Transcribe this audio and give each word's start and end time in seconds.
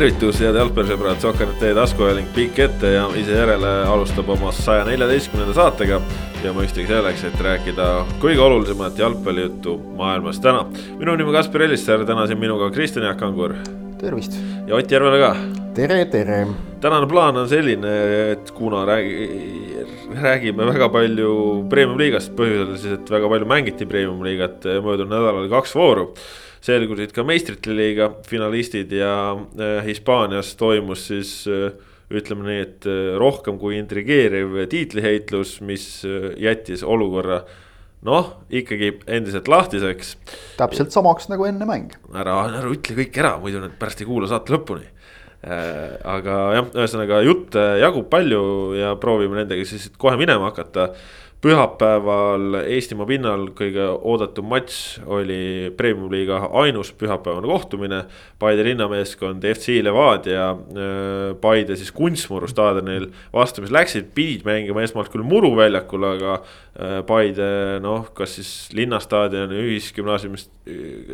tervitus, 0.00 0.38
head 0.40 0.56
jalgpallisõbrad, 0.56 1.18
Sokker.ee 1.20 1.74
taskuajaling 1.76 2.30
pikk 2.32 2.62
ette 2.64 2.94
ja 2.94 3.02
ise 3.20 3.34
järele 3.36 3.68
alustab 3.84 4.30
oma 4.32 4.48
saja 4.56 4.86
neljateistkümnenda 4.88 5.52
saatega. 5.58 5.98
ja 6.40 6.54
mõistagi 6.56 6.86
selleks, 6.88 7.24
et 7.28 7.36
rääkida 7.44 7.88
kõige 8.22 8.40
olulisemat 8.40 8.96
jalgpallijuttu 8.96 9.76
maailmas 9.98 10.40
täna. 10.40 10.64
minu 10.96 11.18
nimi 11.20 11.36
Kaspar 11.36 11.66
Ellissaar, 11.66 12.06
täna 12.08 12.26
siin 12.26 12.40
minuga 12.40 12.70
Kristjan 12.70 13.04
Jaak 13.04 13.22
Angur. 13.22 13.54
tervist. 14.00 14.40
ja 14.66 14.74
Ott 14.74 14.90
Järvele 14.90 15.20
ka. 15.20 15.36
tere, 15.74 16.04
tere. 16.04 16.46
tänane 16.80 17.06
plaan 17.06 17.36
on 17.36 17.48
selline, 17.48 18.32
et 18.32 18.50
kuna 18.50 18.86
räägi, 18.86 19.28
räägime 20.22 20.64
väga 20.64 20.88
palju 20.88 21.66
premium-liigast, 21.68 22.32
põhjusel 22.36 22.76
siis, 22.76 22.92
et 22.92 23.10
väga 23.10 23.28
palju 23.28 23.46
mängiti 23.46 23.86
premium-liigat 23.86 24.64
möödunud 24.80 25.12
nädalal 25.12 25.48
kaks 25.48 25.74
vooru 25.74 26.14
selgusid 26.64 27.14
ka 27.16 27.24
meistrite 27.26 27.74
liiga 27.74 28.10
finalistid 28.28 28.92
ja 28.92 29.14
äh, 29.32 29.80
Hispaanias 29.86 30.52
toimus 30.60 31.06
siis 31.10 31.32
äh, 31.48 31.72
ütleme 32.10 32.46
nii, 32.46 32.60
et 32.66 32.88
äh, 32.90 33.16
rohkem 33.20 33.58
kui 33.60 33.78
intrigeeriv 33.78 34.58
tiitliheitlus, 34.70 35.58
mis 35.64 35.88
jättis 36.40 36.84
olukorra 36.84 37.42
noh, 38.06 38.32
ikkagi 38.48 38.94
endiselt 39.12 39.48
lahtiseks. 39.48 40.14
täpselt 40.60 40.92
samaks 40.92 41.28
nagu 41.32 41.48
enne 41.48 41.68
mäng. 41.68 41.96
ära, 42.12 42.36
ära 42.48 42.64
ütle 42.72 42.96
kõik 43.02 43.20
ära, 43.20 43.36
muidu 43.42 43.62
nad 43.62 43.76
pärast 43.80 44.04
ei 44.04 44.08
kuula 44.08 44.30
saate 44.30 44.56
lõpuni 44.56 44.88
aga 45.40 46.34
jah, 46.52 46.66
ühesõnaga 46.76 47.22
jutte 47.24 47.62
jagub 47.80 48.10
palju 48.12 48.42
ja 48.76 48.90
proovime 49.00 49.38
nendega 49.38 49.64
siis 49.64 49.86
kohe 49.96 50.18
minema 50.20 50.50
hakata 50.50 50.90
pühapäeval 51.40 52.58
Eestimaa 52.68 53.06
pinnal 53.08 53.46
kõige 53.56 53.86
oodatum 53.88 54.50
matš 54.52 55.00
oli 55.08 55.70
Premium-liiga 55.76 56.42
ainus 56.60 56.90
pühapäevane 57.00 57.48
kohtumine. 57.48 58.00
Paide 58.40 58.66
linnameeskond 58.66 59.44
FC 59.54 59.78
Levadia 59.84 60.50
äh, 60.52 61.32
Paide 61.40 61.78
siis 61.80 61.92
Kunstmuru 61.96 62.48
staadionil 62.50 63.08
vastu, 63.32 63.64
mis 63.64 63.72
läksid, 63.72 64.12
pidid 64.16 64.44
mängima 64.48 64.84
esmalt 64.84 65.08
küll 65.12 65.24
Muru 65.24 65.54
väljakul, 65.56 66.04
aga 66.10 66.36
äh, 66.36 66.98
Paide 67.08 67.80
noh, 67.84 68.10
kas 68.16 68.36
siis 68.36 68.52
linnastaadion, 68.76 69.56
ühisgümnaasiumi 69.62 70.44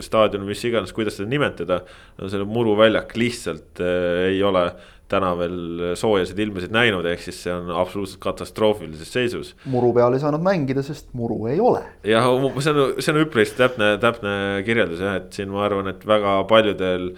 staadion, 0.02 0.42
mis 0.48 0.66
iganes, 0.66 0.94
kuidas 0.96 1.20
seda 1.20 1.30
nimetada. 1.30 1.84
no 2.18 2.32
selle 2.32 2.48
Muru 2.50 2.74
väljak 2.78 3.14
lihtsalt 3.14 3.78
äh, 3.78 4.32
ei 4.32 4.42
ole 4.42 4.72
täna 5.10 5.32
veel 5.38 5.94
soojasid 5.98 6.38
ilmasid 6.42 6.74
näinud, 6.74 7.06
ehk 7.06 7.22
siis 7.22 7.38
see 7.44 7.54
on 7.54 7.70
absoluutselt 7.70 8.20
katastroofilises 8.24 9.12
seisus. 9.12 9.54
muru 9.70 9.92
peal 9.94 10.16
ei 10.16 10.22
saanud 10.22 10.42
mängida, 10.42 10.82
sest 10.86 11.12
muru 11.16 11.46
ei 11.50 11.60
ole. 11.62 11.84
jah, 12.06 12.26
see 12.58 12.74
on, 12.74 12.82
see 12.98 13.14
on 13.14 13.22
üpris 13.22 13.54
täpne, 13.58 13.94
täpne 14.02 14.36
kirjeldus 14.66 15.02
jah, 15.06 15.18
et 15.22 15.32
siin 15.36 15.52
ma 15.54 15.64
arvan, 15.66 15.92
et 15.92 16.06
väga 16.06 16.38
paljudel 16.50 17.12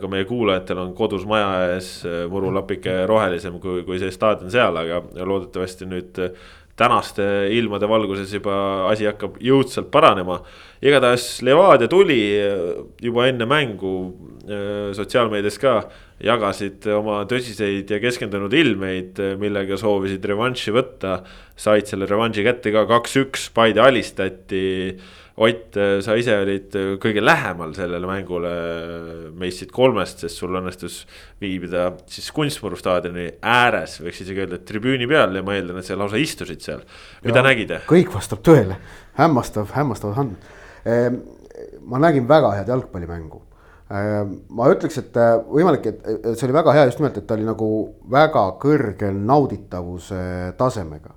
ka 0.00 0.10
meie 0.10 0.26
kuulajatel 0.28 0.80
on 0.84 0.92
kodus 0.96 1.26
maja 1.28 1.74
ees 1.74 1.88
murulapike 2.30 3.02
rohelisem 3.10 3.58
kui, 3.62 3.82
kui 3.86 3.98
see 4.02 4.14
staadion 4.14 4.52
seal, 4.54 4.78
aga 4.84 5.02
loodetavasti 5.26 5.90
nüüd 5.90 6.22
tänaste 6.78 7.24
ilmade 7.54 7.86
valguses 7.88 8.32
juba 8.34 8.54
asi 8.90 9.06
hakkab 9.06 9.36
jõudsalt 9.42 9.90
paranema. 9.94 10.40
igatahes 10.82 11.42
Levadia 11.42 11.88
tuli 11.88 12.18
juba 13.02 13.28
enne 13.30 13.46
mängu 13.46 13.92
sotsiaalmeedias 14.96 15.58
ka 15.62 15.76
jagasid 16.22 16.86
oma 16.94 17.22
tõsiseid 17.30 17.90
ja 17.90 17.98
keskendunud 18.02 18.52
ilmeid, 18.54 19.18
millega 19.40 19.78
soovisid 19.80 20.24
revanši 20.30 20.74
võtta. 20.74 21.18
said 21.56 21.86
selle 21.86 22.06
revanši 22.06 22.42
kätte 22.42 22.72
ka 22.74 22.86
kaks-üks, 22.90 23.50
Paide 23.54 23.80
alistati. 23.80 24.96
Ott, 25.34 25.74
sa 25.74 26.14
ise 26.14 26.36
olid 26.38 26.76
kõige 27.02 27.18
lähemal 27.18 27.72
sellele 27.74 28.06
mängule 28.06 28.50
meist 29.34 29.58
siit 29.58 29.72
kolmest, 29.74 30.20
sest 30.22 30.38
sul 30.38 30.54
õnnestus 30.54 31.00
viibida 31.42 31.88
siis 32.06 32.28
Kunstmuru 32.30 32.78
staadioni 32.78 33.32
ääres, 33.42 33.96
võiks 33.98 34.22
isegi 34.22 34.44
öelda, 34.44 34.60
et 34.60 34.68
tribüüni 34.68 35.08
peal 35.10 35.34
ja 35.34 35.42
ma 35.42 35.56
eeldan, 35.56 35.80
et 35.80 35.88
sa 35.88 35.98
lausa 35.98 36.20
istusid 36.22 36.62
seal. 36.62 36.84
mida 37.26 37.42
nägid? 37.42 37.74
kõik 37.90 38.14
vastab 38.14 38.46
tõele, 38.46 38.78
hämmastav, 39.18 39.74
hämmastav 39.74 40.22
on. 40.22 40.36
Ehm, 40.86 41.18
ma 41.82 41.98
nägin 41.98 42.30
väga 42.30 42.54
head 42.60 42.70
jalgpallimängu 42.70 43.42
ma 43.92 44.70
ütleks, 44.72 44.96
et 45.02 45.16
äh, 45.20 45.34
võimalik, 45.44 45.90
et 45.90 46.30
see 46.38 46.46
oli 46.46 46.56
väga 46.56 46.72
hea 46.72 46.86
just 46.88 47.02
nimelt, 47.02 47.18
et 47.20 47.26
ta 47.28 47.36
oli 47.36 47.44
nagu 47.44 47.68
väga 48.10 48.46
kõrge 48.62 49.10
nauditavuse 49.12 50.54
tasemega. 50.58 51.12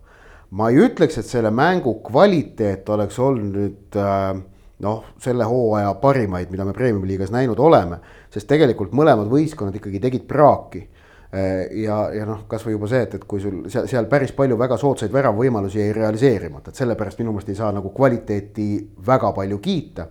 ma 0.49 0.69
ei 0.71 0.79
ütleks, 0.79 1.17
et 1.19 1.27
selle 1.27 1.51
mängu 1.51 1.97
kvaliteet 2.03 2.89
oleks 2.89 3.19
olnud 3.19 3.55
nüüd 3.55 3.97
äh, 3.99 4.35
noh, 4.83 5.03
selle 5.19 5.47
hooaja 5.47 5.93
parimaid, 6.01 6.51
mida 6.51 6.65
me 6.65 6.75
premium-liigas 6.75 7.31
näinud 7.31 7.59
oleme, 7.59 7.99
sest 8.31 8.47
tegelikult 8.47 8.91
mõlemad 8.91 9.27
võistkonnad 9.31 9.75
ikkagi 9.79 9.99
tegid 10.03 10.27
praaki 10.27 10.83
ja, 11.27 11.95
ja 12.15 12.25
noh, 12.27 12.45
kasvõi 12.47 12.75
juba 12.75 12.87
see, 12.87 13.01
et, 13.03 13.15
et 13.17 13.25
kui 13.27 13.41
sul 13.43 13.65
seal, 13.71 13.87
seal 13.89 14.05
päris 14.07 14.31
palju 14.37 14.55
väga 14.59 14.77
soodsaid 14.79 15.11
väravvõimalusi 15.11 15.81
jäi 15.81 15.95
realiseerimata, 15.97 16.71
et 16.71 16.79
sellepärast 16.79 17.19
minu 17.19 17.33
meelest 17.33 17.51
ei 17.51 17.57
saa 17.57 17.73
nagu 17.75 17.91
kvaliteeti 17.95 18.67
väga 19.07 19.33
palju 19.35 19.59
kiita 19.59 20.07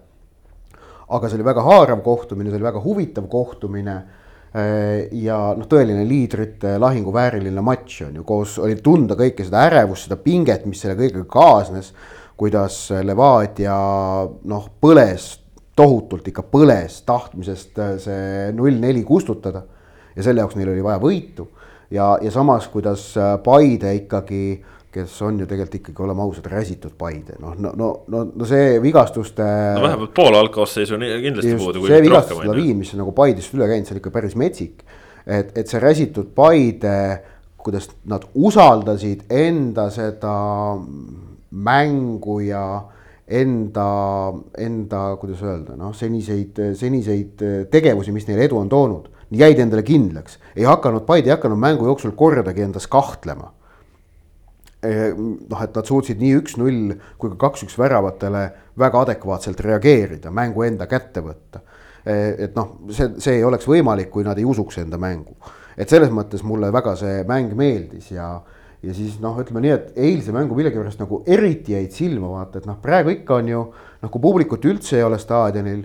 aga 1.09 1.29
see 1.29 1.39
oli 1.39 1.47
väga 1.47 1.65
haarav 1.67 2.03
kohtumine, 2.05 2.51
see 2.51 2.59
oli 2.59 2.67
väga 2.67 2.83
huvitav 2.83 3.29
kohtumine 3.31 3.95
äh, 3.97 5.07
ja 5.15 5.39
noh, 5.59 5.69
tõeline 5.71 6.07
liidrite 6.09 6.77
lahinguvääriline 6.83 7.65
matš 7.65 8.03
on 8.09 8.21
ju, 8.21 8.27
koos 8.27 8.59
oli 8.63 8.79
tunda 8.83 9.19
kõike 9.19 9.47
seda 9.47 9.67
ärevust, 9.71 10.09
seda 10.09 10.19
pinget, 10.23 10.67
mis 10.67 10.83
selle 10.83 10.99
kõigega 10.99 11.27
kaasnes. 11.31 11.93
kuidas 12.37 12.91
Levadia 13.01 13.77
noh, 14.45 14.65
põles 14.81 15.39
tohutult 15.77 16.27
ikka 16.29 16.43
põles 16.53 17.03
tahtmisest 17.07 17.79
äh, 17.79 17.95
see 18.03 18.51
null 18.57 18.81
neli 18.81 19.05
kustutada. 19.05 19.63
ja 20.17 20.23
selle 20.23 20.41
jaoks 20.41 20.57
neil 20.57 20.73
oli 20.73 20.83
vaja 20.83 20.99
võitu 20.99 21.51
ja, 21.91 22.19
ja 22.23 22.31
samas, 22.31 22.69
kuidas 22.69 23.17
äh, 23.17 23.37
Paide 23.45 23.95
ikkagi 23.95 24.65
kes 24.93 25.15
on 25.27 25.41
ju 25.41 25.47
tegelikult 25.49 25.79
ikkagi, 25.81 26.03
oleme 26.07 26.25
ausad, 26.25 26.49
räsitud 26.51 26.95
Paide, 26.99 27.37
noh, 27.43 27.55
no, 27.61 27.73
no, 27.77 27.91
no, 28.13 28.23
no 28.33 28.49
see 28.49 28.79
vigastuste. 28.83 29.45
no 29.77 29.85
vähemalt 29.85 30.15
pool 30.17 30.37
algkoosseisu 30.39 30.99
kindlasti 30.99 31.55
puudu. 31.61 31.87
see 31.87 32.03
vigastuste 32.05 32.49
laviin, 32.49 32.77
mis 32.81 32.93
on 32.95 33.03
nagu 33.05 33.15
Paidest 33.17 33.57
üle 33.57 33.69
käinud, 33.71 33.89
see 33.89 33.97
on 33.97 34.03
ikka 34.03 34.13
päris 34.15 34.37
metsik. 34.41 34.85
et, 35.27 35.53
et 35.59 35.69
see 35.69 35.83
räsitud 35.83 36.31
Paide, 36.37 36.99
kuidas 37.61 37.91
nad 38.09 38.25
usaldasid 38.35 39.27
enda 39.33 39.89
seda 39.91 40.37
mängu 41.51 42.39
ja 42.47 42.65
enda, 43.27 43.91
enda, 44.63 45.03
kuidas 45.21 45.43
öelda, 45.43 45.75
noh, 45.77 45.93
seniseid, 45.99 46.63
seniseid 46.79 47.45
tegevusi, 47.73 48.15
mis 48.15 48.29
neile 48.31 48.47
edu 48.47 48.63
on 48.63 48.71
toonud 48.71 49.13
jäid 49.35 49.59
endale 49.59 49.83
kindlaks, 49.83 50.39
ei 50.55 50.65
hakanud, 50.65 51.03
Paide 51.07 51.33
ei 51.33 51.35
hakanud 51.35 51.59
mängu 51.59 51.89
jooksul 51.89 52.15
kordagi 52.17 52.63
endas 52.63 52.87
kahtlema 52.87 53.51
noh, 54.85 55.63
et 55.63 55.77
nad 55.77 55.89
suutsid 55.89 56.21
nii 56.21 56.35
üks-null 56.41 56.97
kui 57.19 57.33
ka 57.33 57.39
kaks-üks 57.47 57.79
väravatele 57.81 58.43
väga 58.79 59.03
adekvaatselt 59.07 59.61
reageerida, 59.65 60.31
mängu 60.35 60.67
enda 60.67 60.87
kätte 60.91 61.23
võtta. 61.25 61.63
Eh, 62.07 62.35
et 62.47 62.59
noh, 62.59 62.77
see, 62.95 63.17
see 63.23 63.39
ei 63.41 63.47
oleks 63.47 63.67
võimalik, 63.67 64.13
kui 64.13 64.27
nad 64.27 64.39
ei 64.39 64.47
usuks 64.47 64.79
enda 64.83 64.99
mängu. 65.01 65.37
et 65.77 65.91
selles 65.93 66.09
mõttes 66.09 66.41
mulle 66.41 66.71
väga 66.73 66.95
see 66.97 67.25
mäng 67.29 67.51
meeldis 67.53 68.07
ja, 68.09 68.31
ja 68.81 68.95
siis 68.97 69.19
noh, 69.21 69.35
ütleme 69.37 69.61
nii, 69.61 69.73
et 69.75 69.99
eilse 70.07 70.33
mängu 70.33 70.57
millegipärast 70.57 71.03
nagu 71.03 71.19
eriti 71.29 71.75
jäid 71.75 71.93
silma 71.93 72.31
vaata, 72.31 72.63
et 72.63 72.69
noh, 72.69 72.79
praegu 72.81 73.13
ikka 73.13 73.43
on 73.43 73.51
ju 73.51 73.61
noh, 73.75 74.11
kui 74.11 74.23
publikut 74.25 74.65
üldse 74.65 74.97
ei 74.97 75.05
ole 75.05 75.19
staadionil 75.21 75.83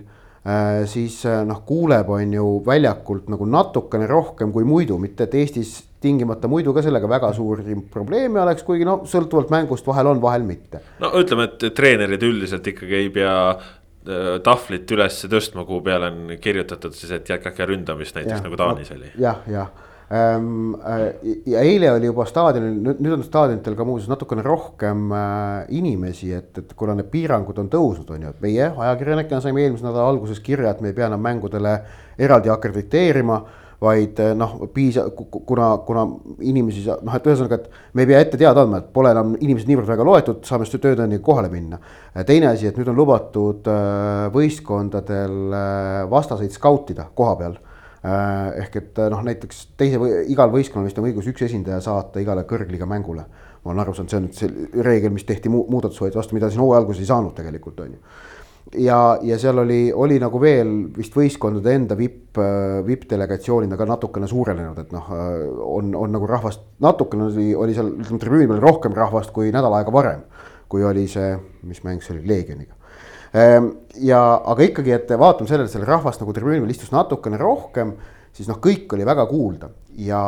siis 0.90 1.20
noh, 1.46 1.60
kuuleb, 1.62 2.08
on 2.10 2.32
ju 2.34 2.46
väljakult 2.66 3.28
nagu 3.30 3.46
natukene 3.46 4.08
rohkem 4.10 4.50
kui 4.50 4.64
muidu, 4.66 4.96
mitte 4.98 5.28
et 5.28 5.36
Eestis 5.38 5.76
tingimata 6.02 6.50
muidu 6.50 6.74
ka 6.74 6.82
sellega 6.84 7.08
väga 7.10 7.30
suuri 7.36 7.76
probleeme 7.92 8.42
oleks, 8.42 8.64
kuigi 8.66 8.86
no 8.86 9.00
sõltuvalt 9.08 9.52
mängust 9.54 9.86
vahel 9.86 10.10
on, 10.12 10.22
vahel 10.22 10.46
mitte. 10.46 10.82
no 11.02 11.12
ütleme, 11.20 11.48
et 11.48 11.68
treenerid 11.76 12.26
üldiselt 12.26 12.66
ikkagi 12.72 12.98
ei 12.98 13.12
pea 13.14 13.36
äh, 13.52 14.34
tahvlit 14.44 14.90
üles 14.96 15.22
tõstma, 15.30 15.66
kuhu 15.68 15.82
peale 15.86 16.10
on 16.10 16.34
kirjutatud 16.42 16.96
siis, 16.98 17.14
et 17.14 17.32
jätkake 17.34 17.68
ründamist 17.70 18.18
näiteks 18.18 18.40
ja, 18.40 18.44
nagu 18.48 18.58
Taanis 18.60 18.92
oli 18.96 19.12
ja,. 19.12 19.30
jah, 19.30 19.42
jah 19.54 19.70
äh, 19.70 19.91
ja 20.12 21.60
eile 21.64 21.88
oli 21.94 22.10
juba 22.10 22.26
staadionil, 22.28 22.74
nüüd 23.00 23.14
on 23.14 23.22
staadionitel 23.24 23.76
ka 23.78 23.86
muuseas 23.88 24.10
natukene 24.12 24.42
rohkem 24.44 25.06
äh, 25.16 25.70
inimesi, 25.78 26.32
et, 26.36 26.52
et 26.58 26.74
kuna 26.76 26.96
need 26.98 27.08
piirangud 27.12 27.56
on 27.62 27.70
tõusnud, 27.72 28.10
on 28.12 28.26
ju, 28.26 28.32
et 28.34 28.44
meie 28.44 28.68
ajakirjanikena 28.68 29.40
saime 29.40 29.64
eelmise 29.64 29.86
nädala 29.86 30.10
alguses 30.12 30.42
kirja, 30.44 30.74
et 30.74 30.84
me 30.84 30.92
ei 30.92 30.98
pea 30.98 31.08
enam 31.08 31.24
mängudele 31.24 31.78
eraldi 32.20 32.52
akrediteerima 32.52 33.40
vaid 33.82 34.20
eh, 34.22 34.34
noh, 34.38 34.54
piisa-, 34.74 35.08
kuna, 35.16 35.72
kuna 35.86 36.04
inimesi, 36.44 36.84
noh, 36.86 37.16
et 37.16 37.26
ühesõnaga, 37.26 37.58
et 37.58 37.96
me 37.96 38.04
ei 38.04 38.12
pea 38.12 38.20
ette 38.22 38.38
teada 38.38 38.62
andma, 38.62 38.82
et 38.82 38.92
pole 38.94 39.10
enam 39.10 39.34
inimesed 39.40 39.70
niivõrd 39.70 39.90
väga 39.90 40.06
loetud, 40.06 40.44
saame 40.46 40.68
siis 40.68 40.78
töötajaniga 40.78 41.24
kohale 41.24 41.50
minna. 41.50 41.80
teine 42.28 42.52
asi, 42.52 42.68
et 42.68 42.78
nüüd 42.78 42.92
on 42.92 43.00
lubatud 43.00 43.68
võistkondadel 44.36 45.56
vastaseid 46.12 46.54
skautida 46.54 47.08
koha 47.16 47.36
peal 47.40 47.58
ehk 48.02 48.76
et 48.80 49.00
noh, 49.12 49.20
näiteks 49.22 49.60
teise 49.78 50.00
või 50.02 50.24
igal 50.32 50.50
võistkonnal 50.50 50.88
vist 50.88 50.98
on 50.98 51.06
õigus 51.06 51.28
üks 51.30 51.44
esindaja 51.46 51.78
saata 51.84 52.18
igale 52.18 52.42
kõrgliiga 52.50 52.86
mängule. 52.88 53.24
ma 53.62 53.70
olen 53.70 53.80
aru 53.84 53.94
saanud, 53.94 54.10
see 54.10 54.18
on 54.18 54.24
nüüd 54.26 54.38
see 54.38 54.82
reegel, 54.82 55.12
mis 55.14 55.24
tehti 55.24 55.48
mu 55.48 55.62
muudatus 55.70 56.00
võeti 56.02 56.18
vastu, 56.18 56.34
mida 56.34 56.50
siin 56.50 56.64
hooaja 56.64 56.80
alguses 56.82 57.04
ei 57.04 57.10
saanud 57.12 57.34
tegelikult 57.36 57.78
on 57.80 57.92
ju 57.94 58.00
ja, 58.78 59.18
ja 59.22 59.38
seal 59.38 59.58
oli, 59.58 59.92
oli 59.92 60.18
nagu 60.22 60.40
veel 60.40 60.72
vist 60.96 61.14
võistkondade 61.16 61.74
enda 61.76 61.96
vipp, 61.98 62.38
vipp-delegatsioonid 62.86 63.72
aga 63.74 63.86
natukene 63.92 64.28
suurenenud, 64.30 64.78
et 64.82 64.92
noh, 64.94 65.10
on, 65.66 65.94
on 65.98 66.14
nagu 66.14 66.28
rahvast, 66.28 66.64
natukene 66.84 67.28
oli, 67.28 67.48
oli 67.54 67.76
seal 67.76 67.92
ütleme 67.94 68.22
tribüüni 68.22 68.50
peal 68.52 68.62
rohkem 68.64 68.96
rahvast 68.96 69.34
kui 69.34 69.52
nädal 69.54 69.78
aega 69.78 69.94
varem. 69.94 70.24
kui 70.72 70.84
oli 70.88 71.02
see, 71.04 71.34
mis 71.68 71.82
mäng 71.84 72.00
see 72.00 72.14
oli, 72.14 72.22
Leegioniga. 72.24 72.72
Ehm, 73.32 73.70
ja, 74.04 74.20
aga 74.44 74.66
ikkagi, 74.66 74.92
et 74.96 75.14
vaatame 75.16 75.48
sellele, 75.48 75.70
et 75.70 75.72
seal 75.72 75.88
rahvast 75.88 76.20
nagu 76.20 76.34
tribüüni 76.36 76.60
peal 76.64 76.74
istus 76.74 76.92
natukene 76.92 77.40
rohkem, 77.40 77.94
siis 78.36 78.50
noh, 78.50 78.60
kõik 78.60 78.92
oli 78.92 79.08
väga 79.08 79.24
kuulda 79.30 79.70
ja 80.00 80.20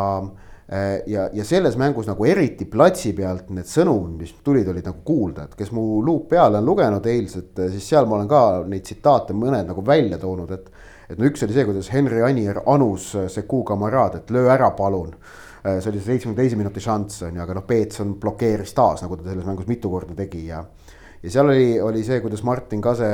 Äh, 0.72 1.02
ja, 1.06 1.28
ja 1.32 1.44
selles 1.44 1.76
mängus 1.76 2.06
nagu 2.08 2.24
eriti 2.24 2.64
platsi 2.64 3.10
pealt 3.12 3.50
need 3.52 3.68
sõnumid, 3.68 4.14
mis 4.16 4.30
tulid, 4.46 4.68
olid 4.72 4.86
nagu 4.88 5.02
kuulda, 5.04 5.44
et 5.44 5.58
kes 5.58 5.68
mu 5.76 6.00
luup 6.00 6.30
peale 6.30 6.56
on 6.56 6.64
lugenud 6.64 7.04
eilset, 7.04 7.50
äh, 7.60 7.68
siis 7.74 7.90
seal 7.92 8.08
ma 8.08 8.16
olen 8.16 8.30
ka 8.30 8.40
neid 8.72 8.86
tsitaate 8.86 9.36
mõned 9.36 9.68
nagu 9.68 9.84
välja 9.84 10.16
toonud, 10.22 10.54
et. 10.56 10.70
et 11.12 11.20
no 11.20 11.28
üks 11.28 11.44
oli 11.44 11.52
see, 11.52 11.66
kuidas 11.68 11.90
Henry 11.92 12.22
Anier 12.24 12.62
anus 12.64 13.10
äh, 13.12 13.28
Seku 13.28 13.60
kamaraad, 13.68 14.16
et 14.22 14.32
löö 14.32 14.48
ära, 14.54 14.70
palun. 14.72 15.12
see 15.64 15.88
oli 15.88 16.00
see 16.00 16.10
seitsmekümne 16.12 16.36
teise 16.36 16.56
minuti 16.60 16.80
šanss 16.84 17.22
on 17.24 17.36
ju, 17.36 17.40
aga 17.40 17.54
noh, 17.56 17.64
Peetson 17.64 18.10
blokeeris 18.20 18.74
taas, 18.76 19.00
nagu 19.00 19.16
ta 19.16 19.24
selles 19.30 19.46
mängus 19.48 19.68
mitu 19.68 19.88
korda 19.88 20.12
tegi 20.16 20.42
ja 20.46 20.58
ja 21.24 21.32
seal 21.32 21.48
oli, 21.48 21.68
oli 21.80 22.04
see, 22.04 22.20
kuidas 22.20 22.44
Martin 22.44 22.82
Kase 22.84 23.08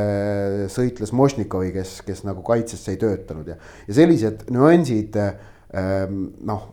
sõitles 0.72 1.14
Mošnikovi, 1.14 1.70
kes, 1.76 2.00
kes 2.06 2.24
nagu 2.26 2.42
kaitsesse 2.46 2.94
ei 2.94 3.00
töötanud 3.00 3.52
ja, 3.52 3.56
ja 3.86 3.96
sellised 4.00 4.48
nüansid 4.50 5.18
ähm, 5.20 6.24
noh 6.46 6.68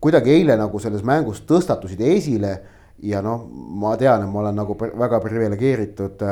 kuidagi 0.00 0.32
eile 0.32 0.56
nagu 0.56 0.80
selles 0.80 1.02
mängus 1.06 1.42
tõstatusid 1.48 2.00
esile 2.06 2.54
ja 3.02 3.20
noh, 3.24 3.46
ma 3.80 3.94
tean, 4.00 4.24
et 4.24 4.30
ma 4.30 4.42
olen 4.42 4.56
nagu 4.60 4.74
väga 4.78 5.20
priviligeeritud 5.24 6.24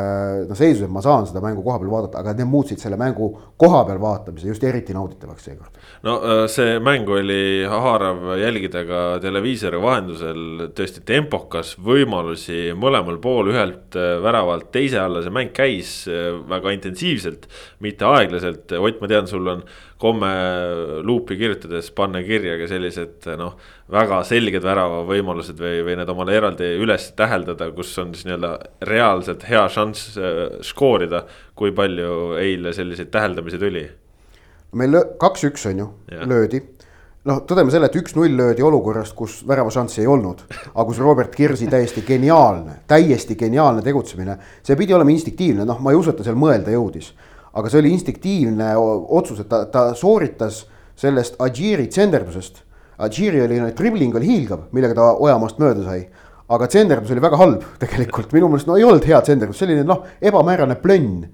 noh, 0.48 0.58
seisus, 0.58 0.84
et 0.84 0.92
ma 0.92 1.02
saan 1.04 1.26
seda 1.28 1.42
mängu 1.44 1.62
koha 1.64 1.78
peal 1.80 1.92
vaadata, 1.92 2.20
aga 2.20 2.34
need 2.36 2.50
muutsid 2.50 2.82
selle 2.82 2.98
mängu 3.00 3.30
koha 3.60 3.84
peal 3.88 4.00
vaatamise 4.02 4.50
just 4.50 4.64
eriti 4.68 4.96
nauditavaks 4.96 5.48
seekord. 5.48 5.80
no 6.06 6.18
äh, 6.18 6.42
see 6.52 6.76
mäng 6.84 7.08
oli 7.08 7.64
haarav 7.68 8.34
jälgida 8.40 8.84
ka 8.88 9.02
televiisori 9.24 9.80
vahendusel, 9.82 10.68
tõesti 10.76 11.04
tempokas, 11.08 11.74
võimalusi 11.84 12.74
mõlemal 12.76 13.20
pool, 13.22 13.52
ühelt 13.54 13.96
äh, 13.96 14.16
väravalt 14.24 14.70
teise 14.74 15.00
alla, 15.02 15.24
see 15.24 15.34
mäng 15.34 15.54
käis 15.56 15.94
väga 16.48 16.72
intensiivselt, 16.74 17.48
mitte 17.84 18.06
aeglaselt. 18.08 18.72
Ott, 18.78 19.00
ma 19.00 19.08
tean, 19.10 19.28
sul 19.30 19.46
on 19.50 19.62
komme 19.98 20.30
luupi 21.02 21.36
kirjutades 21.36 21.90
panna 21.94 22.22
kirja 22.22 22.54
ka 22.60 22.68
sellised 22.70 23.26
noh, 23.38 23.56
väga 23.90 24.20
selged 24.26 24.62
väravavõimalused 24.62 25.58
või, 25.58 25.82
või 25.86 25.98
need 25.98 26.12
omale 26.12 26.36
eraldi 26.38 26.70
üles 26.78 27.10
täheldada, 27.18 27.70
kus 27.74 27.92
on 27.98 28.14
siis 28.14 28.28
nii-öelda 28.28 28.52
reaalselt 28.86 29.46
hea 29.50 29.64
šanss 29.74 30.18
äh, 30.18 30.42
skoorida. 30.66 31.24
kui 31.58 31.72
palju 31.74 32.36
eile 32.38 32.72
selliseid 32.72 33.10
täheldamisi 33.10 33.58
tuli? 33.58 33.88
meil 34.78 35.00
kaks-üks 35.18 35.66
on 35.70 35.78
ju, 35.78 35.86
löödi 36.28 36.60
noh, 37.28 37.40
tõdeme 37.48 37.72
selle, 37.72 37.88
et 37.88 37.96
üks-null 37.98 38.36
löödi 38.36 38.62
olukorrast, 38.64 39.14
kus 39.16 39.40
väravašanssi 39.48 40.02
ei 40.02 40.10
olnud, 40.10 40.44
aga 40.68 40.84
kus 40.88 41.00
Robert 41.02 41.34
Kirsi 41.34 41.66
täiesti 41.70 42.04
geniaalne, 42.06 42.82
täiesti 42.88 43.36
geniaalne 43.36 43.82
tegutsemine, 43.84 44.38
see 44.62 44.76
pidi 44.78 44.94
olema 44.96 45.12
instinktiivne, 45.12 45.66
noh, 45.68 45.80
ma 45.82 45.92
ei 45.92 45.98
usu, 45.98 46.12
et 46.12 46.20
ta 46.20 46.28
seal 46.28 46.38
mõelda 46.38 46.72
jõudis 46.74 47.10
aga 47.58 47.70
see 47.70 47.82
oli 47.82 47.92
instinktiivne 47.96 48.70
otsus, 48.78 49.42
et 49.42 49.50
ta, 49.50 49.64
ta 49.72 49.90
sooritas 49.98 50.62
sellest 50.98 51.38
Adžiri 51.42 51.88
tsenderdusest. 51.90 52.62
Adžiri 53.02 53.42
oli, 53.44 53.58
dribling 53.78 54.14
oli 54.18 54.30
hiilgav, 54.30 54.68
millega 54.74 54.96
ta 54.98 55.10
Ojamaast 55.18 55.60
mööda 55.62 55.84
sai. 55.86 56.06
aga 56.48 56.64
tsenderdus 56.64 57.10
oli 57.12 57.20
väga 57.20 57.36
halb 57.36 57.64
tegelikult, 57.82 58.30
minu 58.32 58.48
meelest 58.48 58.70
no 58.70 58.78
ei 58.78 58.86
olnud 58.86 59.04
hea 59.04 59.18
tsenderdus, 59.20 59.58
selline 59.60 59.84
noh, 59.84 60.06
ebamäärane 60.20 60.78
plönn. 60.80 61.26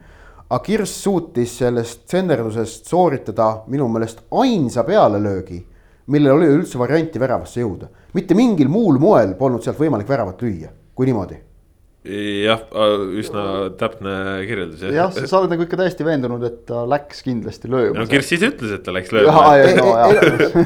aga 0.48 0.60
Kirss 0.64 1.04
suutis 1.04 1.58
sellest 1.60 2.04
tsenderdusest 2.08 2.90
sooritada 2.90 3.64
minu 3.70 3.88
meelest 3.88 4.24
ainsa 4.30 4.84
pealelöögi, 4.84 5.62
millel 6.06 6.36
oli 6.36 6.52
üldse 6.58 6.78
varianti 6.78 7.20
väravasse 7.20 7.62
jõuda. 7.62 7.88
mitte 8.14 8.34
mingil 8.34 8.68
muul 8.68 8.98
moel 8.98 9.34
polnud 9.34 9.62
sealt 9.62 9.78
võimalik 9.78 10.08
väravat 10.08 10.42
lüüa, 10.42 10.72
kui 10.94 11.06
niimoodi 11.06 11.53
jah, 12.04 12.60
üsna 13.16 13.42
täpne 13.80 14.14
kirjeldus 14.44 14.82
jah. 14.84 14.92
jah, 14.92 15.14
sa 15.24 15.38
oled 15.38 15.54
nagu 15.54 15.64
ikka 15.64 15.78
täiesti 15.80 16.04
veendunud, 16.04 16.42
et 16.44 16.58
ta 16.68 16.82
läks 16.88 17.22
kindlasti 17.24 17.70
lööma. 17.72 17.96
no 18.02 18.06
Kirss 18.10 18.34
ise 18.36 18.50
ütles, 18.52 18.74
et 18.76 18.84
ta 18.84 18.92
läks 18.92 19.12
lööma. 19.14 19.44
No, 19.78 19.94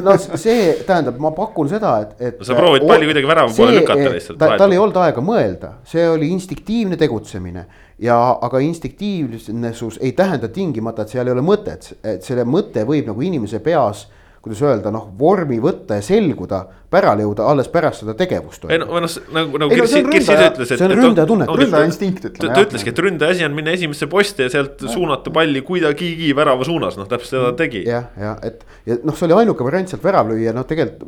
no 0.03 0.17
see 0.19 0.73
tähendab, 0.89 1.21
ma 1.23 1.31
pakun 1.37 1.71
seda, 1.71 1.95
et, 2.03 2.17
et. 2.19 2.41
no 2.43 2.49
sa 2.49 2.59
proovid 2.59 2.89
palli 2.91 3.07
kuidagi 3.07 3.31
värava 3.31 3.55
poole 3.55 3.79
lükata 3.79 4.11
lihtsalt. 4.17 4.43
tal 4.43 4.75
ei 4.75 4.83
olnud 4.83 4.99
aega 5.05 5.23
mõelda, 5.23 5.73
see 5.87 6.09
oli 6.11 6.33
instinktiivne 6.35 6.99
tegutsemine 6.99 7.65
ja, 8.03 8.19
aga 8.43 8.63
instinktiivsus 8.67 10.03
ei 10.03 10.13
tähenda 10.19 10.51
tingimata, 10.51 11.07
et 11.07 11.15
seal 11.15 11.31
ei 11.31 11.37
ole 11.37 11.47
mõtet, 11.47 11.93
et 12.03 12.27
selle 12.27 12.47
mõte 12.49 12.83
võib 12.89 13.13
nagu 13.13 13.27
inimese 13.31 13.63
peas 13.63 14.09
kuidas 14.49 14.63
öelda, 14.65 14.93
noh, 14.95 15.07
vormi 15.19 15.59
võtta 15.63 15.99
ja 15.99 16.05
selguda, 16.05 16.63
pärale 16.91 17.25
jõuda 17.27 17.47
alles 17.51 17.69
pärast 17.73 18.03
seda 18.03 18.15
tegevust. 18.19 18.65
ei 18.73 18.81
no, 18.81 18.89
noh 18.89 19.15
nagu, 19.37 19.61
nagu 19.61 19.75
Kirsi, 19.75 20.03
Kirsi 20.09 20.33
ütles, 20.33 20.73
et. 20.73 20.81
see 20.81 20.89
on 20.89 20.95
ründaja 20.97 21.29
tunnetus 21.29 21.55
no,. 21.55 21.61
ründaja 21.63 21.89
instinkt 21.91 22.29
ütleme. 22.31 22.55
ta 22.57 22.65
ütleski, 22.65 22.95
et 22.95 23.03
ründaja 23.05 23.37
asi 23.37 23.47
on 23.47 23.55
minna 23.57 23.75
esimesse 23.77 24.09
posti 24.11 24.47
ja 24.47 24.53
sealt 24.57 24.83
ja. 24.83 24.93
suunata 24.93 25.33
palli 25.35 25.63
kuidagigi 25.67 26.33
värava 26.37 26.67
suunas, 26.69 26.97
noh 27.01 27.09
täpselt 27.11 27.37
seda 27.37 27.53
ta 27.53 27.63
tegi. 27.63 27.85
jah, 27.89 28.09
ja 28.19 28.35
et 28.47 28.65
ja 28.89 28.99
noh, 29.03 29.17
see 29.19 29.29
oli 29.29 29.39
ainuke 29.43 29.67
variant 29.67 29.93
sealt 29.93 30.05
värav 30.07 30.33
lüüa, 30.33 30.57
noh 30.57 30.67
tegelikult 30.69 31.05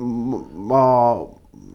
ma 0.70 0.84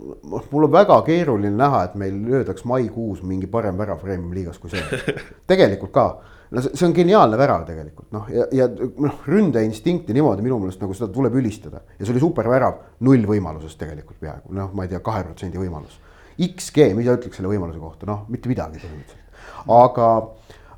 noh, 0.05 0.45
mul 0.51 0.69
on 0.69 0.75
väga 0.75 1.01
keeruline 1.07 1.55
näha, 1.57 1.83
et 1.89 1.97
meil 1.99 2.21
löödaks 2.27 2.65
maikuus 2.69 3.25
mingi 3.25 3.49
parem 3.51 3.77
värav 3.81 4.03
Premiumi 4.05 4.41
liigas 4.41 4.61
kui 4.61 4.73
see 4.73 5.01
tegelikult 5.51 5.93
ka 5.95 6.07
no 6.55 6.63
see 6.65 6.85
on 6.87 6.95
geniaalne 6.95 7.37
värav 7.39 7.65
tegelikult 7.67 8.13
noh, 8.15 8.29
ja, 8.31 8.47
ja 8.55 8.67
noh, 8.69 9.19
ründeinstinkti 9.27 10.15
niimoodi 10.15 10.45
minu 10.45 10.59
meelest 10.61 10.81
nagu 10.83 10.95
seda 10.97 11.11
tuleb 11.13 11.35
ülistada 11.41 11.83
ja 11.97 12.05
see 12.05 12.13
oli 12.15 12.23
super 12.23 12.49
värav, 12.51 12.79
null 13.05 13.27
võimalusest 13.29 13.79
tegelikult 13.81 14.21
peaaegu 14.23 14.55
noh, 14.55 14.71
ma 14.75 14.85
ei 14.85 14.93
tea, 14.93 15.01
kahe 15.05 15.25
protsendi 15.27 15.61
võimalus. 15.61 15.99
XG, 16.35 16.89
mida 16.97 17.15
ütleks 17.15 17.39
selle 17.39 17.51
võimaluse 17.51 17.79
kohta, 17.79 18.07
noh, 18.09 18.25
mitte 18.31 18.51
midagi 18.51 18.81
põhimõtteliselt, 18.81 19.45
aga 19.71 20.09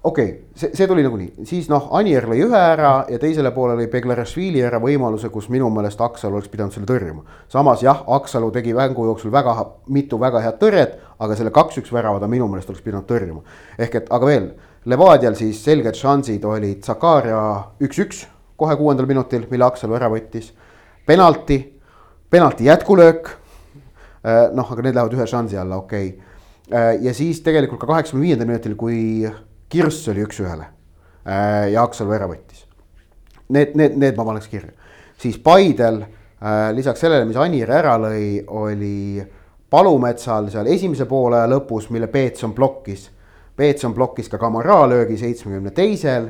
okei 0.08 0.28
okay,, 0.30 0.44
see, 0.56 0.70
see 0.78 0.88
tuli 0.90 1.04
nagunii, 1.06 1.46
siis 1.50 1.70
noh, 1.72 1.90
Anier 1.98 2.28
lõi 2.30 2.44
ühe 2.46 2.62
ära 2.74 2.92
ja 3.10 3.18
teisele 3.22 3.52
poole 3.56 3.76
lõi 3.80 3.90
Beglarashvili 3.92 4.62
ära 4.66 4.80
võimaluse, 4.84 5.32
kus 5.34 5.50
minu 5.54 5.70
meelest 5.74 6.02
Aksalu 6.04 6.38
oleks 6.40 6.52
pidanud 6.54 6.76
selle 6.76 6.90
tõrjuma. 6.90 7.26
samas 7.52 7.84
jah, 7.86 8.04
Aksalu 8.18 8.52
tegi 8.56 8.76
mängu 8.78 9.08
jooksul 9.10 9.34
väga 9.34 9.56
mitu 9.94 10.20
väga 10.22 10.44
head 10.46 10.62
tõrjet, 10.62 10.98
aga 11.20 11.36
selle 11.36 11.52
kaks-üks 11.52 11.92
värava 11.94 12.22
ta 12.22 12.30
minu 12.32 12.48
meelest 12.48 12.70
oleks 12.70 12.86
pidanud 12.86 13.10
tõrjuma. 13.10 13.44
ehk 13.78 14.02
et, 14.02 14.12
aga 14.14 14.26
veel 14.26 14.52
Levadial 14.86 15.36
siis 15.36 15.64
selged 15.64 15.96
šansid 15.98 16.46
olid 16.46 16.84
Zakaria 16.86 17.40
üks-üks 17.84 18.26
kohe 18.58 18.76
kuuendal 18.76 19.08
minutil, 19.10 19.46
mille 19.52 19.66
Aksalu 19.66 19.98
ära 19.98 20.10
võttis. 20.12 20.52
penalti, 21.06 21.60
penalti 22.30 22.66
jätkulöök. 22.66 23.30
Äh, 24.28 24.50
noh, 24.54 24.72
aga 24.72 24.84
need 24.84 24.96
lähevad 24.96 25.14
ühe 25.14 25.28
šansi 25.28 25.58
alla, 25.58 25.78
okei 25.78 26.08
okay.. 26.08 26.24
Äh, 26.74 26.98
ja 27.02 27.14
siis 27.14 27.40
tegelikult 27.42 27.80
ka 27.80 27.88
kaheksakümne 27.88 28.26
viiendal 28.26 28.48
minutil, 28.50 28.76
kui 28.76 29.30
Kirss 29.70 30.08
oli 30.12 30.26
üks-ühele 30.26 30.66
äh, 31.24 31.70
ja 31.72 31.84
Aksalu 31.84 32.16
ära 32.18 32.28
võttis. 32.28 32.66
Need, 33.48 33.78
need, 33.80 33.96
need 33.96 34.18
ma 34.18 34.26
paneks 34.28 34.50
kirja. 34.52 34.74
siis 35.18 35.38
Paidel 35.40 36.04
lisaks 36.76 37.00
sellele, 37.02 37.26
mis 37.26 37.38
Anir 37.40 37.72
ära 37.72 37.96
lõi, 37.98 38.44
oli 38.46 39.24
Palumetsal 39.70 40.52
seal 40.52 40.68
esimese 40.70 41.08
poole 41.10 41.40
lõpus, 41.50 41.88
mille 41.90 42.10
Peetson 42.12 42.54
blokkis 42.54 43.08
Peetson 43.58 43.94
blokkis 43.98 44.30
ka 44.30 44.38
Kamara 44.38 44.84
löögi 44.90 45.18
seitsmekümne 45.18 45.74
teisel 45.74 46.30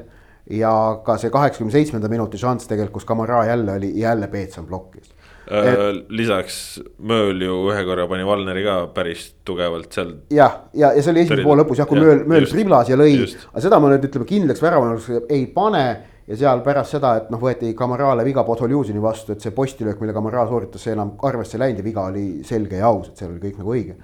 ja 0.50 0.72
ka 1.04 1.18
see 1.20 1.32
kaheksakümne 1.34 1.74
seitsmenda 1.74 2.10
minuti 2.12 2.40
šanss 2.40 2.70
tegelikult, 2.70 3.02
kus 3.02 3.08
Kamara 3.10 3.46
jälle 3.50 3.78
oli, 3.80 3.92
jälle 4.00 4.28
Peetson 4.32 4.68
blokkis 4.68 5.12
et.... 5.52 6.08
lisaks 6.10 6.58
Mööl 6.98 7.42
ju 7.44 7.58
ühe 7.72 7.84
korra 7.88 8.08
pani 8.10 8.26
Valneri 8.28 8.64
ka 8.66 8.78
päris 8.96 9.30
tugevalt 9.48 9.94
seal. 9.96 10.14
jah, 10.34 10.62
ja, 10.74 10.92
ja, 10.92 10.94
ja 10.98 11.04
see 11.04 11.14
oli 11.14 11.26
esimese 11.26 11.48
poole 11.48 11.64
lõpus 11.64 11.82
jah, 11.82 11.90
kui 11.90 12.00
ja, 12.00 12.06
Mööl, 12.06 12.24
Mööl 12.32 12.48
driblas 12.52 12.92
ja 12.92 13.00
lõi, 13.00 13.16
aga 13.52 13.64
seda 13.64 13.80
ma 13.84 13.92
nüüd 13.94 14.08
ütleme 14.10 14.30
kindlaks 14.30 14.64
väravaks 14.64 15.10
ei 15.28 15.48
pane. 15.56 15.88
ja 16.28 16.36
seal 16.36 16.60
pärast 16.60 16.92
seda, 16.92 17.14
et 17.22 17.30
noh, 17.32 17.40
võeti 17.40 17.70
Kamarale 17.76 18.26
viga 18.28 18.44
Podholjuzini 18.44 19.00
vastu, 19.00 19.32
et 19.32 19.44
see 19.44 19.54
postilöök, 19.56 20.02
mille 20.04 20.16
Kamara 20.16 20.44
sooritas, 20.50 20.84
see 20.84 20.92
enam 20.92 21.14
arvesse 21.24 21.56
ei 21.56 21.62
läinud 21.62 21.80
ja 21.80 21.86
viga 21.86 22.04
oli 22.10 22.26
selge 22.44 22.82
ja 22.82 22.90
aus, 22.90 23.08
et 23.12 23.22
seal 23.22 23.32
oli 23.32 23.44
kõik 23.46 23.62
nagu 23.62 23.76
õige 23.76 23.96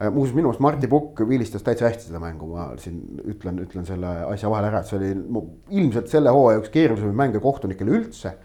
muuseas, 0.00 0.34
minu 0.34 0.48
meelest 0.48 0.62
Martti 0.64 0.90
Pukk 0.90 1.22
vilistas 1.28 1.62
täitsa 1.66 1.86
hästi 1.88 2.08
seda 2.08 2.20
mängu, 2.22 2.48
ma 2.50 2.70
siin 2.80 2.98
ütlen, 3.30 3.60
ütlen 3.62 3.86
selle 3.88 4.10
asja 4.28 4.50
vahele 4.50 4.72
ära, 4.72 4.82
et 4.82 4.90
see 4.90 4.98
oli 4.98 5.12
ilmselt 5.82 6.10
selle 6.10 6.32
hooaja 6.34 6.62
üks 6.62 6.72
keerulisemaid 6.74 7.20
mänge 7.22 7.42
kohtunikele 7.44 8.00
üldse. 8.00 8.36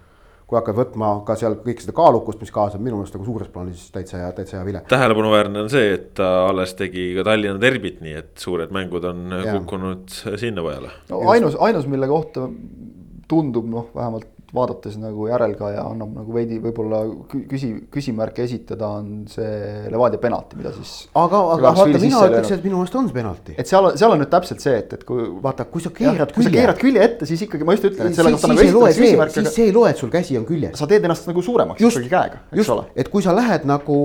kui 0.50 0.58
hakkad 0.58 0.80
võtma 0.80 1.08
ka 1.28 1.36
seal 1.38 1.60
kõik 1.62 1.84
seda 1.84 1.94
kaalukust, 1.94 2.40
mis 2.42 2.50
kaasab 2.50 2.82
minu 2.82 2.98
meelest 2.98 3.14
nagu 3.14 3.26
suures 3.28 3.52
plaanis 3.54 3.84
täitsa 3.94 4.18
hea, 4.18 4.32
täitsa 4.34 4.58
hea 4.58 4.66
vile. 4.66 4.82
tähelepanuväärne 4.90 5.62
on 5.62 5.70
see, 5.70 5.92
et 5.94 6.08
ta 6.18 6.30
alles 6.48 6.74
tegi 6.78 7.12
ka 7.18 7.26
Tallinna 7.28 7.62
derbit, 7.62 8.00
nii 8.02 8.16
et 8.18 8.32
suured 8.42 8.74
mängud 8.74 9.06
on 9.06 9.28
ja. 9.38 9.54
kukkunud 9.60 10.10
sinna 10.42 10.66
peale. 10.66 10.90
no 11.12 11.22
ainus, 11.36 11.58
ainus, 11.62 11.86
mille 11.90 12.10
kohta 12.10 12.48
tundub 13.30 13.70
noh, 13.70 13.92
vähemalt 13.94 14.26
vaadates 14.56 14.96
nagu 15.00 15.28
järelkaja 15.30 15.84
annab 15.86 16.14
nagu 16.18 16.34
veidi 16.34 16.58
võib-olla 16.62 17.02
kü- 17.30 17.44
küsi, 17.50 17.70
küsimärke 17.94 18.44
esitada, 18.46 18.90
on 19.00 19.26
see 19.30 19.86
Levadia 19.92 20.22
penalti, 20.22 20.58
mida 20.60 20.72
siis. 20.76 20.94
aga, 21.14 21.42
aga 21.56 21.74
vaata, 21.78 22.02
mina 22.02 22.24
ütleks, 22.30 22.54
et 22.56 22.66
minu 22.66 22.80
meelest 22.80 22.98
on 23.00 23.10
see 23.10 23.18
penalti. 23.20 23.56
et 23.62 23.70
seal, 23.70 23.92
seal 24.00 24.16
on 24.16 24.24
nüüd 24.24 24.32
täpselt 24.34 24.64
see, 24.64 24.76
et, 24.82 24.96
et 24.98 25.06
kui. 25.08 25.28
vaata, 25.44 25.68
kui 25.70 25.84
sa 25.86 25.94
keerad 25.94 26.34
külje. 26.34 26.40
kui 26.40 26.48
sa 26.50 26.56
keerad 26.56 26.82
külje 26.82 27.06
ette, 27.06 27.30
siis 27.30 27.46
ikkagi 27.46 27.68
ma 27.68 27.78
just 27.78 27.90
ütlen, 27.92 28.10
et 28.10 28.18
selle 28.18 28.34
kohta 28.36 28.52
nagu 28.54 28.66
esitatakse 28.66 29.04
küsimärk. 29.04 29.36
siis 29.38 29.52
see 29.60 29.70
ei 29.70 29.76
loe, 29.76 29.94
et 29.94 30.02
sul 30.02 30.14
käsi 30.14 30.40
on 30.40 30.48
küljes. 30.50 30.76
sa 30.80 30.90
teed 30.90 31.06
ennast 31.06 31.30
nagu 31.30 31.46
suuremaks 31.46 31.86
just, 31.86 32.02
ikkagi 32.02 32.16
käega, 32.16 32.44
eks 32.56 32.74
ole. 32.74 32.90
et 32.98 33.14
kui 33.14 33.26
sa 33.26 33.36
lähed 33.38 33.70
nagu, 33.70 34.02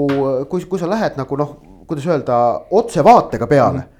kui, 0.51 0.69
kui 0.69 0.83
sa 0.83 0.91
lähed 0.91 1.17
nagu 1.21 1.41
noh, 1.41 1.57
kuidas 1.89 2.07
öelda, 2.09 2.45
otsevaatega 2.73 3.49
peale 3.49 3.79
mm. 3.79 3.83
-hmm 3.83 3.94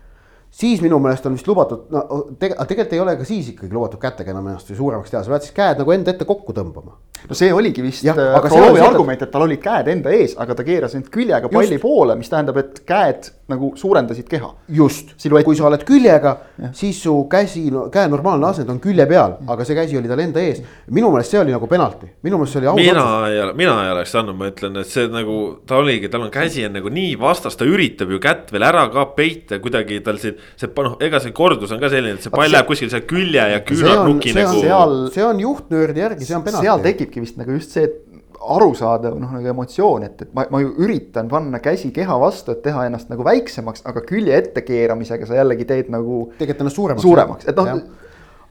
siis 0.55 0.83
minu 0.85 1.01
meelest 1.03 1.27
on 1.27 1.35
vist 1.35 1.49
lubatud, 1.51 1.89
no 1.93 2.21
tege, 2.39 2.55
tegelikult 2.55 2.95
ei 2.95 3.03
ole 3.03 3.17
ka 3.19 3.27
siis 3.27 3.51
ikkagi 3.53 3.75
lubatud 3.75 4.01
kätega 4.03 4.35
enam 4.35 4.53
ennast 4.53 4.71
suuremaks 4.71 5.11
teha, 5.11 5.23
sa 5.27 5.33
pead 5.35 5.47
siis 5.47 5.57
käed 5.57 5.83
nagu 5.83 5.95
enda 5.95 6.15
ette 6.15 6.29
kokku 6.29 6.55
tõmbama. 6.57 6.95
no 7.29 7.39
see 7.39 7.51
oligi 7.55 7.83
vist 7.83 8.07
Krolovi 8.07 8.83
äh, 8.83 8.87
argument, 8.87 9.25
et 9.27 9.33
tal 9.35 9.47
olid 9.49 9.63
käed 9.65 9.91
enda 9.97 10.15
ees, 10.15 10.37
aga 10.41 10.55
ta 10.55 10.67
keeras 10.67 10.95
nüüd 10.99 11.11
küljega 11.15 11.51
palli 11.51 11.79
just. 11.79 11.83
poole, 11.83 12.17
mis 12.21 12.31
tähendab, 12.31 12.61
et 12.63 12.85
käed 12.87 13.33
nagu 13.49 13.73
suurendasid 13.77 14.29
keha. 14.29 14.51
just, 14.69 15.11
kui 15.45 15.57
sa 15.57 15.67
oled 15.69 15.83
küljega, 15.85 16.33
siis 16.73 17.03
su 17.05 17.13
käsi 17.31 17.67
käe 17.93 18.09
normaalne 18.09 18.49
asend 18.49 18.71
on 18.73 18.79
külje 18.81 19.05
peal, 19.09 19.37
aga 19.53 19.67
see 19.69 19.77
käsi 19.77 19.99
oli 20.01 20.09
tal 20.09 20.23
enda 20.25 20.41
ees. 20.41 20.63
minu 20.91 21.11
meelest 21.13 21.35
see 21.35 21.41
oli 21.43 21.53
nagu 21.53 21.69
penalti, 21.69 22.09
minu 22.25 22.39
meelest 22.41 22.57
see 22.57 22.63
oli 22.63 22.71
aus. 22.73 22.79
mina 22.81 23.05
ei 23.29 23.41
ole, 23.43 23.57
mina 23.59 23.75
ei 23.85 23.93
oleks 23.93 24.15
andnud, 24.21 24.39
ma 24.39 24.49
ütlen, 24.49 24.79
et 24.81 24.89
see 24.89 25.11
nagu 25.13 25.39
ta 25.69 25.77
oligi, 25.83 26.09
tal 26.13 26.25
on 26.25 26.33
käsi 26.33 26.65
on 26.65 26.77
nagu 26.79 26.93
nii 26.95 27.19
vastas, 27.21 27.59
ta 27.61 27.69
üritab 27.69 28.15
ju 28.15 28.21
kätt 28.23 28.53
veel 28.55 28.65
ära 28.65 28.87
ka 28.95 29.07
peita 29.19 29.61
kuidagi 29.65 30.01
tal 30.07 30.21
siin 30.23 30.41
see 30.57 30.73
noh, 30.89 30.97
ega 31.05 31.21
see 31.21 31.37
kordus 31.37 31.75
on 31.77 31.83
ka 31.83 31.93
selline, 31.93 32.17
et 32.17 32.25
see 32.25 32.33
pall 32.33 32.49
läheb 32.53 32.71
kuskil 32.71 32.93
seal 32.93 33.05
külje 33.09 33.45
ja 33.53 33.61
küünarnuki 33.67 34.33
nagu. 34.37 34.57
seal, 34.65 34.97
see 35.13 35.27
on 35.27 35.45
juhtnöörde 35.45 36.05
järgi, 36.07 36.31
see 36.31 36.39
on 36.39 36.49
penalt. 36.49 36.65
seal 36.65 36.85
tekibki 36.85 37.25
vist 37.25 37.37
nagu 37.41 37.61
just 37.61 37.77
see 37.77 37.91
arusaadav 38.55 39.17
noh, 39.19 39.33
nagu 39.39 39.51
emotsioon, 39.55 40.07
et, 40.07 40.23
et 40.27 40.33
ma, 40.37 40.45
ma 40.53 40.61
ju 40.63 40.73
üritan 40.85 41.29
panna 41.31 41.61
käsi 41.65 41.91
keha 41.95 42.17
vastu, 42.21 42.55
et 42.55 42.63
teha 42.65 42.87
ennast 42.89 43.11
nagu 43.13 43.25
väiksemaks, 43.27 43.85
aga 43.91 44.03
külje 44.07 44.37
ette 44.37 44.65
keeramisega 44.67 45.29
sa 45.29 45.39
jällegi 45.41 45.69
teed 45.69 45.93
nagu. 45.95 46.25
tegelikult 46.39 46.67
ennast 46.67 46.81
suuremaks. 46.81 47.07
suuremaks, 47.09 47.51
et 47.51 47.61
noh 47.61 47.85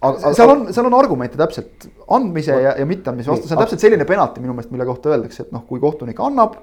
aga 0.03 0.33
seal 0.35 0.51
on, 0.51 0.63
seal 0.75 0.87
on 0.89 0.95
argumente 0.97 1.39
täpselt 1.39 1.87
andmise 2.11 2.55
ja, 2.59 2.75
ja 2.79 2.85
mitteandmise 2.87 3.31
vastu, 3.31 3.47
see 3.47 3.55
on 3.55 3.63
täpselt 3.63 3.83
selline 3.85 4.07
penalti 4.07 4.43
minu 4.43 4.55
meelest, 4.55 4.73
mille 4.73 4.87
kohta 4.87 5.13
öeldakse, 5.13 5.45
et 5.45 5.53
noh, 5.55 5.63
kui 5.69 5.79
kohtunik 5.83 6.19
annab 6.23 6.57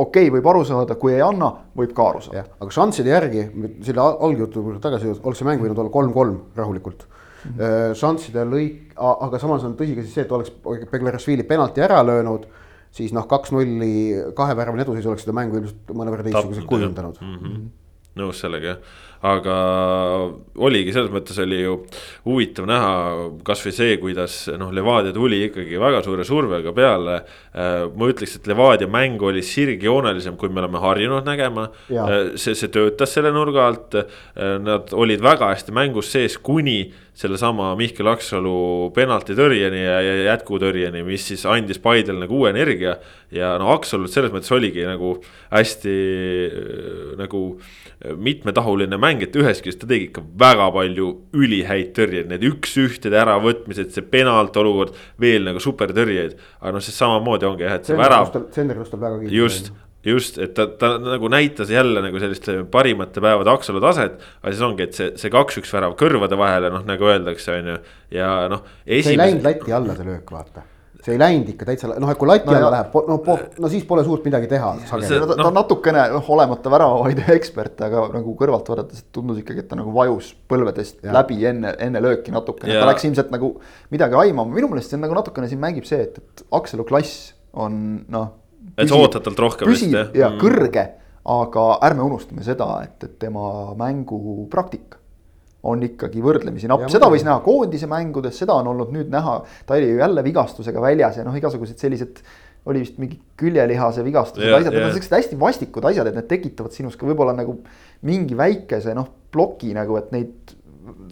okei 0.00 0.28
okay,, 0.28 0.32
võib 0.32 0.48
aru 0.52 0.62
saada, 0.68 0.96
kui 1.00 1.14
ei 1.14 1.22
anna, 1.24 1.50
võib 1.76 1.92
ka 1.96 2.06
aru 2.12 2.22
saada. 2.24 2.46
aga 2.60 2.74
šansside 2.74 3.12
järgi, 3.12 3.46
selle 3.86 4.06
algjutu 4.28 4.62
juurde 4.62 4.80
tagasi, 4.82 5.12
oleks 5.18 5.42
see 5.42 5.48
mäng 5.48 5.62
võinud 5.62 5.82
olla 5.82 5.92
kolm-kolm 5.92 6.38
rahulikult 6.56 7.04
mm. 7.04 7.52
-hmm. 7.58 7.98
šansside 8.00 8.46
lõik, 8.48 8.94
aga 8.96 9.42
samas 9.42 9.66
on 9.68 9.76
tõsi 9.78 9.98
ka 9.98 10.06
siis 10.06 10.16
see, 10.16 10.24
et 10.24 10.32
oleks 10.32 10.54
Beglerasvili 10.92 11.44
penalti 11.48 11.84
ära 11.84 12.00
löönud, 12.06 12.46
siis 12.94 13.14
noh, 13.16 13.26
kaks-nulli 13.30 13.92
kaheväravaline 14.36 14.86
eduseis 14.86 15.06
oleks 15.06 15.26
seda 15.26 15.36
mängu 15.36 15.60
ilmselt 15.60 15.92
mõnevõrra 15.94 16.26
teistsuguselt 16.26 16.68
kujundanud 16.70 17.20
mm. 17.20 17.36
-hmm. 17.36 17.68
Nõus 18.18 18.42
sellega 18.42 18.74
jah 18.74 18.98
aga 19.20 19.54
oligi 20.64 20.94
selles 20.94 21.10
mõttes 21.12 21.36
oli 21.42 21.58
ju 21.60 21.74
huvitav 22.24 22.64
näha 22.68 22.92
kasvõi 23.44 23.72
see, 23.76 23.98
kuidas 24.00 24.36
noh, 24.56 24.70
Levadia 24.72 25.12
tuli 25.12 25.42
ikkagi 25.48 25.76
väga 25.80 26.00
suure 26.04 26.24
survega 26.24 26.72
peale. 26.76 27.18
Äh, 27.52 27.84
ma 27.92 28.08
ütleks, 28.08 28.38
et 28.38 28.48
Levadia 28.48 28.88
mäng 28.90 29.20
oli 29.26 29.44
sirgjoonelisem, 29.44 30.38
kui 30.40 30.48
me 30.48 30.64
oleme 30.64 30.80
harjunud 30.80 31.28
nägema. 31.28 31.68
Äh, 31.92 32.16
see, 32.40 32.56
see 32.56 32.72
töötas 32.72 33.12
selle 33.16 33.34
nurga 33.36 33.68
alt, 33.68 34.00
äh, 34.00 34.56
nad 34.64 34.96
olid 34.96 35.20
väga 35.24 35.52
hästi 35.52 35.76
mängus 35.76 36.12
sees, 36.14 36.38
kuni 36.40 36.80
sellesama 37.20 37.74
Mihkel 37.76 38.08
Aksalu 38.08 38.88
penaltitõrjeni 38.96 39.82
ja, 39.82 39.98
ja 40.00 40.14
jätkutõrjeni, 40.30 41.02
mis 41.04 41.26
siis 41.28 41.44
andis 41.44 41.80
Paidele 41.82 42.22
nagu 42.22 42.38
uue 42.38 42.54
energia. 42.54 42.96
ja 43.30 43.52
no 43.60 43.68
Aksalut 43.74 44.10
selles 44.10 44.32
mõttes 44.32 44.50
oligi 44.56 44.86
nagu 44.88 45.18
hästi 45.52 45.96
nagu 47.20 47.42
mitmetahuline 48.00 48.96
mäng, 49.00 49.20
et 49.24 49.36
ühest 49.36 49.64
küljest 49.64 49.82
ta 49.82 49.90
tegi 49.90 50.08
ikka 50.08 50.24
väga 50.40 50.70
palju 50.72 51.10
ülihäid 51.36 51.92
tõrjeid, 51.96 52.30
need 52.30 52.46
üks-ühtede 52.48 53.20
äravõtmised, 53.20 53.92
see 53.92 54.06
penalt 54.14 54.56
olukord, 54.60 54.96
veel 55.20 55.44
nagu 55.44 55.60
supertõrjeid. 55.60 56.38
aga 56.62 56.74
noh, 56.76 56.84
see 56.84 56.96
samamoodi 56.96 57.48
ongi 57.50 57.68
jah, 57.68 57.76
et 57.76 57.90
see 57.90 58.00
värav. 58.00 58.32
Senderist 58.56 58.96
on 58.96 59.04
väga 59.04 59.20
kiire. 59.20 59.36
just 59.36 59.72
just, 60.04 60.38
et 60.40 60.54
ta, 60.56 60.64
ta 60.80 60.94
nagu 60.96 61.28
näitas 61.28 61.68
jälle 61.70 62.00
nagu 62.00 62.20
sellist 62.22 62.48
parimate 62.72 63.20
päevade 63.20 63.52
Aksalu 63.52 63.82
taset. 63.84 64.16
aga 64.40 64.52
siis 64.54 64.64
ongi, 64.64 64.88
et 64.88 64.96
see, 64.96 65.12
see 65.20 65.32
kaks-üks 65.32 65.72
värav 65.76 65.96
kõrvade 66.00 66.40
vahele, 66.40 66.72
noh 66.72 66.86
nagu 66.88 67.04
öeldakse, 67.04 67.58
on 67.60 67.72
ju, 67.74 67.78
ja 68.16 68.34
noh. 68.48 68.64
see 68.86 69.12
ei 69.12 69.20
läinud 69.20 69.44
lati 69.44 69.76
alla, 69.76 69.98
see 69.98 70.08
löök, 70.08 70.32
vaata 70.32 70.64
see 71.00 71.14
ei 71.14 71.20
läinud 71.20 71.48
ikka 71.48 71.66
täitsa, 71.68 71.88
noh, 71.90 72.10
et 72.12 72.18
kui 72.20 72.28
lati 72.28 72.48
alla 72.50 72.66
no, 72.66 72.70
läheb, 72.74 72.96
no, 73.08 73.36
no 73.64 73.70
siis 73.72 73.86
pole 73.88 74.02
suurt 74.04 74.26
midagi 74.28 74.50
teha. 74.50 74.72
ta, 74.90 74.98
ta 75.00 75.38
no. 75.40 75.52
natukene, 75.56 76.02
noh, 76.12 76.28
olemata 76.34 76.72
väravavaide 76.72 77.24
ekspert, 77.38 77.80
aga 77.86 78.04
nagu 78.18 78.34
kõrvalt 78.38 78.68
vaadates 78.72 79.06
tundus 79.14 79.40
ikkagi, 79.40 79.64
et 79.64 79.70
ta 79.70 79.78
nagu 79.80 79.94
vajus 79.96 80.32
põlvedest 80.50 81.00
ja. 81.06 81.14
läbi 81.16 81.40
enne, 81.48 81.72
enne 81.88 82.04
lööki 82.04 82.34
natukene, 82.34 82.76
ta 82.76 82.88
läks 82.90 83.08
ilmselt 83.08 83.32
nagu 83.32 83.54
midagi 83.94 84.18
aimama, 84.26 84.52
minu 84.52 84.70
meelest 84.72 84.92
see 84.92 85.00
on 85.00 85.06
nagu 85.06 85.16
natukene 85.16 85.48
siin 85.50 85.62
mängib 85.62 85.88
see, 85.88 86.04
et, 86.04 86.20
et 86.20 86.46
Akselu 86.60 86.84
klass 86.88 87.32
on 87.56 87.82
noh. 88.12 88.32
et 88.76 88.90
sa 88.90 89.00
ootad 89.00 89.24
talt 89.24 89.40
rohkem 89.40 89.72
vist 89.72 89.88
jah? 89.88 90.12
ja 90.16 90.28
mm. 90.28 90.40
kõrge, 90.42 90.86
aga 91.32 91.68
ärme 91.88 92.04
unustame 92.10 92.44
seda, 92.44 92.68
et, 92.84 92.98
et 93.08 93.16
tema 93.24 93.72
mängupraktika 93.78 94.99
on 95.62 95.82
ikkagi 95.84 96.22
võrdlemisi 96.24 96.68
napp, 96.70 96.86
seda 96.92 97.10
võis 97.12 97.24
näha 97.26 97.40
koondise 97.44 97.88
mängudes, 97.90 98.38
seda 98.40 98.56
on 98.60 98.70
olnud 98.72 98.94
nüüd 98.94 99.10
näha, 99.12 99.40
ta 99.68 99.76
oli 99.76 99.90
ju 99.90 99.98
jälle 100.00 100.24
vigastusega 100.24 100.80
väljas 100.80 101.18
ja 101.20 101.26
noh, 101.26 101.36
igasugused 101.36 101.80
sellised 101.80 102.22
oli 102.68 102.82
vist 102.84 102.96
mingi 103.00 103.18
küljelihase 103.40 104.04
vigastused 104.04 104.44
yeah,, 104.44 104.58
asjad 104.60 104.72
yeah., 104.72 104.84
need 104.84 104.92
on 104.92 104.96
siuksed 104.96 105.16
hästi 105.16 105.38
vastikud 105.40 105.86
asjad, 105.90 106.10
et 106.10 106.16
need 106.16 106.28
tekitavad 106.28 106.76
sinus 106.76 106.96
ka 107.00 107.08
võib-olla 107.08 107.34
nagu 107.36 107.58
mingi 108.08 108.36
väikese 108.36 108.94
noh, 108.96 109.08
ploki 109.32 109.72
nagu, 109.76 109.96
et 110.00 110.10
neid 110.16 110.54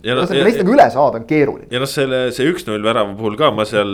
ühesõnaga 0.02 0.46
neist 0.46 0.60
nagu 0.62 0.74
üle 0.74 0.86
saada 0.94 1.20
on 1.20 1.26
keeruline. 1.28 1.68
ja 1.72 1.82
noh, 1.82 1.90
selle, 1.90 2.20
see 2.34 2.48
üks-null 2.50 2.84
värava 2.84 3.14
puhul 3.18 3.36
ka 3.40 3.50
ma 3.54 3.66
seal 3.68 3.92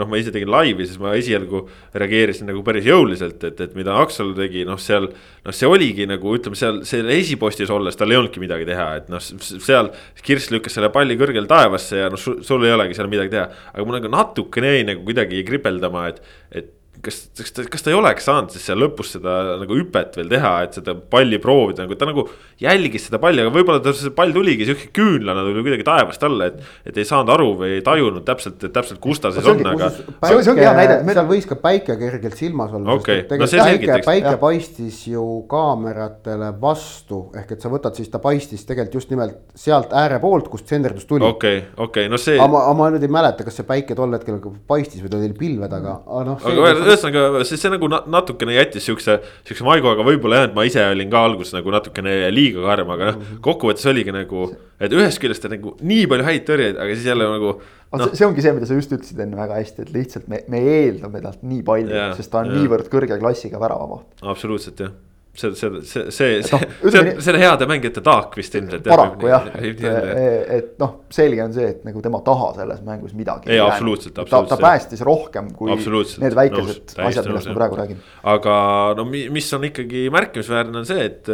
noh, 0.00 0.08
ma 0.10 0.20
ise 0.20 0.34
tegin 0.34 0.52
laivi, 0.52 0.86
siis 0.88 1.00
ma 1.02 1.14
esialgu 1.18 1.64
reageerisin 1.94 2.50
nagu 2.50 2.62
päris 2.66 2.86
jõuliselt, 2.88 3.42
et, 3.48 3.64
et 3.64 3.74
mida 3.78 3.96
Aksalu 4.02 4.36
tegi, 4.38 4.66
noh, 4.68 4.80
seal. 4.80 5.10
noh, 5.44 5.56
see 5.56 5.70
oligi 5.70 6.08
nagu 6.10 6.36
ütleme 6.36 6.58
seal 6.58 6.82
seal 6.88 7.10
esipostis 7.14 7.72
olles 7.74 7.98
tal 7.98 8.12
ei 8.12 8.20
olnudki 8.20 8.42
midagi 8.42 8.68
teha, 8.68 8.88
et 9.00 9.10
noh, 9.12 9.22
seal 9.22 9.92
Kirss 10.24 10.52
lükkas 10.54 10.78
selle 10.78 10.90
palli 10.94 11.18
kõrgele 11.20 11.50
taevasse 11.50 12.04
ja 12.04 12.12
noh, 12.12 12.20
sul 12.20 12.64
ei 12.64 12.74
olegi 12.74 12.96
seal 12.96 13.10
midagi 13.12 13.34
teha. 13.34 13.48
aga 13.72 13.84
mul 13.84 13.98
nagu 13.98 14.12
natukene 14.12 14.78
jäi 14.78 14.88
nagu 14.92 15.04
kuidagi 15.06 15.44
kripeldama, 15.46 16.08
et, 16.12 16.24
et 16.54 16.72
kas, 17.02 17.18
kas 17.36 17.52
ta, 17.54 17.64
kas 17.70 17.84
ta 17.84 17.90
ei 17.92 17.96
oleks 17.96 18.26
saanud 18.28 18.52
siis 18.54 18.64
seal 18.68 18.78
lõpus 18.80 19.14
seda 19.16 19.56
nagu 19.60 19.76
hüpet 19.76 20.16
veel 20.18 20.30
teha, 20.30 20.52
et 20.66 20.76
seda 20.78 20.94
palli 20.94 21.40
proovida, 21.42 21.84
nagu 21.84 21.96
ta 21.98 22.08
nagu 22.08 22.26
jälgis 22.60 23.08
seda 23.08 23.20
palli, 23.22 23.42
aga 23.42 23.52
võib-olla 23.54 23.82
ta 23.82 23.94
see 23.96 24.12
pall 24.14 24.34
tuligi 24.34 24.68
sihuke 24.68 24.90
küünlana 24.94 25.44
tuli 25.46 25.64
kuidagi 25.66 25.86
taevast 25.86 26.26
alla, 26.26 26.50
et. 26.50 26.60
et 26.86 27.00
ei 27.00 27.06
saanud 27.08 27.32
aru 27.34 27.50
või 27.60 27.72
ei 27.78 27.82
tajunud 27.84 28.24
täpselt, 28.26 28.62
täpselt, 28.74 29.00
kus 29.02 29.22
ta 29.22 29.32
siis 29.34 29.46
on, 29.50 29.62
aga. 29.72 29.90
see 29.90 30.52
ongi 30.52 30.64
hea 30.64 30.74
näide. 30.78 30.98
seal 31.10 31.28
võis 31.30 31.48
ka 31.50 31.58
päike 31.60 31.98
kergelt 32.00 32.38
silmas 32.38 32.74
olla 32.76 32.94
okay., 32.94 33.24
sest 33.24 33.58
no 33.58 33.64
päike, 33.64 33.98
päike 34.06 34.34
paistis 34.42 35.00
ju 35.10 35.24
kaameratele 35.50 36.52
vastu, 36.60 37.24
ehk 37.38 37.56
et 37.56 37.64
sa 37.64 37.72
võtad 37.72 37.98
siis 37.98 38.12
ta 38.12 38.22
paistis 38.22 38.64
tegelikult 38.68 39.00
just 39.00 39.12
nimelt 39.12 39.40
sealt 39.58 39.94
ääre 39.96 40.20
poolt, 40.22 40.48
kust 40.52 40.70
senderdus 40.70 41.08
tuli. 41.10 41.26
okei 41.26 41.58
okay,, 41.58 41.70
okei 41.76 42.06
okay,, 42.06 42.12
no 42.12 42.20
see. 42.20 42.38
aga 42.38 42.50
ma, 42.52 42.64
ma 42.78 42.90
nüüd 42.94 43.04
ei 43.04 43.12
mäleta, 43.12 43.46
kas 43.46 43.58
see 43.60 43.68
päike 43.68 43.96
tol 43.98 44.12
hetkel 44.14 44.40
paistis 44.68 45.02
või 45.02 45.12
ta 45.12 45.20
oli 45.20 45.34
pilve 45.38 45.70
taga, 45.72 45.98
aga 46.04 46.24
noh 46.30 46.83
ühesõnaga, 46.90 47.44
see, 47.48 47.58
see 47.60 47.72
nagu 47.72 47.88
natukene 47.90 48.56
jättis 48.56 48.88
siukse, 48.88 49.16
siukse 49.48 49.66
maigu, 49.66 49.88
aga 49.90 50.06
võib-olla 50.06 50.42
jah, 50.42 50.50
et 50.50 50.58
ma 50.58 50.66
ise 50.68 50.82
olin 50.90 51.12
ka 51.12 51.22
alguses 51.28 51.54
nagu 51.56 51.72
natukene 51.74 52.16
liiga 52.34 52.64
karm, 52.66 52.92
aga 52.96 53.10
noh, 53.10 53.20
mhm. 53.20 53.40
kokkuvõttes 53.44 53.88
oligi 53.92 54.14
nagu. 54.14 54.50
et 54.84 54.92
ühest 54.92 55.22
küljest 55.22 55.46
on 55.48 55.56
nagu 55.56 55.76
nii 55.80 56.04
palju 56.10 56.28
häid 56.28 56.46
tõrjeid, 56.48 56.76
aga 56.80 56.98
siis 56.98 57.08
jälle 57.12 57.30
nagu. 57.30 57.56
No. 57.94 58.08
see 58.10 58.26
ongi 58.26 58.42
see, 58.42 58.50
mida 58.56 58.66
sa 58.66 58.74
just 58.74 58.90
ütlesid 58.90 59.20
enne 59.22 59.38
väga 59.38 59.60
hästi, 59.60 59.86
et 59.86 59.94
lihtsalt 59.94 60.30
me, 60.30 60.40
me 60.50 60.60
eeldame 60.66 61.22
talt 61.22 61.44
nii 61.46 61.62
palju, 61.66 62.06
sest 62.18 62.32
ta 62.32 62.42
on 62.42 62.50
ja. 62.50 62.58
niivõrd 62.58 62.90
kõrge 62.90 63.20
klassiga 63.20 63.62
väravamaht. 63.62 64.08
absoluutselt 64.34 64.82
jah 64.82 64.94
see, 65.34 65.50
see, 65.54 65.70
see, 65.82 66.10
see, 66.10 66.42
see, 66.42 66.58
see 66.90 67.00
on, 67.00 67.10
see 67.22 67.34
on 67.34 67.38
heade 67.42 67.68
mängijate 67.70 68.02
taak 68.04 68.36
vist 68.38 68.54
ilmselt. 68.58 68.86
paraku 68.86 69.30
jah, 69.32 69.46
et, 69.58 69.84
et 70.58 70.74
noh, 70.82 70.96
selge 71.14 71.44
on 71.44 71.54
see, 71.56 71.68
et 71.74 71.86
nagu 71.86 72.02
tema 72.04 72.22
taha 72.26 72.50
selles 72.60 72.82
mängus 72.86 73.14
midagi. 73.18 73.50
ei, 73.52 73.62
absoluutselt, 73.62 74.18
absoluutselt. 74.18 74.54
ta, 74.54 74.58
ta 74.60 74.68
päästis 74.68 75.04
rohkem 75.06 75.52
kui 75.56 75.74
need 75.74 76.38
väikesed 76.40 76.94
nõus, 76.94 77.06
asjad, 77.10 77.30
millest 77.30 77.52
me 77.52 77.56
praegu 77.60 77.80
räägime. 77.82 78.04
aga 78.34 78.58
no 78.98 79.08
mis 79.10 79.54
on 79.56 79.70
ikkagi 79.70 80.06
märkimisväärne, 80.14 80.84
on 80.84 80.88
see, 80.88 81.08
et 81.10 81.32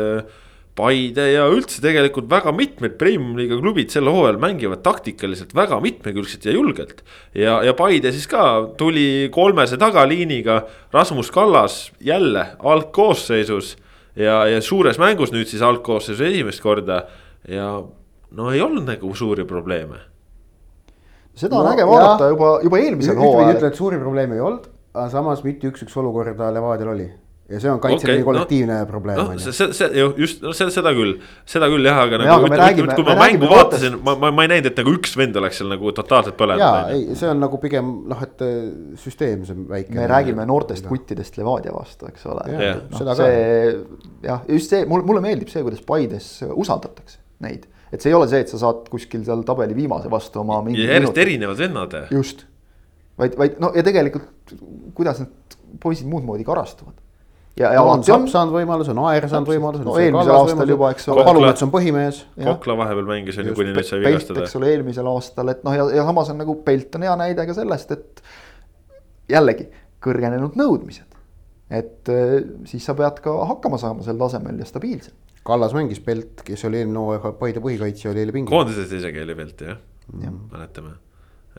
Paide 0.79 1.25
ja 1.35 1.45
üldse 1.51 1.83
tegelikult 1.83 2.29
väga 2.31 2.53
mitmed 2.55 2.95
premium-liiga 3.01 3.59
klubid 3.59 3.91
sel 3.93 4.09
hooajal 4.09 4.39
mängivad 4.41 4.85
taktikaliselt 4.85 5.53
väga 5.57 5.81
mitmekülgselt 5.83 6.47
ja 6.47 6.55
julgelt. 6.55 7.03
ja, 7.35 7.59
ja 7.67 7.75
Paide 7.77 8.13
siis 8.15 8.29
ka 8.31 8.71
tuli 8.79 9.29
kolmese 9.35 9.77
tagaliiniga, 9.81 10.63
Rasmus 10.95 11.31
Kallas 11.35 11.91
jälle 12.01 12.47
algkoosseisus 12.59 13.77
ja, 14.21 14.37
ja 14.51 14.61
suures 14.65 14.99
mängus 15.01 15.33
nüüd 15.35 15.49
siis 15.51 15.63
algkoosseisu 15.65 16.27
esimest 16.29 16.63
korda 16.65 17.03
ja 17.49 17.73
no 18.37 18.51
ei 18.53 18.63
olnud 18.63 18.87
nagu 18.89 19.15
suuri 19.17 19.45
probleeme. 19.49 20.01
Seda 21.35 21.57
No 21.57 21.63
on 21.65 21.73
äge 21.73 21.87
vaadata 21.87 22.29
juba, 22.29 22.51
juba 22.65 22.79
eelmisel 22.83 23.19
hooajal 23.19 23.55
ütled, 23.55 23.71
et 23.71 23.79
suuri 23.79 23.99
probleeme 24.03 24.37
ei 24.37 24.45
olnud, 24.45 24.67
aga 24.95 25.09
samas 25.13 25.45
mitte 25.47 25.71
üks-üks 25.71 25.97
olukorda 26.01 26.51
Levadial 26.55 26.93
oli. 26.95 27.07
Ja 27.51 27.59
see 27.63 27.71
on 27.73 27.81
kaitseliini 27.83 28.23
no- 28.23 28.27
kollektiivne 28.29 28.77
probleem 28.87 29.19
noh, 29.19 29.31
on 29.35 29.41
see, 29.43 29.51
ju. 29.51 29.57
see, 29.59 29.75
see 29.77 29.89
ju 29.99 30.11
just, 30.23 30.43
no 30.45 30.53
see, 30.57 30.69
seda 30.75 30.93
küll, 30.95 31.17
seda 31.51 31.69
küll 31.73 31.89
jah, 31.89 31.99
aga 32.05 32.21
nagu 32.23 32.47
me 32.47 32.59
ütleme, 32.59 32.95
kui 32.95 33.07
me 33.07 33.17
ma 33.17 33.25
mängu 33.25 33.49
vaatasin, 33.51 33.97
ma, 34.07 34.15
ma, 34.21 34.31
ma 34.37 34.47
ei 34.47 34.53
näinud, 34.53 34.69
et 34.71 34.79
nagu 34.83 34.95
üks 34.99 35.17
vend 35.19 35.39
oleks 35.41 35.59
seal 35.61 35.73
nagu 35.73 35.95
totaalselt 35.97 36.39
põlenud. 36.39 36.63
jaa, 36.63 36.85
ei, 36.95 37.17
see 37.19 37.31
on 37.33 37.43
nagu 37.43 37.59
pigem 37.63 37.91
noh, 38.13 38.23
et 38.27 38.45
äh, 38.47 38.55
süsteem, 39.03 39.43
see 39.49 39.67
väike. 39.73 39.97
me 39.99 40.07
räägime 40.11 40.47
noortest 40.49 40.87
kuttidest 40.91 41.41
Levadia 41.41 41.75
vastu, 41.75 42.09
eks 42.11 42.29
ole 42.31 42.47
Jah, 42.53 42.63
Jah. 42.69 42.81
no, 42.95 43.19
jah, 44.29 44.47
just 44.49 44.73
see, 44.77 44.87
mulle, 44.91 45.07
mulle 45.11 45.25
meeldib 45.25 45.51
see, 45.53 45.65
kuidas 45.67 45.83
Paides 45.87 46.31
usaldatakse 46.55 47.19
neid, 47.45 47.67
et 47.91 47.99
see 47.99 48.13
ei 48.13 48.19
ole 48.19 48.31
see, 48.31 48.45
et 48.45 48.53
sa 48.53 48.61
saad 48.63 48.87
kuskil 48.93 49.27
seal 49.27 49.43
tabeli 49.49 49.75
viimase 49.75 50.11
vastu 50.13 50.45
oma 50.45 50.63
mingi 50.67 50.85
ja 50.87 51.01
järjest 51.01 51.19
erinevad 51.25 51.59
vennad. 51.59 51.99
just, 52.15 52.47
vaid, 53.19 53.35
vaid 53.41 53.59
no 53.63 53.73
ja 53.75 53.83
tegelikult 53.87 54.55
kuidas 54.95 55.23
need 55.23 55.59
poisid 55.83 56.09
muud 56.11 56.27
moodi 56.27 56.45
karastuvad. 56.47 57.00
ja, 57.59 57.73
ja 57.75 57.83
on 57.83 58.05
Sapp, 58.07 58.29
saanud 58.31 58.55
võimaluse, 58.55 58.93
on 58.95 59.03
Aer 59.11 59.27
saanud 59.31 59.51
võimaluse. 59.51 59.85
No 59.87 59.97
eelmisel 60.01 60.37
aastal 60.37 60.73
juba, 60.75 60.91
eks 60.95 61.09
ole. 61.13 61.25
Palumets 61.27 61.67
on 61.67 61.73
põhimees. 61.75 62.23
Kokla 62.39 62.77
vahepeal 62.85 63.09
mängis 63.11 63.41
on 63.41 63.51
ju, 63.51 63.57
kuni 63.59 63.75
nüüd 63.75 63.89
sai 63.89 64.03
vigastada 64.05 64.45
eks. 64.45 64.57
ole, 64.61 64.73
eelmisel 64.75 65.11
aastal, 65.11 65.53
et 65.53 65.65
noh, 65.67 65.77
ja, 65.77 65.89
ja 66.01 66.07
samas 66.09 66.33
on 66.33 66.41
nagu 66.43 66.57
Pelt 66.67 66.99
on 66.99 67.07
hea 67.09 67.17
näide 67.21 67.47
ka 67.49 67.57
sellest, 67.57 67.97
et 67.97 68.23
jällegi 69.31 69.69
kõrgenenud 70.05 70.57
nõudmised. 70.59 71.19
et 71.71 72.09
eh, 72.11 72.39
siis 72.67 72.83
sa 72.87 72.97
pead 72.99 73.21
ka 73.23 73.35
hakkama 73.53 73.79
saama 73.79 74.03
sel 74.03 74.19
tasemel 74.19 74.59
ja 74.59 74.67
stabiilselt. 74.67 75.15
Kallas 75.47 75.73
mängis 75.77 76.01
Pelt, 76.05 76.43
kes 76.45 76.65
oli 76.69 76.83
eelmine 76.83 77.01
hooaeg 77.01 77.39
Paide 77.39 77.63
põhikaitsja, 77.65 78.11
oli 78.13 78.25
eile 78.25 78.35
pingil. 78.35 78.51
koondises 78.51 78.91
isegi 78.99 79.23
oli 79.23 79.37
Pelt 79.39 79.63
jah, 79.69 79.79
mäletame. 80.51 80.97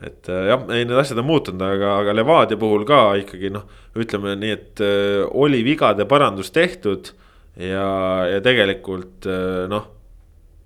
Et 0.00 0.28
äh, 0.28 0.46
jah, 0.48 0.62
ei 0.72 0.86
need 0.86 0.98
asjad 0.98 1.20
on 1.20 1.28
muutunud, 1.28 1.62
aga, 1.66 1.96
aga 2.00 2.14
Levadia 2.16 2.58
puhul 2.60 2.86
ka 2.88 3.12
ikkagi 3.20 3.50
noh, 3.52 3.66
ütleme 3.98 4.34
nii, 4.40 4.54
et 4.56 4.82
äh, 4.84 5.24
oli 5.28 5.60
vigade 5.66 6.06
parandus 6.08 6.52
tehtud 6.54 7.12
ja, 7.60 7.88
ja 8.30 8.40
tegelikult 8.44 9.28
äh, 9.28 9.66
noh 9.72 9.90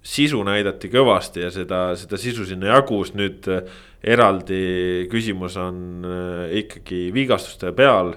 sisu 0.06 0.38
näidati 0.46 0.86
kõvasti 0.92 1.42
ja 1.42 1.50
seda, 1.50 1.80
seda 1.98 2.18
sisu 2.20 2.46
sinna 2.46 2.70
jagus, 2.76 3.10
nüüd 3.18 3.48
eraldi 4.06 5.08
küsimus 5.10 5.56
on 5.58 6.06
ikkagi 6.54 7.08
vigastuste 7.10 7.72
peal. 7.74 8.12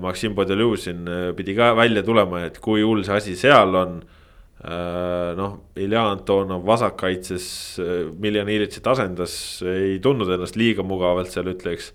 Maksim 0.00 0.32
Podoljuzin 0.32 1.04
pidi 1.36 1.52
ka 1.58 1.74
välja 1.76 2.00
tulema, 2.06 2.40
et 2.48 2.56
kui 2.64 2.80
hull 2.80 3.04
see 3.04 3.18
asi 3.18 3.36
seal 3.36 3.76
on. 3.76 4.00
noh, 4.60 5.54
Ilja 5.80 6.02
Antonov 6.10 6.66
vasakkaitses, 6.68 7.44
Miljan 8.20 8.48
Ilitsit 8.52 8.86
asendas, 8.92 9.34
ei 9.64 9.98
tundnud 10.04 10.28
ennast 10.34 10.58
liiga 10.60 10.84
mugavalt 10.84 11.32
seal 11.32 11.48
ütleks. 11.54 11.94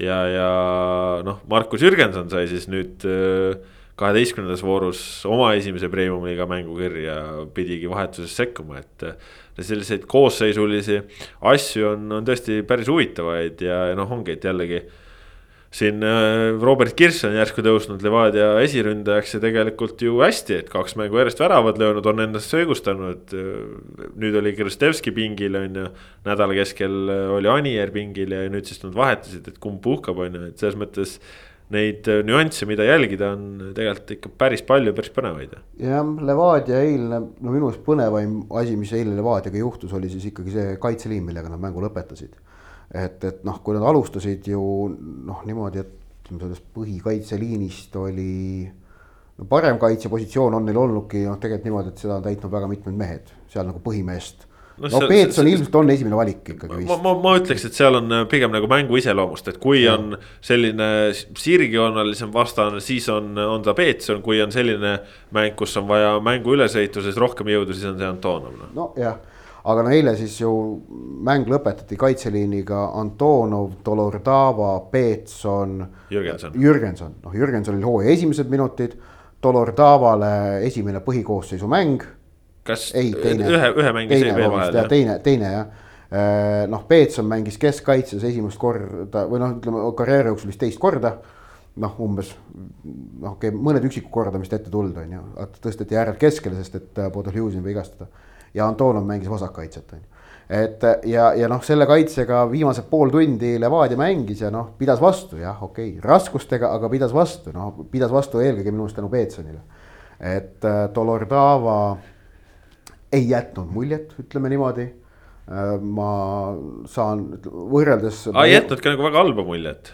ja, 0.00 0.16
ja 0.30 0.48
noh, 1.26 1.42
Markus 1.50 1.82
Jürgenson 1.84 2.30
sai 2.32 2.48
siis 2.50 2.66
nüüd 2.70 3.06
äh, 3.06 3.60
kaheteistkümnendas 4.00 4.62
voorus 4.64 5.00
oma 5.28 5.52
esimese 5.58 5.90
premium-liiga 5.92 6.46
mängu 6.48 6.76
kirja, 6.78 7.16
pidigi 7.54 7.90
vahetuses 7.90 8.34
sekkuma, 8.36 8.80
et. 8.80 9.06
selliseid 9.60 10.06
koosseisulisi 10.08 10.94
asju 11.50 11.90
on, 11.90 12.06
on 12.16 12.24
tõesti 12.24 12.62
päris 12.64 12.88
huvitavaid 12.88 13.60
ja, 13.60 13.90
noh, 13.98 14.08
ongi, 14.16 14.38
et 14.38 14.46
jällegi. 14.46 14.78
Siin 15.70 16.02
äh, 16.02 16.60
Robert 16.60 16.96
Kirss 16.98 17.24
on 17.28 17.36
järsku 17.36 17.62
tõusnud 17.62 18.02
Levadia 18.02 18.52
esiründajaks 18.64 19.36
ja 19.36 19.42
tegelikult 19.44 20.02
ju 20.02 20.18
hästi, 20.22 20.62
et 20.64 20.72
kaks 20.72 20.96
mängu 20.98 21.20
järjest 21.20 21.42
väravat 21.42 21.78
löönud, 21.78 22.06
on 22.10 22.24
ennast 22.26 22.56
õigustanud. 22.58 23.36
nüüd 24.20 24.40
oli 24.40 24.54
Krõstevski 24.58 25.14
pingil 25.14 25.60
on 25.60 25.78
ju, 25.82 25.92
nädala 26.26 26.56
keskel 26.58 27.14
oli 27.36 27.52
Anier 27.52 27.94
pingil 27.94 28.34
ja 28.34 28.48
nüüd 28.50 28.66
siis 28.66 28.82
nad 28.82 28.96
vahetasid, 28.98 29.46
et 29.46 29.62
kumb 29.62 29.78
puhkab, 29.84 30.18
on 30.26 30.40
ju, 30.40 30.50
et 30.50 30.58
selles 30.58 30.78
mõttes 30.80 31.20
neid 31.74 32.08
äh, 32.10 32.20
nüansse, 32.26 32.66
mida 32.68 32.84
jälgida, 32.86 33.32
on 33.36 33.72
tegelikult 33.76 34.14
ikka 34.16 34.32
päris 34.42 34.62
palju, 34.66 34.94
päris 34.96 35.12
põnevaid. 35.14 35.54
jah, 35.80 36.12
Levadia 36.26 36.82
eilne, 36.82 37.20
no 37.40 37.54
minu 37.54 37.70
arust 37.70 37.84
põnevaim 37.86 38.40
asi, 38.60 38.76
mis 38.80 38.92
eile 38.96 39.14
Levadiaga 39.18 39.60
juhtus, 39.60 39.94
oli 39.96 40.10
siis 40.12 40.30
ikkagi 40.32 40.54
see 40.54 40.78
kaitseliin, 40.82 41.24
millega 41.26 41.52
nad 41.52 41.62
mängu 41.62 41.82
lõpetasid. 41.84 42.34
et, 42.94 43.24
et 43.24 43.44
noh, 43.46 43.60
kui 43.64 43.76
nad 43.76 43.86
alustasid 43.86 44.50
ju 44.50 44.60
noh, 44.90 45.42
niimoodi, 45.46 45.84
et 45.84 46.30
sellest 46.30 46.66
põhikaitseliinist 46.74 47.96
oli 47.98 48.68
no 49.40 49.48
parem 49.50 49.80
kaitsepositsioon 49.80 50.54
on 50.58 50.68
neil 50.68 50.78
olnudki 50.78 51.24
noh, 51.26 51.40
tegelikult 51.40 51.68
niimoodi, 51.70 51.94
et 51.94 52.04
seda 52.04 52.20
on 52.20 52.28
täitnud 52.28 52.52
väga 52.52 52.70
mitmed 52.70 52.96
mehed 52.98 53.34
seal 53.50 53.66
nagu 53.66 53.82
põhimeest. 53.82 54.46
No 54.80 54.88
no, 54.88 55.08
Peetson 55.10 55.44
ilmselt 55.44 55.74
on 55.76 55.90
esimene 55.92 56.16
valik 56.16 56.46
ikkagi 56.54 56.70
ma, 56.72 56.78
vist. 56.78 57.02
ma, 57.04 57.10
ma 57.20 57.32
ütleks, 57.36 57.66
et 57.68 57.76
seal 57.76 57.98
on 57.98 58.14
äh, 58.16 58.22
pigem 58.30 58.52
nagu 58.54 58.68
mängu 58.70 58.96
iseloomust, 58.96 59.50
et 59.52 59.58
kui 59.60 59.82
Ja. 59.82 59.98
on 59.98 60.14
selline 60.40 60.86
sirgjoonelisem 61.12 62.32
vastane, 62.32 62.80
siis 62.80 63.08
on, 63.12 63.34
on 63.36 63.66
ta 63.66 63.74
Peetson, 63.76 64.22
kui 64.24 64.40
on 64.40 64.54
selline 64.54 64.94
mäng, 65.36 65.52
kus 65.58 65.76
on 65.76 65.84
vaja 65.90 66.14
mängu 66.24 66.54
ülesehituses 66.56 67.18
rohkem 67.20 67.52
jõudu, 67.52 67.76
siis 67.76 67.90
on 67.92 68.00
see 68.00 68.08
Antonov 68.08 68.56
noh. 68.56 68.72
no.. 68.78 68.88
Aga 69.64 69.84
no 69.84 69.92
eile 69.92 70.14
siis 70.16 70.38
ju 70.40 70.50
mäng 71.26 71.48
lõpetati 71.50 71.98
kaitseliiniga 72.00 72.86
Antonov, 73.00 73.74
Dolordava, 73.84 74.78
Peetson. 74.92 75.82
Jürgenson. 76.10 76.56
Jürgenson, 76.56 77.16
noh 77.24 77.34
Jürgensonil 77.36 77.84
hooaja 77.84 78.14
esimesed 78.14 78.48
minutid, 78.52 78.96
Dolordavale 79.42 80.60
esimene 80.66 81.00
põhikoosseisu 81.04 81.68
mäng. 81.68 82.02
kas 82.64 82.90
ei, 82.94 83.12
teine. 83.16 83.46
ühe, 83.48 83.68
ühe 83.80 83.92
mängis 83.96 84.24
veel 84.36 84.50
vahel 84.52 84.88
teine, 84.88 85.18
teine 85.24 85.52
jah. 85.52 85.70
noh, 86.68 86.82
Peetson 86.88 87.24
mängis 87.26 87.56
keskkaitses 87.58 88.24
esimest 88.28 88.60
korda 88.60 89.24
või 89.30 89.40
noh, 89.40 89.54
ütleme 89.56 89.84
karjääri 89.96 90.28
jooksul 90.28 90.52
vist 90.52 90.60
teist 90.60 90.80
korda. 90.80 91.16
noh, 91.80 91.94
umbes 92.04 92.34
noh, 92.52 93.32
okei, 93.32 93.52
mõned 93.54 93.84
üksikud 93.88 94.10
kordamist 94.12 94.52
ette 94.52 94.70
tulnud 94.70 94.98
on 95.00 95.12
ju, 95.16 95.22
tõsteti 95.62 95.96
äärelt 95.96 96.18
keskele, 96.20 96.58
sest 96.58 96.74
et 96.76 96.98
äh, 96.98 97.08
Podoljuzin 97.12 97.64
vigastada. 97.64 98.10
Ja 98.54 98.66
Antonov 98.66 99.06
mängis 99.06 99.30
vasakkaitset 99.30 99.92
on 99.92 99.98
ju 99.98 100.10
et 100.50 100.82
ja, 101.06 101.28
ja 101.38 101.48
noh, 101.50 101.62
selle 101.62 101.86
kaitsega 101.86 102.42
viimased 102.50 102.88
pool 102.90 103.12
tundi 103.14 103.52
Levadia 103.62 103.98
mängis 103.98 104.42
ja 104.42 104.50
noh, 104.50 104.72
pidas 104.78 104.98
vastu 105.02 105.38
jah, 105.38 105.60
okei 105.62 105.92
okay,, 105.92 106.00
raskustega, 106.02 106.72
aga 106.74 106.90
pidas 106.90 107.14
vastu, 107.14 107.52
noh 107.54 107.84
pidas 107.92 108.10
vastu 108.10 108.42
eelkõige 108.42 108.72
minu 108.72 108.88
arust 108.88 108.98
tänu 108.98 109.10
Peetsonile. 109.12 109.60
et 110.18 110.66
äh, 110.66 110.82
Dolordava 110.94 111.76
ei 113.12 113.28
jätnud 113.30 113.70
muljet, 113.74 114.14
ütleme 114.22 114.50
niimoodi. 114.50 114.88
ma 115.82 116.10
saan 116.86 117.24
võrreldes. 117.44 118.28
ei 118.30 118.52
jätnud 118.52 118.82
ka 118.82 118.92
nagu 118.92 119.06
väga 119.06 119.18
halba 119.18 119.44
muljet. 119.46 119.92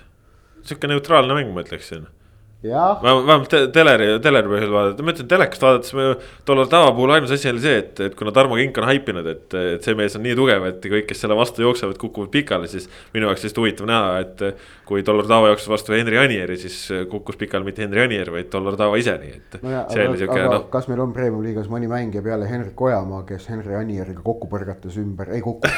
sihuke 0.65 0.89
neutraalne 0.89 1.37
mäng, 1.37 1.53
ma 1.55 1.65
ütleksin. 1.65 2.09
jah, 2.65 3.03
vähemalt 3.03 3.49
te- 3.53 3.67
teleri, 3.73 4.07
teleri 4.25 4.49
põhjal 4.49 4.73
vaadata, 4.73 5.05
ma 5.05 5.13
ütlen 5.13 5.29
telekast 5.29 5.63
vaadates 5.63 5.93
me 5.97 6.07
tollal 6.49 6.69
tava 6.73 6.93
puhul 6.97 7.13
ainus 7.13 7.35
asi 7.37 7.51
oli 7.51 7.61
see, 7.61 7.81
et, 7.83 8.01
et 8.09 8.15
kuna 8.17 8.33
Tarmo 8.33 8.57
Kink 8.57 8.79
on 8.81 8.89
haipinud, 8.89 9.29
et, 9.29 9.57
et 9.77 9.85
see 9.85 9.97
mees 9.99 10.17
on 10.17 10.25
nii 10.25 10.37
tugev, 10.39 10.65
et 10.71 10.89
kõik, 10.95 11.07
kes 11.11 11.21
selle 11.25 11.37
vastu 11.39 11.65
jooksevad, 11.65 11.99
kukuvad 12.01 12.33
pikali, 12.33 12.71
siis. 12.73 12.89
minu 13.15 13.29
jaoks 13.29 13.45
lihtsalt 13.45 13.61
huvitav 13.63 13.91
näha, 13.91 14.17
et 14.25 14.45
kui 14.89 15.05
Dollar 15.07 15.29
Tava 15.29 15.53
jooksis 15.53 15.71
vastu 15.71 15.97
Henri 15.97 16.19
Anieri, 16.23 16.59
siis 16.61 16.79
kukkus 17.13 17.39
pikali 17.41 17.69
mitte 17.69 17.85
Henri 17.85 18.05
Anier, 18.07 18.33
vaid 18.33 18.51
Dollar 18.53 18.79
Tava 18.81 18.99
ise, 19.01 19.17
nii 19.21 19.37
et 19.37 19.59
no 19.63 19.85
see 19.93 20.09
oli 20.09 20.27
aga 20.27 20.51
noh. 20.57 20.69
kas 20.73 20.89
meil 20.91 21.05
on 21.05 21.15
Premium 21.17 21.45
liigas 21.45 21.71
mõni 21.73 21.91
mängija 21.91 22.25
peale 22.25 22.49
Henrik 22.51 22.81
Ojamaa, 22.89 23.25
kes 23.29 23.51
Henri 23.53 23.77
Anieriga 23.77 24.25
kokku 24.25 24.49
põrgates 24.51 24.97
ümber 25.03 25.35
ei 25.37 25.45
kuku 25.45 25.69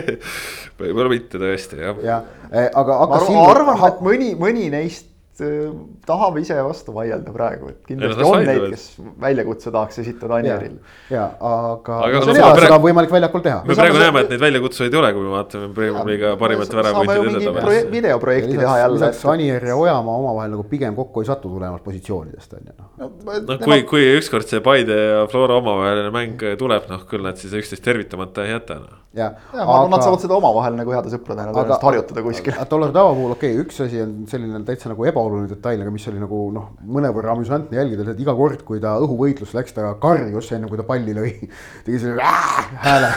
võib-olla 0.80 1.10
mitte 1.12 1.40
tõesti 1.42 1.80
jah. 1.82 2.04
ja 2.04 2.20
eh, 2.50 2.68
aga 2.68 2.98
ma 2.98 3.00
hakkas 3.06 3.30
arvan, 3.32 3.48
arvan, 3.56 3.88
et 3.88 4.04
mõni, 4.06 4.34
mõni 4.38 4.68
neist 4.72 5.11
äh, 5.40 5.72
tahab 6.06 6.36
ise 6.42 6.58
vastu 6.62 6.92
vaielda 6.94 7.32
praegu, 7.32 7.70
et 7.72 7.80
kindlasti 7.88 8.20
las 8.20 8.28
on 8.28 8.44
neid, 8.46 8.64
kes 8.74 8.84
väljakutse 9.22 9.72
tahaks 9.72 10.02
esitada 10.02 10.38
ja, 10.38 10.42
Anieril. 10.42 10.76
ja 11.10 11.24
aga, 11.38 11.98
Aga 12.08 12.20
no 12.20 12.34
hea, 12.34 12.42
praegu- 12.42 12.64
seda 12.66 12.76
on 12.76 12.84
võimalik 12.84 13.14
väljakul 13.14 13.44
teha. 13.46 13.62
me 13.68 13.76
praegu 13.78 14.00
näeme, 14.02 14.24
et 14.26 14.34
neid 14.34 14.44
väljakutsujaid 14.44 14.96
ei 14.96 15.00
ole, 15.00 15.12
kui 15.16 15.24
me 15.26 15.34
vaatame 15.36 15.70
Premiumi 15.76 16.12
liiga 16.12 16.34
parimate 16.40 16.76
mingi 16.76 17.16
edetabelist 17.32 17.66
proje-. 17.66 17.90
videoprojekti 17.94 18.58
teha 18.58 18.78
jälle. 18.82 18.98
lisaks 18.98 19.24
Anier 19.32 19.66
ja 19.72 19.76
Ojamaa 19.76 20.16
omavahel 20.22 20.54
nagu 20.56 20.66
pigem 20.68 20.96
kokku 20.98 21.22
ei 21.22 21.30
satu 21.30 21.48
tulenevalt 21.48 21.84
positsioonidest 21.84 22.58
on 22.58 22.66
ju 22.66 22.74
noh. 22.76 23.12
noh, 23.48 23.62
kui, 23.62 23.82
kui 23.88 24.08
ükskord 24.18 24.48
see 24.48 24.60
Paide 24.64 24.98
ja 24.98 25.22
Flora 25.32 25.58
omavaheline 25.62 26.12
mäng 26.14 26.44
tuleb, 26.58 26.88
noh 26.90 27.06
küll 27.08 27.24
nad 27.24 27.40
siis 27.40 27.54
üksteist 27.56 27.84
tervitamata 27.84 28.44
ei 28.46 28.54
jäta 28.54 28.78
noh. 28.82 29.00
ja, 29.16 29.32
ja 29.52 29.66
ma 29.66 29.78
arvan, 29.80 29.94
nad 29.96 30.04
saavad 30.04 30.24
seda 30.24 30.36
omavahel 30.38 30.76
nagu 30.78 30.94
heade 30.94 31.12
sõpradena 31.12 31.78
harjutada 31.82 32.24
kuskil. 32.24 32.56
Dollar 32.70 32.92
Tava 32.94 33.14
puhul 33.16 33.36
okei 33.36 33.54
okay,, 33.56 33.64
üks 33.64 33.80
asi 33.84 34.02
on 34.04 34.14
selline 34.30 34.62
täitsa 34.68 34.92
nagu 34.92 35.06
ebaoluline 35.22 35.48
detail, 35.50 35.80
aga 35.82 35.92
mis 35.94 36.06
oli 36.10 36.20
nagu 36.22 36.38
noh, 36.54 36.68
mõnevõrra 36.96 37.36
amüsantne 37.36 37.78
jälgida, 37.78 38.06
et 38.12 38.22
iga 38.22 38.34
kord, 38.36 38.62
kui 38.66 38.80
ta 38.82 38.96
õhuvõitlus 39.02 39.54
läks, 39.56 39.74
ta 39.76 39.94
karjus 40.02 40.50
enne 40.56 40.70
kui 40.70 40.80
ta 40.80 40.86
palli 40.86 41.14
lõi. 41.16 41.32
tegi 41.86 42.00
selle 42.02 42.22
"Ää!" 42.22 42.64
hääle 42.82 43.10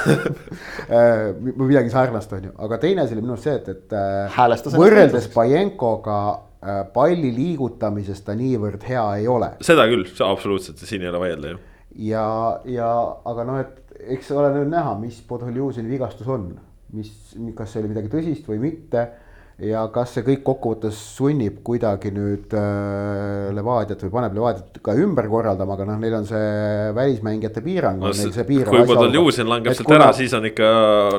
või 1.58 1.70
midagi 1.70 1.94
sarnast, 1.94 2.34
on 2.38 2.50
ju, 2.50 2.56
aga 2.68 2.80
teine 2.82 3.06
asi 3.06 3.15
oli 3.18 3.26
minu 3.26 3.36
arust 3.36 3.50
see, 3.50 3.56
et, 3.62 3.70
et 3.70 3.96
äh, 3.96 4.36
Häälestas 4.36 4.76
võrreldes. 4.78 5.30
Pajenkoga 5.34 6.20
äh, 6.32 6.84
palli 6.94 7.32
liigutamises 7.36 8.22
ta 8.26 8.36
niivõrd 8.38 8.86
hea 8.88 9.06
ei 9.22 9.28
ole 9.32 9.56
seda 9.65 9.88
küll, 9.89 10.06
absoluutselt, 10.28 10.82
siin 10.86 11.06
ei 11.06 11.12
ole 11.12 11.24
vaielda 11.26 11.56
ju. 11.56 11.63
ja, 12.12 12.28
ja 12.70 12.91
aga 13.26 13.48
noh, 13.48 13.60
et 13.63 13.82
eks 14.15 14.32
ole 14.36 14.52
nüüd 14.56 14.72
näha, 14.72 14.96
mis 15.02 15.22
Podholjuzini 15.28 15.89
vigastus 15.89 16.30
on. 16.30 16.54
mis, 16.96 17.10
kas 17.58 17.74
see 17.74 17.82
oli 17.82 17.89
midagi 17.91 18.08
tõsist 18.13 18.46
või 18.48 18.60
mitte. 18.62 19.02
Ja 19.63 19.86
kas 19.94 20.18
see 20.18 20.26
kõik 20.26 20.41
kokkuvõttes 20.44 20.98
sunnib 21.15 21.62
kuidagi 21.63 22.12
nüüd 22.13 22.52
äh, 22.60 23.54
Levadiat 23.56 24.02
või 24.04 24.12
paneb 24.18 24.36
Levadiat 24.36 24.82
ka 24.84 24.96
ümber 25.00 25.30
korraldama, 25.32 25.78
aga 25.78 25.88
noh, 25.88 26.02
neil 26.02 26.18
on 26.18 26.28
see 26.28 26.50
välismängijate 26.98 27.63
piirang 27.63 28.04
no,. 28.04 28.12
kui 28.12 28.84
Podoljusin 28.89 29.48
langeb 29.48 29.78
sealt 29.78 29.96
ära, 29.96 30.12
siis 30.18 30.36
on 30.36 30.50
ikka, 30.52 30.68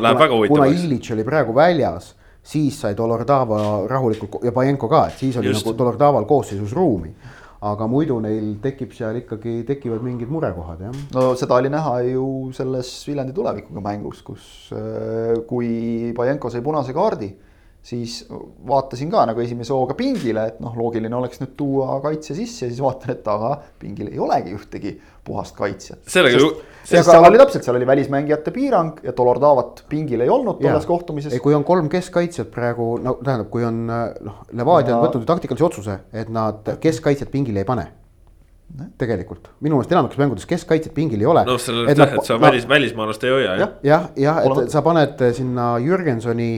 läheb 0.03 0.21
väga 0.21 0.37
huvitavaks. 0.37 0.67
kuna 0.67 0.85
Illich 0.85 1.15
oli 1.17 1.25
praegu 1.25 1.57
väljas, 1.57 2.13
siis 2.45 2.77
sai 2.85 2.93
Dolordava 2.99 3.87
rahulikult 3.89 4.45
ja 4.45 4.53
Pajenko 4.53 4.93
ka, 4.93 5.07
et 5.09 5.25
siis 5.25 5.41
oli 5.41 5.55
Just. 5.55 5.65
nagu 5.65 5.79
Dolordaval 5.79 6.29
koosseisus 6.29 6.77
ruumi 6.77 7.15
aga 7.67 7.87
muidu 7.89 8.19
neil 8.21 8.59
tekib 8.61 8.93
seal 8.93 9.17
ikkagi, 9.23 9.63
tekivad 9.67 10.05
mingid 10.05 10.29
murekohad, 10.29 10.85
jah. 10.85 11.01
no 11.17 11.33
seda 11.41 11.57
oli 11.57 11.73
näha 11.73 11.97
ju 12.11 12.29
selles 12.55 12.93
Viljandi 13.09 13.33
tulevikuga 13.33 13.81
mängus, 13.81 14.21
kus 14.29 14.45
äh, 14.77 15.41
kui 15.49 16.13
Pajenko 16.21 16.53
sai 16.53 16.61
punase 16.61 16.93
kaardi 16.93 17.33
siis 17.87 18.17
vaatasin 18.67 19.11
ka 19.13 19.23
nagu 19.31 19.43
esimese 19.43 19.71
hooga 19.75 19.95
pingile, 19.99 20.49
et 20.51 20.57
noh, 20.63 20.75
loogiline 20.75 21.15
oleks 21.15 21.39
nüüd 21.43 21.53
tuua 21.59 22.01
kaitse 22.03 22.35
sisse 22.35 22.67
ja 22.67 22.71
siis 22.73 22.83
vaatan, 22.83 23.13
et 23.15 23.29
aga 23.31 23.53
pingil 23.79 24.09
ei 24.11 24.19
olegi 24.23 24.55
ühtegi 24.57 24.97
puhast 25.27 25.55
kaitsjat. 25.59 26.01
sellega 26.11 26.41
ju. 26.41 26.49
sest 26.83 27.07
seal 27.11 27.27
oli 27.29 27.39
täpselt, 27.39 27.67
seal 27.67 27.79
oli 27.79 27.87
välismängijate 27.87 28.55
piirang 28.55 28.99
ja 29.07 29.15
Dolordavat 29.17 29.85
pingil 29.91 30.25
ei 30.25 30.33
olnud 30.33 30.59
tolles 30.63 30.87
kohtumises. 30.87 31.37
kui 31.43 31.55
on 31.55 31.67
kolm 31.67 31.91
keskkaitsjat 31.93 32.51
praegu, 32.55 32.97
no 33.03 33.19
tähendab, 33.21 33.53
kui 33.55 33.67
on 33.67 33.85
noh, 33.87 34.43
Levadia 34.53 34.99
on 34.99 35.07
võtnud 35.07 35.29
taktikalise 35.29 35.69
otsuse, 35.69 36.01
et 36.13 36.33
nad 36.33 36.75
keskkaitsjat 36.83 37.31
pingile 37.31 37.63
ei 37.63 37.69
pane 37.69 37.87
tegelikult, 38.99 39.53
minu 39.63 39.79
meelest 39.79 39.93
enamikes 39.95 40.19
mängudes 40.19 40.49
keskkaitset 40.51 40.95
pingil 40.95 41.23
ei 41.23 41.29
ole. 41.31 41.45
noh, 41.47 41.61
sellel 41.63 41.87
jah, 41.95 42.17
et 42.19 42.27
sa 42.27 42.41
välis, 42.43 42.67
välismaalast 42.69 43.25
ei 43.25 43.31
hoia. 43.31 43.55
jah, 43.63 43.77
jah, 43.87 44.09
jah, 44.19 44.43
et 44.43 44.75
sa 44.75 44.83
paned 44.83 45.23
sinna 45.39 45.77
Jürgensoni, 45.81 46.51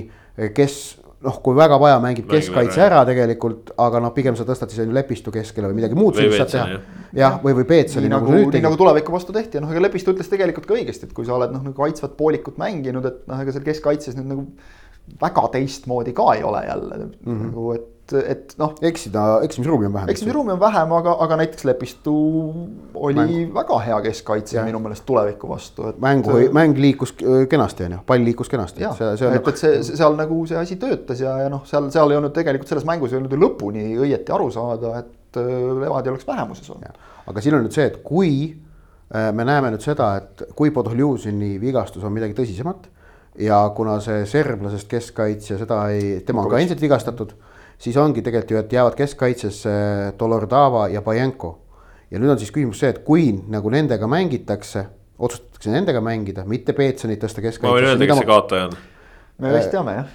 kes 0.57 0.98
noh, 1.26 1.38
kui 1.42 1.57
väga 1.59 1.78
vaja, 1.81 1.98
mängib 2.02 2.28
keskkaitse 2.31 2.83
ära 2.85 3.00
tegelikult, 3.09 3.72
aga 3.83 4.02
noh, 4.04 4.12
pigem 4.14 4.37
sa 4.38 4.46
tõstad 4.46 4.70
siis 4.70 4.85
on 4.85 4.92
ju 4.92 4.96
Lepistu 4.96 5.35
keskele 5.35 5.70
või 5.70 5.81
midagi 5.81 5.98
muud 5.98 6.18
sa 6.18 6.26
saad 6.31 6.52
teha. 6.52 6.81
jah, 7.18 7.38
või, 7.42 7.57
või 7.59 7.66
Peetsoni 7.72 8.11
nagu, 8.12 8.31
nagu, 8.31 8.52
nii 8.54 8.64
nagu 8.64 8.78
tuleviku 8.78 9.14
vastu 9.14 9.35
tehti 9.35 9.59
ja 9.59 9.64
noh, 9.64 9.72
ega 9.74 9.83
Lepistu 9.83 10.14
ütles 10.14 10.31
tegelikult 10.31 10.68
ka 10.68 10.76
õigesti, 10.78 11.09
et 11.09 11.16
kui 11.16 11.26
sa 11.26 11.35
oled 11.35 11.54
noh, 11.54 11.64
nagu 11.66 11.74
kaitsvat 11.78 12.14
poolikut 12.18 12.61
mänginud, 12.62 13.09
et 13.11 13.24
noh, 13.31 13.42
ega 13.42 13.54
seal 13.54 13.66
keskkaitses 13.66 14.18
nüüd 14.18 14.31
nagu 14.31 14.46
väga 15.18 15.46
teistmoodi 15.57 16.14
ka 16.14 16.33
ei 16.37 16.44
ole 16.46 16.62
jälle 16.68 16.98
mm 16.98 17.11
-hmm. 17.26 17.46
nagu, 17.48 17.72
et 17.74 17.87
et 18.16 18.55
noh. 18.59 18.75
eksida, 18.83 19.25
eksimisruumi 19.44 19.87
on 19.87 19.92
vähem. 19.92 20.11
eksimisruumi 20.12 20.53
on 20.53 20.61
vähem, 20.61 20.92
aga, 20.92 21.16
aga 21.25 21.38
näiteks 21.40 21.64
Lepistu 21.64 22.14
oli 22.94 23.14
Mäng. 23.21 23.55
väga 23.55 23.79
hea 23.85 24.01
keskkaitse 24.09 24.62
minu 24.66 24.81
meelest 24.85 25.07
tuleviku 25.07 25.49
vastu, 25.49 25.88
et. 25.88 25.99
mängu, 26.03 26.38
mäng 26.53 26.79
liikus 26.79 27.14
kenasti, 27.49 27.88
on 27.88 27.97
ju, 27.97 28.01
pall 28.07 28.25
liikus 28.25 28.49
kenasti. 28.49 28.85
see, 28.99 29.11
see 29.16 29.29
on... 29.29 29.37
et, 29.37 29.49
et 29.53 29.62
see, 29.62 29.83
seal 29.90 30.18
nagu 30.18 30.40
see 30.49 30.61
asi 30.61 30.79
töötas 30.81 31.23
ja, 31.25 31.37
ja 31.44 31.51
noh, 31.53 31.64
seal, 31.68 31.90
seal 31.94 32.14
ei 32.14 32.21
olnud 32.21 32.37
tegelikult 32.37 32.71
selles 32.71 32.87
mängus 32.88 33.12
ei 33.12 33.21
olnud 33.21 33.35
ju 33.35 33.40
lõpuni 33.42 33.88
õieti 34.07 34.35
aru 34.35 34.51
saada, 34.55 34.94
et 35.03 35.40
äh, 35.40 35.51
Levadia 35.83 36.14
oleks 36.14 36.29
vähemuses 36.29 36.71
olnud. 36.75 37.03
aga 37.29 37.44
siin 37.44 37.59
on 37.59 37.66
nüüd 37.66 37.77
see, 37.77 37.88
et 37.90 38.01
kui 38.07 38.31
äh, 38.53 39.33
me 39.33 39.49
näeme 39.49 39.75
nüüd 39.75 39.85
seda, 39.85 40.14
et 40.23 40.47
kui 40.59 40.73
Podoljužini 40.75 41.57
vigastus 41.62 42.07
on 42.07 42.14
midagi 42.16 42.37
tõsisemat 42.38 42.88
ja 43.38 43.61
kuna 43.77 43.99
see 44.03 44.25
serblasest 44.27 44.88
keskkaitsja, 44.90 45.59
seda 45.61 45.85
ei, 45.94 46.18
tema 46.27 46.42
on 46.42 46.51
ka 46.51 46.59
endiselt 46.59 46.83
vigastatud 46.83 47.37
siis 47.79 47.97
ongi 47.97 48.23
tegelikult 48.23 48.51
ju, 48.51 48.61
et 48.62 48.73
jäävad 48.73 48.99
keskkaitsesse 48.99 49.73
Dolordava 50.19 50.88
ja 50.93 51.03
Pajenko. 51.03 51.59
ja 52.11 52.19
nüüd 52.19 52.33
on 52.33 52.38
siis 52.41 52.53
küsimus 52.55 52.81
see, 52.81 52.93
et 52.95 53.03
kui 53.05 53.31
nagu 53.53 53.71
nendega 53.71 54.09
mängitakse, 54.09 54.87
otsustatakse 55.19 55.71
nendega 55.71 56.01
mängida, 56.01 56.47
mitte 56.49 56.73
Peetsonit 56.73 57.21
tõsta 57.23 57.45
keskkaitsesse. 57.45 57.69
ma 57.69 57.77
võin 57.77 57.91
öelda, 57.91 58.09
kes 58.09 58.23
see 58.23 58.31
kaotaja 58.31 58.71
on. 58.71 58.79
me 59.38 59.53
vist 59.57 59.71
teame 59.75 59.99
jah. 59.99 60.14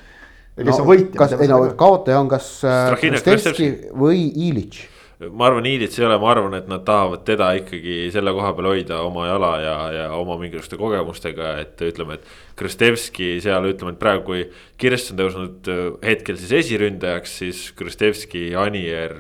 ja 0.58 0.64
kes 0.64 0.74
no, 0.74 0.82
on 0.82 0.90
võitja. 0.90 1.20
kas, 1.22 1.38
ei 1.40 1.52
no 1.52 1.62
kaotaja 1.78 2.24
on 2.24 2.32
kas 2.32 2.50
Krastevski 2.64 3.70
või 3.94 4.26
Ilitš 4.50 4.90
ma 5.32 5.48
arvan, 5.48 5.68
Ilits 5.70 6.00
ei 6.00 6.06
ole, 6.08 6.18
ma 6.22 6.30
arvan, 6.34 6.56
et 6.58 6.70
nad 6.72 6.84
tahavad 6.88 7.24
teda 7.28 7.52
ikkagi 7.60 8.10
selle 8.14 8.34
koha 8.36 8.52
peal 8.58 8.70
hoida 8.72 9.00
oma 9.06 9.28
jala 9.30 9.52
ja, 9.64 9.76
ja 9.96 10.06
oma 10.18 10.38
mingisuguste 10.42 10.80
kogemustega, 10.80 11.56
et 11.64 11.84
ütleme, 11.92 12.20
et. 12.20 12.40
Kristevski 12.60 13.40
seal 13.42 13.66
ütleme, 13.66 13.96
et 13.96 14.02
praegu, 14.02 14.24
kui 14.28 14.44
Kirst 14.78 15.10
on 15.14 15.18
tõusnud 15.24 15.70
äh, 15.74 15.84
hetkel 16.06 16.38
siis 16.38 16.54
esiründajaks, 16.60 17.38
siis 17.42 17.66
Kristevski, 17.78 18.52
Anier. 18.60 19.16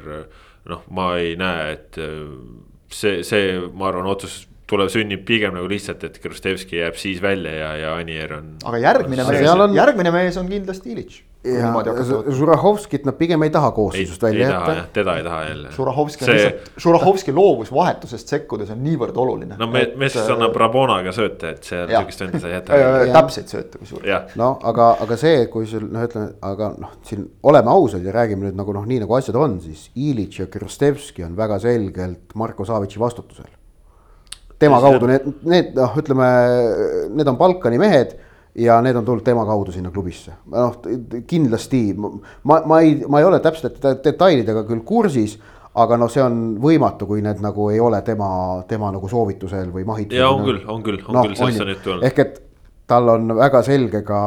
noh, 0.69 0.83
ma 0.95 1.09
ei 1.19 1.33
näe, 1.35 1.73
et 1.73 1.97
äh, 1.99 2.21
see, 2.93 3.23
see, 3.27 3.57
ma 3.73 3.89
arvan, 3.89 4.07
otsus 4.13 4.43
tuleb, 4.69 4.91
sünnib 4.93 5.25
pigem 5.27 5.57
nagu 5.57 5.67
lihtsalt, 5.69 6.05
et 6.07 6.21
Kristevski 6.23 6.79
jääb 6.79 6.97
siis 6.99 7.21
välja 7.21 7.51
ja, 7.57 7.75
ja 7.81 7.93
Anier 7.99 8.37
on. 8.37 8.55
aga 8.63 8.81
järgmine 8.85 9.27
mees, 9.27 9.51
on... 9.51 9.75
järgmine 9.75 10.13
mees 10.13 10.39
on 10.39 10.49
kindlasti 10.51 10.93
Ilits 10.95 11.21
ja 11.43 11.73
Žurahovskit 12.31 13.05
nad 13.05 13.15
pigem 13.19 13.43
ei 13.43 13.49
taha 13.51 13.71
koosseisust 13.71 14.21
välja 14.23 14.47
jätta. 14.47 14.75
teda 14.93 15.17
ei 15.17 15.23
taha 15.23 15.43
jälle. 15.43 15.69
Žurahovski 15.75 16.23
on 16.25 16.29
see... 16.29 16.35
lihtsalt, 16.35 16.71
Žurahovski 16.79 17.33
loovus 17.35 17.71
vahetusest 17.73 18.31
sekkudes 18.31 18.71
on 18.71 18.79
niivõrd 18.83 19.17
oluline. 19.19 19.57
no 19.59 19.67
me, 19.67 19.83
mees 19.99 20.15
et... 20.15 20.29
annab 20.31 20.55
Rabonaga 20.55 21.11
sööte, 21.15 21.55
et 21.57 21.67
see 21.67 21.81
sihukest 21.89 22.23
venda 22.23 22.39
sa 22.39 22.51
ei 22.51 22.55
jäta 22.55 22.79
täpseid 23.17 23.51
sööte 23.51 23.81
kusjuures. 23.81 24.37
no 24.39 24.53
aga, 24.71 24.89
aga 25.03 25.19
see, 25.19 25.45
kui 25.51 25.67
sul 25.67 25.89
noh, 25.91 26.07
ütleme, 26.07 26.31
aga 26.53 26.71
noh, 26.79 26.95
siin 27.07 27.27
oleme 27.43 27.75
ausad 27.75 28.05
ja 28.07 28.15
räägime 28.15 28.47
nüüd 28.47 28.59
nagu 28.59 28.75
noh, 28.79 28.87
nii 28.87 29.03
nagu 29.03 29.19
asjad 29.19 29.39
on, 29.39 29.59
siis 29.63 29.89
Ilitš 29.99 30.45
ja 30.45 30.51
Kristevski 30.53 31.27
on 31.27 31.35
väga 31.37 31.59
selgelt 31.63 32.37
Marko 32.39 32.65
Savitši 32.65 33.03
vastutusel. 33.03 33.51
tema 34.59 34.79
kaudu 34.79 35.11
need, 35.11 35.27
need 35.43 35.75
noh, 35.75 35.97
ütleme, 35.99 36.29
need 37.11 37.27
on 37.27 37.39
Balkani 37.41 37.81
mehed 37.81 38.15
ja 38.55 38.81
need 38.85 38.95
on 38.95 39.05
tulnud 39.05 39.25
tema 39.25 39.45
kaudu 39.45 39.71
sinna 39.73 39.91
klubisse, 39.91 40.35
noh 40.51 40.77
kindlasti 41.27 41.81
ma, 41.97 42.61
ma 42.65 42.79
ei, 42.81 42.99
ma 43.09 43.21
ei 43.21 43.25
ole 43.25 43.39
täpsete 43.41 43.97
detailidega 44.03 44.65
küll 44.67 44.83
kursis 44.85 45.39
aga 45.73 45.97
noh, 45.97 46.09
see 46.11 46.21
on 46.21 46.39
võimatu, 46.61 47.07
kui 47.09 47.23
need 47.25 47.41
nagu 47.41 47.67
ei 47.73 47.79
ole 47.81 48.01
tema, 48.05 48.29
tema 48.69 48.91
nagu 48.93 49.09
soovitusel 49.09 49.71
või 49.73 49.85
mahitusel. 49.87 50.21
ja 50.21 50.29
on 50.29 50.43
küll, 50.45 50.59
on 50.69 50.83
küll, 50.85 50.99
on 51.07 51.17
no, 51.17 51.23
küll, 51.25 51.37
sellest 51.39 51.65
on 51.65 51.71
juttu 51.73 51.93
olnud. 51.95 52.07
ehk 52.09 52.19
et 52.21 52.41
tal 52.89 53.09
on 53.15 53.33
väga 53.39 53.63
selge 53.65 54.03
ka 54.05 54.19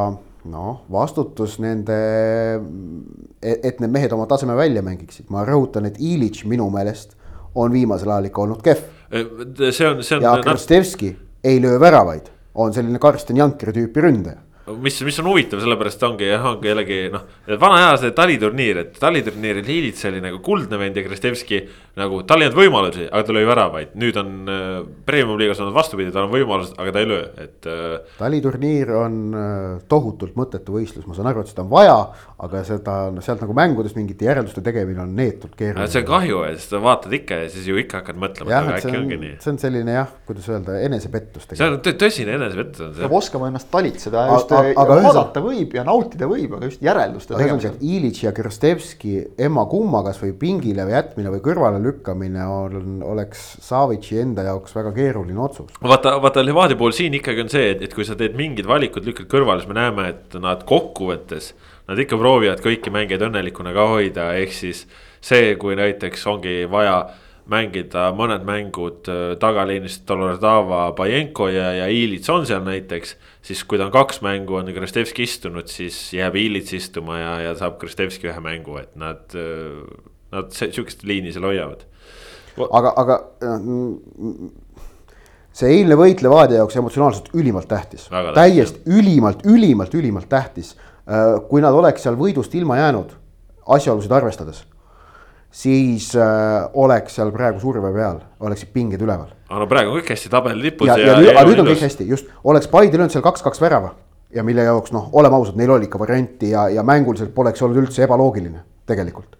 noh, 0.51 0.81
vastutus 0.91 1.57
nende, 1.63 1.97
et 3.43 3.79
need 3.83 3.91
mehed 3.93 4.15
oma 4.15 4.27
taseme 4.29 4.55
välja 4.59 4.83
mängiksid, 4.83 5.27
ma 5.33 5.43
rõhutan, 5.47 5.87
et 5.87 5.99
Ilitš 5.99 6.45
minu 6.47 6.69
meelest 6.73 7.15
on 7.57 7.71
viimasel 7.73 8.11
ajal 8.11 8.29
ikka 8.29 8.43
olnud 8.43 8.63
kehv. 8.63 8.83
see 9.71 9.87
on, 9.87 10.03
see 10.03 10.17
on. 10.19 10.27
ja 10.27 10.35
Krastevski 10.43 11.13
ei 11.43 11.61
löö 11.63 11.79
väravaid 11.79 12.27
on 12.57 12.75
selline 12.75 12.99
Karsten 13.01 13.37
Jankeri 13.39 13.75
tüüpi 13.75 14.03
ründaja 14.03 14.41
mis, 14.75 14.97
mis 15.05 15.19
on 15.21 15.29
huvitav, 15.31 15.61
sellepärast 15.63 16.03
ongi 16.07 16.27
jah, 16.27 16.45
ongi 16.51 16.67
jällegi 16.71 16.97
noh, 17.13 17.23
vana 17.61 17.79
hea 17.81 17.91
see 18.01 18.13
taliturniir, 18.15 18.81
et 18.83 18.97
taliturniiril 18.99 19.69
Ilits 19.77 20.07
oli 20.09 20.21
nagu 20.23 20.41
kuldne 20.43 20.79
vend 20.81 20.97
ja 20.99 21.05
Kristevski. 21.05 21.61
Nagu 21.97 22.21
tal 22.27 22.43
ei 22.43 22.49
olnud 22.49 22.59
võimalusi, 22.59 23.07
aga 23.09 23.25
ta 23.27 23.35
lõi 23.35 23.45
väravaid, 23.47 23.93
nüüd 23.99 24.19
on 24.21 24.33
äh, 24.51 24.65
premium 25.07 25.39
liigas 25.39 25.61
on 25.63 25.73
vastupidi, 25.75 26.13
tal 26.13 26.27
on 26.27 26.33
võimalused, 26.33 26.77
aga 26.77 26.93
ta 26.93 27.03
ei 27.03 27.09
löö, 27.09 27.25
et 27.43 27.69
äh,. 27.69 27.95
taliturniir 28.19 28.93
on 28.99 29.19
äh, 29.33 29.55
tohutult 29.89 30.37
mõttetu 30.37 30.77
võistlus, 30.77 31.07
ma 31.09 31.17
saan 31.17 31.31
aru, 31.31 31.43
et 31.43 31.51
seda 31.51 31.65
on 31.65 31.71
vaja, 31.71 31.97
aga 32.45 32.63
seda 32.67 32.97
no, 33.13 33.23
sealt 33.25 33.41
nagu 33.43 33.55
mängudest 33.57 33.97
mingite 33.97 34.29
järelduste 34.29 34.63
tegemine 34.65 35.03
on 35.03 35.15
neetult 35.17 35.55
keeruline. 35.57 35.89
see 35.91 36.03
on 36.03 36.09
kahju, 36.11 36.43
sest 36.57 36.75
sa 36.75 36.81
vaatad 36.83 37.17
ikka 37.17 37.41
ja 37.43 37.49
siis 37.53 37.69
ju 37.71 37.79
ikka 37.81 38.03
hakkad 38.03 38.21
mõtlema, 38.21 38.51
et 38.51 38.57
aga 38.59 38.77
äkki 38.77 38.93
on, 38.93 38.99
ongi 39.01 39.19
nii. 39.23 39.33
see 39.43 39.53
on 39.55 39.61
selline 39.65 39.97
jah, 39.97 40.13
kuidas 40.29 40.49
öelda, 40.53 40.77
enesepettus. 40.87 41.49
see 41.53 41.71
on 41.71 41.79
tõsine 41.87 42.37
enesepettus 42.37 42.85
on 42.85 42.93
see. 42.93 43.05
peab 43.05 43.17
oskama 43.17 43.49
ennast 43.51 43.71
talitseda 43.73 44.27
just 44.31 44.53
aga 44.57 44.99
vaadata 45.01 45.43
võib 45.43 45.75
ja 45.77 45.85
nautida 45.87 46.29
võib, 46.29 46.57
aga 46.57 46.69
just 46.69 46.83
järelduste 46.83 47.35
tegemisel. 47.37 47.77
Ilitš 47.87 48.23
ja 48.25 48.33
Krastevski 48.35 49.13
emma-kumma 49.47 50.03
kasvõi 50.07 50.33
pingile 50.39 50.85
või 50.87 50.95
jätmine 50.95 51.33
või 51.33 51.43
kõrvale 51.45 51.81
lükkamine 51.87 52.45
on, 52.51 53.01
oleks 53.07 53.43
Savitši 53.65 54.21
enda 54.21 54.45
jaoks 54.47 54.75
väga 54.77 54.93
keeruline 54.95 55.41
otsus. 55.41 55.71
vaata, 55.83 56.17
vaata 56.21 56.45
Levadia 56.45 56.77
puhul 56.79 56.95
siin 56.95 57.17
ikkagi 57.17 57.45
on 57.45 57.51
see, 57.53 57.71
et, 57.73 57.83
et 57.87 57.95
kui 57.95 58.05
sa 58.07 58.17
teed 58.19 58.37
mingid 58.39 58.67
valikud, 58.69 59.07
lükkad 59.07 59.29
kõrvale, 59.31 59.63
siis 59.63 59.71
me 59.71 59.79
näeme, 59.79 60.09
et 60.13 60.39
nad 60.43 60.63
kokkuvõttes. 60.67 61.53
Nad 61.87 61.99
ikka 62.03 62.19
proovivad 62.19 62.59
kõiki 62.63 62.91
mängijaid 62.91 63.23
õnnelikuna 63.29 63.71
ka 63.75 63.87
hoida, 63.93 64.33
ehk 64.41 64.51
siis 64.53 64.83
see, 65.23 65.55
kui 65.59 65.77
näiteks 65.79 66.27
ongi 66.27 66.59
vaja 66.71 67.05
mängida 67.51 68.09
mõned 68.15 68.43
mängud 68.47 69.07
äh, 69.11 69.31
tagaliinist 69.39 70.03
Dolordava, 70.07 70.91
Bajenko 70.97 71.47
ja, 71.51 71.71
ja 71.81 71.87
Ilits 71.91 72.29
on 72.31 72.45
seal 72.47 72.63
näiteks. 72.65 73.15
siis 73.47 73.63
kui 73.63 73.79
ta 73.79 73.85
on 73.87 73.93
kaks 73.93 74.19
mängu 74.21 74.57
on 74.59 74.73
Kristevski 74.75 75.23
istunud, 75.23 75.67
siis 75.71 75.95
jääb 76.13 76.35
Ilits 76.35 76.73
istuma 76.75 77.19
ja, 77.19 77.33
ja 77.47 77.55
saab 77.55 77.77
Kristevski 77.79 78.27
ühe 78.27 78.43
mängu, 78.43 78.77
et 78.81 78.95
nad, 78.99 79.23
äh, 79.35 80.11
nad 80.35 80.51
sihukest 80.53 81.03
liini 81.07 81.33
seal 81.33 81.47
hoiavad. 81.47 81.85
aga, 82.67 82.93
aga 83.03 83.19
see 85.57 85.73
eilne 85.79 85.97
võit 85.99 86.23
Levadia 86.25 86.61
jaoks 86.61 86.77
emotsionaalselt 86.79 87.29
ülimalt 87.37 87.69
tähtis, 87.69 88.09
täiesti 88.35 88.83
ülimalt, 88.99 89.45
ülimalt, 89.45 89.93
ülimalt 89.93 90.29
tähtis. 90.29 90.75
Äh, 91.07 91.37
kui 91.47 91.61
nad 91.63 91.71
oleks 91.71 92.03
seal 92.03 92.17
võidust 92.19 92.55
ilma 92.59 92.81
jäänud, 92.81 93.13
asjaolusid 93.77 94.11
arvestades 94.11 94.65
siis 95.51 96.09
äh, 96.15 96.67
oleks 96.73 97.15
seal 97.17 97.31
praegu 97.31 97.61
surve 97.61 97.91
peal, 97.95 98.19
oleksid 98.43 98.73
pinged 98.73 99.01
üleval. 99.01 99.31
aga 99.47 99.61
no 99.61 99.67
praegu 99.71 99.93
on 99.93 100.01
kõik 100.01 100.11
hästi 100.13 100.31
tabeli 100.33 100.71
tipus. 100.71 100.89
ja, 100.89 100.97
ja, 100.99 101.15
ja, 101.23 101.37
ja 101.39 101.45
nüüd 101.47 101.63
on 101.63 101.69
kõik 101.71 101.85
hästi, 101.87 102.07
just, 102.09 102.29
oleks 102.43 102.67
Paide 102.71 102.99
löönud 102.99 103.13
seal 103.15 103.23
kaks-kaks 103.25 103.61
värava, 103.63 103.93
ja 104.33 104.43
mille 104.43 104.67
jaoks 104.67 104.93
noh, 104.95 105.09
oleme 105.17 105.39
ausad, 105.39 105.57
neil 105.59 105.71
oli 105.77 105.87
ikka 105.87 105.99
varianti 106.01 106.51
ja, 106.51 106.67
ja 106.73 106.83
mänguliselt 106.83 107.33
poleks 107.35 107.63
olnud 107.63 107.85
üldse 107.85 108.03
ebaloogiline 108.05 108.63
tegelikult. 108.87 109.37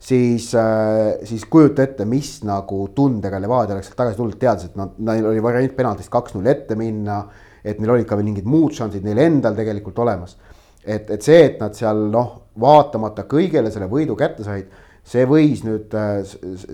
Siis 0.00 0.52
äh,, 0.54 1.16
siis 1.24 1.44
kujuta 1.50 1.84
ette, 1.86 2.04
mis 2.04 2.38
nagu 2.46 2.88
tundega 2.94 3.40
Levadia 3.42 3.76
oleks 3.76 3.92
tagasi 3.96 4.18
tulnud, 4.18 4.38
teades, 4.40 4.70
et 4.70 4.76
nad, 4.78 4.96
neil 4.98 5.30
oli 5.32 5.42
variant 5.42 5.76
penaltist 5.76 6.12
kaks-null 6.12 6.46
ette 6.52 6.78
minna. 6.78 7.24
et 7.66 7.80
neil 7.82 7.90
olid 7.96 8.06
ka 8.06 8.14
veel 8.14 8.28
mingid 8.28 8.46
muud 8.46 8.76
šansid 8.76 9.02
neil 9.02 9.18
endal 9.18 9.56
tegelikult 9.58 9.98
olemas. 9.98 10.36
et, 10.84 11.10
et 11.10 11.22
see, 11.22 11.44
et 11.44 11.60
nad 11.60 11.74
seal 11.74 12.06
noh, 12.12 12.42
vaatamata 12.60 13.26
kõigele 13.26 13.70
selle 13.70 13.88
võidu 13.90 14.16
kätte 14.16 14.44
said 14.46 14.70
see 15.06 15.26
võis 15.28 15.62
nüüd, 15.62 15.92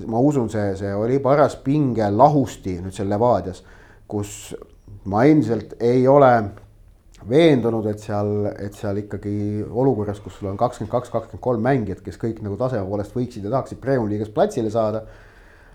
ma 0.09 0.21
usun, 0.25 0.49
see, 0.53 0.73
see 0.81 0.93
oli 0.97 1.19
paras 1.21 1.59
pinge 1.65 2.09
lahusti 2.11 2.79
nüüd 2.81 2.97
seal 2.97 3.11
Levadias, 3.13 3.61
kus 4.09 4.55
ma 5.13 5.27
endiselt 5.29 5.77
ei 5.83 6.07
ole 6.09 6.33
veendunud, 7.29 7.87
et 7.91 8.01
seal, 8.03 8.47
et 8.53 8.79
seal 8.79 9.03
ikkagi 9.03 9.35
olukorras, 9.69 10.21
kus 10.23 10.39
sul 10.39 10.51
on 10.53 10.57
kakskümmend 10.61 10.93
kaks, 10.93 11.13
kakskümmend 11.13 11.45
kolm 11.45 11.63
mängijat, 11.65 12.01
kes 12.05 12.19
kõik 12.21 12.41
nagu 12.45 12.57
taseme 12.61 12.87
poolest 12.89 13.15
võiksid 13.17 13.47
ja 13.47 13.53
tahaksid 13.55 13.81
Premiumi 13.83 14.15
liigas 14.15 14.33
platsile 14.35 14.73
saada. 14.73 15.05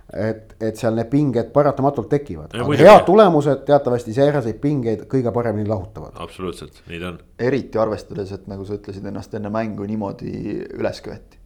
et, 0.07 0.53
et 0.63 0.77
seal 0.79 0.95
need 0.95 1.09
pinged 1.11 1.49
paratamatult 1.51 2.07
tekivad, 2.07 2.53
aga 2.53 2.63
muidugi. 2.63 2.85
head 2.87 3.01
tulemused 3.05 3.65
teatavasti 3.67 4.13
sääraseid 4.15 4.55
pingeid 4.63 5.01
kõige 5.11 5.33
paremini 5.35 5.67
lahutavad. 5.67 6.13
absoluutselt, 6.15 6.79
nii 6.87 6.99
ta 7.01 7.09
on. 7.11 7.17
eriti 7.39 7.77
arvestades, 7.77 8.31
et 8.31 8.47
nagu 8.47 8.65
sa 8.65 8.77
ütlesid 8.79 9.05
ennast 9.05 9.35
enne 9.35 9.51
mängu 9.51 9.83
niimoodi 9.83 10.63
üles 10.79 11.03
köeti 11.03 11.37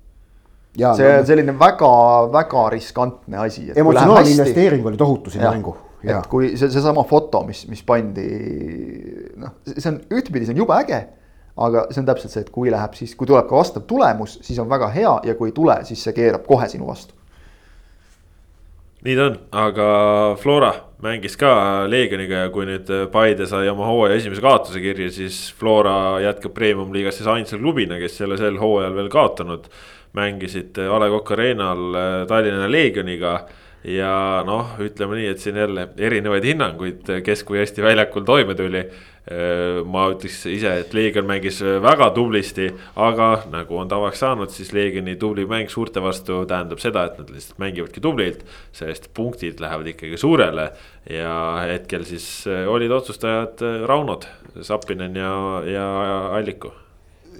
Ja, 0.77 0.93
see 0.95 1.03
on 1.03 1.17
no, 1.19 1.23
selline 1.27 1.53
väga-väga 1.59 2.61
riskantne 2.71 3.41
asi. 3.43 3.65
emotsionaalne 3.75 4.29
investeering 4.29 4.85
oli 4.85 4.97
tohutu 4.97 5.33
sinna 5.33 5.51
mängu 5.51 5.73
et 6.03 6.27
kui 6.31 6.51
see, 6.57 6.69
seesama 6.73 7.03
foto, 7.07 7.43
mis, 7.47 7.63
mis 7.69 7.81
pandi, 7.85 8.27
noh, 9.41 9.57
see 9.69 9.89
on 9.91 9.99
ühtpidi, 10.17 10.47
see 10.47 10.55
on 10.55 10.63
jube 10.63 10.77
äge. 10.77 11.01
aga 11.61 11.83
see 11.91 11.99
on 11.99 12.07
täpselt 12.07 12.31
see, 12.31 12.41
et 12.45 12.49
kui 12.53 12.71
läheb, 12.71 12.93
siis 12.97 13.11
kui 13.19 13.27
tuleb 13.27 13.49
ka 13.49 13.57
vastav 13.59 13.83
tulemus, 13.87 14.37
siis 14.41 14.59
on 14.63 14.69
väga 14.71 14.87
hea 14.95 15.17
ja 15.27 15.35
kui 15.37 15.51
ei 15.51 15.55
tule, 15.55 15.75
siis 15.85 16.03
see 16.03 16.15
keerab 16.15 16.47
kohe 16.47 16.69
sinu 16.71 16.87
vastu. 16.87 17.13
nii 19.05 19.17
ta 19.17 19.27
on, 19.27 19.37
aga 19.65 19.89
Flora 20.39 20.71
mängis 21.01 21.35
ka 21.37 21.87
Leegioniga 21.89 22.45
ja 22.45 22.49
kui 22.53 22.67
nüüd 22.69 22.89
Paide 23.11 23.47
sai 23.49 23.69
oma 23.69 23.87
hooaja 23.89 24.19
esimese 24.19 24.41
kaotuse 24.41 24.81
kirja, 24.81 25.09
siis 25.13 25.47
Flora 25.57 26.21
jätkab 26.21 26.53
premium-liigas 26.53 27.17
siis 27.19 27.29
ainsa 27.29 27.57
klubina, 27.57 27.97
kes 28.01 28.19
ei 28.21 28.27
ole 28.29 28.37
sel 28.37 28.59
hooajal 28.61 28.95
veel 28.95 29.09
kaotanud. 29.09 29.67
mängisid 30.13 30.75
A 30.77 30.99
Le 30.99 31.07
Coq 31.09 31.31
Arena'l 31.31 31.95
Tallinna 32.27 32.67
Leegioniga 32.71 33.45
ja 33.87 34.41
noh, 34.45 34.75
ütleme 34.81 35.17
nii, 35.17 35.29
et 35.33 35.41
siin 35.41 35.57
jälle 35.57 35.87
erinevaid 35.97 36.45
hinnanguid, 36.45 37.09
kes 37.25 37.41
kui 37.47 37.61
hästi 37.61 37.83
väljakul 37.85 38.27
toime 38.27 38.55
tuli. 38.57 38.85
ma 39.85 40.07
ütleks 40.09 40.39
ise, 40.49 40.71
et 40.81 40.95
Leegion 40.97 41.27
mängis 41.29 41.59
väga 41.61 42.07
tublisti, 42.15 42.71
aga 42.97 43.43
nagu 43.53 43.77
on 43.77 43.89
tavaks 43.89 44.23
saanud, 44.23 44.49
siis 44.49 44.71
Leegioni 44.73 45.13
tubli 45.21 45.45
mäng 45.45 45.69
suurte 45.69 46.01
vastu 46.01 46.39
tähendab 46.49 46.81
seda, 46.81 47.03
et 47.05 47.19
nad 47.21 47.29
lihtsalt 47.29 47.59
mängivadki 47.61 48.01
tublilt. 48.01 48.41
sest 48.73 49.11
punktid 49.13 49.61
lähevad 49.61 49.91
ikkagi 49.93 50.17
suurele 50.17 50.71
ja 51.09 51.35
hetkel 51.69 52.03
siis 52.03 52.47
olid 52.67 52.91
otsustajad 52.91 53.61
Raunod, 53.85 54.25
Zappinen 54.61 55.15
ja, 55.15 55.61
ja 55.69 55.85
Alliku. 56.33 56.73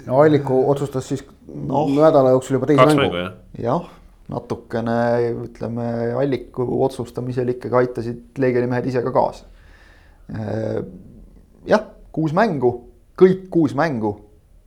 no 0.06 0.22
Alliku 0.22 0.62
otsustas 0.72 1.10
siis 1.10 1.26
no, 1.48 1.88
nädala 1.90 2.30
jooksul 2.38 2.60
juba 2.60 2.70
teise 2.70 2.86
mängu. 2.94 3.26
jah 3.26 3.34
ja 3.58 3.80
natukene 4.32 4.98
ütleme 5.46 5.88
alliku 6.20 6.66
otsustamisel 6.86 7.52
ikkagi 7.56 7.80
aitasid 7.82 8.42
Leegioni 8.42 8.70
mehed 8.72 8.88
ise 8.92 9.04
ka 9.04 9.14
kaasa. 9.16 9.48
jah, 11.68 11.88
kuus 12.16 12.36
mängu, 12.36 12.72
kõik 13.20 13.50
kuus 13.52 13.76
mängu, 13.78 14.14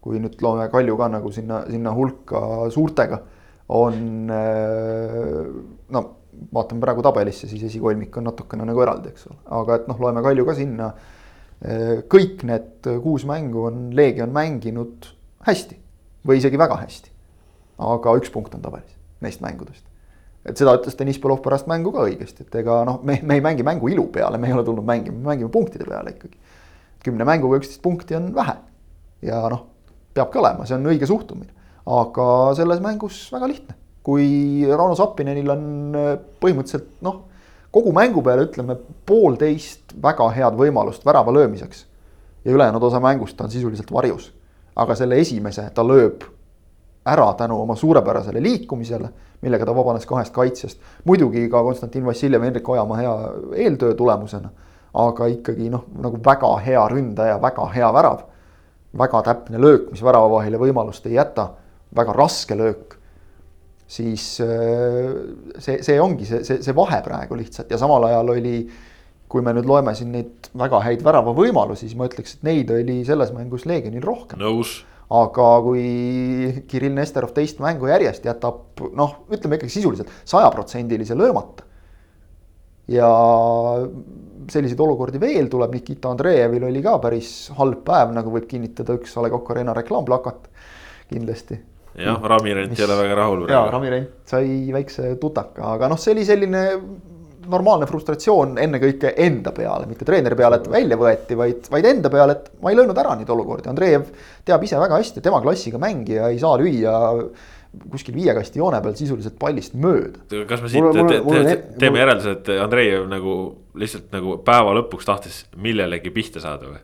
kui 0.05 0.21
nüüd 0.21 0.37
loome 0.45 0.69
Kalju 0.73 0.99
ka 1.01 1.09
nagu 1.13 1.33
sinna, 1.33 1.63
sinna 1.71 1.95
hulka 1.97 2.69
suurtega, 2.75 3.23
on 3.73 4.29
no 4.29 6.03
vaatame 6.53 6.83
praegu 6.83 7.05
tabelisse, 7.07 7.49
siis 7.49 7.63
esikolmik 7.71 8.17
on 8.21 8.29
natukene 8.29 8.67
nagu 8.69 8.83
eraldi, 8.85 9.15
eks 9.15 9.29
ole, 9.31 9.39
aga 9.61 9.79
et 9.81 9.89
noh, 9.89 10.01
loeme 10.03 10.25
Kalju 10.25 10.49
ka 10.49 10.57
sinna. 10.59 10.93
kõik 12.13 12.43
need 12.45 12.89
kuus 13.01 13.25
mängu 13.25 13.63
on 13.71 13.87
Leegion 13.97 14.33
mänginud 14.35 15.07
hästi 15.47 15.79
või 16.27 16.43
isegi 16.43 16.61
väga 16.61 16.77
hästi. 16.83 17.09
aga 17.79 18.13
üks 18.19 18.31
punkt 18.35 18.55
on 18.55 18.61
tabelis 18.63 18.94
neist 19.25 19.43
mängudest. 19.45 19.85
et 20.45 20.61
seda 20.61 20.75
ütles 20.77 20.97
Deniss 20.99 21.21
Belov 21.21 21.41
pärast 21.45 21.69
mängu 21.71 21.93
ka 21.93 22.05
õigesti, 22.05 22.45
et 22.45 22.57
ega 22.61 22.83
noh, 22.85 23.01
me, 23.03 23.17
me 23.25 23.39
ei 23.39 23.45
mängi 23.45 23.65
mängu 23.65 23.89
ilu 23.89 24.07
peale, 24.13 24.39
me 24.39 24.51
ei 24.51 24.57
ole 24.57 24.65
tulnud 24.67 24.85
mängima, 24.85 25.17
me 25.17 25.33
mängime 25.33 25.51
punktide 25.53 25.89
peale 25.89 26.13
ikkagi. 26.17 26.37
kümne 27.05 27.25
mänguga 27.29 27.61
üksteist 27.61 27.83
punkti 27.83 28.17
on 28.17 28.33
vähe. 28.37 28.57
ja 29.25 29.41
noh, 29.51 29.67
peabki 30.15 30.39
olema, 30.39 30.67
see 30.69 30.77
on 30.77 30.91
õige 30.93 31.09
suhtumine. 31.09 31.53
aga 31.87 32.27
selles 32.57 32.81
mängus 32.85 33.25
väga 33.33 33.49
lihtne, 33.49 33.77
kui 34.05 34.27
Rauno 34.69 34.97
Sappinenil 34.99 35.51
on 35.57 35.65
äh, 35.97 36.13
põhimõtteliselt 36.41 37.01
noh, 37.05 37.23
kogu 37.75 37.93
mängu 37.93 38.23
peale 38.23 38.47
ütleme 38.47 38.77
poolteist 39.07 39.97
väga 40.03 40.29
head 40.37 40.61
võimalust 40.61 41.05
värava 41.07 41.33
löömiseks. 41.35 41.87
ja 42.45 42.53
ülejäänud 42.53 42.83
osa 42.83 43.01
mängust 43.01 43.41
on 43.41 43.51
sisuliselt 43.51 43.93
varjus. 43.93 44.33
aga 44.77 44.95
selle 44.95 45.19
esimese 45.21 45.71
ta 45.75 45.83
lööb 45.83 46.34
ära 47.07 47.33
tänu 47.37 47.61
oma 47.63 47.77
suurepärasele 47.77 48.43
liikumisele, 48.43 49.09
millega 49.43 49.67
ta 49.67 49.75
vabanes 49.77 50.07
kahest 50.07 50.33
kaitsjast. 50.33 50.79
muidugi 51.05 51.49
ka 51.51 51.63
Konstantin 51.63 52.07
Vassiljev 52.07 52.41
ja 52.41 52.45
Hendrik 52.45 52.69
Ojamaa 52.69 52.97
hea 52.97 53.17
eeltöö 53.57 53.95
tulemusena. 53.95 54.51
aga 54.95 55.27
ikkagi 55.27 55.71
noh, 55.71 55.85
nagu 55.99 56.19
väga 56.25 56.57
hea 56.57 56.89
ründaja, 56.89 57.43
väga 57.43 57.67
hea 57.67 57.93
värav. 57.93 58.21
väga 58.99 59.23
täpne 59.23 59.59
löök, 59.59 59.91
mis 59.91 60.03
väravavahile 60.03 60.59
võimalust 60.59 61.07
ei 61.07 61.15
jäta, 61.15 61.49
väga 61.97 62.13
raske 62.13 62.57
löök. 62.57 62.99
siis 63.87 64.41
äh, 64.41 64.49
see, 65.59 65.83
see 65.83 66.01
ongi 66.01 66.25
see, 66.25 66.45
see, 66.45 66.63
see 66.63 66.75
vahe 66.75 67.03
praegu 67.03 67.37
lihtsalt 67.37 67.71
ja 67.71 67.79
samal 67.79 68.05
ajal 68.05 68.31
oli 68.31 68.71
kui 69.29 69.43
me 69.43 69.53
nüüd 69.53 69.67
loeme 69.67 69.95
siin 69.95 70.13
neid 70.15 70.49
väga 70.57 70.81
häid 70.81 71.05
väravavõimalusi, 71.05 71.89
siis 71.89 71.97
ma 71.99 72.07
ütleks, 72.07 72.37
et 72.37 72.43
neid 72.47 72.71
oli 72.71 73.01
selles 73.05 73.33
mängus 73.35 73.67
Leegionil 73.67 74.03
rohkem. 74.05 74.39
nõus 74.39 74.85
aga 75.13 75.49
kui 75.65 75.85
Kirill 76.69 76.97
Nesterov 76.97 77.35
teist 77.37 77.61
mängu 77.61 77.89
järjest 77.91 78.25
jätab 78.25 78.81
noh, 78.97 79.19
ütleme 79.33 79.59
ikkagi 79.59 79.73
sisuliselt 79.73 80.11
sajaprotsendilise 80.25 81.17
löömata. 81.19 81.67
ja 82.89 83.09
selliseid 84.51 84.81
olukordi 84.81 85.21
veel 85.21 85.49
tuleb, 85.49 85.73
Nikita 85.73 86.11
Andreevil 86.13 86.67
oli 86.69 86.83
ka 86.85 86.99
päris 87.01 87.51
halb 87.57 87.81
päev, 87.85 88.13
nagu 88.17 88.33
võib 88.33 88.49
kinnitada 88.49 88.97
üks 88.99 89.17
A 89.17 89.25
Le 89.25 89.31
Coq 89.33 89.55
Arena 89.55 89.73
reklaamplakat 89.77 90.51
kindlasti. 91.13 91.61
jah, 92.01 92.21
Rami 92.21 92.55
Rent 92.55 92.79
ei 92.79 92.85
ole 92.85 93.01
väga 93.03 93.15
rahul. 93.21 93.49
jaa, 93.49 93.71
Rami 93.71 93.91
Rent 93.91 94.29
sai 94.29 94.73
väikse 94.73 95.17
tutaka, 95.21 95.75
aga 95.77 95.89
noh, 95.93 96.01
see 96.01 96.17
oli 96.17 96.25
selline 96.29 96.65
normaalne 97.51 97.89
frustratsioon 97.91 98.59
ennekõike 98.63 99.15
enda 99.25 99.53
peale, 99.57 99.89
mitte 99.91 100.07
treeneri 100.09 100.39
peale, 100.39 100.61
et 100.61 100.71
välja 100.71 100.99
võeti, 101.01 101.39
vaid, 101.39 101.69
vaid 101.73 101.89
enda 101.91 102.13
peale, 102.13 102.37
et 102.39 102.63
ma 102.63 102.73
ei 102.73 102.79
löönud 102.79 103.01
ära 103.01 103.17
neid 103.19 103.31
olukordi, 103.35 103.71
Andreev 103.73 104.07
teab 104.47 104.65
ise 104.67 104.81
väga 104.81 105.01
hästi, 105.01 105.25
tema 105.25 105.43
klassiga 105.45 105.81
mängija 105.83 106.31
ei 106.33 106.41
saa 106.43 106.57
lüüa 106.61 106.95
kuskil 107.91 108.15
viie 108.15 108.35
kasti 108.37 108.61
joone 108.61 108.81
peal 108.83 108.95
sisuliselt 108.99 109.37
pallist 109.41 109.75
mööda. 109.75 110.23
kas 110.49 110.63
me 110.63 110.71
siit 110.71 110.91
te, 110.95 111.05
te, 111.11 111.45
te, 111.49 111.57
teeme 111.83 112.03
järelduse, 112.03 112.35
et 112.39 112.51
Andreev 112.63 113.07
nagu 113.11 113.37
lihtsalt 113.81 114.13
nagu 114.15 114.39
päeva 114.47 114.75
lõpuks 114.79 115.09
tahtis 115.09 115.41
millelegi 115.61 116.13
pihta 116.15 116.43
saada 116.43 116.71
või? 116.71 116.83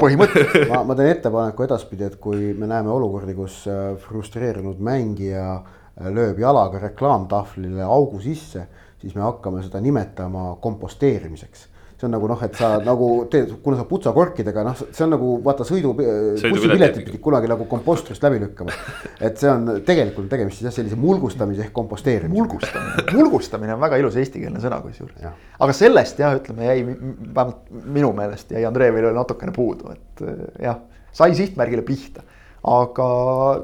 põhimõtteliselt 0.00 0.70
ma, 0.70 0.84
ma 0.86 0.96
teen 0.96 1.10
ettepaneku 1.10 1.66
edaspidi, 1.66 2.06
et 2.06 2.16
kui 2.22 2.52
me 2.56 2.68
näeme 2.70 2.92
olukordi, 2.94 3.34
kus 3.36 3.62
äh, 3.68 3.96
frustreerunud 4.04 4.80
mängija 4.86 5.46
äh, 5.58 6.10
lööb 6.14 6.38
jalaga 6.40 6.80
reklaamtahvlile 6.86 7.84
augu 7.84 8.22
sisse 8.22 8.68
siis 9.00 9.14
me 9.16 9.24
hakkame 9.24 9.62
seda 9.64 9.80
nimetama 9.80 10.54
komposteerimiseks 10.62 11.68
see 12.00 12.08
on 12.08 12.14
nagu 12.14 12.28
noh, 12.30 12.42
et 12.44 12.56
sa 12.56 12.70
nagu 12.80 13.08
teed, 13.30 13.50
kuna 13.64 13.76
sa 13.76 13.84
putsakorkidega 13.88 14.62
noh, 14.64 14.78
see 14.80 15.04
on 15.04 15.12
nagu 15.14 15.32
vaata 15.44 15.66
sõidu, 15.68 15.92
bussipiletid 15.98 17.04
pidid 17.04 17.20
kunagi 17.22 17.50
nagu 17.50 17.66
kompostrist 17.68 18.24
läbi 18.24 18.40
lükkama. 18.40 18.72
et 19.20 19.40
see 19.40 19.50
on 19.52 19.68
tegelikult 19.86 20.30
tegemist 20.32 20.58
siis 20.60 20.70
jah, 20.70 20.76
sellise 20.78 20.96
mulgustamise 21.00 21.66
ehk 21.66 21.74
komposteerimisega. 21.76 22.36
mulgustamine, 22.38 23.04
mulgustamine 23.18 23.76
on 23.76 23.82
väga 23.84 24.00
ilus 24.00 24.16
eestikeelne 24.22 24.62
sõna 24.64 24.80
kusjuures. 24.84 25.28
aga 25.66 25.76
sellest 25.76 26.22
jah, 26.22 26.38
ütleme 26.40 26.70
jäi 26.70 26.86
vähemalt 26.88 27.68
minu 27.98 28.14
meelest 28.16 28.56
jäi 28.56 28.64
Andreevile 28.68 29.12
natukene 29.16 29.52
puudu, 29.56 29.92
et 29.92 30.24
jah, 30.64 30.80
sai 31.12 31.36
sihtmärgile 31.36 31.84
pihta. 31.84 32.24
aga 32.64 33.10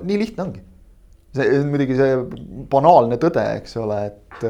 nii 0.02 0.20
lihtne 0.20 0.48
ongi. 0.48 0.62
see 1.36 1.64
muidugi 1.64 1.96
see 1.96 2.20
banaalne 2.68 3.16
tõde, 3.20 3.48
eks 3.62 3.76
ole, 3.80 4.04
et 4.12 4.48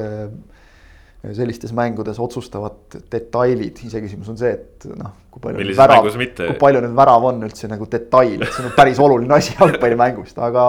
sellistes 1.34 1.72
mängudes 1.76 2.18
otsustavad 2.22 2.98
detailid, 3.12 3.80
iseküsimus 3.86 4.28
on 4.32 4.38
see, 4.40 4.52
et 4.52 4.86
noh, 4.98 5.14
kui 5.32 5.42
palju 5.42 5.64
nüüd 5.64 5.78
värav, 5.78 6.06
kui 6.10 6.58
palju 6.60 6.84
nüüd 6.84 6.94
värav 6.98 7.26
on 7.30 7.42
üldse 7.48 7.70
nagu 7.70 7.88
detail, 7.90 8.36
et 8.38 8.52
see 8.52 8.66
on 8.66 8.76
päris 8.76 9.00
oluline 9.02 9.38
asi 9.38 9.56
jalgpallimängust, 9.58 10.38
aga 10.42 10.66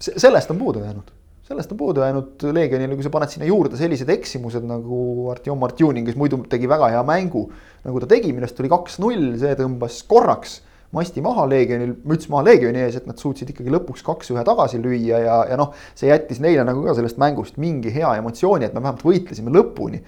sellest 0.00 0.52
on 0.52 0.60
puudu 0.60 0.84
jäänud. 0.84 1.16
sellest 1.50 1.72
on 1.72 1.78
puudu 1.78 2.04
jäänud 2.04 2.44
Leegionile, 2.54 2.94
kui 2.94 3.02
sa 3.02 3.10
paned 3.10 3.32
sinna 3.32 3.46
juurde 3.48 3.76
sellised 3.76 4.08
eksimused 4.12 4.66
nagu 4.66 5.30
Artjom 5.32 5.58
Martjunin, 5.58 6.04
kes 6.06 6.18
muidu 6.18 6.38
tegi 6.50 6.68
väga 6.70 6.92
hea 6.94 7.02
mängu. 7.06 7.50
nagu 7.84 8.00
ta 8.00 8.06
tegi, 8.06 8.32
millest 8.32 8.56
tuli 8.56 8.70
kaks-null, 8.70 9.32
see 9.40 9.56
tõmbas 9.58 10.02
korraks 10.06 10.60
masti 10.96 11.22
maha 11.22 11.44
Leegionil, 11.50 11.92
müts 12.10 12.30
maha 12.32 12.48
Leegioni 12.48 12.82
ees, 12.82 12.96
et 12.98 13.06
nad 13.06 13.20
suutsid 13.20 13.52
ikkagi 13.52 13.70
lõpuks 13.70 14.02
kaks-ühe 14.06 14.42
tagasi 14.46 14.80
lüüa 14.82 15.20
ja, 15.22 15.36
ja 15.52 15.60
noh, 15.60 15.74
see 15.94 16.10
jättis 16.10 16.42
neile 16.42 16.64
nagu 16.66 16.82
ka 16.86 16.96
sellest 16.98 17.20
mängust 17.22 17.60
mingi 17.62 17.92
hea 17.94 18.16
emotsiooni, 18.18 18.66
et 18.66 18.74
me 18.74 18.82
vähemalt 18.82 19.06
võitlesime 19.06 19.54
lõpuni 19.54 20.02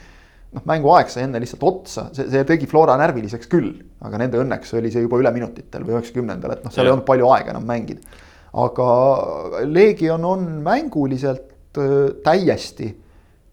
noh, 0.53 0.65
mänguaeg 0.69 1.11
sai 1.13 1.27
enne 1.27 1.41
lihtsalt 1.43 1.65
otsa, 1.69 2.07
see, 2.17 2.29
see 2.33 2.45
tegi 2.49 2.69
Flora 2.71 2.97
närviliseks 3.01 3.51
küll, 3.53 3.73
aga 4.05 4.21
nende 4.21 4.41
õnneks 4.43 4.75
oli 4.79 4.93
see 4.93 5.05
juba 5.05 5.21
üle 5.23 5.33
minutitel 5.35 5.87
või 5.87 5.97
üheksakümnendal, 5.97 6.57
et 6.57 6.67
noh, 6.67 6.75
seal 6.75 6.87
ja. 6.87 6.91
ei 6.91 6.97
olnud 6.97 7.09
palju 7.09 7.31
aega 7.33 7.55
enam 7.55 7.69
mängida. 7.69 8.19
aga 8.63 8.89
Legion 9.65 10.25
on 10.29 10.49
mänguliselt 10.65 11.79
äh, 11.81 12.11
täiesti, 12.25 12.91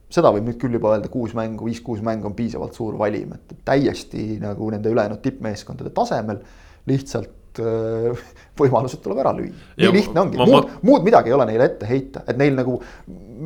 seda 0.10 0.32
võib 0.36 0.50
nüüd 0.50 0.60
küll 0.62 0.76
juba 0.76 0.96
öelda, 0.96 1.12
kuus 1.14 1.36
mängu, 1.38 1.70
viis-kuus 1.70 2.02
mängu 2.06 2.32
on 2.32 2.36
piisavalt 2.38 2.76
suur 2.76 2.98
valim, 3.00 3.36
et 3.38 3.62
täiesti 3.66 4.40
nagu 4.42 4.72
nende 4.74 4.92
ülejäänud 4.92 5.22
tippmeeskondade 5.24 5.94
tasemel. 5.96 6.42
Lihtsalt 6.90 7.62
äh, 7.64 8.24
võimalused 8.62 9.02
tuleb 9.04 9.22
ära 9.24 9.34
lüüa, 9.38 9.54
nii 9.80 9.92
lihtne 9.96 10.24
ongi, 10.24 10.40
muud 10.40 10.72
muud 10.86 11.06
midagi 11.08 11.32
ei 11.32 11.38
ole 11.38 11.48
neile 11.50 11.70
ette 11.70 11.90
heita, 11.90 12.26
et 12.28 12.40
neil 12.40 12.56
nagu 12.58 12.80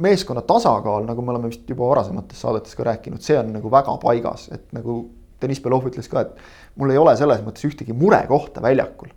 meeskonna 0.04 0.44
tasakaal, 0.48 1.06
nagu 1.08 1.26
me 1.26 1.36
oleme 1.36 1.52
vist 1.52 1.68
juba 1.70 1.90
varasemates 1.92 2.40
saadetes 2.42 2.78
ka 2.78 2.88
rääkinud, 2.90 3.22
see 3.24 3.38
on 3.40 3.52
nagu 3.58 3.72
väga 3.74 3.98
paigas, 4.02 4.48
et 4.56 4.66
nagu 4.76 5.04
Deniss 5.44 5.64
Belov 5.64 5.86
ütles 5.90 6.08
ka, 6.10 6.24
et 6.24 6.80
mul 6.80 6.94
ei 6.94 7.00
ole 7.00 7.14
selles 7.20 7.44
mõttes 7.44 7.68
ühtegi 7.68 7.96
murekohta 7.98 8.64
väljakul. 8.64 9.12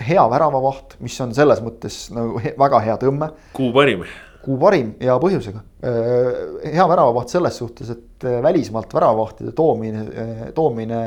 hea 0.00 0.22
väravavaht, 0.30 0.94
mis 1.04 1.16
on 1.20 1.32
selles 1.34 1.60
mõttes 1.60 1.96
nagu 2.14 2.40
he, 2.40 2.54
väga 2.58 2.80
hea 2.84 2.96
tõmme. 3.00 3.30
kuu 3.52 3.72
parim. 3.72 4.04
kuu 4.44 4.58
parim 4.58 4.94
ja 5.00 5.18
põhjusega. 5.22 5.62
hea 6.64 6.88
väravavaht 6.88 7.28
selles 7.28 7.58
suhtes, 7.62 7.90
et 7.90 8.09
välismaalt 8.24 8.94
väravavahtide 8.94 9.52
toomine, 9.56 10.04
toomine 10.54 11.00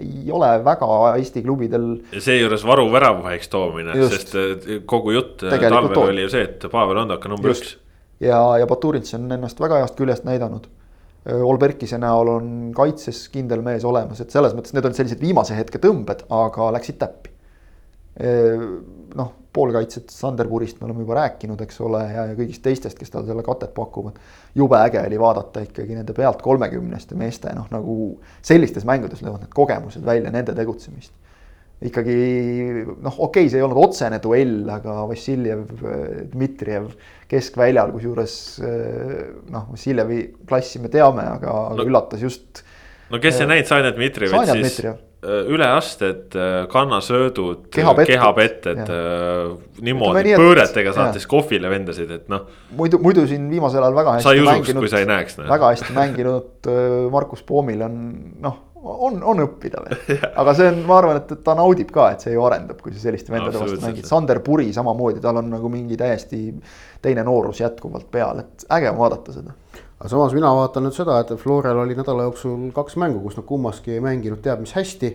ei 0.00 0.26
ole 0.32 0.50
väga 0.64 0.88
Eesti 1.18 1.42
klubidel. 1.44 1.88
seejuures 2.18 2.66
varu 2.66 2.88
väravaheks 2.92 3.48
toomine, 3.52 3.96
sest 4.12 4.36
kogu 4.86 5.16
jutt 5.16 5.44
talvel 5.46 5.96
oli 6.08 6.26
ju 6.28 6.34
see, 6.36 6.44
et 6.48 6.68
Pavel 6.72 7.04
Andok 7.04 7.26
on 7.28 7.36
number 7.36 7.52
Just. 7.52 7.64
üks 7.64 7.80
ja, 8.22 8.40
ja 8.58 8.66
Baturits 8.66 9.14
on 9.16 9.28
ennast 9.32 9.60
väga 9.60 9.82
heast 9.82 9.98
küljest 9.98 10.26
näidanud. 10.28 10.66
Olberkise 11.24 11.96
näol 12.00 12.28
on 12.34 12.48
kaitses 12.76 13.22
kindel 13.32 13.62
mees 13.64 13.84
olemas, 13.88 14.20
et 14.20 14.34
selles 14.34 14.52
mõttes 14.56 14.74
need 14.76 14.84
on 14.84 14.96
sellised 14.96 15.22
viimase 15.24 15.56
hetke 15.56 15.80
tõmbed, 15.80 16.26
aga 16.28 16.68
läksid 16.76 16.98
täppi. 17.00 17.32
Noh, 18.14 19.30
poolkaitsjad 19.54 20.10
Sander 20.10 20.46
Purist 20.50 20.80
me 20.80 20.86
oleme 20.86 21.02
juba 21.02 21.16
rääkinud, 21.18 21.60
eks 21.64 21.80
ole, 21.82 22.02
ja, 22.12 22.28
ja 22.30 22.36
kõigist 22.38 22.62
teistest, 22.62 22.98
kes 22.98 23.10
talle 23.10 23.26
selle 23.30 23.42
katet 23.46 23.74
pakuvad. 23.74 24.18
jube 24.54 24.78
äge 24.78 25.02
oli 25.02 25.18
vaadata 25.18 25.64
ikkagi 25.66 25.98
nende 25.98 26.14
pealt 26.14 26.42
kolmekümneste 26.42 27.18
meeste 27.18 27.54
noh, 27.58 27.66
nagu 27.74 27.96
sellistes 28.42 28.86
mängudes 28.86 29.22
löövad 29.22 29.42
need 29.42 29.54
kogemused 29.54 30.06
välja, 30.06 30.30
nende 30.34 30.54
tegutsemist 30.54 31.12
ikkagi 31.84 32.16
noh, 33.02 33.16
okei 33.18 33.44
okay,, 33.44 33.48
see 33.50 33.58
ei 33.58 33.64
olnud 33.66 33.80
otsene 33.82 34.20
duell, 34.22 34.62
aga 34.72 35.02
Vassiljev, 35.10 35.64
Dmitrijev 36.32 36.92
keskväljal, 37.30 37.92
kusjuures 37.94 38.36
noh, 39.52 39.66
Vassiljevi 39.72 40.20
klassi 40.48 40.80
me 40.82 40.92
teame, 40.92 41.26
aga 41.38 41.56
no, 41.74 41.86
üllatas 41.86 42.22
just. 42.24 42.62
no 43.10 43.20
kes 43.22 43.42
ei 43.42 43.50
näinud 43.50 43.70
Sanja 43.70 43.92
Dmitrijevit, 43.96 44.54
siis. 44.54 44.78
Äh, 44.86 45.02
üleasted, 45.24 46.34
äh, 46.36 46.66
kannasöödud, 46.72 47.68
kehapetted, 47.74 48.14
kehapetted, 48.14 48.82
äh, 48.84 49.54
niimoodi 49.84 50.26
nii, 50.28 50.36
pööretega 50.40 50.92
saatis 50.96 51.26
kohvile 51.30 51.70
vendasid, 51.72 52.12
et 52.18 52.28
noh. 52.32 52.46
muidu, 52.78 53.00
muidu 53.02 53.26
siin 53.30 53.48
viimasel 53.52 53.82
ajal 53.82 53.96
väga 53.96 54.18
hästi. 54.18 54.28
sa 54.28 54.36
ei 54.36 54.44
usuks, 54.44 54.76
kui 54.84 54.92
sa 54.92 55.02
ei 55.02 55.08
näeks. 55.10 55.40
väga 55.48 55.72
hästi 55.72 55.96
mänginud 55.96 56.70
Markus 57.12 57.44
Poomil 57.46 57.82
on 57.86 57.98
noh 58.44 58.62
on, 58.84 59.22
on 59.24 59.40
õppida 59.44 59.80
veel, 59.84 60.20
aga 60.40 60.54
see 60.56 60.68
on, 60.70 60.82
ma 60.88 60.98
arvan, 61.00 61.20
et 61.22 61.32
ta 61.46 61.56
naudib 61.58 61.90
ka, 61.94 62.10
et 62.14 62.24
see 62.24 62.34
ju 62.34 62.44
arendab, 62.44 62.80
kui 62.84 62.92
sa 62.94 63.06
selliste 63.06 63.32
vendade 63.32 63.60
vastu 63.60 63.80
mängid, 63.82 64.08
Sander 64.08 64.40
Puri 64.44 64.70
samamoodi, 64.76 65.22
tal 65.24 65.40
on 65.40 65.50
nagu 65.54 65.70
mingi 65.72 65.98
täiesti 66.00 66.46
teine 67.04 67.24
noorus 67.26 67.62
jätkuvalt 67.64 68.10
peal, 68.12 68.44
et 68.44 68.66
äge 68.76 68.92
on 68.92 69.00
vaadata 69.00 69.36
seda. 69.36 69.56
Aga 69.98 70.08
samas 70.10 70.34
mina 70.34 70.50
vaatan 70.54 70.84
nüüd 70.86 70.96
seda, 70.96 71.20
et 71.22 71.30
Florel 71.40 71.78
oli 71.84 71.94
nädala 71.96 72.26
jooksul 72.26 72.70
kaks 72.74 72.96
mängu, 73.00 73.22
kus 73.22 73.38
nad 73.38 73.46
kummaski 73.46 73.94
ei 73.94 74.02
mänginud 74.04 74.42
teab 74.42 74.60
mis 74.64 74.74
hästi. 74.74 75.12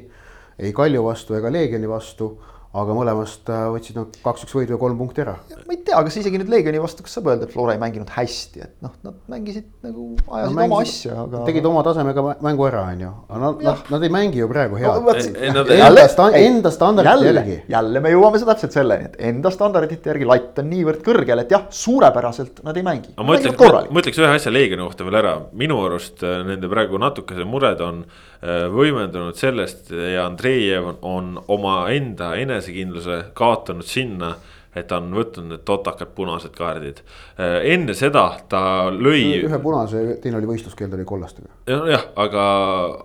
ei 0.60 0.74
Kalju 0.74 1.04
vastu 1.04 1.36
ega 1.36 1.52
Leegioni 1.52 1.88
vastu 1.88 2.34
aga 2.70 2.94
mõlemast 2.94 3.50
äh, 3.50 3.64
võtsid 3.74 3.96
nad 3.98 4.18
kaks-üks 4.22 4.54
võidu 4.54 4.76
ja 4.76 4.78
kolm 4.78 5.00
punkti 5.00 5.24
ära. 5.24 5.34
ma 5.66 5.74
ei 5.74 5.80
tea, 5.82 5.98
kas 6.06 6.18
isegi 6.22 6.38
nüüd 6.38 6.52
Leegioni 6.54 6.82
vastu, 6.82 7.02
kas 7.02 7.16
saab 7.18 7.32
öelda, 7.32 7.48
et 7.48 7.54
Flora 7.56 7.74
ei 7.74 7.80
mänginud 7.82 8.12
hästi, 8.14 8.62
et 8.62 8.76
noh, 8.86 8.92
nad 9.06 9.16
mängisid 9.32 9.66
nagu 9.86 10.06
ajasid 10.28 10.54
no, 10.54 10.66
oma 10.68 10.82
asja, 10.84 11.16
aga. 11.24 11.42
tegid 11.48 11.66
oma 11.66 11.82
tasemega 11.88 12.26
mängu 12.46 12.68
ära, 12.70 12.84
on 12.94 13.02
ju, 13.02 13.14
aga 13.26 13.42
nad, 13.42 13.64
nad, 13.66 13.90
nad 13.96 14.06
ei 14.06 14.14
mängi 14.14 14.44
ju 14.44 14.50
praegu 14.52 14.78
head 14.78 15.02
no,. 15.02 15.16
enda 15.50 16.06
sta, 16.14 16.28
enda 16.38 16.74
standardite 16.76 17.32
järgi. 17.32 17.58
jälle 17.74 18.04
me 18.06 18.14
jõuame 18.14 18.44
seda 18.44 18.54
täpselt 18.54 18.78
selleni, 18.78 19.10
et 19.10 19.18
enda 19.32 19.54
standardite 19.56 20.14
järgi 20.14 20.30
latt 20.30 20.62
on 20.62 20.70
niivõrd 20.70 21.02
kõrgel, 21.10 21.42
et 21.42 21.58
jah, 21.58 21.66
suurepäraselt 21.74 22.62
nad 22.70 22.78
ei 22.78 22.86
mängi. 22.86 23.16
ma 23.18 23.40
ütleks, 23.40 23.58
ma 23.90 24.04
ütleks 24.04 24.22
ühe 24.22 24.30
asja 24.36 24.54
Leegioni 24.54 24.86
kohta 24.86 25.10
veel 25.10 25.18
ära, 25.24 25.34
minu 25.58 25.82
arust 25.88 26.22
äh, 26.22 26.44
nende 26.46 26.70
praegu 26.70 27.02
natukese 27.02 27.50
mured 27.50 27.82
on 27.82 28.06
äh, 28.06 28.70
võimendunud 28.78 29.42
sellest 29.42 29.90
ja 29.90 30.30
Andreejev 30.30 30.94
on, 31.02 31.34
omaenda 31.50 32.36
enese 32.38 32.59
enesekindluse 32.60 33.24
kaotanud 33.34 33.88
sinna 33.88 34.34
et 34.80 34.88
ta 34.90 35.00
on 35.00 35.12
võtnud 35.16 35.48
need 35.52 35.64
totakad 35.68 36.12
punased 36.16 36.54
kaardid. 36.56 37.02
Äh, 37.40 37.60
enne 37.74 37.96
seda 37.98 38.26
ta 38.50 38.62
lõi. 38.94 39.24
ühe 39.46 39.60
punase, 39.64 40.04
teine 40.24 40.40
oli 40.40 40.50
võistluskeeld 40.50 40.96
oli 40.98 41.06
kollastega. 41.08 41.50
jah, 41.68 42.06
aga, 42.20 42.46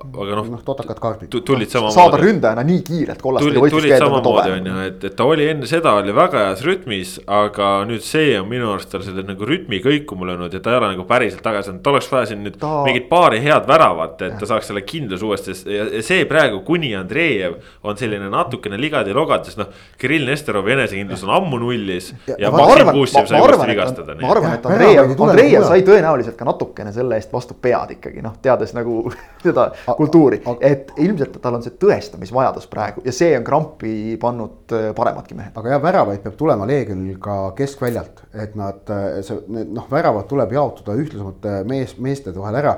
aga 0.09 0.39
noh. 0.41 0.51
noh, 0.55 0.65
totakad 0.67 1.01
kaardid. 1.03 1.35
tulid 1.35 1.71
samamoodi. 1.73 1.97
saada 1.97 2.21
ründajana 2.21 2.65
nii 2.67 2.83
kiirelt 2.87 3.23
kollastega 3.23 3.65
võistluskeeld. 3.65 3.89
tulid 3.89 4.05
samamoodi 4.05 4.55
on 4.59 4.71
ju, 4.71 4.77
et, 4.89 5.07
et 5.11 5.17
ta 5.17 5.29
oli 5.29 5.49
enne 5.51 5.71
seda 5.71 5.95
oli 6.01 6.15
väga 6.17 6.45
heas 6.49 6.65
rütmis, 6.67 7.17
aga 7.41 7.71
nüüd 7.89 8.05
see 8.07 8.35
on 8.41 8.49
minu 8.51 8.71
arust 8.75 8.93
tal 8.93 9.05
selle 9.07 9.25
nagu 9.27 9.49
rütmi 9.49 9.81
kõikuma 9.85 10.29
löönud 10.31 10.55
ja 10.55 10.63
ta 10.65 10.75
ei 10.75 10.81
ole 10.81 10.93
nagu 10.95 11.07
päriselt 11.09 11.45
tagasi 11.45 11.73
olnud, 11.73 11.85
tal 11.87 11.99
oleks 11.99 12.11
vaja 12.13 12.31
siin 12.33 12.45
nüüd 12.47 12.59
ta... 12.61 12.73
mingit 12.89 13.09
paari 13.11 13.41
head 13.45 13.69
väravat, 13.69 14.23
et 14.27 14.39
ta 14.41 14.51
saaks 14.51 14.71
selle 14.71 14.85
kindluse 14.87 15.27
uuesti 15.27 15.57
ja 15.71 16.03
see 16.05 16.25
praegu 16.31 16.63
kuni 16.67 16.95
Andreejev 16.99 17.59
on 17.85 17.99
selline 17.99 18.29
natukene 18.33 18.79
ligadi-logadi, 18.81 19.51
sest 19.51 19.61
noh, 19.61 19.71
Kirill 20.01 20.27
Nesterovi 20.29 20.75
enesekindlus 20.75 21.25
on 21.27 21.35
ammu 21.35 21.55
ammu 21.55 21.64
nullis 21.65 22.13
ja, 22.29 22.37
ja 22.47 22.53
Maksim 22.55 22.93
Pussjev 22.93 23.29
sai 23.31 23.41
uuesti 23.43 23.69
vigastada. 23.71 24.17
ma 24.21 24.31
arvan, 24.35 24.57
et 24.59 24.69
Andreev, 24.69 25.15
Andreev 25.17 25.67
sai 25.67 25.85
tõenäoliselt 25.87 26.39
ka 26.39 26.49
natukene 26.49 26.93
selle 26.95 27.19
eest 27.19 27.33
vastu 27.35 27.57
pead 27.61 27.97
ikkagi 27.97 28.23
noh, 28.25 28.37
teades 28.45 28.75
nagu 28.77 29.01
seda 29.45 29.71
kultuuri, 29.97 30.43
et 30.65 30.93
ilmselt 31.01 31.39
tal 31.43 31.59
on 31.59 31.65
see 31.65 31.77
tõestamisvajadus 31.81 32.69
praegu 32.71 33.05
ja 33.07 33.15
see 33.15 33.33
on 33.39 33.47
krampi 33.47 33.95
pannud 34.21 34.75
äh, 34.77 34.89
paremadki 34.97 35.37
mehed. 35.39 35.55
aga 35.57 35.75
jah, 35.75 35.83
väravaid 35.83 36.23
peab 36.25 36.39
tulema 36.41 36.69
Leegionil 36.69 37.19
ka 37.23 37.39
keskväljalt, 37.59 38.25
et 38.45 38.57
nad, 38.59 38.83
äh, 38.93 39.21
see, 39.27 39.41
need 39.55 39.75
noh, 39.75 39.89
väravad 39.91 40.29
tuleb 40.31 40.55
jaotada 40.55 40.97
ühtlasemalt 41.01 41.49
äh, 41.51 41.61
mees, 41.69 41.97
meeste 42.03 42.35
vahel 42.35 42.59
ära. 42.59 42.73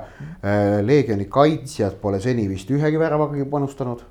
Leegioni 0.87 1.27
kaitsjad 1.33 1.97
pole 2.01 2.19
seni 2.23 2.45
vist 2.51 2.69
ühegi 2.73 2.99
väravagi 3.01 3.45
panustanud 3.51 4.03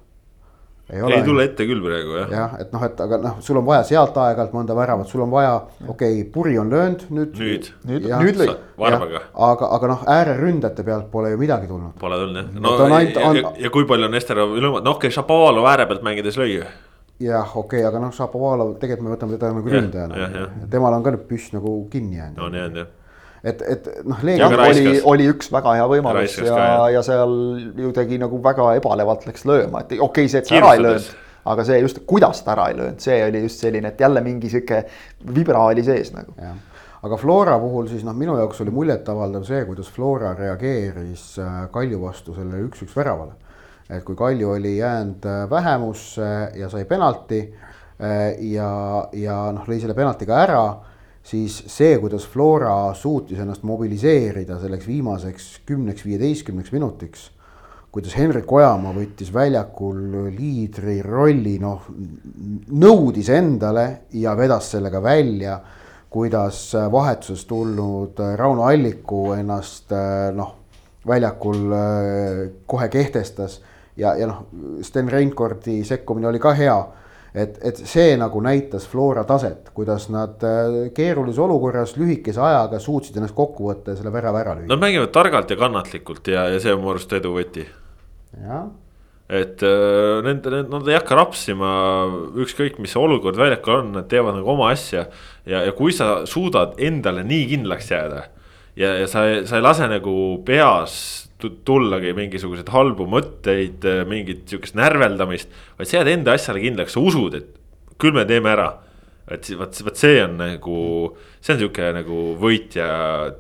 ei, 0.90 1.02
ole, 1.02 1.16
ei 1.16 1.24
tule 1.26 1.44
ette 1.48 1.66
küll 1.66 1.82
praegu 1.82 2.18
jah. 2.20 2.32
jah, 2.32 2.56
et 2.62 2.74
noh, 2.74 2.84
et 2.86 3.02
aga 3.06 3.20
noh, 3.24 3.38
sul 3.46 3.60
on 3.62 3.66
vaja 3.68 3.84
sealt 3.90 4.18
aeg-ajalt 4.22 4.56
mõnda 4.56 4.78
väravat, 4.78 5.10
sul 5.10 5.24
on 5.26 5.32
vaja, 5.34 5.54
okei 5.88 6.20
okay,, 6.20 6.24
puri 6.34 6.58
on 6.62 6.72
löönud 6.74 7.06
nüüd. 7.10 7.38
nüüd, 7.42 7.70
nüüd, 7.90 8.08
nüüd 8.10 8.42
lõi. 8.42 8.50
varbaga. 8.82 9.22
aga, 9.50 9.70
aga 9.78 9.92
noh, 9.94 10.04
ääreründajate 10.16 10.86
pealt 10.88 11.08
pole 11.14 11.32
ju 11.34 11.40
midagi 11.42 11.70
tulnud. 11.72 11.96
Pole 12.02 12.20
tulnud 12.22 12.42
jah, 12.42 12.52
no 12.62 12.76
ja, 12.78 12.90
ainult, 13.00 13.22
on... 13.22 13.40
ja, 13.42 13.54
ja 13.66 13.72
kui 13.74 13.88
palju 13.90 14.10
on 14.10 14.14
Nesterov 14.18 14.58
ilmad, 14.60 14.86
noh 14.86 15.00
okei 15.00 15.10
okay,, 15.10 15.16
Šapovalov 15.18 15.72
ääre 15.72 15.88
pealt 15.90 16.06
mängides 16.06 16.38
lõi 16.42 16.52
ju 16.52 16.68
jah, 17.24 17.56
okei 17.56 17.82
okay,, 17.82 17.88
aga 17.90 18.04
noh, 18.04 18.14
Šapovalov, 18.14 18.76
tegelikult 18.82 19.10
me 19.10 19.16
võtame 19.16 19.40
teda 19.40 19.56
nagu 19.56 19.74
ründajana. 19.74 20.46
temal 20.70 21.00
on 21.00 21.08
ka 21.08 21.16
nüüd 21.16 21.26
püss 21.32 21.56
nagu 21.56 21.80
kinni 21.90 22.22
jäänud. 22.22 22.46
on 22.46 22.62
jäänud 22.62 22.84
jah 22.84 22.94
et, 23.46 23.62
et 23.62 23.90
noh. 24.06 24.22
oli, 24.24 24.96
oli 25.06 25.28
üks 25.30 25.52
väga 25.54 25.76
hea 25.78 25.86
võimalus 25.90 26.22
raiskas 26.24 26.50
ja, 26.50 26.88
ja 26.96 27.02
seal 27.06 27.36
ju 27.78 27.92
tegi 27.96 28.18
nagu 28.22 28.40
väga 28.44 28.72
ebalevalt 28.80 29.28
läks 29.30 29.46
lööma, 29.48 29.84
et 29.84 29.94
okei 29.94 30.06
okay,, 30.08 30.32
see, 30.32 30.42
et 30.42 30.50
ta 30.50 30.58
ära 30.60 30.74
ei 30.76 30.82
löönud. 30.82 31.10
aga 31.54 31.66
see 31.68 31.82
just, 31.84 32.02
kuidas 32.10 32.42
ta 32.46 32.56
ära 32.56 32.70
ei 32.72 32.80
löönud, 32.80 33.02
see 33.04 33.20
oli 33.28 33.44
just 33.46 33.62
selline, 33.62 33.92
et 33.94 34.02
jälle 34.02 34.24
mingi 34.26 34.50
sihuke 34.52 34.82
vibra 35.36 35.68
oli 35.70 35.86
sees 35.86 36.10
nagu. 36.16 36.34
aga 37.06 37.20
Flora 37.22 37.60
puhul 37.62 37.90
siis 37.92 38.06
noh, 38.08 38.18
minu 38.18 38.38
jaoks 38.40 38.64
oli 38.66 38.74
muljetavaldav 38.74 39.46
see, 39.46 39.62
kuidas 39.70 39.94
Flora 39.94 40.34
reageeris 40.38 41.28
äh, 41.44 41.62
Kalju 41.74 42.02
vastu 42.02 42.34
sellele 42.34 42.66
üks-üks 42.66 42.98
väravale. 42.98 43.38
et 43.90 44.02
kui 44.08 44.18
Kalju 44.18 44.56
oli 44.58 44.78
jäänud 44.80 45.30
äh, 45.30 45.46
vähemusse 45.50 46.34
ja 46.58 46.70
sai 46.74 46.86
penalti 46.90 47.44
äh, 47.46 48.34
ja, 48.56 48.74
ja 49.14 49.40
noh, 49.54 49.70
lõi 49.70 49.80
selle 49.84 49.94
penalti 49.94 50.26
ka 50.26 50.42
ära 50.48 50.66
siis 51.26 51.58
see, 51.72 51.98
kuidas 52.02 52.28
Flora 52.30 52.94
suutis 52.94 53.40
ennast 53.42 53.64
mobiliseerida 53.66 54.60
selleks 54.62 54.88
viimaseks 54.88 55.48
kümneks, 55.66 56.06
viieteistkümneks 56.06 56.72
minutiks. 56.76 57.32
kuidas 57.96 58.18
Henrik 58.18 58.52
Ojamaa 58.52 58.92
võttis 58.92 59.30
väljakul 59.34 60.28
liidri 60.36 60.98
rolli, 61.02 61.56
noh 61.60 61.86
nõudis 62.76 63.30
endale 63.32 63.86
ja 64.12 64.36
vedas 64.38 64.72
sellega 64.72 65.02
välja. 65.02 65.60
kuidas 66.10 66.74
vahetusest 66.92 67.48
tulnud 67.48 68.20
Rauno 68.36 68.64
Alliku 68.64 69.34
ennast 69.34 69.92
noh, 70.36 70.54
väljakul 71.08 71.74
kohe 72.66 72.88
kehtestas 72.90 73.62
ja, 73.98 74.14
ja 74.16 74.28
noh, 74.28 74.46
Sten 74.82 75.10
Reinkordi 75.10 75.84
sekkumine 75.84 76.28
oli 76.28 76.40
ka 76.40 76.54
hea 76.54 76.78
et, 77.36 77.58
et 77.68 77.82
see 77.88 78.16
nagu 78.20 78.40
näitas 78.44 78.88
Flora 78.88 79.26
taset, 79.28 79.70
kuidas 79.76 80.08
nad 80.14 80.44
äh, 80.48 80.78
keerulises 80.96 81.42
olukorras 81.44 81.96
lühikese 82.00 82.42
ajaga 82.42 82.80
suutsid 82.80 83.18
ennast 83.20 83.36
kokku 83.36 83.70
võtta 83.70 83.94
ja 83.94 84.00
selle 84.00 84.14
värava 84.14 84.42
ära 84.42 84.56
lüüa. 84.56 84.70
Nad 84.72 84.82
mängivad 84.82 85.14
targalt 85.16 85.52
ja 85.52 85.60
kannatlikult 85.60 86.32
ja, 86.32 86.48
ja 86.54 86.64
see 86.64 86.74
on 86.76 86.84
mu 86.84 86.94
arust 86.96 87.14
edu 87.18 87.36
võti. 87.36 87.68
jah 88.40 88.66
et 89.26 89.64
äh, 89.66 90.22
nende, 90.22 90.62
nad 90.70 90.86
ei 90.86 91.00
hakka 91.00 91.16
rapsima, 91.18 91.70
ükskõik 92.44 92.78
mis 92.78 92.94
olukord 93.00 93.40
väljakul 93.40 93.80
on, 93.80 93.88
nad 93.98 94.06
teevad 94.10 94.38
nagu 94.38 94.52
oma 94.54 94.70
asja. 94.70 95.08
ja, 95.50 95.64
ja 95.66 95.74
kui 95.74 95.94
sa 95.98 96.28
suudad 96.30 96.78
endale 96.78 97.24
nii 97.26 97.48
kindlaks 97.56 97.90
jääda 97.90 98.28
ja, 98.78 98.92
ja 99.02 99.08
sa, 99.10 99.26
sa 99.48 99.58
ei 99.58 99.66
lase 99.66 99.88
nagu 99.90 100.16
peas 100.46 100.98
tullagi 101.68 102.14
mingisuguseid 102.18 102.70
halbu 102.74 103.08
mõtteid, 103.12 103.86
mingit 104.10 104.46
sihukest 104.50 104.78
närveldamist. 104.80 105.54
vaid 105.80 105.90
sa 105.92 106.00
jääd 106.00 106.14
enda 106.16 106.36
asjale 106.36 106.64
kindlaks, 106.64 106.96
sa 106.96 107.04
usud, 107.04 107.38
et 107.40 107.96
küll 108.02 108.16
me 108.16 108.26
teeme 108.30 108.52
ära 108.52 108.72
et 109.26 109.48
vot, 109.58 109.80
vot 109.88 109.98
see 109.98 110.20
on 110.22 110.36
nagu, 110.38 110.80
see 111.42 111.56
on 111.56 111.62
sihuke 111.64 111.88
nagu 111.96 112.18
võitja, 112.38 112.88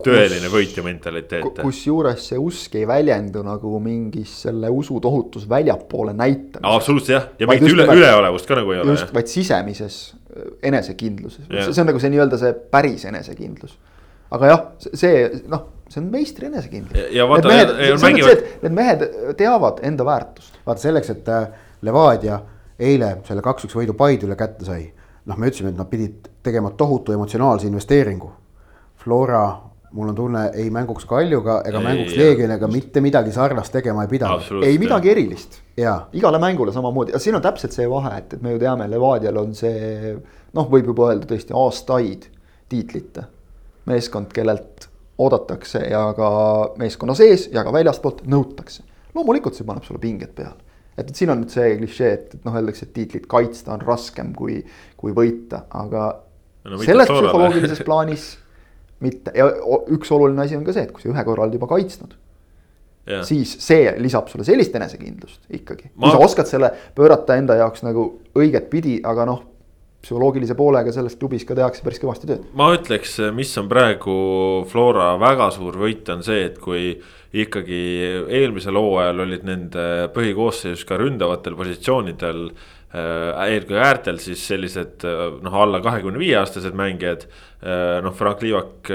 tõeline 0.01 0.49
võitja 0.49 0.81
mentaliteet. 0.85 1.61
kusjuures 1.61 2.23
see 2.31 2.39
usk 2.41 2.77
ei 2.79 2.87
väljendu 2.89 3.43
nagu 3.45 3.77
mingis 3.83 4.33
selle 4.47 4.71
usu 4.73 4.97
tohutus 5.03 5.45
väljapoole 5.49 6.15
näitamises. 6.17 6.65
absoluutselt 6.65 7.13
jah, 7.13 7.27
ja 7.37 7.49
mingit 7.51 7.75
üle, 7.75 7.85
üleolevust 7.93 8.49
ka 8.49 8.57
nagu 8.57 8.73
ei 8.73 8.81
ole. 8.81 8.95
just, 8.97 9.13
vaid 9.13 9.29
sisemises 9.29 9.99
äh, 10.33 10.49
enesekindluses, 10.71 11.45
see 11.53 11.83
on 11.83 11.91
nagu 11.91 12.01
see 12.01 12.13
nii-öelda 12.15 12.41
see 12.41 12.57
päris 12.73 13.05
enesekindlus. 13.11 13.77
aga 14.33 14.53
jah, 14.55 14.67
see 14.87 15.27
noh, 15.53 15.69
see 15.89 16.01
on 16.01 16.09
meistri 16.11 16.49
enesekindlus. 16.49 16.97
Need 17.13 17.47
mehed, 17.51 17.73
mängivad... 18.01 18.43
need 18.63 18.75
mehed 18.75 19.07
teavad 19.37 19.79
enda 19.85 20.05
väärtust. 20.07 20.59
vaata 20.65 20.81
selleks, 20.81 21.13
et 21.13 21.31
äh, 21.31 21.47
Levadia 21.85 22.39
eile 22.79 23.17
selle 23.27 23.43
kaks-üks 23.45 23.75
võidu 23.77 23.93
Paidule 23.97 24.35
kätte 24.39 24.65
sai 24.67 24.87
noh, 25.25 25.37
me 25.37 25.49
ütlesime, 25.49 25.73
et 25.73 25.79
nad 25.79 25.89
pidid 25.89 26.29
tegema 26.45 26.71
tohutu 26.77 27.13
emotsionaalse 27.15 27.67
investeeringu. 27.69 28.31
Flora, 29.01 29.43
mul 29.95 30.11
on 30.11 30.17
tunne, 30.17 30.43
ei 30.57 30.69
mänguks 30.73 31.05
Kaljuga 31.09 31.59
ega 31.65 31.79
ei, 31.79 31.85
mänguks 31.85 32.15
Leegioniga 32.19 32.69
mitte 32.71 33.01
midagi 33.03 33.33
sarnast 33.33 33.73
tegema 33.73 34.05
ei 34.05 34.11
pidanud. 34.11 34.65
ei 34.65 34.79
midagi 34.81 35.11
erilist. 35.13 35.61
igale 36.13 36.39
mängule 36.39 36.73
samamoodi, 36.73 37.19
siin 37.19 37.35
on 37.35 37.43
täpselt 37.45 37.75
see 37.75 37.87
vahe, 37.89 38.17
et, 38.17 38.33
et 38.33 38.41
me 38.41 38.55
ju 38.55 38.59
teame, 38.61 38.89
Levadial 38.91 39.37
on 39.41 39.53
see 39.55 40.15
noh, 40.53 40.67
võib 40.71 40.91
juba 40.93 41.11
öelda 41.11 41.29
tõesti 41.29 41.55
aastaid 41.55 42.29
tiitlite 42.69 43.25
meeskond, 43.85 44.31
kellelt 44.33 44.89
oodatakse 45.17 45.85
ja 45.89 46.07
ka 46.17 46.29
meeskonna 46.79 47.15
sees 47.15 47.47
ja 47.53 47.63
ka 47.63 47.73
väljastpoolt 47.73 48.25
nõutakse. 48.27 48.83
loomulikult 49.15 49.55
see 49.55 49.67
paneb 49.67 49.83
sulle 49.87 49.99
pinged 50.03 50.33
peale 50.35 50.65
et 50.97 51.11
siin 51.15 51.31
on 51.33 51.41
nüüd 51.43 51.51
see 51.51 51.75
klišee, 51.79 52.11
et, 52.15 52.35
et 52.37 52.47
noh, 52.47 52.55
öeldakse, 52.55 52.87
et 52.87 52.93
tiitlit 52.95 53.27
kaitsta 53.31 53.73
on 53.75 53.83
raskem 53.83 54.31
kui, 54.37 54.61
kui 54.99 55.15
võita, 55.15 55.65
aga 55.75 56.07
no, 56.63 56.79
selles 56.83 57.11
psühholoogilises 57.11 57.81
plaanis 57.87 58.29
mitte 59.03 59.33
ja 59.35 59.47
üks 59.91 60.11
oluline 60.15 60.45
asi 60.45 60.55
on 60.55 60.63
ka 60.67 60.75
see, 60.75 60.85
et 60.87 60.93
kui 60.95 61.03
sa 61.03 61.11
ühe 61.11 61.25
korra 61.27 61.45
oled 61.45 61.57
juba 61.57 61.67
kaitsnud. 61.73 62.15
siis 63.27 63.51
see 63.61 63.91
lisab 64.01 64.31
sulle 64.31 64.47
sellist 64.47 64.75
enesekindlust 64.75 65.51
ikkagi 65.53 65.91
Ma..., 65.93 66.07
kui 66.07 66.15
sa 66.15 66.23
oskad 66.25 66.49
selle 66.49 66.71
pöörata 66.95 67.35
enda 67.37 67.59
jaoks 67.59 67.83
nagu 67.85 68.07
õiget 68.33 68.71
pidi, 68.71 68.95
aga 69.05 69.27
noh 69.29 69.43
psühholoogilise 70.05 70.55
poolega 70.57 70.93
selles 70.93 71.17
klubis 71.17 71.45
ka 71.47 71.57
tehakse 71.57 71.83
päris 71.85 72.01
kõvasti 72.01 72.29
tööd. 72.29 72.45
ma 72.57 72.69
ütleks, 72.75 73.17
mis 73.33 73.51
on 73.61 73.69
praegu 73.71 74.15
Flora 74.69 75.15
väga 75.21 75.49
suur 75.55 75.79
võit, 75.81 76.05
on 76.13 76.21
see, 76.25 76.45
et 76.51 76.59
kui 76.61 76.93
ikkagi 77.35 77.81
eelmisel 78.31 78.77
hooajal 78.79 79.25
olid 79.25 79.43
nende 79.47 79.85
põhikoosseisus 80.15 80.85
ka 80.87 80.99
ründavatel 81.01 81.57
positsioonidel 81.57 82.47
äh,. 82.95 83.41
eelkõige 83.49 83.81
äärtel 83.81 84.21
siis 84.23 84.45
sellised 84.47 85.03
äh, 85.09 85.25
noh, 85.43 85.59
alla 85.65 85.81
kahekümne 85.83 86.21
viie 86.21 86.37
aastased 86.39 86.77
mängijad 86.77 87.25
äh,. 87.27 87.99
noh, 88.05 88.15
Frank 88.15 88.45
Liivak 88.45 88.93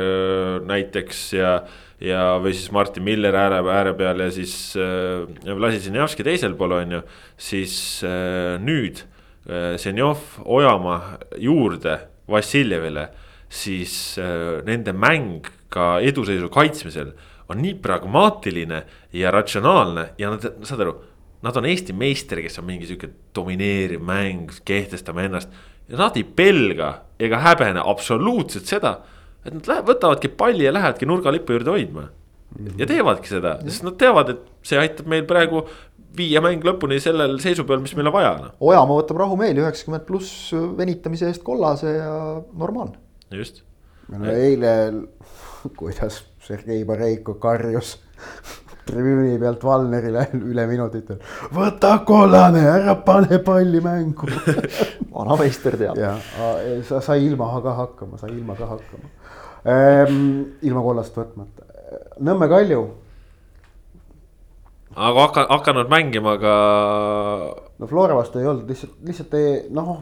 näiteks 0.70 1.26
ja, 1.36 1.54
ja, 2.00 2.24
või 2.40 2.54
siis 2.54 2.70
Martin 2.72 3.04
Miller 3.04 3.36
ääre, 3.36 3.60
ääre 3.66 3.96
peal 3.98 4.24
ja 4.24 4.30
siis 4.32 4.54
Vlasi 4.78 5.82
Zinjavski 5.90 6.24
teisel 6.24 6.56
pool 6.56 6.78
on 6.78 7.00
ju. 7.00 7.06
siis 7.50 7.74
nüüd 8.62 9.04
Zenjov, 9.78 10.38
Ojamaa 10.44 11.18
juurde 11.42 11.96
Vassiljevile, 12.30 13.08
siis 13.50 14.18
äh, 14.22 14.60
nende 14.66 14.94
mäng 14.94 15.48
ka 15.70 15.98
eduseisu 16.02 16.50
kaitsmisel 16.52 17.12
on 17.50 17.62
nii 17.62 17.74
pragmaatiline 17.82 18.82
ja 19.12 19.30
ratsionaalne 19.34 20.10
ja 20.18 20.30
nad, 20.30 20.44
saad 20.66 20.84
aru, 20.84 20.94
nad 21.42 21.56
on 21.56 21.66
Eesti 21.66 21.94
meister, 21.96 22.42
kes 22.44 22.60
on 22.60 22.68
mingi 22.68 22.86
sihuke 22.88 23.10
domineeriv 23.34 24.02
mäng, 24.06 24.52
kehtestame 24.64 25.26
ennast. 25.26 25.50
ja 25.90 25.98
nad 25.98 26.16
ei 26.16 26.24
pelga 26.24 26.92
ega 27.18 27.40
häbene 27.42 27.82
absoluutselt 27.82 28.70
seda, 28.70 29.00
et 29.42 29.54
nad 29.54 29.66
lähevad, 29.66 29.88
võtavadki 29.90 30.30
palli 30.38 30.68
ja 30.68 30.74
lähevadki 30.74 31.08
nurgalippu 31.10 31.56
juurde 31.56 31.74
hoidma. 31.74 32.08
ja 32.78 32.86
teevadki 32.86 33.30
seda, 33.30 33.56
sest 33.66 33.86
nad 33.86 33.98
teavad, 33.98 34.30
et 34.30 34.66
see 34.66 34.78
aitab 34.78 35.10
meil 35.10 35.26
praegu 35.26 35.64
viia 36.16 36.42
mäng 36.44 36.64
lõpuni 36.66 37.00
sellel 37.02 37.38
seisu 37.42 37.66
peal, 37.68 37.82
mis 37.84 37.94
meil 37.98 38.10
on 38.10 38.16
vaja 38.16 38.32
no.. 38.38 38.52
Ojamaa 38.70 39.00
võtab 39.02 39.20
rahumeeli 39.22 39.62
üheksakümmend 39.62 40.06
pluss 40.08 40.50
venitamise 40.78 41.28
eest 41.30 41.44
kollase 41.46 41.94
ja 41.96 42.14
normaalne. 42.58 42.98
just. 43.34 43.62
no 44.10 44.30
eile, 44.32 44.74
kuidas 45.76 46.22
Sergei 46.44 46.84
Bareiko 46.88 47.36
karjus 47.42 47.96
tribüüni 48.90 49.38
pealt 49.40 49.64
Valnerile 49.64 50.26
üle 50.40 50.66
minuti 50.70 51.02
ütleb. 51.04 51.24
võta 51.54 51.96
kollane, 52.06 52.62
ära 52.74 52.96
pane 53.06 53.38
palli 53.46 53.82
mängu 53.84 54.30
vanameister 55.14 55.78
teab. 55.80 56.00
ja, 56.00 56.16
sa 56.88 57.02
sai 57.04 57.26
ilma 57.28 57.52
ka 57.62 57.76
hakkama, 57.84 58.18
sai 58.20 58.34
ilma 58.34 58.58
ka 58.58 58.70
hakkama 58.74 59.12
ehm,. 59.64 60.24
ilma 60.66 60.84
kollast 60.86 61.18
võtmata, 61.18 61.70
Nõmme 62.22 62.46
Kalju. 62.50 62.82
Aga 64.96 65.26
hakka, 65.26 65.46
hakanud 65.50 65.90
mängima 65.90 66.38
ka. 66.40 66.54
no 67.78 67.86
Flora 67.86 68.16
vastu 68.18 68.40
ei 68.40 68.46
olnud, 68.46 68.68
lihtsalt, 68.68 68.96
lihtsalt 69.06 69.36
ei 69.38 69.52
noh 69.70 70.00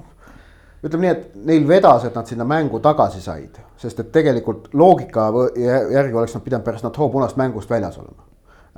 ütleme 0.85 1.09
nii, 1.09 1.11
et 1.15 1.39
neil 1.49 1.67
vedas, 1.67 2.07
et 2.07 2.15
nad 2.15 2.29
sinna 2.29 2.47
mängu 2.47 2.79
tagasi 2.83 3.21
said, 3.23 3.59
sest 3.81 3.99
et 4.03 4.13
tegelikult 4.15 4.71
loogika 4.79 5.29
järgi 5.59 6.15
oleks 6.15 6.37
nad 6.37 6.45
pidanud 6.45 6.67
pärast 6.67 6.87
NATO 6.87 7.09
punast 7.11 7.39
mängust 7.41 7.71
väljas 7.71 7.99
olema. 7.99 8.27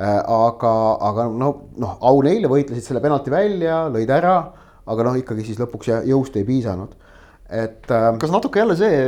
Äh, 0.01 0.17
aga, 0.17 0.73
aga 1.11 1.27
no, 1.29 1.51
noh, 1.77 1.99
au 2.09 2.23
neile, 2.25 2.49
võitlesid 2.49 2.87
selle 2.87 3.03
penalti 3.05 3.33
välja, 3.33 3.83
lõid 3.93 4.09
ära, 4.17 4.37
aga 4.89 5.07
noh, 5.07 5.19
ikkagi 5.21 5.45
siis 5.45 5.61
lõpuks 5.61 5.91
jõust 6.09 6.39
ei 6.41 6.47
piisanud, 6.49 6.95
et 7.51 7.91
äh,. 7.93 8.15
kas 8.23 8.33
natuke 8.33 8.63
jälle 8.63 8.79
see 8.81 9.03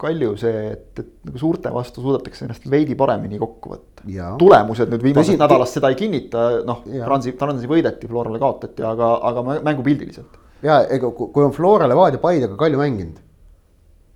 Kalju 0.00 0.36
see, 0.40 0.62
et, 0.72 0.86
et 1.00 1.10
nagu 1.28 1.40
suurte 1.40 1.70
vastu 1.74 2.02
suudetakse 2.02 2.46
ennast 2.46 2.64
veidi 2.70 2.96
paremini 2.98 3.38
kokku 3.40 3.74
võtta. 3.74 4.06
tulemused 4.40 4.90
nüüd 4.92 5.04
viimasest 5.06 5.40
nädalast 5.40 5.78
seda 5.78 5.90
ei 5.92 5.98
kinnita, 5.98 6.46
noh, 6.66 6.82
Transi, 6.84 7.34
Transi 7.38 7.70
võideti, 7.70 8.10
Florale 8.10 8.40
kaotati, 8.42 8.84
aga, 8.86 9.14
aga 9.30 9.44
mängupildiliselt 9.64 10.40
ja 10.64 10.80
ega 10.92 11.10
kui 11.12 11.44
on 11.44 11.52
Flora, 11.54 11.88
Levadia, 11.90 12.20
Paidega 12.22 12.56
Kalju 12.60 12.80
mänginud, 12.80 13.20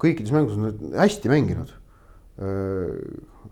kõikides 0.01 0.33
mängus 0.35 0.57
on 0.59 0.95
hästi 0.97 1.33
mänginud. 1.33 1.75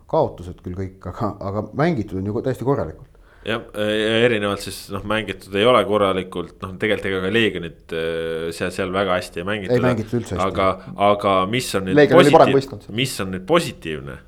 kaotused 0.07 0.61
küll 0.63 0.77
kõik, 0.79 1.01
aga, 1.11 1.33
aga 1.43 1.63
mängitud 1.75 2.21
on 2.21 2.29
ju 2.29 2.43
täiesti 2.47 2.65
korralikult 2.65 3.16
jah, 3.47 3.63
erinevalt 4.27 4.65
siis 4.65 4.81
noh, 4.95 5.05
mängitud 5.07 5.55
ei 5.59 5.67
ole 5.69 5.83
korralikult, 5.87 6.57
noh 6.65 6.75
tegelikult 6.81 7.11
ega 7.13 7.21
ka 7.23 7.33
Leegionit 7.35 7.97
seal, 8.57 8.73
seal 8.75 8.95
väga 8.95 9.21
hästi 9.21 9.43
ei 9.43 9.49
mängitud. 9.49 9.77
ei 9.77 9.85
mängitud 9.85 10.19
üldse 10.21 10.35
hästi. 10.35 10.49
aga, 10.49 10.69
aga 11.13 11.37
mis 11.51 11.71
on 11.79 11.89
nüüd 11.91 12.03
positiivne, 12.11 12.81
mis 13.01 13.17
on 13.23 13.33
nüüd 13.37 13.47
positiivne, 13.49 14.19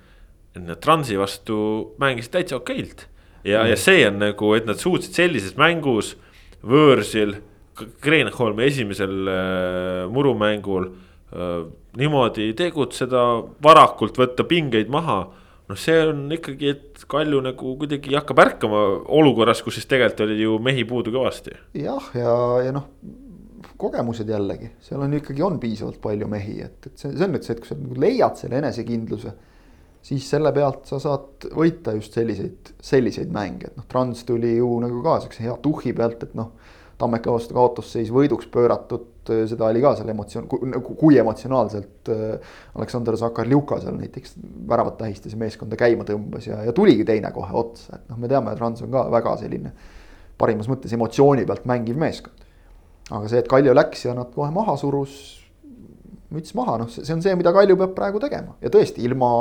et 0.54 0.64
nad 0.64 0.80
Transi 0.84 1.18
vastu 1.18 1.58
mängisid 2.00 2.36
täitsa 2.38 2.60
okeilt. 2.60 3.08
ja 3.42 3.64
mm., 3.64 3.74
ja 3.74 3.82
see 3.88 4.06
on 4.06 4.22
nagu, 4.22 4.54
et 4.54 4.70
nad 4.70 4.78
suutsid 4.78 5.18
sellises 5.18 5.58
mängus 5.58 6.14
võõrsil 6.62 7.38
Kreenholmi 8.02 8.64
esimesel 8.66 9.28
äh, 9.30 10.08
murumängul 10.10 10.88
äh, 10.88 11.66
niimoodi 11.98 12.52
tegutseda, 12.58 13.24
varakult 13.62 14.18
võtta 14.18 14.46
pingeid 14.48 14.90
maha. 14.90 15.20
Noh, 15.68 15.78
see 15.78 15.96
on 16.08 16.26
ikkagi, 16.38 16.74
et 16.74 17.06
Kalju 17.08 17.40
nagu 17.44 17.74
kuidagi 17.80 18.16
hakkab 18.16 18.42
ärkama 18.44 18.82
olukorras, 19.18 19.62
kus 19.64 19.78
siis 19.78 19.88
tegelikult 19.90 20.26
oli 20.26 20.40
ju 20.42 20.58
mehi 20.64 20.84
puudu 20.88 21.14
kõvasti. 21.14 21.56
jah, 21.78 22.10
ja, 22.16 22.36
ja 22.66 22.74
noh, 22.76 22.88
kogemused 23.78 24.28
jällegi, 24.28 24.72
seal 24.82 25.04
on 25.04 25.18
ikkagi 25.18 25.44
on 25.46 25.60
piisavalt 25.62 26.00
palju 26.02 26.30
mehi, 26.30 26.58
et, 26.64 26.78
et 26.86 26.94
see, 26.96 27.12
see 27.12 27.28
on 27.28 27.36
nüüd 27.36 27.46
see, 27.46 27.54
et 27.54 27.62
kui 27.62 27.70
sa 27.70 27.78
nagu 27.78 28.00
leiad 28.06 28.40
selle 28.40 28.58
enesekindluse 28.62 29.34
siis 30.08 30.26
selle 30.30 30.52
pealt 30.54 30.86
sa 30.88 30.98
saad 31.02 31.48
võita 31.54 31.92
just 31.96 32.16
selliseid, 32.16 32.72
selliseid 32.80 33.30
mänge, 33.34 33.70
et 33.70 33.78
noh, 33.78 33.86
Trans 33.90 34.24
tuli 34.26 34.56
ju 34.56 34.68
nagu 34.82 35.02
ka 35.04 35.18
siukse 35.24 35.44
hea 35.44 35.56
tuhhi 35.62 35.94
pealt, 35.96 36.24
et 36.28 36.36
noh 36.38 36.54
Tammeka 36.98 37.30
vastu 37.30 37.54
kaotusseis 37.54 38.08
võiduks 38.10 38.48
pööratud, 38.50 39.04
seda 39.50 39.68
oli 39.68 39.82
ka 39.82 39.94
seal 39.98 40.10
emotsioon, 40.12 40.48
kui 40.88 41.18
emotsionaalselt 41.20 42.10
äh, 42.14 42.52
Aleksander 42.78 43.16
Zakarljuka 43.20 43.80
seal 43.82 43.96
näiteks 43.98 44.36
väravat 44.68 44.98
tähistas 45.00 45.34
ja 45.34 45.40
meeskonda 45.40 45.78
käima 45.80 46.06
tõmbas 46.08 46.48
ja, 46.48 46.60
ja 46.66 46.74
tuligi 46.76 47.06
teine 47.08 47.32
kohe 47.34 47.54
otsa, 47.60 47.98
et 47.98 48.12
noh, 48.12 48.20
me 48.20 48.30
teame, 48.30 48.54
et 48.54 48.62
Rans 48.62 48.84
on 48.86 48.92
ka 48.94 49.06
väga 49.14 49.34
selline 49.42 49.72
parimas 50.38 50.70
mõttes 50.70 50.94
emotsiooni 50.94 51.46
pealt 51.48 51.66
mängiv 51.68 51.98
meeskond. 52.00 52.46
aga 53.10 53.24
see, 53.26 53.42
et 53.42 53.50
Kalju 53.50 53.74
läks 53.74 54.06
ja 54.06 54.14
nad 54.18 54.30
kohe 54.34 54.50
maha 54.54 54.76
surus, 54.80 55.16
müts 56.34 56.54
maha, 56.58 56.78
noh, 56.84 56.92
see 56.92 57.14
on 57.14 57.24
see, 57.24 57.34
mida 57.38 57.54
Kalju 57.56 57.78
peab 57.80 57.96
praegu 57.96 58.22
tegema 58.22 58.58
ja 58.64 58.72
tõesti 58.72 59.04
ilma 59.08 59.32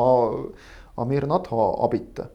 Amir 0.98 1.28
Nadha 1.30 1.70
abita 1.86 2.32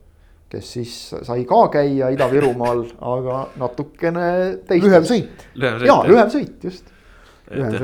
kes 0.53 0.73
siis 0.77 0.95
sai 1.25 1.47
ka 1.49 1.65
käia 1.73 2.11
Ida-Virumaal, 2.13 2.85
aga 3.15 3.39
natukene 3.61 4.27
teist. 4.69 4.85
lühem 4.85 5.07
sõit. 5.09 5.47
jaa, 5.57 6.03
lühem 6.09 6.33
sõit, 6.33 6.59
just. 6.67 6.92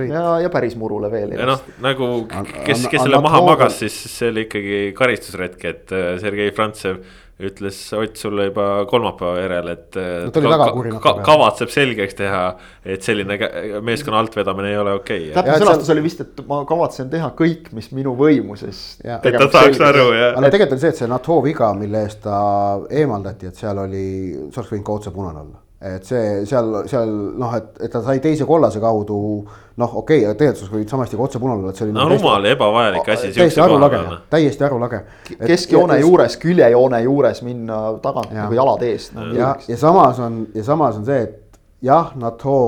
Ja, 0.09 0.27
ja 0.45 0.51
päris 0.53 0.77
murule 0.79 1.11
veel. 1.13 1.37
ja 1.39 1.47
noh, 1.49 1.63
nagu 1.85 2.11
kes, 2.29 2.89
kes 2.91 3.05
selle 3.05 3.23
maha 3.25 3.45
magas, 3.47 3.81
siis 3.85 3.97
see 4.11 4.33
oli 4.33 4.47
ikkagi 4.49 4.83
karistusretk, 4.99 5.65
et 5.69 5.97
äh, 5.97 6.13
Sergei 6.23 6.53
Frantsev 6.55 7.03
ütles 7.39 7.77
Ott 7.95 8.17
sulle 8.19 8.49
juba 8.49 8.65
kolmapäeva 8.91 9.39
järel, 9.39 9.69
et 9.71 9.99
no,. 9.99 10.57
Ka, 10.59 10.89
ka, 11.05 11.13
kavatseb 11.27 11.71
selgeks 11.71 12.17
teha, 12.19 12.41
et 12.83 13.07
selline 13.07 13.39
meeskonna 13.87 14.19
altvedamine 14.25 14.73
ei 14.73 14.81
ole 14.81 14.97
okei 14.99 15.29
okay.. 15.29 15.37
täpne 15.37 15.61
sõnastus 15.63 15.87
seal... 15.87 16.01
oli 16.01 16.07
vist, 16.09 16.25
et 16.25 16.43
ma 16.51 16.65
kavatsen 16.67 17.13
teha 17.13 17.31
kõik, 17.39 17.71
mis 17.79 17.93
minu 17.95 18.17
võimuses. 18.19 18.83
et 19.05 19.31
ta 19.39 19.47
saaks 19.55 19.85
aru, 19.87 20.11
jah. 20.19 20.35
aga 20.35 20.51
tegelikult 20.51 20.79
on 20.81 20.83
see, 20.83 20.93
et 20.97 21.03
see 21.05 21.13
NATO 21.15 21.39
viga, 21.47 21.71
mille 21.79 22.03
eest 22.09 22.25
ta 22.27 22.43
eemaldati, 22.91 23.53
et 23.53 23.63
seal 23.63 23.87
oli, 23.87 24.05
see 24.51 24.63
oleks 24.65 24.75
võinud 24.75 24.87
ka 24.91 24.99
otse 24.99 25.15
punane 25.15 25.47
olla 25.47 25.68
et 25.79 26.03
see 26.03 26.45
seal, 26.49 26.73
seal 26.91 27.11
noh, 27.39 27.53
et, 27.55 27.67
et 27.87 27.93
ta 27.93 28.01
sai 28.03 28.19
teise 28.23 28.47
kollase 28.47 28.81
kaudu 28.83 29.19
noh, 29.79 29.93
okei 30.01 30.25
okay,, 30.25 30.35
tegelikult 30.41 30.73
võid 30.75 30.91
samasti 30.91 31.19
ka 31.19 31.23
otse 31.29 31.39
punane 31.39 31.71
et 31.71 31.79
see 31.79 31.87
oli. 31.87 31.95
no 31.95 32.09
rumal 32.11 32.49
ja 32.49 32.55
ebavajalik 32.57 33.11
asi. 33.15 33.31
täiesti 33.37 33.63
arulage, 33.63 34.01
täiesti 34.33 34.67
arulage. 34.67 35.01
keskjoone 35.39 36.01
juures, 36.03 36.35
küljejoone 36.43 37.03
juures 37.05 37.43
minna 37.47 37.79
tagant 38.03 38.35
ja. 38.35 38.49
nagu 38.49 38.59
jalad 38.59 38.83
eest 38.89 39.15
no,. 39.15 39.29
ja, 39.39 39.53
ja 39.69 39.79
samas 39.79 40.19
on, 40.19 40.41
ja 40.55 40.67
samas 40.67 40.99
on 40.99 41.07
see, 41.07 41.21
et 41.29 41.61
jah, 41.87 42.11
NATO 42.19 42.59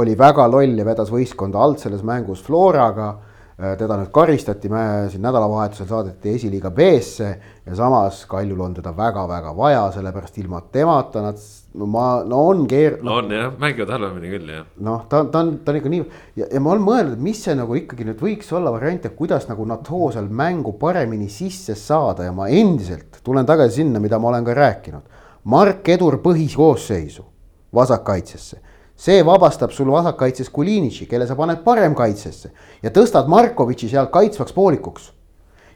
oli 0.00 0.16
väga 0.16 0.48
loll 0.48 0.80
ja 0.80 0.88
vedas 0.88 1.12
võistkonda 1.12 1.60
alt 1.60 1.84
selles 1.84 2.00
mängus 2.08 2.40
Floraga 2.46 3.12
teda 3.56 3.96
nüüd 3.96 4.10
karistati, 4.12 4.68
siin 4.68 5.22
nädalavahetusel 5.24 5.86
saadeti 5.88 6.34
esiliiga 6.36 6.68
B-sse 6.76 7.28
ja 7.64 7.76
samas 7.78 8.18
Kaljul 8.28 8.60
on 8.60 8.74
teda 8.76 8.92
väga-väga 8.96 9.54
vaja, 9.56 9.86
sellepärast 9.94 10.36
ilma 10.42 10.60
temata 10.72 11.22
nad, 11.24 11.40
no 11.80 11.88
ma, 11.88 12.04
no 12.28 12.42
on 12.50 12.66
keer-. 12.68 12.98
no 13.02 13.16
on 13.22 13.32
jah, 13.32 13.54
mängivad 13.58 13.94
halvemini 13.96 14.34
küll 14.34 14.52
jah. 14.52 14.66
noh, 14.84 15.06
ta, 15.08 15.22
ta 15.32 15.40
on, 15.40 15.54
ta 15.64 15.72
on 15.72 15.80
ikka 15.80 15.94
nii 15.94 16.02
ja, 16.36 16.50
ja 16.50 16.60
ma 16.60 16.74
olen 16.74 16.84
mõelnud, 16.84 17.16
et 17.16 17.24
mis 17.30 17.40
see 17.46 17.56
nagu 17.56 17.80
ikkagi 17.80 18.04
nüüd 18.10 18.20
võiks 18.20 18.52
olla 18.52 18.74
variant, 18.76 19.08
et 19.08 19.16
kuidas 19.16 19.48
nagu 19.48 19.64
NATO 19.72 20.10
seal 20.12 20.28
mängu 20.28 20.76
paremini 20.76 21.30
sisse 21.32 21.78
saada 21.80 22.28
ja 22.28 22.36
ma 22.36 22.50
endiselt 22.52 23.22
tulen 23.24 23.48
tagasi 23.48 23.80
sinna, 23.80 24.04
mida 24.04 24.20
ma 24.20 24.34
olen 24.34 24.44
ka 24.44 24.58
rääkinud. 24.60 25.16
Mark 25.48 25.88
Edur 25.88 26.20
põhikoosseisu 26.20 27.24
vasakkaitsesse 27.72 28.65
see 28.96 29.22
vabastab 29.24 29.72
sul 29.76 29.90
vasakkaitses 29.92 30.50
Kulinitši, 30.50 31.06
kelle 31.10 31.26
sa 31.28 31.36
paned 31.36 31.60
paremkaitsesse 31.64 32.50
ja 32.82 32.92
tõstad 32.92 33.28
Markovitši 33.28 33.92
sealt 33.92 34.10
kaitsvaks 34.14 34.56
poolikuks. 34.56 35.12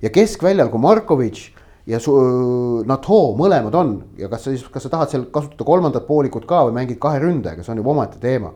ja 0.02 0.10
keskväljal, 0.10 0.70
kui 0.72 0.80
Markovitš 0.80 1.50
ja 1.86 2.00
su, 2.00 2.14
NATO 2.86 3.20
mõlemad 3.36 3.74
on 3.76 3.96
ja 4.18 4.28
kas 4.28 4.46
sa 4.46 4.54
siis, 4.54 4.64
kas 4.72 4.86
sa 4.86 4.92
tahad 4.92 5.10
seal 5.12 5.26
kasutada 5.32 5.64
kolmandat 5.64 6.06
poolikut 6.06 6.46
ka 6.48 6.64
või 6.68 6.78
mängid 6.80 7.00
kahe 7.00 7.20
ründajaga, 7.20 7.64
see 7.64 7.74
on 7.74 7.82
juba 7.82 7.92
omaette 7.96 8.20
teema. 8.22 8.54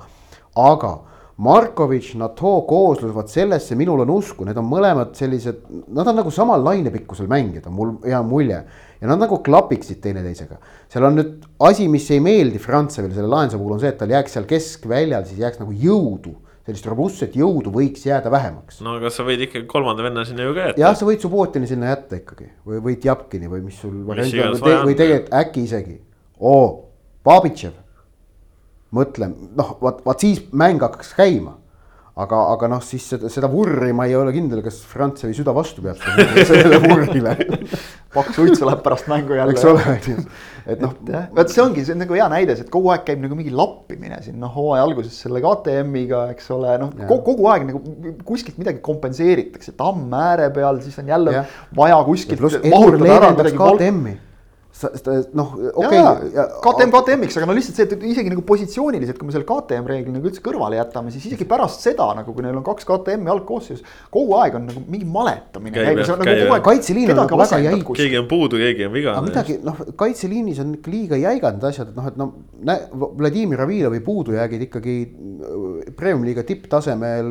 aga 0.55 0.99
Markovitš, 1.37 2.15
NATO 2.15 2.61
kooslus, 2.69 3.11
vot 3.11 3.29
sellesse 3.29 3.75
minul 3.75 4.05
on 4.05 4.11
usku, 4.15 4.45
need 4.47 4.59
on 4.61 4.69
mõlemad 4.71 5.17
sellised, 5.19 5.65
nad 5.91 6.07
on 6.07 6.21
nagu 6.21 6.31
samal 6.31 6.63
lainepikkusel 6.63 7.27
mängijad, 7.27 7.67
on 7.67 7.75
mul 7.75 7.91
hea 8.05 8.21
mulje 8.23 8.61
ja 9.05 9.11
nad 9.11 9.21
nagu 9.21 9.37
klapiksid 9.45 10.01
teineteisega. 10.01 10.57
seal 10.89 11.05
on 11.05 11.19
nüüd 11.19 11.45
asi, 11.69 11.91
mis 11.93 12.07
ei 12.15 12.23
meeldi 12.25 12.61
Frantsevile 12.63 13.13
selle 13.13 13.29
lahenduse 13.29 13.61
puhul 13.61 13.77
on 13.77 13.83
see, 13.83 13.93
et 13.93 14.01
tal 14.01 14.15
jääks 14.15 14.39
seal 14.39 14.49
keskväljal, 14.49 15.27
siis 15.29 15.43
jääks 15.45 15.61
nagu 15.61 15.77
jõudu 15.77 16.33
sellist 16.65 16.87
robustset 16.89 17.35
jõudu 17.37 17.69
võiks 17.75 18.07
jääda 18.09 18.33
vähemaks. 18.33 18.81
no 18.85 18.97
aga 18.97 19.11
sa 19.13 19.27
võid 19.27 19.45
ikkagi 19.45 19.69
kolmanda 19.69 20.07
venna 20.07 20.25
sinna 20.25 20.47
ju 20.47 20.55
ka 20.57 20.71
jätta. 20.71 20.81
jah, 20.81 20.97
sa 20.97 21.09
võid 21.09 21.21
Subbotini 21.21 21.69
sinna 21.69 21.91
jätta 21.93 22.23
ikkagi 22.23 22.49
või 22.65 22.81
võid 22.87 23.05
Japkini 23.05 23.51
või 23.53 23.67
mis 23.67 23.81
sul 23.83 23.99
variant 24.09 24.39
on 24.47 24.57
või, 24.65 24.79
või 24.89 24.97
tegelikult 24.97 25.37
äkki 25.43 25.67
isegi. 25.69 25.99
oo, 26.41 26.65
Babitšev. 27.25 27.77
mõtle, 28.97 29.29
noh, 29.59 29.77
vot, 29.85 30.01
vot 30.07 30.25
siis 30.25 30.41
mäng 30.57 30.81
hakkaks 30.81 31.13
käima 31.19 31.59
aga, 32.15 32.41
aga 32.55 32.69
noh, 32.71 32.83
siis 32.85 33.07
seda, 33.11 33.29
seda 33.33 33.49
vurri 33.51 33.91
ma 33.97 34.07
ei 34.07 34.15
ole 34.15 34.33
kindel, 34.35 34.61
kas 34.65 34.79
Frantsevi 34.87 35.35
süda 35.35 35.55
vastu 35.57 35.83
peab 35.83 35.99
sellele 36.49 36.79
vurrile 36.85 37.35
paks 38.15 38.39
uitsu 38.39 38.69
läheb 38.69 38.85
pärast 38.85 39.09
mängu 39.11 39.35
jälle. 39.35 39.55
eks 39.57 39.65
ole, 39.67 39.83
on 39.91 40.11
ju. 40.13 40.27
et 40.71 40.83
noh, 40.85 40.93
vot 41.35 41.51
see 41.51 41.63
ongi, 41.65 41.83
see 41.87 41.97
on 41.97 42.05
nagu 42.05 42.19
hea 42.19 42.29
näide, 42.31 42.55
et 42.63 42.71
kogu 42.73 42.93
aeg 42.95 43.03
käib 43.09 43.25
nagu 43.25 43.39
mingi 43.39 43.55
lappimine 43.55 44.21
siin 44.23 44.39
noh, 44.43 44.53
hooaja 44.55 44.85
alguses 44.87 45.17
selle 45.27 45.43
KTM-iga, 45.43 46.29
eks 46.37 46.53
ole, 46.55 46.77
noh 46.85 46.95
kogu, 47.11 47.49
aeg 47.51 47.67
nagu 47.73 47.83
kuskilt 48.29 48.61
midagi 48.63 48.79
kompenseeritakse, 48.85 49.75
tamm 49.79 50.15
ääre 50.15 50.53
peal, 50.55 50.79
siis 50.87 51.01
on 51.03 51.11
jälle 51.11 51.35
ja. 51.41 51.43
vaja 51.75 51.99
kuskilt. 52.07 52.47
KTM-i 53.59 54.15
noh, 55.39 55.53
okei 55.55 56.01
okay,. 56.01 56.47
KTM 56.65 56.91
KTM-iks, 56.91 57.37
aga 57.39 57.47
no 57.47 57.55
lihtsalt 57.55 57.79
see, 57.79 57.87
et 57.87 58.07
isegi 58.11 58.33
nagu 58.33 58.43
positsiooniliselt, 58.47 59.19
kui 59.21 59.29
me 59.29 59.35
selle 59.35 59.47
KTM 59.47 59.87
reegli 59.91 60.15
nagu 60.15 60.27
üldse 60.27 60.43
kõrvale 60.45 60.81
jätame, 60.81 61.13
siis 61.15 61.29
isegi 61.31 61.47
pärast 61.49 61.85
seda 61.85 62.09
nagu, 62.19 62.35
kui 62.35 62.43
neil 62.43 62.59
on 62.59 62.65
kaks 62.67 62.89
KTM-i 62.89 63.31
algkoosseisus. 63.37 63.85
kogu 64.15 64.35
aeg 64.41 64.59
on 64.59 64.67
nagu 64.71 64.83
mingi 64.91 65.07
maletamine. 65.07 65.85
Nagu 65.95 66.59
kaitseliin 66.67 67.15
on 67.15 67.21
nagu 67.23 67.39
väga 67.39 67.61
jäik. 67.69 67.93
keegi 68.01 68.19
on 68.19 68.31
puudu, 68.31 68.59
keegi 68.63 68.89
on 68.89 68.97
vigane. 68.97 69.29
midagi 69.29 69.59
noh, 69.63 69.85
kaitseliinis 70.01 70.63
on 70.65 70.75
ikka 70.81 70.95
liiga 70.95 71.21
jäigad 71.23 71.61
need 71.61 71.69
asjad, 71.71 71.93
et 71.93 72.01
noh, 72.01 72.11
et 72.11 72.19
no 72.19 73.13
Vladimir 73.21 73.63
Avilovi 73.63 74.03
puudujäägid 74.03 74.67
ikkagi 74.67 74.97
äh, 75.05 75.95
premium-liiga 75.95 76.43
tipptasemel 76.49 77.31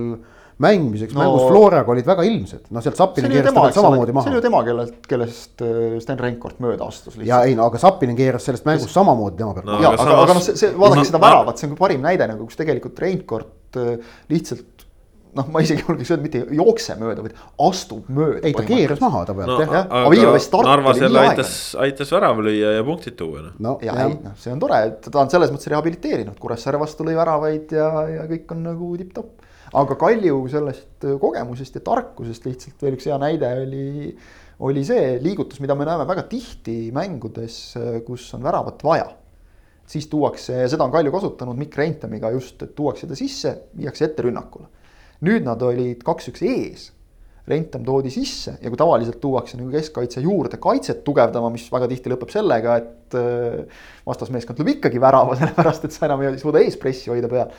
mängimiseks 0.61 1.15
no, 1.15 1.23
mängus 1.23 1.47
Floraga 1.49 1.93
olid 1.93 2.07
väga 2.07 2.25
ilmsed, 2.27 2.67
no 2.73 2.83
sealt 2.85 2.99
Sapinen 2.99 3.33
keeras 3.33 3.55
teda 3.55 3.71
samamoodi 3.77 4.15
maha. 4.15 4.27
see 4.27 4.37
oli 4.37 4.45
tema, 4.45 4.61
kellelt, 4.67 4.99
kellest 5.09 5.65
äh, 5.65 5.97
Sten 6.03 6.21
Reinkord 6.21 6.61
mööda 6.63 6.89
astus. 6.89 7.17
ja 7.25 7.41
ei 7.47 7.57
no 7.57 7.67
aga 7.71 7.81
Sapinen 7.81 8.17
keeras 8.19 8.45
sellest 8.49 8.67
mängust 8.69 8.91
Kes... 8.91 8.97
samamoodi 8.99 9.41
tema 9.41 9.57
pealt 9.57 9.71
no,. 9.71 9.81
ja 9.83 9.93
aga, 9.95 10.07
aga 10.25 10.37
noh, 10.37 10.45
see, 10.45 10.57
see 10.59 10.71
vaadake 10.75 11.01
no, 11.01 11.09
seda 11.09 11.23
väravat, 11.23 11.61
see 11.61 11.71
on 11.71 11.77
parim 11.79 12.05
näide 12.05 12.29
nagu, 12.29 12.45
kus 12.49 12.59
tegelikult 12.59 13.01
Reinkord 13.03 13.81
äh, 13.81 14.15
lihtsalt 14.33 14.85
noh, 15.37 15.47
ma 15.53 15.61
isegi 15.63 15.83
julgeks 15.83 16.11
öelda, 16.13 16.23
mitte 16.25 16.41
ei 16.43 16.57
jookse 16.59 16.95
mööda, 16.99 17.23
vaid 17.25 17.37
astub 17.65 18.09
mööda. 18.13 18.41
ei, 18.45 18.55
ta 18.55 18.65
keeras 18.67 19.01
maha 19.01 19.23
ta 19.27 19.35
pealt 19.37 19.53
no, 19.53 19.57
jah. 19.65 19.87
aga 20.03 20.67
Narvas 20.67 21.01
jälle 21.01 21.23
aitas, 21.23 21.55
aitas 21.81 22.13
värava 22.13 22.45
lüüa 22.45 22.75
ja 22.77 22.83
punktid 22.85 23.17
tuua 23.19 23.47
noh. 23.47 23.55
no 23.63 23.75
ja 23.83 23.95
ei, 24.05 24.17
noh, 24.21 24.35
see 24.39 24.53
on 24.53 24.61
tore, 24.61 24.83
et 24.91 25.09
ta 25.09 25.23
on 25.23 25.31
selles 25.33 25.53
mõttes 25.53 25.71
rehabiliteerinud, 25.73 26.37
Kuressaare 26.41 26.81
vastu 26.81 27.07
lõi 27.07 27.17
väravaid 27.17 27.73
ja, 27.75 27.89
ja 28.11 28.27
kõik 28.29 28.53
on 28.55 28.63
nagu 28.69 28.91
tipp-topp 29.01 29.42
aga 29.73 29.97
Kalju 29.99 30.37
sellest 30.51 31.07
äh, 31.07 31.17
kogemusest 31.21 31.79
ja 31.79 31.83
tarkusest 31.85 32.45
lihtsalt 32.47 32.85
veel 32.85 32.97
üks 32.97 33.09
hea 33.09 33.17
näide 33.21 33.49
oli, 33.63 34.13
oli 34.67 34.85
see 34.87 35.17
liigutus, 35.23 35.61
mida 35.63 35.75
me 35.77 35.87
näeme 35.89 36.05
väga 36.09 36.25
tihti 36.29 36.77
mängudes, 36.95 37.59
äh, 37.79 37.99
kus 38.05 38.29
on 38.37 38.45
väravat 38.45 38.83
vaja. 38.85 39.11
siis 39.87 40.07
tuuakse, 40.07 40.61
seda 40.71 40.85
on 40.85 40.91
Kalju 40.93 41.11
kasutanud 41.11 41.57
Mikk 41.59 41.75
Reintamiga 41.77 42.31
just, 42.31 42.61
et 42.63 42.75
tuuakse 42.75 43.07
ta 43.07 43.17
sisse, 43.19 43.57
viiakse 43.77 44.05
ette 44.05 44.23
rünnakule. 44.23 44.69
nüüd 45.23 45.43
nad 45.43 45.61
olid 45.61 46.03
kaks-üks 46.05 46.45
ees 46.47 46.91
Rentam 47.43 47.83
toodi 47.83 48.07
sisse 48.07 48.53
ja 48.61 48.69
kui 48.71 48.79
tavaliselt 48.79 49.17
tuuakse 49.19 49.57
nagu 49.59 49.73
keskkaitse 49.73 50.21
juurde 50.23 50.55
kaitset 50.63 51.01
tugevdama, 51.03 51.49
mis 51.51 51.65
väga 51.73 51.89
tihti 51.91 52.13
lõpeb 52.13 52.31
sellega, 52.31 52.77
et 52.79 53.17
äh, 53.19 53.81
vastasmeeskond 54.07 54.55
tuleb 54.59 54.77
ikkagi 54.77 55.01
värava, 55.03 55.35
sellepärast 55.41 55.89
et 55.89 55.95
sa 55.95 56.05
enam 56.07 56.23
ei 56.23 56.37
suuda 56.39 56.61
eespressi 56.63 57.11
hoida 57.11 57.27
peal 57.31 57.51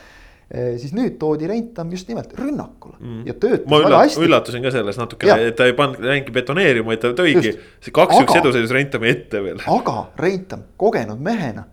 siis 0.51 0.91
nüüd 0.93 1.15
toodi 1.21 1.47
Rentam 1.49 1.89
just 1.89 2.09
nimelt 2.11 2.33
rünnakule 2.37 2.99
mm. 2.99 3.21
ja 3.25 3.33
töötas 3.33 3.69
ma 3.71 3.79
väga 3.81 4.01
hästi. 4.03 4.25
üllatusin 4.27 4.65
ka 4.65 4.73
selles 4.75 4.99
natukene, 5.01 5.37
et 5.49 5.55
ta 5.57 5.65
ei 5.65 5.73
pannud 5.77 6.03
mängi 6.05 6.33
betoneerima, 6.35 6.91
vaid 6.91 7.01
ta 7.01 7.13
tõigi 7.17 7.55
see 7.55 7.93
kaks-üks 7.95 8.37
eduseisus 8.41 8.73
Rentami 8.75 9.09
ette 9.09 9.41
veel. 9.41 9.63
aga 9.77 9.97
Rentam 10.21 10.67
kogenud 10.77 11.23
mehena 11.25 11.65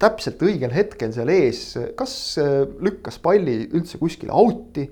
täpselt 0.00 0.40
õigel 0.44 0.72
hetkel 0.74 1.12
seal 1.12 1.32
ees, 1.32 1.62
kas 1.96 2.14
eh, 2.40 2.62
lükkas 2.84 3.20
palli 3.22 3.62
üldse 3.68 4.00
kuskile 4.00 4.32
out'i, 4.36 4.86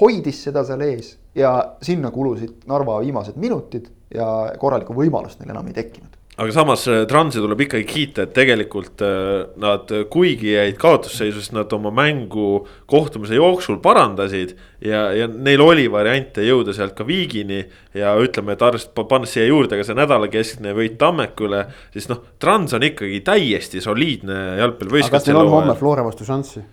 hoidis 0.00 0.40
seda 0.46 0.64
seal 0.68 0.84
ees 0.84 1.14
ja 1.36 1.54
sinna 1.84 2.10
kulusid 2.14 2.64
Narva 2.70 3.00
viimased 3.02 3.36
minutid 3.40 3.90
ja 4.14 4.28
korralikku 4.60 4.96
võimalust 4.96 5.40
neil 5.40 5.52
enam 5.54 5.68
ei 5.68 5.76
tekkinud 5.76 6.20
aga 6.34 6.52
samas 6.52 6.82
äh, 6.90 7.04
Transi 7.06 7.38
tuleb 7.38 7.60
ikkagi 7.62 7.84
kiita, 7.86 8.24
et 8.26 8.32
tegelikult 8.34 9.02
äh, 9.06 9.44
nad, 9.60 9.90
kuigi 10.10 10.50
jäid 10.56 10.78
kaotusseisus, 10.82 11.52
nad 11.54 11.70
oma 11.76 11.92
mängu 11.94 12.64
kohtumise 12.90 13.38
jooksul 13.38 13.78
parandasid. 13.82 14.56
ja, 14.82 15.06
ja 15.14 15.28
neil 15.30 15.62
oli 15.62 15.86
variante 15.90 16.42
jõuda 16.42 16.74
sealt 16.74 16.96
ka 16.98 17.06
viigini 17.06 17.62
ja 17.94 18.16
ütleme, 18.18 18.58
et 18.58 18.66
arvestades, 18.66 19.06
pannes 19.08 19.34
siia 19.36 19.46
juurde 19.46 19.78
ka 19.78 19.86
see 19.86 19.98
nädalakeskne 19.98 20.74
võit 20.74 20.98
Tammekule. 20.98 21.64
siis 21.94 22.10
noh, 22.10 22.24
Trans 22.42 22.74
on 22.74 22.90
ikkagi 22.90 23.22
täiesti 23.24 23.82
soliidne 23.84 24.58
jalgpallivõistkond. 24.58 25.14
aga 25.14 25.22
kas 25.22 25.30
neil 25.30 25.42
on 25.44 25.54
homme 25.54 25.78
Flora 25.78 26.06
vastu 26.06 26.26
šanssi 26.26 26.64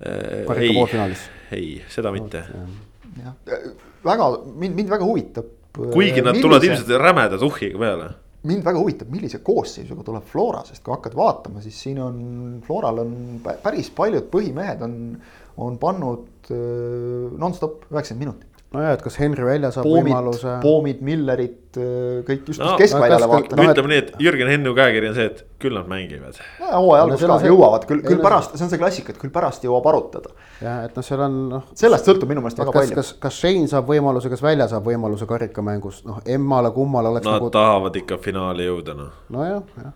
äh,? 0.00 0.48
ei, 0.56 0.72
ei, 1.52 1.72
seda 1.92 2.12
mitte. 2.12 2.46
jah, 3.20 3.36
väga 4.04 4.36
mind, 4.48 4.80
mind 4.80 4.96
väga 4.96 5.04
huvitab. 5.04 5.56
kuigi 5.92 6.24
nad 6.24 6.40
tulevad 6.40 6.64
ilmselt 6.64 7.02
rämeda 7.04 7.36
tuhhiga 7.36 7.84
peale 7.84 8.14
mind 8.46 8.66
väga 8.66 8.80
huvitab, 8.82 9.10
millise 9.12 9.40
koosseisuga 9.44 10.04
tuleb 10.06 10.26
Flora, 10.28 10.62
sest 10.66 10.84
kui 10.84 10.94
hakkad 10.94 11.16
vaatama, 11.18 11.62
siis 11.64 11.78
siin 11.86 12.00
on, 12.02 12.18
Floral 12.66 13.02
on 13.02 13.16
päris 13.44 13.90
paljud 13.96 14.28
põhimehed 14.32 14.84
on, 14.86 14.98
on 15.62 15.80
pannud 15.82 16.52
äh, 16.52 17.32
nonstop 17.38 17.88
üheksakümmend 17.90 18.24
minutit 18.26 18.55
nojah, 18.74 18.92
et 18.96 19.02
kas 19.02 19.14
Henry 19.20 19.44
välja 19.46 19.70
saab 19.72 19.84
poomid, 19.86 20.10
võimaluse. 20.12 20.54
poomid, 20.62 20.98
Millerid, 21.06 21.54
äh, 21.78 22.24
kõik 22.26 22.48
just 22.50 22.60
No, 22.60 22.74
keskväljale 22.76 23.24
no, 23.26 23.32
vaatavad 23.32 23.60
No, 23.62 23.72
ütleme 23.72 23.88
nii, 23.92 23.98
et 24.02 24.10
Jürgen 24.20 24.48
Hennu 24.50 24.74
käekiri 24.76 25.08
on 25.08 25.14
see, 25.14 25.26
et 25.30 25.44
küll 25.62 25.72
nad 25.78 25.86
mängivad. 25.88 26.36
no 26.60 26.66
hooaja 26.82 27.06
No 27.06 27.12
alguses 27.12 27.30
on 27.30 27.40
see- 27.40 27.48
jõuavad 27.52 27.86
küll, 27.88 28.02
küll 28.02 28.18
no- 28.18 28.24
pärast, 28.26 28.56
see 28.58 28.64
on 28.66 28.70
see 28.70 28.78
klassika, 28.82 29.12
et 29.14 29.18
küll 29.22 29.30
pärast 29.32 29.62
jõuab 29.64 29.86
arutada. 29.92 30.30
jah, 30.60 30.84
et 30.84 30.96
noh, 30.96 31.02
seal 31.02 31.20
on 31.20 31.38
noh. 31.48 31.62
sellest 31.74 32.04
sõltub 32.10 32.28
minu 32.28 32.40
meelest 32.42 32.58
väga 32.58 32.72
kas, 32.72 32.82
palju. 32.90 32.94
kas, 32.96 33.12
kas 33.20 33.38
Shane 33.40 33.68
saab 33.68 33.86
võimaluse, 33.86 34.28
kas 34.28 34.42
välja 34.42 34.68
saab 34.68 34.84
võimaluse 34.84 35.26
karikamängus, 35.26 36.04
noh 36.04 36.20
emmale-kummale 36.26 37.08
oleks 37.14 37.24
Nad 37.26 37.38
nagu. 37.40 37.50
tahavad 37.50 37.96
ikka 37.96 38.18
finaali 38.18 38.66
jõuda 38.66 38.96
noh. 38.96 39.10
nojah, 39.30 39.62
jah. 39.78 39.92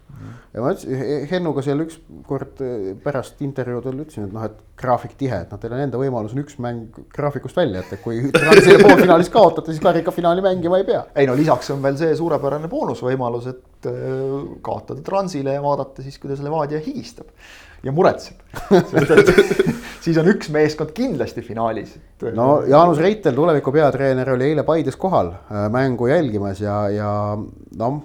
Ja 0.55 0.65
ma 0.65 0.73
ütlesin, 0.75 1.27
Hennuga 1.31 1.63
seal 1.65 1.85
ükskord 1.85 2.61
eh, 2.65 2.91
pärast 3.05 3.41
intervjuudel 3.45 4.03
ütlesin, 4.05 4.27
et 4.29 4.35
noh, 4.35 4.45
et 4.49 4.59
graafik 4.81 5.15
tihe, 5.21 5.43
et 5.45 5.53
noh, 5.53 5.61
teil 5.63 5.75
on 5.77 5.83
enda 5.85 6.01
võimalus 6.01 6.35
on 6.35 6.43
üks 6.43 6.59
mäng 6.63 7.01
graafikust 7.15 7.59
välja 7.59 7.83
jätta, 7.83 8.01
kui 8.03 8.23
Transile 8.37 8.83
poolfinaalis 8.83 9.33
kaotate, 9.33 9.73
siis 9.73 9.83
karikafinaali 9.85 10.45
mängima 10.45 10.81
ei 10.81 10.87
pea. 10.89 11.05
ei 11.15 11.31
no 11.31 11.37
lisaks 11.39 11.73
on 11.75 11.83
veel 11.85 11.99
see 12.01 12.15
suurepärane 12.19 12.71
boonusvõimalus, 12.73 13.51
et 13.53 13.91
äh, 13.91 14.37
kaotada 14.67 15.05
Transile 15.07 15.57
ja 15.57 15.65
vaadata 15.65 16.05
siis, 16.07 16.19
kuidas 16.23 16.43
Levadia 16.45 16.83
higistab 16.85 17.31
ja 17.85 17.93
muretseb. 17.97 18.41
et 19.01 19.13
siis 20.05 20.19
on 20.21 20.29
üks 20.33 20.51
meeskond 20.53 20.93
kindlasti 20.97 21.45
finaalis. 21.45 21.97
no 22.37 22.63
Jaanus 22.69 23.01
Reitel, 23.01 23.37
tuleviku 23.37 23.73
peatreener, 23.75 24.35
oli 24.35 24.51
eile 24.51 24.65
Paides 24.69 24.99
kohal 25.01 25.35
äh, 25.37 25.67
mängu 25.73 26.11
jälgimas 26.11 26.61
ja, 26.65 26.83
ja 26.93 27.13
noh, 27.79 28.03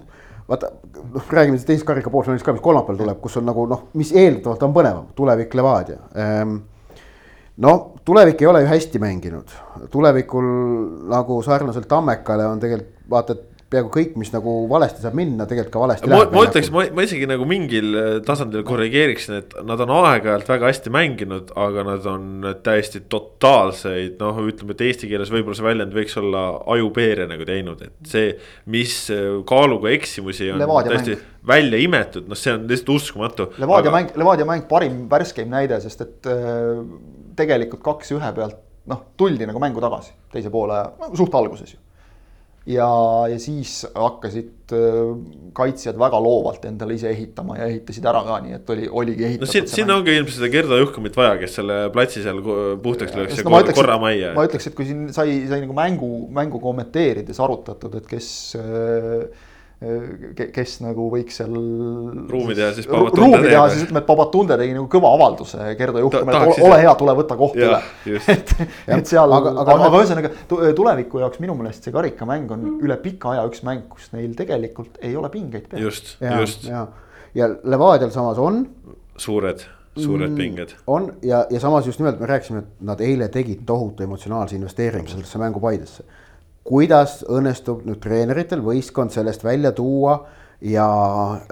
vaata, 0.48 0.70
noh, 1.14 1.26
räägime 1.30 1.58
siis 1.58 1.66
teisest 1.66 1.86
karika 1.88 2.10
poolfinaalist 2.10 2.46
ka, 2.46 2.54
mis 2.54 2.64
kolmapäeval 2.64 3.00
tuleb, 3.00 3.20
kus 3.22 3.36
on 3.40 3.46
nagu 3.48 3.66
noh, 3.70 3.86
mis 3.98 4.12
eeldatavalt 4.14 4.62
on 4.62 4.74
põnevam, 4.76 5.08
tulevik 5.18 5.54
Levadia. 5.58 5.98
Ehm, 6.22 6.56
no 7.64 7.74
tulevik 8.06 8.42
ei 8.42 8.50
ole 8.50 8.62
ju 8.62 8.70
hästi 8.70 9.02
mänginud, 9.02 9.54
tulevikul 9.90 10.48
nagu 11.10 11.40
sarnaselt 11.42 11.88
Tammekale 11.90 12.46
on 12.46 12.62
tegelikult 12.62 13.10
vaata, 13.10 13.36
et 13.36 13.55
peaaegu 13.72 13.90
kõik, 13.90 14.12
mis 14.20 14.30
nagu 14.30 14.52
valesti 14.70 15.02
saab 15.02 15.16
minna, 15.18 15.46
tegelikult 15.48 15.74
ka 15.74 15.82
valesti 15.82 16.10
ma, 16.10 16.20
läheb. 16.20 16.34
ma 16.36 16.42
ütleks, 16.46 16.68
ma, 16.74 16.84
ma 16.94 17.04
isegi 17.06 17.26
nagu 17.28 17.46
mingil 17.48 17.88
äh, 17.98 18.10
tasandil 18.26 18.62
korrigeeriksin, 18.66 19.38
et 19.40 19.56
nad 19.66 19.80
on 19.82 19.92
aeg-ajalt 19.96 20.50
väga 20.52 20.70
hästi 20.70 20.92
mänginud, 20.94 21.50
aga 21.66 21.86
nad 21.88 22.06
on 22.10 22.50
täiesti 22.66 23.02
totaalseid, 23.10 24.18
noh, 24.22 24.38
ütleme, 24.46 24.76
et 24.76 24.84
eesti 24.86 25.10
keeles 25.10 25.32
võib-olla 25.34 25.58
see 25.58 25.66
väljend 25.66 25.96
võiks 25.96 26.14
olla 26.22 26.44
ajupeere 26.76 27.26
nagu 27.30 27.48
teinud, 27.48 27.82
et 27.88 28.12
see, 28.12 28.28
mis 28.74 28.94
äh, 29.14 29.40
kaaluga 29.48 29.90
eksimusi 29.96 30.52
on 30.54 30.62
Levadia 30.62 30.94
tõesti 30.94 31.16
mäng. 31.16 31.32
välja 31.50 31.82
imetud, 31.88 32.28
noh, 32.30 32.38
see 32.38 32.54
on 32.54 32.68
lihtsalt 32.70 32.94
uskumatu. 33.00 33.48
Levadia 33.58 33.90
aga... 33.90 33.96
mäng, 33.98 34.14
Levadia 34.22 34.46
mäng 34.48 34.68
parim 34.70 35.02
värskeim 35.10 35.50
näide, 35.50 35.80
sest 35.82 36.06
et 36.06 36.30
äh, 36.30 36.84
tegelikult 37.36 37.82
kaks 37.86 38.14
ühe 38.14 38.30
pealt 38.38 38.62
noh, 38.86 39.02
tuldi 39.18 39.48
nagu 39.48 39.58
mängu 39.62 39.82
tagasi 39.82 40.14
teise 40.32 40.52
poole 40.54 40.78
suht 41.18 41.34
alguses 41.34 41.74
ju. 41.74 41.80
Ja, 42.66 42.88
ja 43.30 43.38
siis 43.40 43.78
hakkasid 43.94 44.74
äh, 44.74 45.10
kaitsjad 45.56 45.98
väga 46.00 46.18
loovalt 46.22 46.64
endale 46.68 46.96
ise 46.98 47.10
ehitama 47.12 47.58
ja 47.60 47.68
ehitasid 47.70 48.06
ära 48.10 48.22
ka, 48.26 48.38
nii 48.44 48.56
et 48.58 48.72
oli, 48.74 48.88
oligi 48.90 49.24
no 49.24 49.28
ehitatud 49.30 49.52
siin, 49.52 49.68
see 49.68 49.80
siin 49.80 49.88
mäng. 49.90 50.00
ongi 50.00 50.16
ilmselt 50.18 50.38
seda 50.40 50.52
Gerdo 50.52 50.78
Juhkumit 50.80 51.18
vaja, 51.18 51.36
kes 51.42 51.58
selle 51.60 51.78
platsi 51.94 52.24
seal 52.26 52.42
puhtaks 52.82 53.14
lööks 53.16 53.38
ja 53.38 53.46
no 53.46 53.60
ütleks, 53.62 53.78
korra 53.78 53.98
majja. 54.02 54.32
ma 54.36 54.46
ütleks, 54.48 54.70
et 54.70 54.78
kui 54.78 54.88
siin 54.88 55.06
sai, 55.14 55.38
sai 55.50 55.62
nagu 55.62 55.76
mängu, 55.76 56.10
mängu 56.34 56.62
kommenteerides 56.62 57.40
arutatud, 57.46 57.94
et 58.00 58.10
kes 58.10 58.30
äh, 58.58 59.45
kes 60.54 60.78
nagu 60.80 61.10
võiks 61.12 61.36
seal. 61.36 61.52
Ruumi 62.30 62.54
teha, 62.56 62.70
siis 62.72 62.86
Babatunde 62.88 63.20
ruumi 63.36 63.48
teha, 63.50 63.64
teeb. 63.66 63.72
siis 63.74 63.82
ütleme, 63.86 64.00
et 64.00 64.06
Babatunde 64.08 64.56
tegi 64.60 64.72
nagu 64.76 64.86
kõva 64.92 65.10
avalduse 65.18 65.66
Gerdo 65.78 66.00
Juhkumile, 66.00 66.32
tahaks 66.38 66.58
et 66.58 66.64
ole 66.64 66.78
hea, 66.80 66.94
tule 67.02 67.14
võta 67.18 67.36
koht 67.36 67.58
üle 67.60 67.80
et, 68.36 68.54
et 68.96 69.10
seal, 69.12 69.32
Aga- 69.36 69.52
aga, 69.52 69.60
aga 69.60 69.74
aga, 69.76 69.88
aga 69.90 70.00
ühesõnaga 70.02 70.30
tu- 70.48 70.60
tuleviku 70.80 71.20
jaoks 71.20 71.42
minu 71.44 71.54
meelest 71.60 71.84
see 71.84 71.92
karikamäng 71.94 72.50
on 72.56 72.64
üle 72.80 72.96
pika 73.04 73.34
aja 73.34 73.44
üks 73.50 73.60
mäng, 73.68 73.84
kus 73.92 74.08
neil 74.16 74.32
tegelikult 74.38 74.96
ei 75.04 75.12
ole 75.16 75.28
pingeid 75.34 75.68
peal. 75.68 75.82
just, 75.90 76.14
ja, 76.24 76.40
just, 76.40 76.64
ja, 76.72 76.86
ja 77.36 77.50
Levadial 77.68 78.10
samas 78.16 78.40
on 78.40 78.64
suured, 79.20 79.60
suured 79.96 80.30
Mm. 80.32 80.36
pinged. 80.36 80.72
on 80.86 81.10
ja, 81.24 81.44
ja 81.50 81.60
samas 81.60 81.86
just 81.86 82.00
nimelt 82.00 82.18
me 82.20 82.26
rääkisime, 82.32 82.58
et 82.64 82.80
nad 82.84 83.00
eile 83.00 83.28
tegid 83.32 83.62
tohutu 83.68 84.02
emotsionaalse 84.04 84.56
investeeringu 84.56 85.08
sellesse 85.08 85.38
mängu 85.40 85.60
Paidesse. 85.60 86.04
Kuidas 86.66 87.20
õnnestub 87.28 87.84
nüüd 87.86 88.00
treeneritel 88.02 88.60
võistkond 88.64 89.14
sellest 89.14 89.44
välja 89.46 89.72
tuua 89.72 90.18
ja 90.60 90.86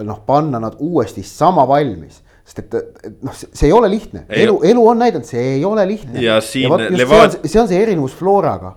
noh, 0.02 0.20
panna 0.26 0.58
nad 0.62 0.76
uuesti 0.80 1.22
sama 1.22 1.66
valmis 1.68 2.20
sest 2.44 2.58
et, 2.60 2.74
et 3.08 3.20
noh, 3.24 3.32
see 3.32 3.68
ei 3.70 3.72
ole 3.72 3.88
lihtne, 3.88 4.26
elu, 4.28 4.58
elu 4.68 4.82
on 4.90 4.98
näidanud, 5.00 5.24
see 5.24 5.40
ei 5.54 5.62
ole 5.64 5.86
lihtne. 5.88 6.20
Ja 6.20 6.40
siin 6.44 6.68
just 6.68 6.90
Levad- 7.00 7.38
see 7.48 7.60
on, 7.62 7.68
see 7.70 7.78
erinevus 7.80 8.12
Floraga, 8.18 8.74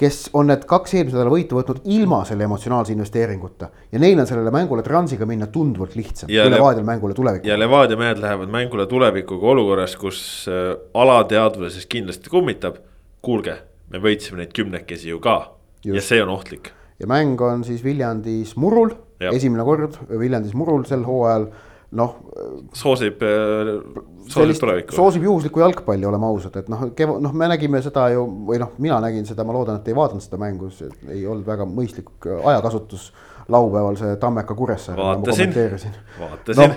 kes 0.00 0.30
on 0.32 0.48
need 0.48 0.62
kaks 0.64 0.94
eelmise 0.96 1.18
nädala 1.18 1.34
võitu 1.34 1.58
võtnud 1.58 1.82
ilma 1.92 2.22
selle 2.24 2.46
emotsionaalse 2.48 2.94
investeeringuta 2.94 3.68
ja 3.92 4.00
neil 4.00 4.22
on 4.22 4.28
sellele 4.30 4.48
mängule 4.54 4.80
transiga 4.86 5.28
minna 5.28 5.50
tunduvalt 5.52 5.98
lihtsam 6.00 6.32
Ja 6.32 6.46
kui 6.46 6.54
Le- 6.54 6.56
Levadial 6.56 6.86
mängule 6.88 7.12
tulevikku. 7.18 7.48
ja 7.52 7.58
Levadia 7.60 8.00
mehed 8.00 8.22
lähevad 8.24 8.48
mängule 8.56 8.86
tulevikuga 8.88 9.52
olukorras, 9.52 9.96
kus 10.00 10.22
äh, 10.48 10.72
alateadvuses 10.94 11.84
kindlasti 11.92 12.32
kummitab. 12.32 12.80
kuulge, 13.20 13.58
me 13.92 14.00
võitsime 14.00 14.40
neid 14.40 14.56
kümnekesi 14.56 15.10
ju 15.12 15.20
ka. 15.20 15.50
Ja 15.84 16.02
see 16.04 16.22
on 16.22 16.28
ohtlik. 16.28 16.72
ja 17.00 17.08
mäng 17.08 17.40
on 17.40 17.64
siis 17.64 17.84
Viljandis 17.84 18.56
murul, 18.56 18.92
esimene 19.32 19.64
kord 19.64 19.98
Viljandis 20.18 20.54
murul 20.54 20.84
sel 20.88 21.04
hooajal. 21.06 21.48
noh, 21.90 22.12
soosib, 22.72 23.18
soosib 23.18 24.30
sellist 24.30 24.62
tulevikku. 24.62 24.94
soosib 24.94 25.24
juhuslikku 25.26 25.60
jalgpalli, 25.60 26.06
oleme 26.06 26.28
ausad, 26.28 26.60
et 26.60 26.68
noh, 26.70 26.84
keva-, 26.94 27.16
noh, 27.22 27.32
me 27.34 27.48
nägime 27.50 27.80
seda 27.82 28.04
ju 28.14 28.22
või 28.46 28.60
noh, 28.62 28.76
mina 28.78 29.00
nägin 29.02 29.26
seda, 29.26 29.42
ma 29.46 29.56
loodan, 29.56 29.80
et 29.80 29.90
ei 29.90 29.96
vaadanud 29.98 30.22
seda 30.22 30.38
mängu, 30.38 30.70
see 30.74 30.90
ei 31.10 31.24
olnud 31.26 31.46
väga 31.46 31.66
mõistlik 31.66 32.28
ajakasutus. 32.28 33.10
laupäeval 33.50 33.96
see 33.98 34.16
Tammeka 34.22 34.54
Kuressaare. 34.54 35.02
vaatasin, 35.02 35.54
no, 35.56 35.88
vaatasin. 36.20 36.76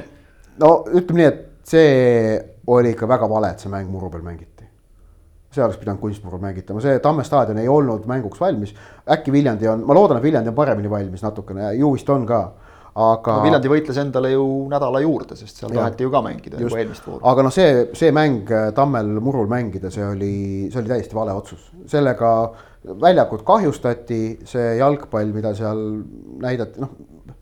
no 0.60 0.72
ütleme 0.90 1.20
nii, 1.20 1.28
et 1.30 1.70
see 1.70 2.40
oli 2.68 2.96
ikka 2.96 3.08
väga 3.08 3.30
vale, 3.30 3.54
et 3.54 3.60
see 3.60 3.70
mäng 3.70 3.92
muru 3.92 4.10
peal 4.10 4.24
mängiti. 4.26 4.53
See 5.54 5.64
oleks 5.64 5.80
pidanud 5.82 6.02
kunstmurul 6.02 6.42
mängitama, 6.42 6.82
see 6.84 7.00
Tamme 7.04 7.24
staadion 7.28 7.62
ei 7.62 7.70
olnud 7.70 8.08
mänguks 8.10 8.42
valmis. 8.42 8.74
äkki 9.10 9.32
Viljandi 9.32 9.68
on, 9.70 9.86
ma 9.88 9.96
loodan, 9.98 10.18
et 10.18 10.24
Viljandi 10.24 10.50
on 10.50 10.58
paremini 10.58 10.90
valmis 10.90 11.24
natukene, 11.24 11.74
ju 11.78 11.94
vist 11.94 12.10
on 12.10 12.26
ka, 12.30 12.42
aga 12.94 13.38
no,. 13.38 13.46
Viljandi 13.46 13.72
võitles 13.72 14.00
endale 14.02 14.34
ju 14.34 14.44
nädala 14.72 15.02
juurde, 15.04 15.38
sest 15.40 15.62
seal 15.62 15.72
Jah. 15.72 15.84
taheti 15.84 16.08
ju 16.08 16.12
ka 16.14 16.22
mängida 16.26 16.60
Just. 16.60 16.68
juba 16.70 16.84
eelmist 16.84 17.08
vooru. 17.08 17.24
aga 17.32 17.48
noh, 17.48 17.56
see, 17.56 17.88
see 17.98 18.12
mäng 18.16 18.52
äh, 18.52 18.70
Tammel 18.76 19.16
murul 19.24 19.50
mängida, 19.52 19.92
see 19.94 20.06
oli, 20.06 20.36
see 20.74 20.82
oli 20.82 20.94
täiesti 20.94 21.18
vale 21.18 21.34
otsus. 21.38 21.72
sellega 21.90 22.34
väljakut 23.02 23.46
kahjustati, 23.48 24.22
see 24.50 24.78
jalgpall, 24.78 25.32
mida 25.36 25.54
seal 25.56 25.84
näidati, 26.44 26.84
noh 26.84 26.98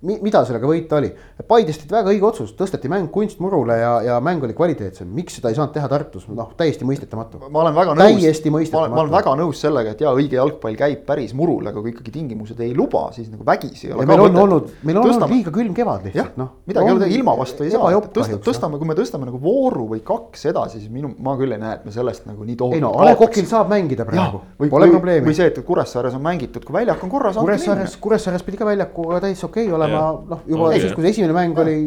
mi, 0.08 0.18
mida 0.24 0.42
sellega 0.48 0.70
võita 0.70 0.98
oli. 1.00 1.12
Paides 1.48 1.80
tehti 1.82 1.94
väga 1.94 2.12
õige 2.14 2.28
otsus, 2.28 2.54
tõsteti 2.58 2.90
mäng 2.92 3.10
kunstmurule 3.14 3.78
ja, 3.78 3.92
ja 4.06 4.18
mäng 4.24 4.44
oli 4.46 4.56
kvaliteetsem, 4.58 5.10
miks 5.16 5.38
seda 5.38 5.52
ei 5.52 5.58
saanud 5.58 5.74
teha 5.76 5.90
Tartus, 5.92 6.28
noh 6.32 6.52
täiesti 6.58 6.88
mõistetamatu. 6.88 7.42
ma 7.48 7.64
olen 7.64 7.76
väga 7.76 7.96
nõus. 7.98 8.22
täiesti 8.22 8.54
ma 8.54 8.62
olen, 8.62 8.94
ma 8.94 9.02
olen 9.04 9.14
väga 9.14 9.36
nõus 9.42 9.62
sellega, 9.62 9.96
et 9.96 10.02
jaa, 10.02 10.14
õige 10.18 10.38
jalgpall 10.40 10.78
käib 10.80 11.04
päris 11.08 11.34
murul, 11.38 11.68
aga 11.70 11.82
kui 11.82 11.94
ikkagi 11.94 12.14
tingimused 12.16 12.60
ei 12.64 12.74
luba, 12.78 13.08
siis 13.16 13.30
nagu 13.32 13.46
vägisi 13.48 13.90
ei 13.90 13.94
ole 13.96 14.06
ja 14.06 14.08
ka 14.08 14.12
meil 14.14 14.24
on 14.26 14.32
mõtet. 14.32 14.44
olnud, 14.46 14.72
meil 14.82 14.98
on 14.98 15.04
olnud 15.04 15.18
Tõstame- 15.18 15.38
liiga 15.38 15.56
külm 15.58 15.78
kevad 15.78 16.08
lihtsalt, 16.08 16.38
noh. 16.42 16.52
midagi 16.70 16.88
ei 16.88 16.96
ole 16.96 17.04
teha, 17.06 17.16
ilma 17.20 17.38
vastu 17.38 17.68
ei 17.68 17.74
saa, 17.74 17.92
tõsta, 18.18 18.40
tõstame, 18.48 18.82
kui 18.82 18.90
me 18.90 18.98
tõstame 18.98 19.30
nagu 19.30 19.42
vooru 19.42 19.88
või 19.92 20.02
kaks 20.06 20.46
edasi, 20.52 20.82
siis 20.82 20.94
minu, 20.94 21.14
ma 21.20 21.36
küll 21.40 21.54
ei 21.54 21.62
näe, 21.62 21.78
et 21.80 21.86
me 21.86 21.94
sellest 21.94 22.26
nagu 22.30 22.46
nii 22.46 22.56
ei 22.56 22.60
tohutult 22.60 22.82
no 22.82 22.94
A 23.02 23.10
Le 23.10 23.16
Coqil 23.20 23.48
saab 23.50 23.70
mängida 23.72 24.06
praegu, 24.08 24.42
pole 24.70 24.90
probleemi. 24.92 25.26
või 25.28 25.38
see, 25.38 25.50
et 25.52 25.62
Kuressaares 25.66 26.16
on 26.18 26.24
mängitud, 26.26 26.66
kui 26.66 26.76
väljak 26.76 27.04
on 27.04 27.12
korras, 27.12 27.38
andke 27.38 27.58
minna. 27.58 27.88
Kuressaares 28.02 28.44
pidi 28.44 28.58
ka 28.60 28.66
väljakuga 28.66 29.22
täitsa 29.24 29.48
okei 29.48 29.68
okay 29.68 29.76
olema, 29.78 29.91
Jah. 29.96 30.22
noh 30.32 30.48
juba 30.48 30.70
Oli, 30.70 30.82
siis, 30.82 30.96
kui 30.96 31.06
see 31.06 31.14
esimene 31.16 31.36
mäng 31.38 31.62
oli. 31.64 31.78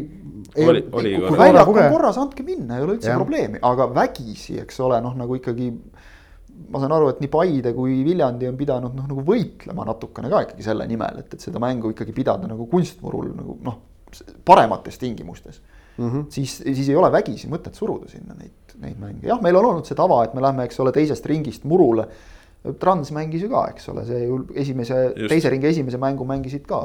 Oli- 0.54 0.84
oli 0.92 1.12
kui 1.16 1.28
korras. 1.28 1.40
väljak 1.40 1.68
on 1.68 1.78
korras, 1.96 2.18
andke 2.22 2.44
minna, 2.46 2.76
ei 2.78 2.84
ole 2.84 2.96
üldse 2.98 3.10
Jah. 3.10 3.18
probleemi, 3.18 3.58
aga 3.62 3.88
vägisi, 3.94 4.58
eks 4.62 4.80
ole, 4.86 5.00
noh 5.02 5.16
nagu 5.18 5.38
ikkagi. 5.40 5.72
ma 6.70 6.78
saan 6.78 6.92
aru, 6.94 7.08
et 7.10 7.18
nii 7.20 7.28
Paide 7.28 7.72
kui 7.74 7.96
Viljandi 8.06 8.46
on 8.46 8.56
pidanud 8.56 8.94
noh, 8.94 9.06
nagu 9.10 9.22
võitlema 9.26 9.84
natukene 9.88 10.28
ka 10.30 10.44
ikkagi 10.44 10.62
selle 10.62 10.86
nimel, 10.86 11.18
et, 11.24 11.34
et 11.34 11.42
seda 11.42 11.58
mängu 11.58 11.90
ikkagi 11.90 12.14
pidada 12.14 12.46
nagu 12.46 12.68
kunstmurul 12.70 13.32
nagu 13.34 13.56
noh, 13.66 13.80
paremates 14.46 14.98
tingimustes 15.02 15.58
mm. 15.96 16.10
-hmm. 16.10 16.24
siis, 16.28 16.56
siis 16.56 16.88
ei 16.88 16.96
ole 16.96 17.12
vägisi 17.12 17.48
mõtet 17.48 17.74
suruda 17.74 18.08
sinna 18.08 18.34
neid, 18.38 18.76
neid 18.80 18.98
mänge, 19.00 19.26
jah, 19.28 19.40
meil 19.42 19.56
on 19.56 19.70
olnud 19.70 19.88
see 19.88 19.98
tava, 19.98 20.22
et 20.24 20.34
me 20.34 20.42
lähme, 20.42 20.66
eks 20.68 20.80
ole, 20.80 20.92
teisest 20.92 21.26
ringist 21.26 21.64
murule. 21.64 22.08
Trans 22.80 23.10
mängis 23.12 23.42
ju 23.44 23.50
ka, 23.52 23.66
eks 23.74 23.90
ole, 23.92 24.06
see 24.08 24.22
ju 24.24 24.38
esimese, 24.56 24.96
teise 25.28 25.50
ringi 25.52 25.68
esimese 25.68 25.98
mängu 26.00 26.24
mängisid 26.24 26.64
ka. 26.66 26.80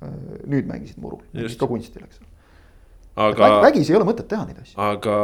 Nüüd 0.00 0.68
mängisid 0.68 1.00
murul, 1.02 1.22
ka 1.32 1.70
kunstil, 1.70 2.04
eks 2.06 2.20
ole 2.22 2.28
aga 3.18 3.48
Väg, 3.48 3.56
vägisi 3.66 3.92
ei 3.92 3.98
ole 3.98 4.06
mõtet 4.06 4.28
teha 4.30 4.44
neid 4.46 4.60
asju. 4.62 4.76
aga 4.78 5.16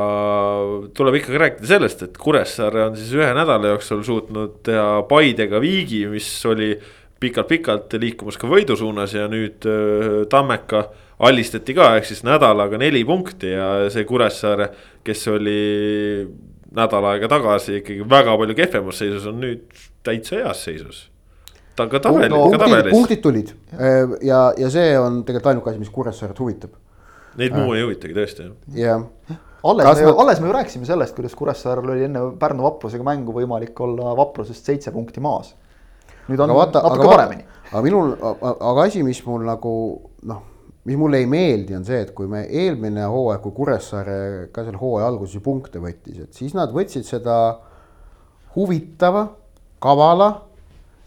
tuleb 0.99 1.19
ikkagi 1.21 1.41
rääkida 1.43 1.71
sellest, 1.71 2.03
et 2.09 2.19
Kuressaare 2.19 2.89
on 2.89 2.99
siis 2.99 3.13
ühe 3.15 3.31
nädala 3.37 3.75
jooksul 3.75 4.03
suutnud 4.07 4.59
teha 4.67 5.05
Paidega 5.11 5.61
viigi, 5.63 6.05
mis 6.11 6.29
oli 6.51 6.73
pikalt-pikalt 7.23 7.95
liikumas 8.03 8.39
ka 8.41 8.51
võidu 8.51 8.77
suunas 8.79 9.15
ja 9.15 9.29
nüüd 9.31 9.67
äh, 9.71 10.25
Tammeka 10.31 10.89
allistati 11.25 11.77
ka, 11.77 11.93
ehk 11.99 12.09
siis 12.11 12.25
nädalaga 12.27 12.81
neli 12.83 13.05
punkti 13.07 13.55
ja 13.55 13.71
see 13.95 14.07
Kuressaare, 14.09 14.69
kes 15.07 15.27
oli 15.31 15.59
nädal 16.75 17.07
aega 17.13 17.31
tagasi 17.31 17.79
ikkagi 17.79 18.07
väga 18.11 18.35
palju 18.41 18.59
kehvemas 18.59 18.99
seisus, 18.99 19.29
on 19.31 19.39
nüüd 19.45 19.69
täitsa 20.05 20.43
heas 20.43 20.67
seisus. 20.67 21.05
Ta 21.77 21.89
ka 21.91 22.01
tabeli 22.01 22.31
no,, 22.33 22.45
ka 22.53 22.61
tabelis. 22.63 22.95
punktid 22.95 23.23
tulid 23.25 23.53
ja, 24.23 24.41
ja 24.59 24.71
see 24.71 24.95
on 24.99 25.23
tegelikult 25.27 25.53
ainuke 25.53 25.73
asi, 25.73 25.83
mis 25.83 25.91
Kuressaaret 25.95 26.39
huvitab. 26.39 26.79
Neid 27.41 27.57
muu 27.57 27.75
ei 27.75 27.83
huvitagi 27.83 28.15
tõesti 28.15 28.47
jah. 28.79 29.03
alles 29.65 29.89
Kas 29.89 30.01
me 30.01 30.07
ju, 30.07 30.15
alles 30.23 30.41
me 30.41 30.51
ju 30.51 30.55
rääkisime 30.55 30.89
sellest, 30.89 31.17
kuidas 31.17 31.35
Kuressaarel 31.39 31.95
oli 31.97 32.07
enne 32.07 32.25
Pärnu 32.41 32.67
Vaprusega 32.67 33.07
mängu 33.07 33.35
võimalik 33.35 33.81
olla 33.83 34.15
Vaprusest 34.19 34.71
seitse 34.71 34.95
punkti 34.95 35.23
maas. 35.25 35.55
nüüd 36.29 36.41
on 36.41 36.55
vaata, 36.57 36.81
natuke 36.85 37.11
paremini. 37.11 37.47
aga 37.71 37.83
minul, 37.85 38.17
aga 38.41 38.89
asi, 38.89 39.03
mis 39.03 39.21
mul 39.27 39.47
nagu 39.49 39.75
noh 40.31 40.51
mis 40.85 40.99
mulle 41.01 41.23
ei 41.23 41.27
meeldi, 41.27 41.73
on 41.77 41.85
see, 41.85 42.03
et 42.05 42.11
kui 42.17 42.29
me 42.29 42.43
eelmine 42.45 43.07
hooaeg, 43.09 43.41
kui 43.41 43.55
Kuressaare 43.57 44.17
ka 44.53 44.67
selle 44.67 44.81
hooaja 44.81 45.09
alguses 45.09 45.39
ju 45.39 45.41
punkte 45.45 45.81
võttis, 45.81 46.19
et 46.27 46.37
siis 46.37 46.53
nad 46.57 46.73
võtsid 46.77 47.07
seda 47.09 47.37
huvitava, 48.55 49.31
kavala 49.83 50.29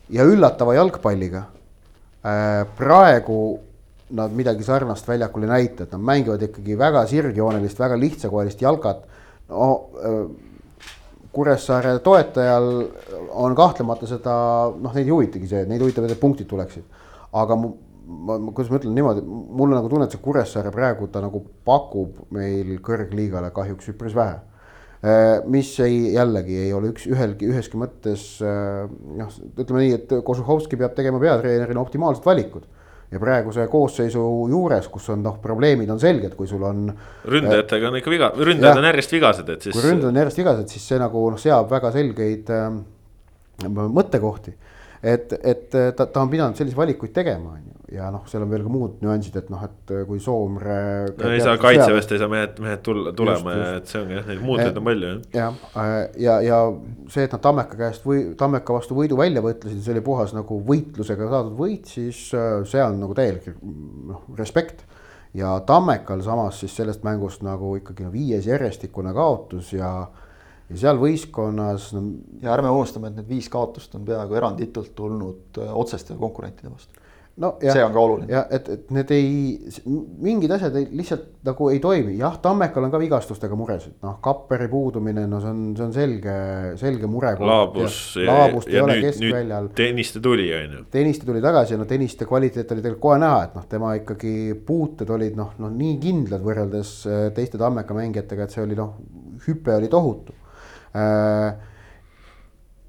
ja 0.09 0.25
üllatava 0.27 0.75
jalgpalliga. 0.77 1.43
Äh, 2.25 2.65
praegu 2.77 3.39
nad 4.17 4.31
midagi 4.31 4.63
sarnast 4.63 5.07
väljakul 5.07 5.43
ei 5.43 5.51
näita, 5.51 5.83
et 5.83 5.95
nad 5.95 6.03
mängivad 6.03 6.43
ikkagi 6.47 6.77
väga 6.79 7.05
sirgjoonelist, 7.07 7.79
väga 7.79 7.97
lihtsakoelist 7.99 8.61
jalkat. 8.61 9.07
no 9.49 9.89
äh, 10.03 10.21
Kuressaare 11.37 11.99
toetajal 12.01 12.67
on 13.29 13.55
kahtlemata 13.55 14.07
seda, 14.09 14.33
noh, 14.73 14.93
neid 14.95 15.05
ei 15.05 15.11
huvitagi 15.13 15.47
see, 15.47 15.65
neid 15.69 15.83
huvitab, 15.83 16.07
et 16.09 16.19
punktid 16.19 16.47
tuleksid. 16.49 16.83
aga 17.33 17.55
mu 17.55 17.75
ma, 18.07 18.37
kuidas 18.51 18.71
ma 18.71 18.79
ütlen 18.79 18.95
niimoodi, 18.95 19.23
mul 19.23 19.71
on 19.71 19.77
nagu 19.77 19.89
tunne, 19.91 20.07
et 20.07 20.15
see 20.15 20.23
Kuressaare 20.23 20.71
praegu 20.73 21.09
ta 21.11 21.21
nagu 21.23 21.43
pakub 21.67 22.23
meil 22.33 22.77
kõrgliigale 22.83 23.51
kahjuks 23.55 23.91
üpris 23.93 24.15
vähe. 24.17 24.39
Äh, 25.07 25.43
mis 25.45 25.69
ei, 25.85 26.13
jällegi 26.15 26.55
ei 26.65 26.71
ole 26.75 26.89
üks, 26.91 27.05
ühelgi, 27.07 27.47
üheski 27.51 27.77
mõttes 27.79 28.23
äh, 28.43 28.87
noh, 28.89 29.35
ütleme 29.53 29.83
nii, 29.83 29.91
et 29.93 30.15
Kožuhovski 30.25 30.79
peab 30.79 30.95
tegema 30.97 31.21
peatreenerina 31.21 31.79
optimaalsed 31.83 32.25
valikud 32.25 32.65
ja 33.13 33.21
praeguse 33.21 33.67
koosseisu 33.71 34.23
juures, 34.51 34.89
kus 34.91 35.05
on 35.13 35.21
noh, 35.23 35.37
probleemid 35.43 35.91
on 35.93 36.01
selged, 36.01 36.33
kui 36.35 36.49
sul 36.49 36.65
on. 36.67 36.89
ründajatega 37.29 37.91
on 37.91 37.99
ikka 38.01 38.11
viga, 38.11 38.31
ründajad 38.35 38.81
on 38.81 38.89
järjest 38.89 39.15
vigased, 39.15 39.51
et 39.53 39.67
siis. 39.67 39.77
kui 39.77 39.85
ründajad 39.85 40.09
on 40.09 40.19
järjest 40.23 40.41
vigased, 40.41 40.73
siis 40.73 40.89
see 40.91 40.99
nagu 40.99 41.23
noh, 41.31 41.39
seab 41.39 41.69
väga 41.71 41.93
selgeid 41.95 42.51
äh, 42.57 42.67
mõttekohti. 43.77 44.57
Et, 45.07 45.33
et 45.43 45.65
ta, 45.71 46.05
ta 46.05 46.21
on 46.21 46.31
pidanud 46.31 46.59
selliseid 46.59 46.79
valikuid 46.79 47.15
tegema, 47.15 47.55
on 47.55 47.65
ju 47.65 47.77
ja 47.91 48.09
noh, 48.11 48.25
seal 48.27 48.43
on 48.43 48.51
veel 48.51 48.63
ka 48.65 48.71
muud 48.71 48.97
nüansid, 49.03 49.35
et 49.39 49.51
noh, 49.51 49.61
et 49.63 49.93
kui 50.09 50.19
Soomre. 50.23 50.77
no 51.15 51.29
ei 51.31 51.39
saa 51.43 51.55
kaitseväest 51.61 52.11
ei 52.11 52.19
saa 52.19 52.31
mehed, 52.31 52.59
mehed 52.63 52.83
tulla, 52.83 53.13
tulema 53.15 53.53
just, 53.53 53.63
ja 53.63 53.77
et 53.79 53.91
see 53.91 54.01
ongi 54.01 54.17
jah, 54.17 54.27
neid 54.27 54.43
muutujaid 54.43 54.79
on 54.81 54.87
palju 54.89 55.11
jah. 55.11 55.21
jah, 55.37 55.61
äh, 55.83 55.95
ja, 56.23 56.35
ja 56.43 56.59
see, 57.13 57.23
et 57.23 57.35
nad 57.35 57.43
Tammeka 57.45 57.79
käest 57.79 58.07
või 58.07 58.25
Tammeka 58.39 58.75
vastu 58.75 58.97
võidu 58.97 59.19
välja 59.19 59.43
võtlesid, 59.45 59.79
see 59.85 59.95
oli 59.95 60.03
puhas 60.03 60.35
nagu 60.35 60.59
võitlusega 60.67 61.31
saadud 61.31 61.55
võit, 61.59 61.87
siis 61.87 62.21
äh, 62.35 62.59
see 62.67 62.83
on 62.83 62.99
nagu 63.05 63.15
täielik 63.17 63.47
noh, 64.11 64.27
respekt. 64.39 64.83
ja 65.37 65.55
Tammekal 65.67 66.23
samas 66.25 66.59
siis 66.59 66.75
sellest 66.75 67.07
mängust 67.07 67.45
nagu 67.47 67.77
ikkagi 67.79 68.03
no 68.03 68.11
viies 68.11 68.51
järjestikune 68.51 69.15
kaotus 69.15 69.71
ja 69.77 70.09
ja 70.69 70.79
seal 70.83 71.01
võistkonnas 71.01 71.91
no.... 71.95 72.03
ja 72.43 72.53
ärme 72.55 72.71
unustame, 72.73 73.11
et 73.11 73.21
need 73.21 73.29
viis 73.29 73.49
kaotust 73.51 73.95
on 73.95 74.05
peaaegu 74.07 74.39
eranditult 74.39 74.95
tulnud 74.95 75.61
äh, 75.63 75.75
otseste 75.83 76.17
konkurentide 76.19 76.73
vastu 76.73 77.05
no 77.37 77.51
ja, 77.61 77.73
see 77.73 77.83
on 77.85 77.93
ka 77.93 78.01
oluline. 78.01 78.27
ja 78.31 78.43
et, 78.53 78.69
et 78.73 78.91
need 78.93 79.11
ei, 79.13 79.27
mingid 80.25 80.51
asjad 80.55 80.75
ei, 80.79 80.87
lihtsalt 80.97 81.27
nagu 81.47 81.69
ei 81.69 81.79
toimi, 81.81 82.15
jah, 82.17 82.37
Tammekal 82.41 82.87
on 82.87 82.93
ka 82.93 83.01
vigastustega 83.01 83.57
muresid, 83.57 83.97
noh, 84.03 84.17
Kapperi 84.23 84.67
puudumine, 84.71 85.27
no 85.29 85.41
see 85.43 85.51
on, 85.53 85.61
see 85.77 85.85
on 85.85 85.93
selge, 85.95 86.37
selge 86.81 87.09
mure. 87.11 87.35
laabus 87.37 87.99
ja, 88.17 88.25
laabust 88.31 88.71
ja, 88.71 88.79
ei 88.79 88.83
ole 88.83 88.97
keskväljal. 89.05 89.69
Tõniste 89.77 90.21
tuli, 90.23 90.49
on 90.57 90.75
ju. 90.79 90.83
Tõniste 90.97 91.29
tuli 91.29 91.43
tagasi 91.45 91.75
ja 91.75 91.81
no 91.81 91.87
Tõniste 91.89 92.27
kvaliteet 92.29 92.73
oli 92.73 92.83
tegelikult 92.83 93.05
kohe 93.05 93.21
näha, 93.21 93.45
et 93.47 93.55
noh, 93.59 93.69
tema 93.69 93.93
ikkagi 93.99 94.33
puuted 94.67 95.13
olid 95.13 95.37
noh, 95.37 95.53
noh 95.61 95.71
nii 95.77 95.95
kindlad 96.01 96.43
võrreldes 96.43 96.97
äh, 97.05 97.23
teiste 97.37 97.61
Tammeka 97.61 97.95
mängijatega, 97.97 98.47
et 98.47 98.57
see 98.57 98.65
oli 98.65 98.77
noh, 98.79 98.97
hüpe 99.45 99.77
oli 99.77 99.93
tohutu. 99.93 100.35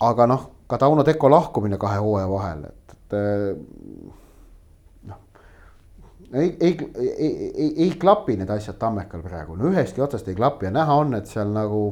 Aga 0.09 0.27
noh, 0.31 0.47
ka 0.69 0.79
Tauno 0.79 1.05
Teko 1.05 1.31
lahkumine 1.33 1.79
kahe 1.81 1.99
hooaja 2.03 2.29
vahel, 2.31 2.65
et, 2.69 2.97
et 2.97 3.17
äh, 3.19 3.57
ei, 6.33 6.57
ei, 6.61 6.93
ei, 6.99 7.53
ei, 7.55 7.75
ei 7.85 7.91
klapi 8.01 8.37
need 8.37 8.51
asjad 8.53 8.79
Tammekal 8.81 9.23
praegu, 9.25 9.57
no 9.57 9.71
ühestki 9.73 10.03
otsast 10.05 10.29
ei 10.29 10.37
klapi 10.39 10.69
ja 10.69 10.73
näha 10.75 10.99
on, 11.03 11.15
et 11.19 11.31
seal 11.31 11.53
nagu. 11.55 11.83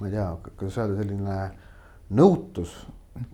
ma 0.00 0.08
ei 0.08 0.12
tea, 0.12 0.26
kuidas 0.58 0.78
öelda, 0.80 0.98
selline 0.98 1.38
nõutus 2.18 2.74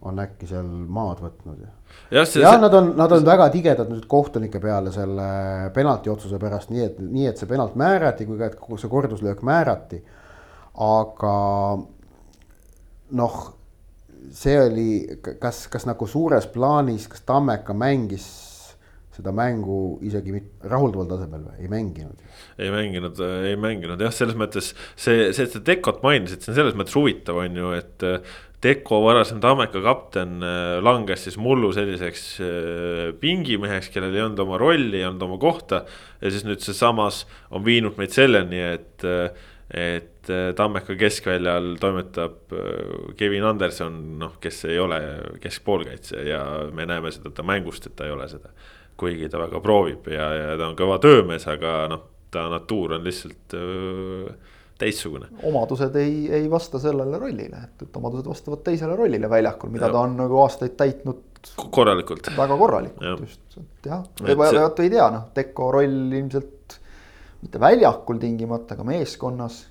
on 0.02 0.18
äkki 0.20 0.46
seal 0.50 0.66
maad 0.66 1.20
võtnud 1.22 1.60
ja. 1.62 1.70
jah, 2.18 2.30
ja, 2.42 2.52
nad 2.60 2.74
on, 2.74 2.92
nad 2.98 3.12
on 3.14 3.24
väga 3.26 3.48
tigedad 3.54 3.90
nüüd 3.90 4.06
kohtunike 4.10 4.60
peale 4.62 4.92
selle 4.94 5.28
penalti 5.74 6.10
otsuse 6.12 6.40
pärast, 6.42 6.72
nii 6.74 6.84
et, 6.84 6.98
nii 7.00 7.28
et 7.30 7.40
see 7.40 7.50
penalt 7.50 7.78
määrati, 7.78 8.26
kui 8.28 8.38
ka, 8.40 8.50
et 8.50 8.58
kogu 8.58 8.78
see 8.80 8.90
korduslöök 8.92 9.42
määrati. 9.46 10.02
Aga 10.74 11.36
noh, 13.18 13.38
see 14.34 14.58
oli, 14.60 14.90
kas, 15.40 15.66
kas 15.72 15.88
nagu 15.88 16.06
suures 16.10 16.48
plaanis, 16.52 17.08
kas 17.10 17.24
Tammeka 17.28 17.76
mängis 17.76 18.28
seda 19.18 19.32
mängu 19.34 19.98
isegi 20.06 20.38
rahuldaval 20.70 21.08
tasemel 21.10 21.46
või, 21.48 21.62
ei 21.64 21.70
mänginud? 21.72 22.26
ei 22.58 22.68
mänginud, 22.70 23.22
ei 23.48 23.56
mänginud 23.58 24.02
jah, 24.02 24.12
selles 24.14 24.36
mõttes 24.38 24.72
see, 24.94 25.30
see, 25.34 25.46
et 25.46 25.54
sa 25.54 25.62
Dekot 25.64 26.04
mainisid, 26.04 26.44
see 26.44 26.52
on 26.52 26.58
selles 26.60 26.76
mõttes 26.78 26.98
huvitav, 26.98 27.40
on 27.46 27.64
ju, 27.64 27.72
et. 27.78 28.12
Deko 28.58 28.96
varasem 29.04 29.38
Tammeka 29.38 29.78
kapten 29.84 30.40
äh, 30.42 30.80
langes 30.82 31.20
siis 31.22 31.36
mullu 31.38 31.68
selliseks 31.70 32.22
äh, 32.42 33.02
pingimeheks, 33.22 33.86
kellel 33.94 34.16
ei 34.16 34.24
olnud 34.24 34.42
oma 34.42 34.58
rolli, 34.58 34.98
ei 34.98 35.06
olnud 35.06 35.22
oma 35.28 35.36
kohta. 35.38 35.84
ja 36.18 36.32
siis 36.34 36.42
nüüd 36.42 36.64
seesamas 36.64 37.20
on 37.54 37.62
viinud 37.62 37.94
meid 38.02 38.10
selleni, 38.16 38.58
et, 38.74 39.06
et 39.70 40.17
Tammeka 40.56 40.96
keskväljal 40.98 41.76
toimetab 41.80 42.52
äh, 42.52 43.14
Kevin 43.16 43.46
Anderson, 43.48 44.00
noh, 44.20 44.36
kes 44.42 44.64
ei 44.68 44.78
ole 44.82 45.00
keskpoolkaitse 45.40 46.24
ja 46.28 46.42
me 46.74 46.86
näeme 46.88 47.12
seda 47.14 47.32
ta 47.34 47.46
mängust, 47.46 47.86
et 47.86 47.96
ta 47.96 48.08
ei 48.08 48.14
ole 48.16 48.28
seda 48.30 48.52
kuigi 48.98 49.30
ta 49.30 49.40
väga 49.40 49.62
proovib 49.62 50.10
ja, 50.12 50.28
ja 50.34 50.54
ta 50.58 50.68
on 50.70 50.76
kõva 50.78 50.98
töömees, 51.02 51.46
aga 51.50 51.80
noh, 51.92 52.04
ta 52.34 52.48
natuur 52.52 52.96
on 52.98 53.06
lihtsalt 53.06 53.54
öö, 53.56 54.32
teistsugune. 54.78 55.30
omadused 55.48 55.94
ei, 56.00 56.26
ei 56.40 56.50
vasta 56.50 56.80
sellele 56.82 57.20
rollile, 57.20 57.62
et, 57.70 57.86
et 57.86 57.96
omadused 58.00 58.28
vastavad 58.28 58.64
teisele 58.66 58.96
rollile 58.98 59.30
väljakul, 59.30 59.72
mida 59.74 59.88
ja. 59.88 59.94
ta 59.94 60.02
on 60.02 60.18
nagu 60.18 60.42
aastaid 60.42 60.76
täitnud. 60.80 61.24
korralikult. 61.70 62.30
väga 62.36 62.58
korralikult 62.58 63.24
just, 63.24 63.58
et 63.62 63.90
jah, 63.92 64.04
vaata 64.42 64.84
ei 64.84 64.92
tea 64.92 65.08
noh, 65.14 65.30
Teko 65.34 65.72
roll 65.78 66.14
ilmselt 66.20 66.78
mitte 67.42 67.60
väljakul 67.62 68.18
tingimata, 68.18 68.74
aga 68.74 68.86
meeskonnas 68.88 69.62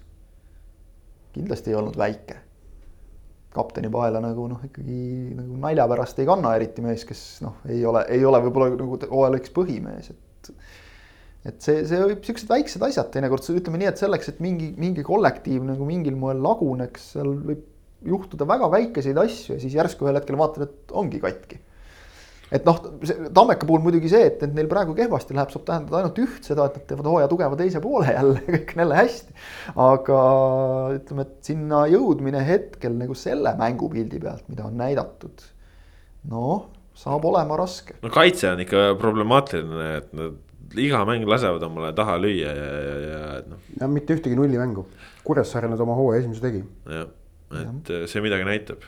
kindlasti 1.38 1.73
ei 1.73 1.79
olnud 1.79 1.97
väike 1.99 2.41
kapteni 3.57 3.89
paela 3.91 4.21
nagu 4.23 4.47
noh, 4.51 4.63
ikkagi 4.67 4.97
nagu 5.38 5.59
nalja 5.61 5.88
pärast 5.89 6.19
ei 6.21 6.27
kanna 6.29 6.53
eriti 6.57 6.83
mees, 6.85 7.05
kes 7.07 7.21
noh, 7.45 7.61
ei 7.71 7.79
ole, 7.89 8.03
ei 8.13 8.25
ole 8.27 8.41
võib-olla 8.45 8.75
nagu 8.75 8.99
hooaja 9.07 9.33
lõiks 9.35 9.53
põhimees, 9.55 10.11
et. 10.13 10.51
et 11.47 11.63
see, 11.63 11.81
see 11.89 12.01
võib 12.03 12.27
siuksed 12.27 12.51
väiksed 12.51 12.83
asjad 12.89 13.09
teinekord 13.13 13.47
ütleme 13.55 13.81
nii, 13.81 13.89
et 13.93 14.03
selleks, 14.03 14.33
et 14.33 14.43
mingi, 14.43 14.73
mingi 14.79 15.05
kollektiiv 15.07 15.65
nagu 15.65 15.88
mingil 15.88 16.19
moel 16.19 16.43
laguneks, 16.43 17.13
seal 17.15 17.33
võib 17.49 17.65
juhtuda 18.07 18.45
väga 18.49 18.69
väikeseid 18.69 19.17
asju 19.17 19.55
ja 19.55 19.61
siis 19.63 19.73
järsku 19.73 20.05
ühel 20.05 20.19
hetkel 20.19 20.38
vaatad, 20.38 20.67
et 20.67 20.93
ongi 20.93 21.21
katki 21.23 21.57
et 22.54 22.68
noh, 22.68 22.80
Tammeka 23.36 23.68
puhul 23.68 23.84
muidugi 23.84 24.10
see, 24.12 24.30
et, 24.30 24.39
et 24.45 24.54
neil 24.56 24.70
praegu 24.72 24.95
kehvasti 24.98 25.36
läheb, 25.36 25.52
saab 25.52 25.66
tähendada 25.68 26.00
ainult 26.00 26.22
üht, 26.24 26.39
seda, 26.48 26.70
et 26.70 26.80
nad 26.80 26.88
teevad 26.91 27.10
hooaja 27.12 27.30
tugeva 27.32 27.60
teise 27.60 27.82
poole 27.84 28.14
jälle, 28.14 28.43
kõik 28.56 28.74
on 28.76 28.84
jälle 28.86 29.02
hästi. 29.02 29.38
aga 29.88 30.22
ütleme, 30.95 31.28
et 31.28 31.52
sinna 31.52 31.84
jõudmine 31.91 32.43
hetkel 32.48 32.98
nagu 33.00 33.18
selle 33.20 33.54
mängupildi 33.60 34.24
pealt, 34.24 34.48
mida 34.52 34.68
on 34.70 34.80
näidatud. 34.80 35.45
noh, 36.32 36.68
saab 36.98 37.28
olema 37.28 37.60
raske. 37.60 38.00
no 38.04 38.12
kaitse 38.14 38.52
on 38.54 38.64
ikka 38.64 38.89
problemaatiline, 39.02 39.91
et 40.02 40.12
nad 40.18 40.80
iga 40.80 41.04
mäng 41.08 41.28
lasevad 41.28 41.64
omale 41.68 41.93
taha 41.95 42.18
lüüa 42.20 42.52
ja, 42.56 42.68
ja, 42.88 42.98
ja 43.04 43.22
et 43.41 43.48
noh. 43.52 43.64
ja 43.82 43.91
mitte 43.91 44.16
ühtegi 44.16 44.39
nullimängu, 44.39 44.88
Kuressaare 45.28 45.68
nad 45.68 45.82
oma 45.84 45.95
hooaja 46.00 46.24
esimese 46.24 46.48
tegi. 46.48 46.64
jah, 46.88 47.10
et 47.60 47.91
ja. 47.91 48.06
see 48.08 48.24
midagi 48.24 48.48
näitab 48.48 48.88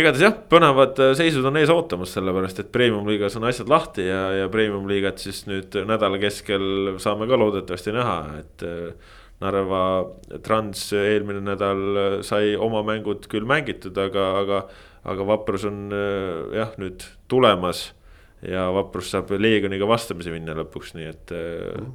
igatahes 0.00 0.24
jah, 0.24 0.34
põnevad 0.50 0.98
äh, 1.02 1.12
seisud 1.18 1.46
on 1.48 1.58
ees 1.60 1.70
ootamas, 1.72 2.12
sellepärast 2.16 2.62
et 2.62 2.72
premium-liigas 2.74 3.38
on 3.38 3.46
asjad 3.48 3.70
lahti 3.72 4.06
ja, 4.06 4.22
ja 4.42 4.50
premium-liigat 4.52 5.22
siis 5.22 5.44
nüüd 5.48 5.76
nädala 5.88 6.20
keskel 6.22 6.98
saame 7.02 7.28
ka 7.30 7.40
loodetavasti 7.40 7.96
näha, 7.96 8.18
et. 8.42 8.66
Äh, 8.66 9.14
Narva 9.38 10.02
Trans 10.42 10.80
eelmine 10.98 11.38
nädal 11.46 11.82
äh, 11.94 12.06
sai 12.26 12.56
oma 12.58 12.80
mängud 12.82 13.28
küll 13.30 13.46
mängitud, 13.46 13.94
aga, 14.02 14.24
aga, 14.40 14.58
aga 15.06 15.26
Vaprus 15.28 15.62
on 15.70 15.94
jah, 16.58 16.74
nüüd 16.82 17.06
tulemas 17.30 17.84
ja 18.42 18.66
Vaprus 18.74 19.14
saab 19.14 19.30
Leegioniga 19.38 19.86
vastamisi 19.86 20.34
minna 20.34 20.58
lõpuks, 20.58 20.96
nii 20.98 21.12
et. 21.14 21.36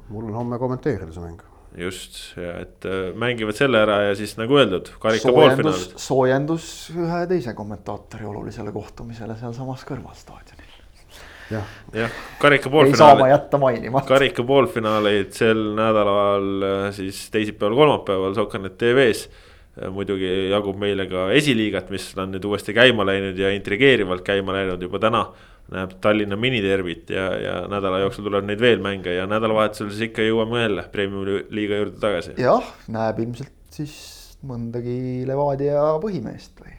Mul 0.08 0.30
on 0.30 0.38
homme 0.40 0.56
kommenteerida 0.62 1.12
see 1.12 1.20
mäng. 1.20 1.44
Just 1.78 2.36
ja 2.38 2.58
et 2.62 2.86
äh, 2.86 3.08
mängivad 3.18 3.56
selle 3.58 3.80
ära 3.82 4.00
ja 4.08 4.18
siis 4.18 4.36
nagu 4.38 4.58
öeldud, 4.60 4.92
karika 5.02 5.32
poolfinaalid. 5.34 5.96
soojendus 6.00 6.66
ühe 6.94 7.24
teise 7.30 7.54
kommentaatori 7.58 8.28
olulisele 8.30 8.72
kohtumisele 8.74 9.36
sealsamas 9.40 9.82
kõrval 9.88 10.14
staadionil. 10.18 10.76
jah 11.50 11.72
ja,, 11.94 12.10
karika 12.42 12.70
poolfinaalid. 12.70 12.94
ei 12.94 13.02
saa 13.02 13.18
ma 13.18 13.30
jätta 13.32 13.58
mainimata. 13.62 14.12
karika 14.14 14.46
poolfinaalid 14.46 15.32
sel 15.34 15.64
nädalal 15.78 16.68
siis 16.94 17.26
teisipäeval, 17.34 17.76
kolmapäeval 17.82 18.38
Sokanet 18.38 18.78
tv-s 18.78 19.28
muidugi 19.90 20.28
jagub 20.52 20.78
meile 20.78 21.08
ka 21.10 21.26
esiliigat, 21.34 21.88
mis 21.90 22.12
on 22.14 22.30
nüüd 22.36 22.44
uuesti 22.46 22.74
käima 22.76 23.06
läinud 23.06 23.38
ja 23.38 23.50
intrigeerivalt 23.50 24.22
käima 24.26 24.54
läinud 24.54 24.82
juba 24.86 25.00
täna 25.02 25.24
näeb 25.72 25.94
Tallinna 26.04 26.36
minitervit 26.36 27.10
ja, 27.10 27.24
ja 27.40 27.54
nädala 27.70 28.02
jooksul 28.02 28.26
tuleb 28.26 28.46
neid 28.48 28.60
veel 28.60 28.82
mänge 28.84 29.14
ja 29.16 29.24
nädalavahetusel 29.28 29.88
siis 29.90 30.10
ikka 30.10 30.26
jõuame 30.26 30.60
jälle 30.64 30.84
Premiumi 30.92 31.38
liiga 31.56 31.80
juurde 31.80 32.00
tagasi. 32.02 32.34
jah, 32.40 32.68
näeb 32.92 33.22
ilmselt 33.24 33.54
siis 33.72 33.94
mõndagi 34.44 35.24
Levadia 35.28 35.86
põhimeest 36.02 36.60
või 36.60 36.76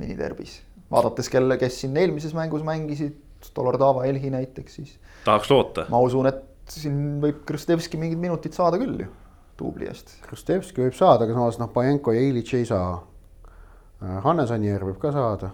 miniterbis. 0.00 0.58
vaadates, 0.90 1.30
kelle, 1.30 1.58
kes 1.60 1.80
siin 1.84 1.96
eelmises 1.96 2.34
mängus 2.34 2.66
mängisid, 2.66 3.20
Dolordava 3.54 4.06
Elhi 4.08 4.30
näiteks, 4.32 4.74
siis. 4.80 4.98
tahaks 5.24 5.50
loota. 5.52 5.86
ma 5.92 6.00
usun, 6.02 6.26
et 6.30 6.42
siin 6.74 7.20
võib 7.22 7.44
Krõstevski 7.46 8.00
mingid 8.00 8.18
minutid 8.18 8.56
saada 8.56 8.80
küll 8.80 9.04
ju, 9.04 9.10
duubli 9.60 9.86
eest. 9.86 10.16
Krõstevski 10.26 10.82
võib 10.82 10.96
saada, 10.98 11.28
aga 11.28 11.36
samas 11.36 11.60
noh, 11.60 11.70
Pajenko 11.74 12.16
ja 12.16 12.22
Ilitš 12.24 12.56
ei 12.58 12.70
saa. 12.72 12.94
Hannes 14.24 14.50
Anier 14.52 14.82
võib 14.84 14.98
ka 15.00 15.12
saada 15.14 15.52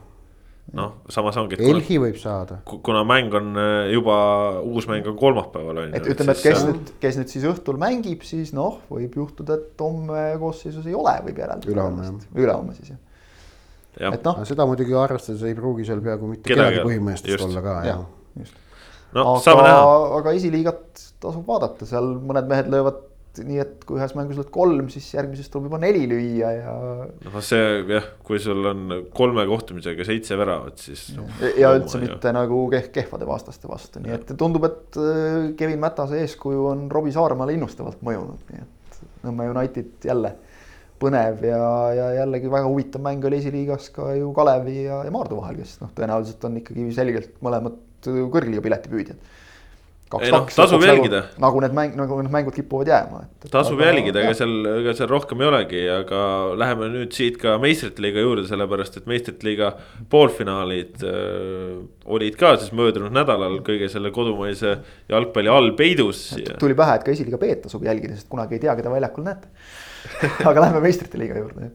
noh, 0.76 0.96
samas 1.10 1.36
ongi. 1.40 1.58
Elhi 1.58 1.98
võib 2.02 2.18
saada. 2.20 2.60
kuna 2.66 3.02
mäng 3.08 3.34
on 3.34 3.52
äh, 3.58 3.90
juba, 3.94 4.16
uus 4.62 4.86
mäng 4.90 5.06
on 5.10 5.18
kolmapäeval 5.18 5.82
on 5.82 5.90
ju. 5.90 5.98
et 5.98 6.10
ütleme, 6.14 6.36
et 6.36 6.42
kes 6.44 6.64
nüüd, 6.68 6.94
kes 7.02 7.20
nüüd 7.20 7.32
siis 7.32 7.46
õhtul 7.50 7.80
mängib, 7.80 8.24
siis 8.26 8.54
noh, 8.56 8.80
võib 8.92 9.18
juhtuda, 9.18 9.58
et 9.58 9.84
homme 9.84 10.26
koosseisus 10.42 10.86
ei 10.86 10.96
ole, 10.96 11.16
võib 11.26 11.42
järeldada. 11.42 11.72
ülehomme 11.74 12.06
jah. 12.06 12.26
ülehomme 12.38 12.76
siis 12.78 12.94
jah 12.94 13.00
ja.. 13.98 14.14
et 14.14 14.26
noh. 14.26 14.40
seda 14.48 14.66
muidugi 14.68 14.94
arvestades 14.96 15.44
ei 15.48 15.56
pruugi 15.58 15.86
seal 15.88 16.02
peaaegu 16.04 16.30
mitte 16.30 16.52
kedagi 16.52 16.82
põhimeestest 16.84 17.46
olla 17.48 17.62
ka 17.64 17.76
jah 17.88 18.02
ja.. 18.38 18.50
No, 19.10 19.24
aga, 19.42 19.70
aga 20.20 20.32
esiliigat 20.38 21.00
tasub 21.18 21.48
vaadata, 21.48 21.82
seal 21.88 22.12
mõned 22.22 22.46
mehed 22.46 22.68
löövad 22.70 23.00
nii 23.38 23.60
et 23.62 23.84
kui 23.86 24.00
ühes 24.00 24.12
mängus 24.18 24.38
lööd 24.40 24.50
kolm, 24.54 24.88
siis 24.92 25.06
järgmises 25.14 25.50
tuleb 25.52 25.68
juba 25.68 25.78
neli 25.82 26.02
lüüa 26.10 26.50
ja. 26.56 26.74
noh, 27.26 27.38
see 27.46 27.62
jah, 27.88 28.08
kui 28.26 28.40
sul 28.42 28.66
on 28.66 28.96
kolme 29.14 29.44
kohtumisega 29.48 30.06
seitse 30.08 30.38
väravat, 30.40 30.82
siis 30.82 31.06
no,. 31.16 31.28
ja, 31.58 31.70
üldse 31.78 32.02
mitte 32.02 32.32
ja. 32.32 32.34
nagu 32.36 32.64
keh-, 32.72 32.90
kehvade 32.94 33.28
vastaste 33.28 33.70
vastu, 33.70 34.02
nii 34.02 34.16
et 34.18 34.34
tundub, 34.40 34.66
et 34.66 35.00
äh, 35.00 35.50
Kevin 35.58 35.80
Mätase 35.82 36.20
eeskuju 36.24 36.66
on 36.72 36.86
Robbie 36.92 37.14
Saaremaale 37.14 37.54
innustavalt 37.56 38.02
mõjunud, 38.06 38.44
nii 38.50 38.66
et 38.66 38.76
Nõmme 39.20 39.50
United 39.52 40.04
jälle 40.08 40.30
põnev 41.00 41.42
ja, 41.44 41.60
ja 41.96 42.06
jällegi 42.20 42.48
väga 42.52 42.68
huvitav 42.68 43.02
mäng 43.04 43.24
oli 43.28 43.40
esiliigas 43.40 43.90
ka 43.94 44.10
ju 44.16 44.32
Kalevi 44.36 44.82
ja, 44.86 45.02
ja 45.06 45.12
Maardu 45.12 45.40
vahel, 45.40 45.60
kes 45.60 45.78
noh, 45.82 45.92
tõenäoliselt 45.96 46.44
on 46.48 46.56
ikkagi 46.60 46.88
selgelt 46.96 47.38
mõlemad 47.44 47.78
kõrgliiga 48.04 48.64
piletipüüdjad 48.64 49.38
ei 50.18 50.32
noh, 50.34 50.46
tasub 50.50 50.82
jälgida. 50.82 51.22
Nagu, 51.42 51.60
need 51.62 51.74
mäng, 51.76 51.94
nagu 51.98 52.18
need 52.18 52.32
mängud 52.34 52.56
kipuvad 52.56 52.90
jääma, 52.90 53.22
et. 53.26 53.48
tasub 53.52 53.80
jälgida, 53.82 54.24
ega 54.24 54.34
seal, 54.34 54.54
ega 54.80 54.94
seal 54.98 55.10
rohkem 55.12 55.44
ei 55.44 55.50
olegi, 55.50 55.82
aga 55.94 56.22
läheme 56.58 56.90
nüüd 56.96 57.14
siit 57.14 57.38
ka 57.40 57.54
meistrite 57.62 58.02
liiga 58.02 58.24
juurde, 58.24 58.48
sellepärast 58.50 58.98
et 59.00 59.06
meistrite 59.10 59.46
liiga 59.46 59.72
poolfinaalid 60.10 61.04
äh, 61.06 61.76
olid 62.10 62.40
ka 62.40 62.56
siis 62.58 62.74
möödunud 62.76 63.14
nädalal 63.14 63.60
kõige 63.66 63.90
selle 63.92 64.10
kodumaise 64.14 64.78
jalgpalli 65.12 65.52
all 65.52 65.70
peidus. 65.78 66.30
tuli 66.58 66.78
pähe, 66.78 66.98
et 66.98 67.06
ka 67.06 67.14
esiliiga 67.14 67.38
B-d 67.40 67.68
tasub 67.68 67.86
jälgida, 67.86 68.18
sest 68.18 68.30
kunagi 68.32 68.58
ei 68.58 68.66
tea, 68.66 68.74
keda 68.80 68.92
väljakul 68.92 69.26
näete 69.30 69.52
aga 70.48 70.66
lähme 70.66 70.82
meistrite 70.84 71.20
liiga 71.20 71.38
juurde, 71.38 71.70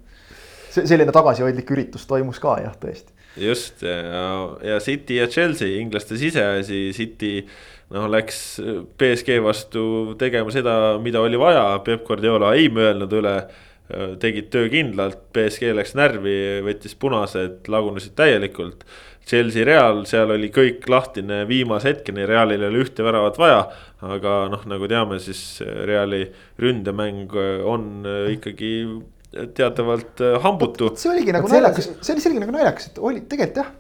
selline 0.76 1.14
tagasihoidlik 1.16 1.70
üritus 1.76 2.08
toimus 2.10 2.42
ka 2.44 2.58
jah, 2.64 2.76
tõesti. 2.82 3.14
just 3.40 3.84
ja, 3.86 4.26
ja 4.64 4.80
City 4.84 5.20
ja 5.20 5.28
Chelsea, 5.32 5.78
inglaste 5.80 6.18
siseasi, 6.20 6.90
City 6.96 7.36
noh, 7.96 8.10
läks 8.12 8.42
BSG 9.00 9.40
vastu 9.44 9.86
tegema 10.20 10.54
seda, 10.54 10.76
mida 11.04 11.24
oli 11.24 11.40
vaja, 11.40 11.68
Peep 11.86 12.06
Guardiola 12.08 12.54
ei 12.58 12.70
mõelnud 12.74 13.16
üle. 13.22 13.38
tegid 14.18 14.48
töö 14.50 14.66
kindlalt, 14.66 15.20
BSG 15.36 15.70
läks 15.78 15.92
närvi, 15.94 16.64
võttis 16.66 16.96
punased, 16.98 17.68
lagunesid 17.70 18.16
täielikult. 18.18 18.82
Chelsea 19.26 19.66
Real, 19.66 20.00
seal 20.10 20.34
oli 20.34 20.50
kõik 20.54 20.88
lahtine 20.90 21.44
viimase 21.50 21.92
hetkeni, 21.92 22.26
Realil 22.26 22.66
oli 22.66 22.82
ühte 22.82 23.06
väravat 23.06 23.38
vaja. 23.38 23.60
aga 24.06 24.34
noh, 24.50 24.66
nagu 24.70 24.90
teame, 24.90 25.20
siis 25.22 25.62
Reali 25.62 26.24
ründemäng 26.62 27.30
on 27.66 28.10
ikkagi 28.34 28.74
teatavalt 29.54 30.22
hambutu. 30.42 30.92
see 30.98 31.14
oligi 31.14 31.34
nagu 31.38 31.50
naljakas, 31.52 31.92
see 32.02 32.18
oli 32.18 32.26
selline 32.26 32.46
nagu 32.46 32.58
naljakas, 32.58 32.90
et 32.90 33.00
oli 33.02 33.22
tegelikult 33.30 33.62
jah, 33.62 33.72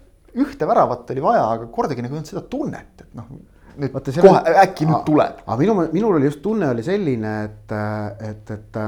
ühte 0.46 0.70
väravat 0.70 1.14
oli 1.16 1.26
vaja, 1.26 1.50
aga 1.58 1.70
kordagi 1.74 2.06
nagu 2.06 2.14
ei 2.14 2.22
olnud 2.22 2.34
seda 2.34 2.46
tunnet, 2.50 2.94
et 3.02 3.14
noh 3.18 3.34
nüüd 3.82 3.94
Vaata, 3.94 4.14
kohe 4.22 4.38
on... 4.40 4.62
äkki 4.62 4.88
nüüd 4.90 5.04
tuleb. 5.08 5.42
aga 5.46 5.58
minu, 5.60 5.76
minul 5.94 6.20
oli 6.20 6.30
just 6.30 6.42
tunne 6.44 6.70
oli 6.74 6.84
selline, 6.86 7.34
et, 7.48 7.76
et, 8.30 8.56
et, 8.56 8.80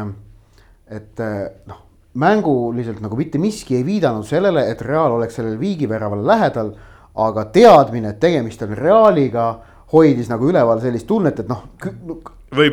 et 1.00 1.24
noh, 1.68 1.84
mänguliselt 2.18 3.02
nagu 3.04 3.20
mitte 3.20 3.42
miski 3.42 3.78
ei 3.78 3.86
viidanud 3.86 4.26
sellele, 4.28 4.68
et 4.72 4.82
Real 4.82 5.18
oleks 5.18 5.38
sellele 5.40 5.60
viigiväravale 5.60 6.26
lähedal. 6.28 6.76
aga 7.18 7.46
teadmine, 7.50 8.12
et 8.14 8.20
tegemist 8.22 8.62
on 8.62 8.76
Realiga, 8.78 9.46
hoidis 9.94 10.28
nagu 10.30 10.52
üleval 10.52 10.82
sellist 10.82 11.08
tunnet, 11.10 11.40
et 11.40 11.48
noh 11.50 11.64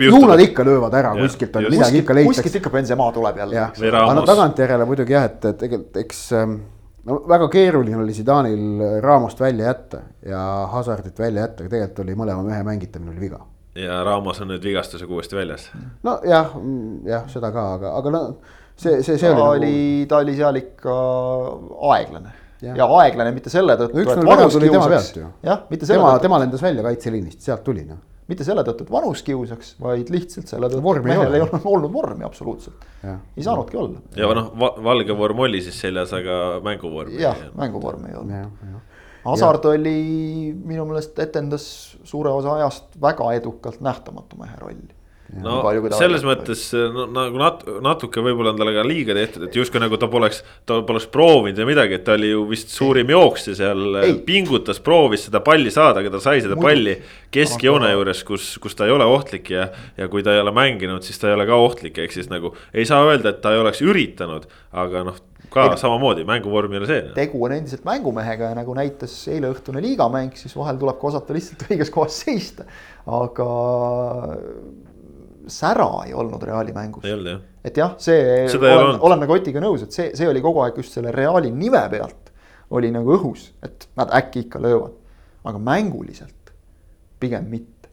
ju 0.00 0.26
nad 0.26 0.40
ikka 0.40 0.64
löövad 0.64 0.94
ära 0.94 1.14
ja, 1.16 1.22
kuskilt 1.22 1.56
midagi 1.70 1.98
ikka 1.98 2.14
leitakse. 2.14 2.42
kuskilt 2.42 2.54
ikka 2.60 2.70
Benzema 2.70 3.12
tuleb 3.12 3.36
jälle. 3.36 3.60
aga 3.92 4.14
no 4.14 4.22
tagantjärele 4.22 4.84
muidugi 4.84 5.12
jah, 5.12 5.24
et 5.24 5.40
tegelikult 5.40 5.96
eks 5.96 6.32
ähm, 6.32 6.54
no 7.04 7.18
väga 7.28 7.48
keeruline 7.52 7.96
oli 8.02 8.14
Zidanil 8.16 9.00
Raamost 9.02 9.40
välja 9.40 9.66
jätta 9.66 10.02
ja 10.26 10.40
Hazardit 10.72 11.18
välja 11.18 11.44
jätta, 11.46 11.64
aga 11.64 11.74
tegelikult 11.76 12.04
oli 12.04 12.16
mõlema 12.18 12.46
mehe 12.46 12.62
mängitamine 12.66 13.12
oli 13.12 13.20
viga. 13.26 13.40
ja 13.74 14.04
Raamos 14.04 14.40
on 14.40 14.52
nüüd 14.54 14.64
vigastusega 14.64 15.12
uuesti 15.12 15.36
väljas. 15.36 15.68
nojah, 16.02 16.54
jah, 17.08 17.26
seda 17.32 17.50
ka, 17.52 17.66
aga, 17.78 17.92
aga 17.98 18.14
no 18.14 18.22
see, 18.76 19.02
see, 19.02 19.18
see 19.18 19.28
ta 19.28 19.34
oli, 19.34 19.50
oli 19.50 19.74
nagu.... 19.74 20.08
ta 20.08 20.22
oli 20.22 20.38
seal 20.38 20.62
ikka 20.62 20.96
aeglane 21.92 22.34
ja, 22.62 22.76
ja 22.80 22.88
aeglane 23.00 23.34
mitte 23.36 23.52
selle 23.52 23.76
tõttu. 23.80 24.00
tuli 24.56 24.72
tema 24.72 24.88
pealt 24.88 25.20
ju. 25.20 25.30
jah, 25.42 25.64
mitte 25.70 25.86
selle 25.86 26.00
tema, 26.00 26.16
tõttu. 26.16 26.28
tema 26.28 26.42
lendas 26.44 26.62
välja 26.64 26.86
kaitseliinist, 26.88 27.40
sealt 27.44 27.64
tuli 27.66 27.86
noh 27.88 28.02
mitte 28.30 28.46
selle 28.46 28.64
tõttu, 28.66 28.86
et 28.86 28.92
vanus 28.92 29.22
kiusaks, 29.26 29.74
vaid 29.82 30.10
lihtsalt 30.12 30.50
selle 30.50 30.70
tõttu, 30.72 30.96
et 30.96 31.06
mehel 31.08 31.36
ei 31.36 31.44
olnud 31.44 31.68
olnud 31.74 31.92
vormi 31.92 32.26
absoluutselt. 32.26 32.86
ei 33.04 33.44
saanudki 33.44 33.78
olla. 33.80 34.02
ja 34.16 34.30
noh 34.36 34.50
va, 34.60 34.72
valge 34.90 35.16
vorm 35.18 35.44
oli 35.46 35.62
siis 35.64 35.78
seljas, 35.86 36.12
aga 36.16 36.40
mänguvormi. 36.64 37.20
jah, 37.22 37.46
mänguvormi 37.58 38.12
ei 38.12 38.20
olnud. 38.22 38.82
Hasard 39.24 39.64
oli 39.70 40.52
minu 40.52 40.84
meelest 40.84 41.18
etendas 41.18 41.64
suure 42.04 42.32
osa 42.36 42.58
ajast 42.58 42.98
väga 43.00 43.30
edukalt 43.38 43.80
nähtamatu 43.80 44.36
mehe 44.36 44.58
rolli 44.60 44.93
no 45.32 45.62
selles 45.96 46.24
mõttes 46.26 46.66
no, 46.92 47.06
nagu 47.10 47.40
nat-, 47.40 47.64
natuke 47.82 48.22
võib-olla 48.24 48.52
on 48.52 48.60
talle 48.60 48.74
ka 48.76 48.84
liiga 48.86 49.16
tehtud, 49.16 49.46
et 49.48 49.56
justkui 49.56 49.82
nagu 49.82 49.98
ta 50.00 50.08
poleks, 50.12 50.42
ta 50.68 50.80
poleks 50.86 51.08
proovinud 51.12 51.58
või 51.62 51.70
midagi, 51.72 51.98
et 51.98 52.04
ta 52.06 52.16
oli 52.18 52.30
ju 52.30 52.44
vist 52.50 52.74
suurim 52.74 53.10
jooksja 53.14 53.56
seal, 53.58 53.98
pingutas, 54.28 54.82
proovis 54.84 55.26
seda 55.28 55.40
palli 55.44 55.72
saada, 55.74 56.04
aga 56.04 56.14
ta 56.14 56.22
sai 56.22 56.44
seda 56.44 56.58
Muidu. 56.58 56.68
palli 56.68 56.96
keskjoone 57.34 57.92
juures, 57.94 58.24
kus, 58.28 58.54
kus 58.62 58.78
ta 58.78 58.88
ei 58.88 58.94
ole 58.94 59.08
ohtlik 59.08 59.50
ja. 59.54 59.68
ja 59.98 60.10
kui 60.12 60.22
ta 60.26 60.34
ei 60.34 60.42
ole 60.44 60.54
mänginud, 60.54 61.06
siis 61.06 61.20
ta 61.20 61.30
ei 61.30 61.38
ole 61.38 61.48
ka 61.48 61.58
ohtlik, 61.58 61.98
ehk 62.04 62.14
siis 62.14 62.30
nagu 62.32 62.54
ei 62.74 62.86
saa 62.88 63.02
öelda, 63.08 63.32
et 63.32 63.40
ta 63.44 63.54
ei 63.54 63.62
oleks 63.64 63.82
üritanud, 63.84 64.46
aga 64.84 65.06
noh 65.08 65.22
ka 65.54 65.68
ei, 65.70 65.78
samamoodi, 65.78 66.24
mänguvorm 66.28 66.72
ei 66.74 66.80
ole 66.82 66.88
see. 66.88 67.02
tegu 67.16 67.42
on 67.46 67.54
endiselt 67.56 67.84
mängumehega 67.86 68.50
ja 68.50 68.58
nagu 68.58 68.74
näitas 68.76 69.14
eileõhtune 69.30 69.82
liigamäng, 69.84 70.34
siis 70.38 70.56
vahel 70.58 70.80
tuleb 70.80 70.98
ka 71.00 71.10
osata 71.12 71.36
lihtsalt 71.36 71.66
õiges 71.68 71.92
kohas 71.94 72.18
seista. 72.24 72.66
aga 73.04 73.48
sära 75.50 75.88
ei 76.06 76.14
olnud 76.14 76.42
Reali 76.42 76.72
mängus. 76.72 77.04
et 77.64 77.76
jah, 77.76 77.94
see, 77.98 78.46
olen, 78.58 79.00
oleme 79.00 79.26
Kotiga 79.26 79.60
nõus, 79.60 79.86
et 79.86 79.92
see, 79.92 80.10
see 80.16 80.28
oli 80.28 80.42
kogu 80.44 80.62
aeg 80.64 80.78
just 80.82 80.96
selle 80.96 81.12
Reali 81.14 81.50
nime 81.52 81.82
pealt 81.90 82.32
oli 82.74 82.90
nagu 82.94 83.14
õhus, 83.16 83.50
et 83.62 83.88
nad 83.98 84.12
äkki 84.14 84.46
ikka 84.46 84.62
löövad. 84.62 85.00
aga 85.44 85.58
mänguliselt 85.60 86.52
pigem 87.20 87.48
mitte. 87.50 87.88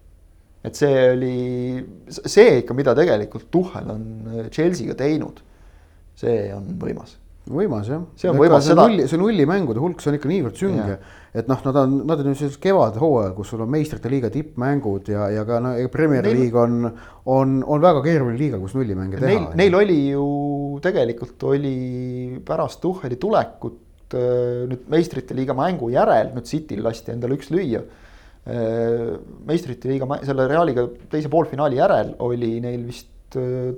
et 0.64 0.76
see 0.76 1.10
oli, 1.12 1.86
see 2.10 2.60
ikka, 2.62 2.74
mida 2.74 2.96
tegelikult 2.96 3.50
Tuhhel 3.52 3.90
on 3.92 4.06
Chelsea'ga 4.52 4.96
teinud, 4.96 5.42
see 6.16 6.54
on 6.54 6.78
võimas 6.80 7.18
võimas 7.50 7.90
jah. 7.90 8.04
see 8.20 8.30
on 8.30 8.38
võimas 8.38 8.66
seda. 8.68 8.86
nulli, 8.86 9.08
see 9.10 9.20
nullimängude 9.20 9.82
hulk, 9.82 10.02
see 10.02 10.12
on 10.12 10.18
ikka 10.18 10.30
niivõrd 10.30 10.60
sünge, 10.60 10.98
et 11.34 11.48
noh, 11.50 11.62
nad 11.66 11.80
on, 11.82 11.96
nad 12.10 12.22
on 12.22 12.30
ju 12.30 12.36
sellisel 12.38 12.62
kevadhooajal, 12.62 13.34
kus 13.38 13.54
sul 13.54 13.64
on 13.66 13.72
meistrite 13.74 14.12
liiga 14.12 14.30
tippmängud 14.34 15.10
ja, 15.14 15.30
ja 15.34 15.46
ka 15.48 15.62
no 15.64 15.74
Premier 15.94 16.26
neil... 16.28 16.38
League 16.38 16.60
on, 16.60 16.92
on, 17.34 17.56
on 17.66 17.84
väga 17.84 18.04
keeruline 18.06 18.38
liiga, 18.40 18.60
kus 18.62 18.76
nullimänge 18.78 19.18
teha. 19.18 19.32
Neil, 19.32 19.48
neil 19.58 19.80
oli 19.80 19.98
ju 20.12 20.28
tegelikult 20.86 21.48
oli 21.50 21.76
pärast 22.46 22.82
Tuhheli 22.84 23.18
tulekut 23.22 24.18
äh, 24.18 24.68
nüüd 24.70 24.86
meistrite 24.92 25.38
liiga 25.38 25.58
mängu 25.58 25.90
järel, 25.94 26.34
nüüd 26.36 26.50
Cityl 26.50 26.84
lasti 26.86 27.16
endale 27.16 27.40
üks 27.40 27.50
lüüa. 27.54 27.82
Äh, 28.42 29.08
meistrite 29.50 29.90
liiga, 29.90 30.10
selle 30.28 30.46
Realiga 30.52 30.86
teise 31.10 31.30
poolfinaali 31.32 31.82
järel 31.82 32.16
oli 32.26 32.60
neil 32.64 32.86
vist 32.86 33.40
äh, 33.40 33.72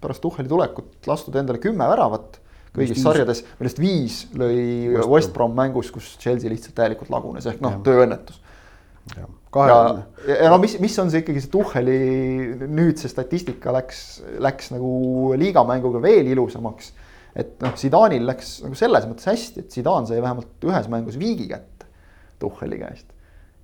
pärast 0.00 0.24
Tuhheli 0.24 0.48
tulekut 0.48 1.10
lastud 1.10 1.36
endale 1.36 1.60
kümme 1.60 1.88
väravat 1.92 2.41
kõigis 2.76 3.02
sarjades, 3.04 3.42
millest 3.58 3.82
viis 3.82 4.22
lõi 4.38 4.62
West, 4.94 5.10
West 5.12 5.34
Brom 5.34 5.54
mängus, 5.56 5.90
kus 5.92 6.14
Chelsea 6.22 6.50
lihtsalt 6.52 6.76
täielikult 6.78 7.12
lagunes, 7.12 7.46
ehk 7.50 7.60
noh, 7.64 7.78
tööõnnetus. 7.84 8.40
ja, 9.12 9.26
ja, 9.52 9.76
ja 10.46 10.50
no 10.52 10.58
mis, 10.62 10.78
mis 10.80 10.96
on 11.02 11.12
see 11.12 11.24
ikkagi 11.24 11.44
see 11.44 11.52
Tuhheli 11.52 12.00
nüüd 12.64 13.00
see 13.02 13.12
statistika 13.12 13.74
läks, 13.76 14.22
läks 14.40 14.72
nagu 14.72 14.92
liigamänguga 15.40 16.00
veel 16.04 16.30
ilusamaks 16.32 16.94
et 17.38 17.56
noh, 17.64 17.74
Zidanil 17.78 18.26
läks 18.28 18.58
nagu 18.64 18.76
selles 18.78 19.06
mõttes 19.08 19.28
hästi, 19.30 19.64
et 19.64 19.74
Zidane 19.74 20.08
sai 20.08 20.20
vähemalt 20.20 20.66
ühes 20.68 20.88
mängus 20.92 21.16
viigi 21.20 21.48
kätte 21.50 21.88
Tuhheli 22.42 22.80
käest. 22.80 23.08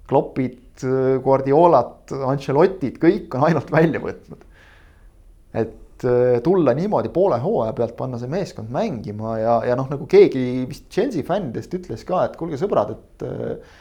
Kloppid, 0.09 0.81
Guardiolad, 1.25 2.15
Ancelotid, 2.31 2.97
kõik 3.03 3.35
on 3.37 3.45
ainult 3.51 3.73
välja 3.75 4.01
võtnud. 4.01 4.47
et 5.59 5.75
tulla 6.45 6.75
niimoodi 6.77 7.11
poole 7.15 7.41
hooaja 7.43 7.75
pealt, 7.77 7.97
panna 7.99 8.21
see 8.21 8.31
meeskond 8.31 8.71
mängima 8.75 9.37
ja, 9.41 9.57
ja 9.71 9.77
noh, 9.79 9.89
nagu 9.91 10.07
keegi 10.11 10.65
vist 10.69 10.87
Chelsea 10.95 11.27
fännidest 11.27 11.75
ütles 11.75 12.05
ka, 12.09 12.25
et 12.29 12.37
kuulge, 12.39 12.61
sõbrad, 12.61 12.95
et 12.95 13.27
äh, 13.27 13.77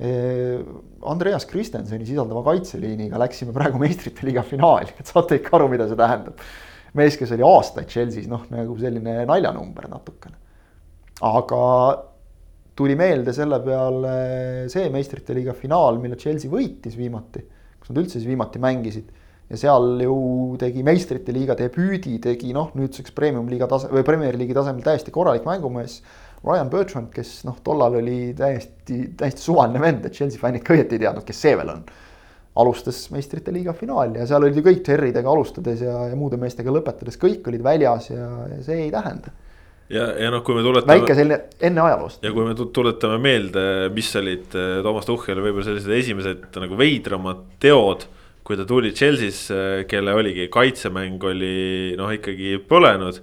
Andreas 0.00 1.44
Kristensoni 1.44 2.06
sisaldava 2.08 2.40
kaitseliiniga 2.46 3.20
läksime 3.20 3.52
praegu 3.52 3.80
meistrite 3.82 4.24
liiga 4.24 4.42
finaali, 4.46 4.94
et 4.96 5.10
saate 5.10 5.36
ikka 5.36 5.58
aru, 5.58 5.68
mida 5.72 5.86
see 5.90 5.98
tähendab 5.98 6.40
mees, 6.96 7.18
kes 7.20 7.34
oli 7.36 7.44
aastaid 7.46 7.90
Chelsea's, 7.90 8.28
noh 8.30 8.46
nagu 8.50 8.76
selline 8.80 9.20
naljanumber 9.28 9.90
natukene. 9.92 10.38
aga 11.20 11.60
tuli 12.80 12.96
meelde 12.96 13.34
selle 13.36 13.60
peale 13.60 14.14
see 14.72 14.88
meistrite 14.92 15.36
liiga 15.36 15.52
finaal, 15.56 16.00
mille 16.00 16.16
Chelsea 16.16 16.50
võitis 16.50 16.96
viimati, 16.96 17.42
kus 17.80 17.92
nad 17.92 18.00
üldse 18.02 18.16
siis 18.16 18.28
viimati 18.28 18.62
mängisid. 18.62 19.10
Ja 19.50 19.58
seal 19.58 20.00
ju 20.04 20.16
tegi 20.60 20.84
meistrite 20.86 21.34
liiga 21.34 21.56
debüüdi, 21.58 22.18
tegi 22.22 22.54
noh, 22.56 22.70
nüüdseks 22.78 23.14
premium-liiga 23.16 23.66
tase 23.70 23.90
või 23.92 24.04
Premier 24.06 24.38
League'i 24.38 24.56
tasemel 24.56 24.84
täiesti 24.86 25.14
korralik 25.14 25.48
mängumees. 25.48 26.00
Ryan 26.40 26.70
Bertrand, 26.72 27.10
kes 27.12 27.42
noh, 27.44 27.58
tollal 27.64 27.98
oli 27.98 28.30
täiesti, 28.36 29.10
täiesti 29.18 29.42
suvaline 29.44 29.82
vend, 29.82 30.06
et 30.06 30.14
Chelsea 30.16 30.40
fännid 30.40 30.64
ka 30.64 30.72
õieti 30.72 30.96
ei 30.96 31.02
teadnud, 31.02 31.26
kes 31.26 31.42
see 31.42 31.58
veel 31.58 31.74
on 31.74 31.82
alustas 32.60 33.04
meistrite 33.14 33.52
liiga 33.54 33.74
finaal 33.76 34.16
ja 34.18 34.26
seal 34.28 34.42
olid 34.42 34.58
ju 34.58 34.64
kõik 34.64 34.82
Terridega 34.86 35.30
alustades 35.30 35.84
ja, 35.84 35.94
ja 36.10 36.18
muude 36.18 36.38
meestega 36.40 36.72
lõpetades, 36.74 37.18
kõik 37.20 37.46
olid 37.50 37.62
väljas 37.64 38.10
ja, 38.10 38.26
ja 38.50 38.58
see 38.66 38.86
ei 38.86 38.90
tähenda. 38.92 39.32
ja, 39.92 40.08
ja 40.18 40.30
noh, 40.34 40.42
kui 40.46 40.56
me 40.58 40.64
tuletame. 40.66 40.98
väike 40.98 41.16
selline 41.18 41.38
enne 41.70 41.84
ajaloost. 41.86 42.24
ja 42.26 42.32
kui 42.34 42.48
me 42.48 42.56
tuletame 42.58 43.20
meelde, 43.22 43.64
mis 43.94 44.10
olid 44.18 44.56
eh, 44.58 44.72
Toomas 44.86 45.06
Tuhheli 45.08 45.44
võib-olla 45.46 45.68
sellised 45.70 45.94
esimesed 46.00 46.60
nagu 46.64 46.80
veidramad 46.80 47.46
teod. 47.62 48.08
Kui 48.44 48.56
ta 48.56 48.64
tuli 48.64 48.92
Chelsea'sse, 48.92 49.84
kelle 49.88 50.14
oligi 50.16 50.48
kaitsemäng 50.52 51.22
oli 51.30 51.94
noh, 51.98 52.10
ikkagi 52.16 52.56
põlenud 52.68 53.20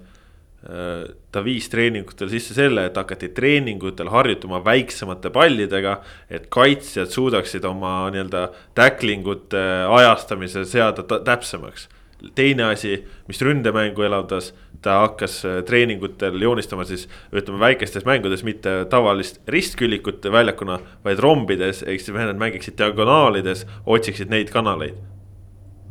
ta 1.32 1.44
viis 1.46 1.70
treeningutel 1.72 2.30
sisse 2.32 2.56
selle, 2.58 2.88
et 2.90 2.98
hakati 2.98 3.30
treeningutel 3.36 4.10
harjutama 4.12 4.60
väiksemate 4.66 5.30
pallidega. 5.32 6.02
et 6.30 6.50
kaitsjad 6.50 7.08
suudaksid 7.08 7.66
oma 7.66 8.10
nii-öelda 8.12 8.50
tacklingute 8.76 9.64
ajastamise 9.88 10.66
seada 10.66 11.04
täpsemaks. 11.04 11.88
teine 12.36 12.64
asi, 12.64 13.06
mis 13.28 13.42
ründemängu 13.42 14.02
elavdas, 14.02 14.54
ta 14.82 15.00
hakkas 15.06 15.40
äh, 15.46 15.60
treeningutel 15.66 16.42
joonistama 16.42 16.86
siis 16.88 17.08
ütleme 17.34 17.60
väikestes 17.60 18.06
mängudes 18.06 18.44
mitte 18.48 18.86
tavalist 18.90 19.42
ristküllikut 19.48 20.26
väljakuna, 20.32 20.80
vaid 21.06 21.22
rombides, 21.24 21.84
ehk 21.84 22.04
siis 22.04 22.16
mehed 22.16 22.38
mängiksid 22.40 22.78
diagonaalides, 22.80 23.66
otsiksid 23.86 24.34
neid 24.34 24.54
kanaleid. 24.54 24.98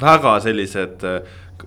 väga 0.01 0.39
sellised 0.45 1.05
äh, 1.09 1.23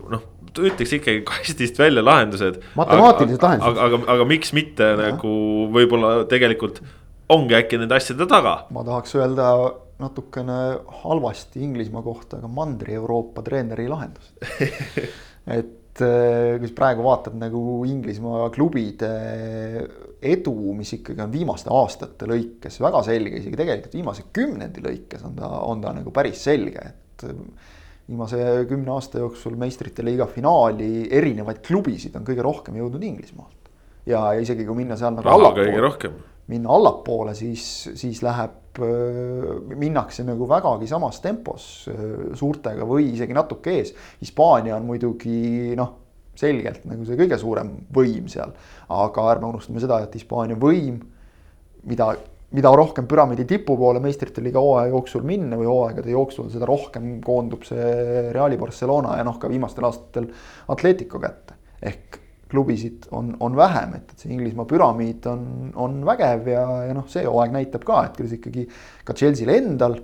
noh 0.10 0.26
ütleks 0.60 0.94
ikkagi 0.98 1.24
kastist 1.30 1.80
välja 1.80 2.06
lahendused. 2.06 2.62
matemaatilised 2.76 3.44
lahendused. 3.44 3.78
aga, 3.78 3.86
aga, 3.86 4.02
aga 4.16 4.26
miks 4.30 4.54
mitte 4.54 4.94
ja. 4.94 4.98
nagu 5.10 5.36
võib-olla 5.76 6.26
tegelikult 6.30 6.82
ongi 7.30 7.58
äkki 7.58 7.80
nende 7.82 7.98
asjade 7.98 8.28
taga. 8.30 8.56
ma 8.74 8.86
tahaks 8.88 9.16
öelda 9.20 9.52
natukene 10.00 10.60
halvasti 11.04 11.60
Inglismaa 11.66 12.02
kohta, 12.06 12.40
aga 12.40 12.48
Mandri-Euroopa 12.48 13.44
treeneri 13.44 13.90
lahendused 13.92 14.40
et 15.58 15.79
kui 16.04 16.70
sa 16.70 16.76
praegu 16.78 17.04
vaatad 17.06 17.36
nagu 17.40 17.62
Inglismaa 17.88 18.50
klubide 18.54 19.10
edu, 20.20 20.56
mis 20.76 20.92
ikkagi 20.98 21.24
on 21.24 21.32
viimaste 21.32 21.72
aastate 21.72 22.28
lõikes 22.30 22.80
väga 22.84 23.04
selge, 23.08 23.40
isegi 23.40 23.60
tegelikult 23.60 23.96
viimase 23.96 24.26
kümnendi 24.36 24.84
lõikes 24.84 25.24
on 25.28 25.38
ta, 25.38 25.52
on 25.68 25.84
ta 25.84 25.94
nagu 25.96 26.14
päris 26.16 26.42
selge, 26.50 26.84
et 26.92 27.28
viimase 28.10 28.40
kümne 28.70 28.92
aasta 28.96 29.22
jooksul 29.22 29.56
meistrite 29.60 30.04
liiga 30.06 30.28
finaali 30.30 31.08
erinevaid 31.14 31.62
klubisid 31.66 32.16
on 32.18 32.26
kõige 32.28 32.46
rohkem 32.46 32.80
jõudnud 32.82 33.06
Inglismaalt. 33.06 33.70
ja 34.10 34.32
isegi 34.42 34.66
kui 34.66 34.80
minna 34.82 34.98
seal 34.98 35.14
nagu 35.14 35.30
allapoole, 35.30 36.12
minna 36.50 36.72
allapoole, 36.74 37.36
siis, 37.38 37.64
siis 38.00 38.24
läheb, 38.26 38.56
minnakse 38.78 40.24
nagu 40.28 40.46
vägagi 40.50 40.88
samas 40.88 41.18
tempos 41.24 41.90
suurtega 42.38 42.86
või 42.88 43.10
isegi 43.16 43.34
natuke 43.34 43.74
ees. 43.80 43.94
Hispaania 44.22 44.78
on 44.78 44.86
muidugi 44.88 45.74
noh, 45.80 45.96
selgelt 46.40 46.86
nagu 46.88 47.08
see 47.08 47.18
kõige 47.20 47.40
suurem 47.42 47.74
võim 47.96 48.30
seal, 48.32 48.54
aga 48.94 49.26
ärme 49.34 49.50
unustame 49.50 49.82
seda, 49.84 50.00
et 50.06 50.14
Hispaania 50.16 50.60
võim, 50.60 51.02
mida 51.90 52.14
mida 52.50 52.72
rohkem 52.74 53.06
püramiidi 53.06 53.46
tipu 53.46 53.76
poole 53.78 54.00
meistrite 54.02 54.42
liiga 54.42 54.62
hooaja 54.64 54.90
jooksul 54.90 55.26
minna 55.28 55.58
või 55.60 55.68
hooaegade 55.70 56.10
jooksul, 56.10 56.48
seda 56.50 56.66
rohkem 56.66 57.20
koondub 57.26 57.66
see 57.68 58.32
Reali 58.34 58.58
Barcelona 58.58 59.20
ja 59.20 59.26
noh, 59.28 59.38
ka 59.42 59.52
viimastel 59.52 59.86
aastatel 59.86 60.32
Atletico 60.74 61.22
kätte. 61.22 61.60
ehk 61.82 62.18
klubisid 62.50 63.10
on, 63.16 63.34
on 63.46 63.58
vähem, 63.58 63.98
et, 64.00 64.14
et 64.14 64.24
see 64.24 64.32
Inglismaa 64.34 64.68
püramiid 64.70 65.26
on, 65.30 65.44
on 65.78 66.00
vägev 66.08 66.48
ja, 66.50 66.64
ja 66.88 66.96
noh, 66.98 67.06
see 67.12 67.26
hooaeg 67.28 67.54
näitab 67.54 67.86
ka, 67.88 68.02
et 68.08 68.18
kuidas 68.18 68.34
ikkagi 68.40 68.66
ka 69.06 69.16
Chelsea'l 69.18 69.54
endal 69.54 70.00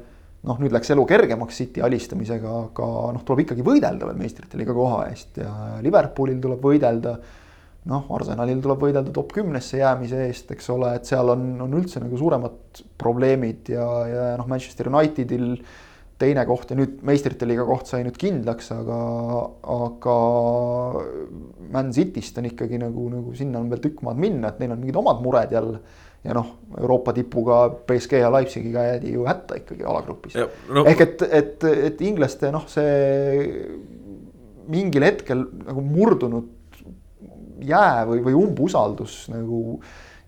noh, 0.46 0.60
nüüd 0.62 0.76
läks 0.76 0.92
elu 0.94 1.06
kergemaks 1.10 1.58
City 1.62 1.82
alistamisega, 1.86 2.52
aga 2.68 2.92
noh, 3.16 3.24
tuleb 3.26 3.46
ikkagi 3.46 3.66
võidelda 3.66 4.10
veel 4.10 4.20
meistrite 4.20 4.60
liiga 4.60 4.76
koha 4.78 5.08
eest 5.10 5.42
ja 5.42 5.56
Liverpoolil 5.86 6.38
tuleb 6.44 6.62
võidelda 6.70 7.16
noh, 7.90 8.06
Arsenalil 8.18 8.62
tuleb 8.64 8.86
võidelda 8.88 9.14
top 9.14 9.34
kümnesse 9.36 9.82
jäämise 9.82 10.22
eest, 10.28 10.54
eks 10.54 10.70
ole, 10.74 10.96
et 10.98 11.10
seal 11.10 11.30
on, 11.34 11.48
on 11.66 11.76
üldse 11.78 12.02
nagu 12.02 12.18
suuremad 12.18 12.86
probleemid 13.02 13.74
ja, 13.74 13.90
ja 14.10 14.30
noh, 14.40 14.48
Manchester 14.50 14.90
Unitedil 14.94 15.52
teine 16.22 16.46
koht 16.48 16.72
ja 16.72 16.78
nüüd 16.80 17.02
meistrite 17.06 17.48
liiga 17.48 17.66
koht 17.68 17.90
sai 17.90 18.06
nüüd 18.06 18.18
kindlaks, 18.20 18.72
aga, 18.76 19.00
aga 19.76 20.16
Man 21.74 21.92
Cityst 21.96 22.40
on 22.40 22.48
ikkagi 22.52 22.80
nagu, 22.80 23.10
nagu 23.12 23.36
sinna 23.36 23.60
on 23.60 23.70
veel 23.72 23.84
tükk 23.84 24.04
maad 24.08 24.20
minna, 24.22 24.54
et 24.54 24.62
neil 24.64 24.76
on 24.76 24.82
mingid 24.82 25.00
omad 25.02 25.24
mured 25.26 25.56
jälle. 25.56 25.80
ja 26.26 26.34
noh, 26.34 26.48
Euroopa 26.80 27.14
tipuga 27.14 27.58
BSG 27.86 28.18
ja 28.18 28.32
Leipzigiga 28.34 28.82
jäädi 28.88 29.12
ju 29.14 29.28
hätta 29.28 29.60
ikkagi 29.60 29.84
alagrupis. 29.86 30.34
No. 30.74 30.82
ehk 30.90 31.04
et, 31.04 31.22
et, 31.30 31.66
et 31.92 32.02
inglaste 32.02 32.50
noh, 32.56 32.66
see 32.66 33.68
mingil 34.72 35.06
hetkel 35.06 35.44
nagu 35.68 35.84
murdunud 35.86 36.48
jää 37.66 38.08
või, 38.10 38.24
või 38.26 38.34
umbusaldus 38.40 39.28
nagu 39.30 39.78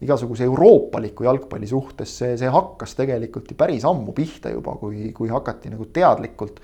igasuguse 0.04 0.46
euroopaliku 0.46 1.26
jalgpalli 1.26 1.68
suhtes, 1.70 2.12
see, 2.20 2.36
see 2.38 2.50
hakkas 2.54 2.94
tegelikult 3.00 3.50
ju 3.52 3.58
päris 3.58 3.86
ammu 3.88 4.14
pihta 4.18 4.52
juba, 4.54 4.76
kui, 4.82 5.10
kui 5.16 5.32
hakati 5.32 5.72
nagu 5.74 5.88
teadlikult 5.94 6.60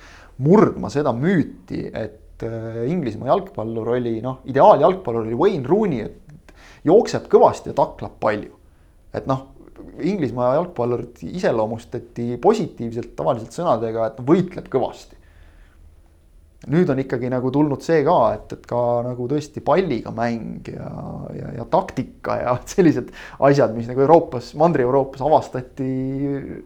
murdma 0.45 0.91
seda 0.93 1.13
müüti, 1.17 1.87
et 1.89 2.45
äh, 2.45 2.83
Inglismaa 2.91 3.31
jalgpallur 3.31 3.95
oli 3.95 4.19
noh, 4.21 4.43
ideaaljalgpallur 4.49 5.25
oli 5.25 5.39
Wayne 5.39 5.69
Rooney, 5.69 6.05
et 6.05 6.53
jookseb 6.85 7.25
kõvasti 7.31 7.71
ja 7.71 7.77
taklab 7.77 8.19
palju. 8.21 8.53
et 9.13 9.27
noh, 9.29 9.49
Inglismaa 10.01 10.53
jalgpallurit 10.57 11.19
iseloomustati 11.27 12.37
positiivselt 12.41 13.11
tavaliselt 13.17 13.53
sõnadega, 13.53 14.07
et 14.09 14.21
võitleb 14.25 14.69
kõvasti 14.73 15.17
nüüd 16.71 16.89
on 16.93 16.99
ikkagi 17.01 17.27
nagu 17.31 17.49
tulnud 17.51 17.83
see 17.83 18.03
ka, 18.05 18.15
et, 18.37 18.53
et 18.55 18.63
ka 18.67 18.79
nagu 19.03 19.25
tõesti 19.27 19.63
palliga 19.65 20.13
mäng 20.15 20.69
ja, 20.71 20.87
ja, 21.35 21.49
ja 21.59 21.65
taktika 21.69 22.37
ja 22.39 22.55
sellised 22.73 23.11
asjad, 23.43 23.73
mis 23.75 23.89
nagu 23.89 24.03
Euroopas, 24.05 24.53
Mandri-Euroopas 24.59 25.23
avastati. 25.25 25.89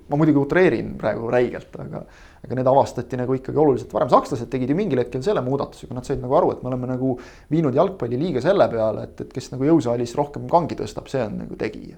ma 0.10 0.20
muidugi 0.20 0.42
utreerin 0.42 0.94
praegu 1.02 1.32
räigelt, 1.34 1.74
aga, 1.82 2.04
aga 2.44 2.60
need 2.60 2.70
avastati 2.74 3.20
nagu 3.20 3.40
ikkagi 3.40 3.64
oluliselt 3.64 3.98
varem. 3.98 4.12
sakslased 4.14 4.52
tegid 4.54 4.70
ju 4.70 4.78
mingil 4.78 5.02
hetkel 5.02 5.26
selle 5.26 5.42
muudatuse, 5.46 5.90
kui 5.90 5.98
nad 5.98 6.06
said 6.06 6.22
nagu 6.22 6.38
aru, 6.38 6.54
et 6.54 6.64
me 6.64 6.72
oleme 6.74 6.92
nagu 6.94 7.18
viinud 7.54 7.76
jalgpalli 7.76 8.22
liiga 8.22 8.44
selle 8.46 8.70
peale, 8.70 9.10
et, 9.10 9.26
et 9.26 9.34
kes 9.34 9.52
nagu 9.56 9.66
jõusaalis 9.72 10.14
rohkem 10.20 10.46
kangi 10.52 10.78
tõstab, 10.78 11.10
see 11.10 11.26
on 11.26 11.42
nagu 11.46 11.58
tegija. 11.58 11.98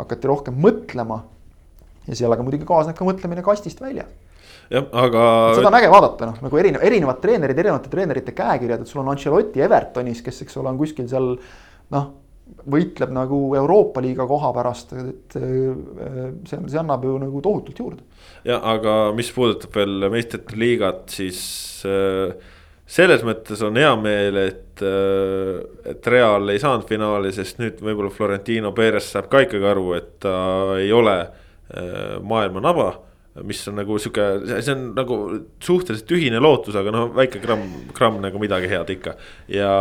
hakati 0.00 0.30
rohkem 0.30 0.56
mõtlema 0.56 1.22
ja 2.06 2.16
sellega 2.16 2.44
muidugi 2.46 2.64
kaasneb 2.68 2.96
ka 2.96 3.04
mõtlemine 3.04 3.42
kastist 3.44 3.82
väljas 3.82 4.08
jah, 4.70 4.86
aga. 5.02 5.24
seda 5.58 5.70
on 5.70 5.78
äge 5.80 5.90
vaadata, 5.92 6.30
noh 6.30 6.46
nagu 6.46 6.62
erinev, 6.62 6.86
erinevad 6.86 7.20
treenerid, 7.22 7.58
erinevate 7.64 7.92
treenerite 7.92 8.34
käekirjad, 8.36 8.84
et 8.84 8.90
sul 8.90 9.02
on 9.02 9.12
Ancelotti 9.12 9.64
Evertonis, 9.66 10.22
kes, 10.26 10.44
eks 10.46 10.58
ole, 10.60 10.72
on 10.72 10.80
kuskil 10.80 11.08
seal 11.10 11.34
noh 11.94 12.10
võitleb 12.70 13.12
nagu 13.14 13.36
Euroopa 13.56 14.02
liiga 14.02 14.26
koha 14.26 14.50
pärast, 14.54 14.94
et 14.98 15.36
äh, 15.38 15.74
see, 16.48 16.62
see 16.66 16.80
annab 16.80 17.04
ju 17.06 17.16
nagu 17.22 17.42
tohutult 17.44 17.82
juurde. 17.82 18.06
ja 18.44 18.60
aga 18.72 19.12
mis 19.16 19.30
puudutab 19.34 19.76
veel 19.76 20.08
meistrite 20.12 20.58
liigat, 20.58 21.04
siis 21.14 21.42
äh, 21.86 22.34
selles 22.90 23.22
mõttes 23.26 23.62
on 23.66 23.78
hea 23.78 23.92
meel, 24.00 24.40
et, 24.48 24.82
äh, 24.82 25.60
et 25.92 26.10
Real 26.10 26.50
ei 26.50 26.62
saanud 26.62 26.88
finaali, 26.88 27.30
sest 27.34 27.62
nüüd 27.62 27.78
võib-olla 27.84 28.10
Florentino 28.14 28.74
Perez 28.76 29.12
saab 29.14 29.30
ka 29.30 29.44
ikkagi 29.46 29.70
aru, 29.70 29.92
et 29.98 30.10
ta 30.26 30.34
ei 30.80 30.90
ole 30.94 31.20
äh, 31.20 32.18
maailma 32.22 32.66
naba 32.66 32.90
mis 33.46 33.60
on 33.70 33.76
nagu 33.78 33.98
sihuke, 34.02 34.24
see 34.50 34.72
on 34.74 34.86
nagu 34.96 35.18
suhteliselt 35.62 36.08
tühine 36.10 36.40
lootus, 36.42 36.76
aga 36.78 36.92
noh, 36.94 37.10
väike 37.14 37.42
gramm, 37.42 37.68
gramm 37.94 38.18
nagu 38.24 38.40
midagi 38.42 38.70
head 38.70 38.90
ikka. 38.96 39.14
ja, 39.54 39.74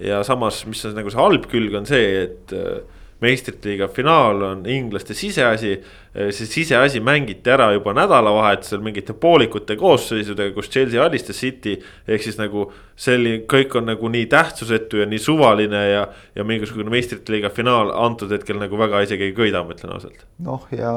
ja 0.00 0.22
samas, 0.26 0.64
mis 0.66 0.82
on 0.88 0.96
nagu 0.98 1.12
see 1.12 1.20
halb 1.20 1.46
külg, 1.52 1.76
on 1.78 1.86
see, 1.88 2.24
et 2.24 2.54
äh, 2.56 2.80
meistrite 3.22 3.68
liiga 3.70 3.88
finaal 3.92 4.42
on 4.46 4.66
inglaste 4.70 5.14
siseasi. 5.16 5.76
Äh, 6.10 6.32
see 6.34 6.48
siseasi 6.50 6.98
mängiti 7.00 7.52
ära 7.54 7.68
juba 7.70 7.92
nädalavahetusel 7.94 8.80
mingite 8.82 9.14
poolikute 9.14 9.76
koosseisudega, 9.78 10.50
kus 10.56 10.66
Chelsea 10.70 11.04
alistas 11.04 11.38
City. 11.38 11.76
ehk 12.08 12.24
siis 12.24 12.38
nagu 12.38 12.64
selline, 12.98 13.44
kõik 13.46 13.76
on 13.78 13.86
nagu 13.92 14.10
nii 14.10 14.26
tähtsusetu 14.26 15.04
ja 15.04 15.06
nii 15.06 15.20
suvaline 15.22 15.84
ja, 15.86 16.02
ja 16.34 16.44
mingisugune 16.44 16.90
meistrite 16.90 17.30
liiga 17.30 17.52
finaal 17.54 17.92
antud 17.94 18.32
hetkel 18.34 18.58
nagu 18.58 18.78
väga 18.80 19.04
isegi 19.06 19.28
ei 19.30 19.36
köida, 19.36 19.62
ma 19.62 19.76
ütlen 19.76 19.94
ausalt. 19.94 20.26
noh, 20.42 20.66
ja 20.74 20.90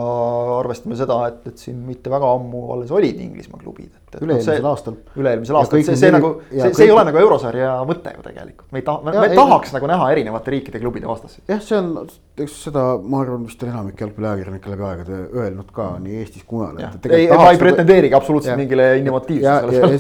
arvestame 0.58 0.98
seda, 0.98 1.20
et, 1.30 1.46
et 1.54 1.62
siin 1.62 1.78
mitte 1.86 2.10
väga 2.10 2.34
ammu 2.34 2.72
alles 2.74 2.92
olid 2.92 3.22
Inglismaa 3.22 3.62
klubid 3.62 3.94
üle-eelmisel 4.22 4.62
no 4.62 4.74
aastal. 4.74 4.98
üle-eelmisel 5.18 5.58
aastal, 5.58 5.82
see, 5.86 5.98
see 5.98 6.12
nagu, 6.14 6.34
see, 6.50 6.60
see 6.60 6.72
kõik... 6.74 6.84
ei 6.86 6.94
ole 6.94 7.06
nagu 7.08 7.22
eurosarja 7.22 7.72
mõte 7.90 8.14
ju 8.18 8.26
tegelikult, 8.26 8.68
me 8.74 8.82
ei 8.82 8.86
taha, 8.88 9.06
me, 9.06 9.14
me 9.16 9.30
ei, 9.30 9.38
tahaks 9.38 9.72
ei, 9.72 9.78
nagu 9.78 9.90
näha 9.94 10.10
erinevate 10.14 10.54
riikide 10.54 10.82
klubide 10.84 11.10
vastaseid. 11.10 11.46
jah, 11.50 11.62
see 11.64 11.80
on, 11.80 12.10
eks 12.46 12.58
seda, 12.68 12.86
ma 13.00 13.24
arvan, 13.24 13.46
vist 13.48 13.64
on 13.64 13.74
enamik 13.74 14.04
jalgpalliajakirjanikke 14.04 14.74
läbi 14.74 14.88
aegade 15.04 15.40
öelnud 15.40 15.70
ka 15.74 16.00
nii 16.00 16.16
Eestis 16.22 16.44
kui 16.48 16.64
mujal. 16.64 16.98
ei, 17.12 17.28
ma 17.28 17.52
ei 17.52 17.62
pretendeerigi 17.62 18.16
absoluutselt 18.16 18.54
ja, 18.54 18.58
mingile 18.58 18.98
innovatiivsusele. 19.02 20.00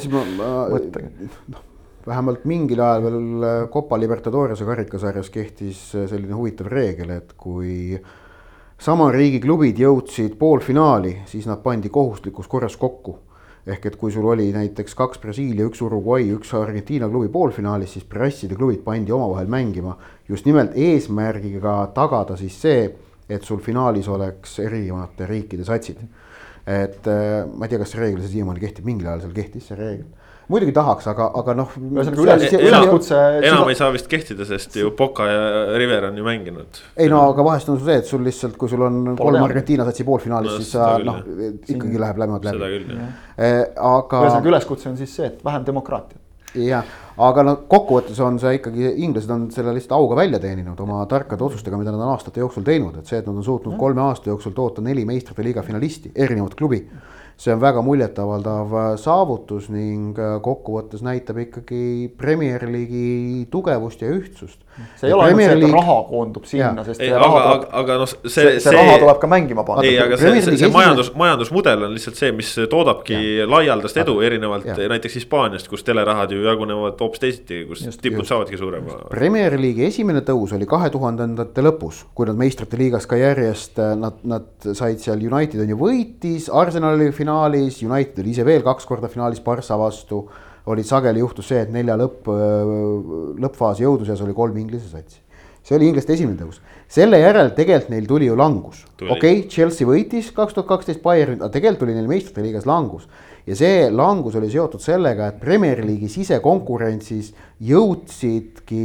noh, 1.54 1.62
vähemalt 2.08 2.46
mingil 2.50 2.82
ajal 2.84 3.04
veel 3.08 3.20
Copa 3.74 4.00
Libertadorise 4.00 4.66
karikasarjas 4.68 5.30
kehtis 5.34 5.80
selline 5.94 6.34
huvitav 6.34 6.68
reegel, 6.72 7.10
et 7.18 7.34
kui 7.38 8.00
sama 8.80 9.12
riigi 9.12 9.40
klubid 9.44 9.80
jõudsid 9.80 10.38
poolfinaali, 10.40 11.20
siis 11.30 11.46
nad 11.48 11.62
pandi 11.64 11.90
kohustuslikus 11.94 12.48
korras 12.52 12.78
kokku 12.80 13.20
ehk 13.64 13.86
et 13.88 13.96
kui 13.96 14.12
sul 14.12 14.26
oli 14.28 14.50
näiteks 14.52 14.92
kaks 15.00 15.22
Brasiilia, 15.24 15.64
üks 15.70 15.80
Uruguay, 15.86 16.26
üks 16.36 16.50
Argentiina 16.58 17.08
klubi 17.08 17.30
poolfinaalis, 17.32 17.94
siis 17.96 18.04
brasside 18.10 18.58
klubid 18.60 18.82
pandi 18.84 19.12
omavahel 19.16 19.48
mängima 19.48 19.96
just 20.28 20.46
nimelt 20.46 20.76
eesmärgiga 20.76 21.78
tagada 21.96 22.36
siis 22.40 22.58
see, 22.60 22.90
et 23.30 23.44
sul 23.44 23.62
finaalis 23.64 24.10
oleks 24.12 24.58
erinevate 24.60 25.28
riikide 25.30 25.66
satsid. 25.68 26.02
et 26.64 27.08
äh, 27.08 27.44
ma 27.46 27.66
ei 27.66 27.72
tea, 27.74 27.80
kas 27.82 27.92
see 27.92 28.00
reegel 28.02 28.24
siiamaani 28.24 28.62
kehtib, 28.64 28.86
mingil 28.88 29.10
ajal 29.12 29.26
seal 29.26 29.34
kehtis 29.36 29.68
see 29.68 29.80
reegel 29.80 30.12
muidugi 30.52 30.74
tahaks, 30.76 31.08
aga, 31.12 31.30
aga 31.40 31.56
noh. 31.58 31.76
üleskutse. 31.80 33.20
enam 33.48 33.70
ei 33.72 33.78
saa 33.80 33.92
vist 33.96 34.10
kehtida, 34.12 34.46
sest 34.48 34.76
ju 34.80 34.92
Boca 34.98 35.28
ja 35.30 35.78
River 35.80 36.10
on 36.10 36.18
ju 36.20 36.26
mänginud. 36.28 36.82
ei 36.98 37.12
no 37.12 37.22
aga 37.30 37.46
vahest 37.48 37.72
on 37.72 37.80
see, 37.84 38.00
et 38.02 38.10
sul 38.10 38.24
lihtsalt, 38.28 38.58
kui 38.60 38.72
sul 38.72 38.84
on 38.88 39.16
kolm 39.20 39.44
Argentiina 39.44 39.88
satsi 39.88 40.06
poolfinaalis 40.08 40.52
no,, 40.52 40.60
siis 40.60 40.74
sa 40.76 40.90
noh, 41.04 41.22
ikkagi 41.64 42.02
läheb 42.02 42.20
lämad 42.26 42.50
läbi. 42.50 42.60
seda 42.60 42.74
küll 42.76 43.00
jah. 43.00 43.16
Eh, 43.38 43.62
aga. 43.94 44.26
ühesõnaga 44.26 44.54
üleskutse 44.54 44.92
on 44.92 45.00
siis 45.00 45.16
see, 45.20 45.32
et 45.32 45.44
vähem 45.46 45.66
demokraatiat 45.72 46.22
jah, 46.54 46.86
aga 47.18 47.44
no 47.46 47.56
kokkuvõttes 47.70 48.20
on 48.26 48.40
see 48.42 48.58
ikkagi, 48.58 48.94
inglased 49.06 49.32
on 49.34 49.48
selle 49.54 49.74
lihtsalt 49.76 49.98
auga 50.00 50.18
välja 50.24 50.40
teeninud 50.44 50.80
oma 50.86 51.04
tarkade 51.10 51.46
otsustega, 51.46 51.78
mida 51.78 51.94
nad 51.94 52.02
on 52.02 52.14
aastate 52.14 52.42
jooksul 52.42 52.66
teinud, 52.68 52.98
et 53.00 53.10
see, 53.10 53.20
et 53.22 53.28
nad 53.30 53.38
on 53.38 53.46
suutnud 53.46 53.78
kolme 53.80 54.02
aasta 54.02 54.32
jooksul 54.32 54.56
toota 54.58 54.82
neli 54.82 55.06
meistrite 55.06 55.46
liiga 55.46 55.66
finalisti, 55.66 56.14
erinevat 56.16 56.56
klubi 56.58 56.84
see 57.38 57.54
on 57.54 57.62
väga 57.62 57.82
muljetavaldav 57.86 58.76
äh, 58.78 58.90
saavutus 59.02 59.70
ning 59.74 60.20
äh, 60.20 60.38
kokkuvõttes 60.44 61.04
näitab 61.06 61.42
ikkagi 61.44 62.12
Premier 62.18 62.66
League'i 62.70 63.48
tugevust 63.52 64.04
ja 64.04 64.12
ühtsust. 64.14 64.63
See 65.00 65.10
ei 65.10 65.14
ole 65.14 65.28
ainult 65.30 65.44
see, 65.44 65.58
et 65.68 65.74
raha 65.76 65.96
koondub 66.08 66.48
sinna, 66.50 66.84
sest 66.88 67.04
aga, 67.06 67.28
aga, 67.28 67.68
aga 67.82 67.98
noh, 68.02 68.10
see, 68.10 68.30
see, 68.32 68.54
see 68.64 68.74
raha 68.74 68.96
tuleb 69.04 69.20
ka 69.22 69.30
mängima 69.30 69.66
panna. 69.68 69.86
ei, 69.88 69.98
aga 70.02 70.18
see, 70.20 70.42
see, 70.46 70.58
see 70.62 70.70
majandus, 70.74 71.12
majandusmudel 71.20 71.88
on 71.88 71.94
lihtsalt 71.96 72.20
see, 72.20 72.32
mis 72.36 72.52
toodabki 72.72 73.20
ja. 73.42 73.48
laialdast 73.50 74.00
edu 74.04 74.18
erinevalt 74.26 74.70
ja. 74.72 74.78
näiteks 74.94 75.20
Hispaaniast, 75.20 75.70
kus 75.72 75.86
telerahad 75.86 76.34
ju 76.34 76.42
jagunevad 76.46 76.98
hoopis 77.04 77.24
teisiti, 77.24 77.64
kus 77.70 77.86
just, 77.86 78.02
tipud 78.02 78.24
just. 78.24 78.34
saavadki 78.34 78.60
suurema. 78.60 78.98
Premier 79.14 79.58
League'i 79.60 79.90
esimene 79.92 80.24
tõus 80.26 80.56
oli 80.58 80.68
kahe 80.70 80.90
tuhandendate 80.94 81.66
lõpus, 81.66 82.04
kui 82.18 82.30
nad 82.30 82.40
meistrite 82.40 82.80
liigas 82.80 83.08
ka 83.10 83.20
järjest, 83.20 83.78
äh, 83.82 83.94
nad, 84.00 84.18
nad 84.28 84.72
said 84.72 85.04
seal, 85.04 85.22
United 85.22 85.62
on 85.64 85.76
ju 85.76 85.80
võitis, 85.80 86.50
Arsenal 86.54 86.98
oli 86.98 87.12
finaalis, 87.16 87.84
United 87.86 88.24
oli 88.24 88.34
ise 88.34 88.48
veel 88.48 88.66
kaks 88.66 88.90
korda 88.90 89.12
finaalis 89.12 89.44
Barca 89.44 89.78
vastu. 89.80 90.26
Olid 90.66 90.88
sageli 90.88 91.24
juhtus 91.24 91.50
see, 91.52 91.60
et 91.66 91.74
nelja 91.74 91.98
lõpp, 92.00 92.30
lõppfaasi 93.44 93.84
jõudu 93.84 94.08
seas 94.08 94.22
oli 94.24 94.36
kolm 94.38 94.58
Inglise 94.62 94.90
satsi. 94.92 95.20
see 95.64 95.78
oli 95.78 95.88
inglaste 95.88 96.12
esimene 96.16 96.36
tõus, 96.40 96.60
selle 96.92 97.20
järel 97.20 97.54
tegelikult 97.56 97.92
neil 97.94 98.08
tuli 98.08 98.28
ju 98.28 98.36
langus. 98.40 98.86
okei 99.02 99.12
okay,, 99.18 99.44
Chelsea 99.50 99.88
võitis 99.88 100.32
kaks 100.36 100.56
tuhat 100.56 100.68
kaksteist 100.68 101.04
Bayernit, 101.04 101.42
aga 101.42 101.52
tegelikult 101.52 101.86
tuli 101.86 101.96
neil 101.96 102.08
meistrite 102.08 102.44
liigas 102.44 102.68
langus. 102.70 103.08
ja 103.48 103.56
see 103.60 103.90
langus 103.92 104.36
oli 104.40 104.52
seotud 104.52 104.82
sellega, 104.84 105.28
et 105.28 105.40
Premier 105.40 105.84
League'i 105.84 106.12
sisekonkurentsis 106.12 107.34
jõudsidki 107.60 108.84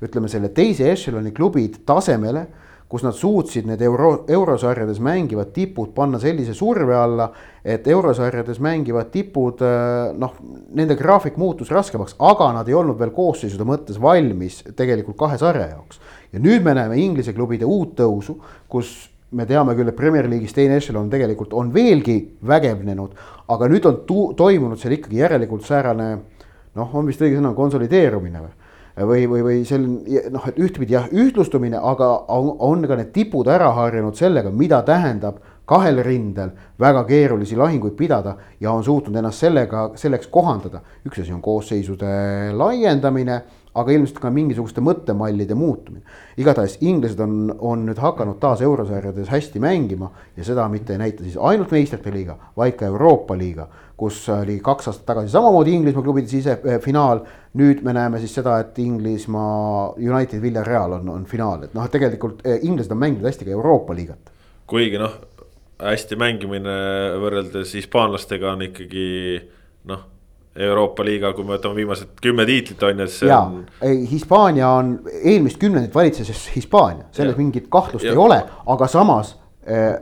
ütleme 0.00 0.30
selle 0.32 0.48
teise 0.54 0.88
ešeloni 0.90 1.34
klubid 1.36 1.82
tasemele 1.86 2.46
kus 2.90 3.04
nad 3.06 3.14
suutsid 3.14 3.68
need 3.70 3.82
euro, 3.86 4.24
eurosarjades 4.26 4.98
mängivad 4.98 5.52
tipud 5.54 5.92
panna 5.94 6.18
sellise 6.18 6.56
surve 6.58 6.96
alla, 6.98 7.28
et 7.62 7.86
eurosarjades 7.86 8.58
mängivad 8.58 9.12
tipud 9.14 9.62
äh, 9.62 10.10
noh, 10.18 10.34
nende 10.74 10.96
graafik 10.98 11.38
muutus 11.38 11.70
raskemaks, 11.70 12.16
aga 12.18 12.50
nad 12.56 12.68
ei 12.68 12.74
olnud 12.74 12.98
veel 12.98 13.14
koosseisude 13.14 13.66
mõttes 13.68 14.00
valmis 14.02 14.64
tegelikult 14.74 15.20
kahe 15.20 15.38
sarja 15.38 15.68
jaoks. 15.70 16.00
ja 16.32 16.42
nüüd 16.42 16.66
me 16.66 16.74
näeme 16.74 16.98
Inglise 16.98 17.32
klubide 17.36 17.68
uut 17.68 17.94
tõusu, 18.00 18.40
kus 18.68 18.90
me 19.30 19.46
teame 19.46 19.76
küll, 19.78 19.88
et 19.88 19.96
Premier 19.96 20.26
League'is 20.26 20.54
teine 20.54 20.80
ešelon 20.82 21.10
tegelikult 21.10 21.54
on 21.54 21.70
veelgi 21.74 22.18
vägevnenud, 22.46 23.14
aga 23.54 23.70
nüüd 23.70 23.86
on 23.86 24.02
tu-, 24.06 24.32
toimunud 24.34 24.82
seal 24.82 24.98
ikkagi 24.98 25.22
järelikult 25.22 25.62
säärane 25.62 26.10
noh, 26.74 26.90
on 26.94 27.06
vist 27.06 27.22
õige 27.22 27.38
sõna, 27.38 27.54
konsolideerumine 27.54 28.42
või 28.42 28.59
või, 29.06 29.26
või, 29.30 29.44
või 29.46 29.62
selline 29.68 30.26
noh, 30.34 30.48
et 30.48 30.58
ühtpidi 30.60 30.96
jah, 30.96 31.08
ühtlustumine, 31.12 31.78
aga 31.78 32.10
on, 32.32 32.54
on 32.58 32.84
ka 32.88 32.98
need 32.98 33.12
tipud 33.14 33.48
ära 33.48 33.70
harjunud 33.76 34.18
sellega, 34.18 34.50
mida 34.50 34.82
tähendab 34.86 35.40
kahel 35.70 36.02
rindel 36.02 36.50
väga 36.80 37.04
keerulisi 37.06 37.56
lahinguid 37.58 37.94
pidada 37.98 38.34
ja 38.60 38.72
on 38.72 38.82
suutnud 38.84 39.16
ennast 39.16 39.44
sellega, 39.44 39.90
selleks 39.94 40.26
kohandada. 40.32 40.80
üks 41.06 41.22
asi 41.22 41.32
on 41.32 41.42
koosseisude 41.42 42.50
laiendamine, 42.58 43.42
aga 43.74 43.92
ilmselt 43.94 44.18
ka 44.18 44.32
mingisuguste 44.34 44.82
mõttemallide 44.82 45.54
muutumine. 45.54 46.02
igatahes 46.36 46.78
inglased 46.80 47.20
on, 47.20 47.54
on 47.58 47.86
nüüd 47.86 48.02
hakanud 48.02 48.40
taas 48.42 48.64
eurosarjades 48.66 49.30
hästi 49.30 49.62
mängima 49.62 50.10
ja 50.36 50.44
seda 50.44 50.66
mitte 50.68 50.96
ei 50.96 51.04
näita 51.04 51.22
siis 51.22 51.38
ainult 51.38 51.70
meistrite 51.70 52.10
liiga, 52.10 52.36
vaid 52.56 52.74
ka 52.74 52.90
Euroopa 52.90 53.38
liiga 53.38 53.68
kus 54.00 54.22
oli 54.32 54.58
kaks 54.64 54.88
aastat 54.88 55.06
tagasi 55.12 55.32
samamoodi 55.32 55.74
Inglismaa 55.76 56.04
klubide 56.04 56.30
sisefinaal. 56.30 57.24
nüüd 57.60 57.80
me 57.82 57.92
näeme 57.92 58.20
siis 58.22 58.34
seda, 58.38 58.60
et 58.62 58.78
Inglismaa 58.78 59.94
United 59.98 60.42
Villarreal 60.42 60.92
on, 61.00 61.08
on 61.10 61.24
finaal, 61.26 61.64
et 61.66 61.74
noh, 61.74 61.88
tegelikult 61.90 62.44
eh, 62.46 62.60
inglased 62.62 62.92
on 62.94 63.00
mänginud 63.02 63.26
hästi 63.26 63.48
ka 63.48 63.50
Euroopa 63.56 63.94
liigat. 63.94 64.30
kuigi 64.70 65.00
noh, 65.02 65.16
hästi 65.82 66.16
mängimine 66.20 66.76
võrreldes 67.20 67.74
hispaanlastega 67.74 68.54
on 68.54 68.62
ikkagi 68.70 69.10
noh 69.90 70.06
Euroopa 70.60 71.04
liiga, 71.06 71.30
kui 71.34 71.46
me 71.46 71.54
võtame 71.54 71.78
viimased 71.78 72.16
kümme 72.22 72.44
tiitlit 72.46 72.82
on 72.82 73.02
ju, 73.02 73.04
et 73.06 73.14
see 73.14 73.28
ja, 73.30 73.38
on. 73.46 73.60
Hispaania 74.10 74.70
on, 74.80 74.96
eelmist 75.22 75.60
kümnendit 75.62 75.94
valitses 75.94 76.48
Hispaania, 76.56 77.06
selles 77.14 77.36
ja. 77.36 77.38
mingit 77.38 77.68
kahtlust 77.70 78.04
ja. 78.04 78.14
ei 78.14 78.18
ole, 78.18 78.40
aga 78.74 78.88
samas 78.90 79.36
eh, 79.62 79.94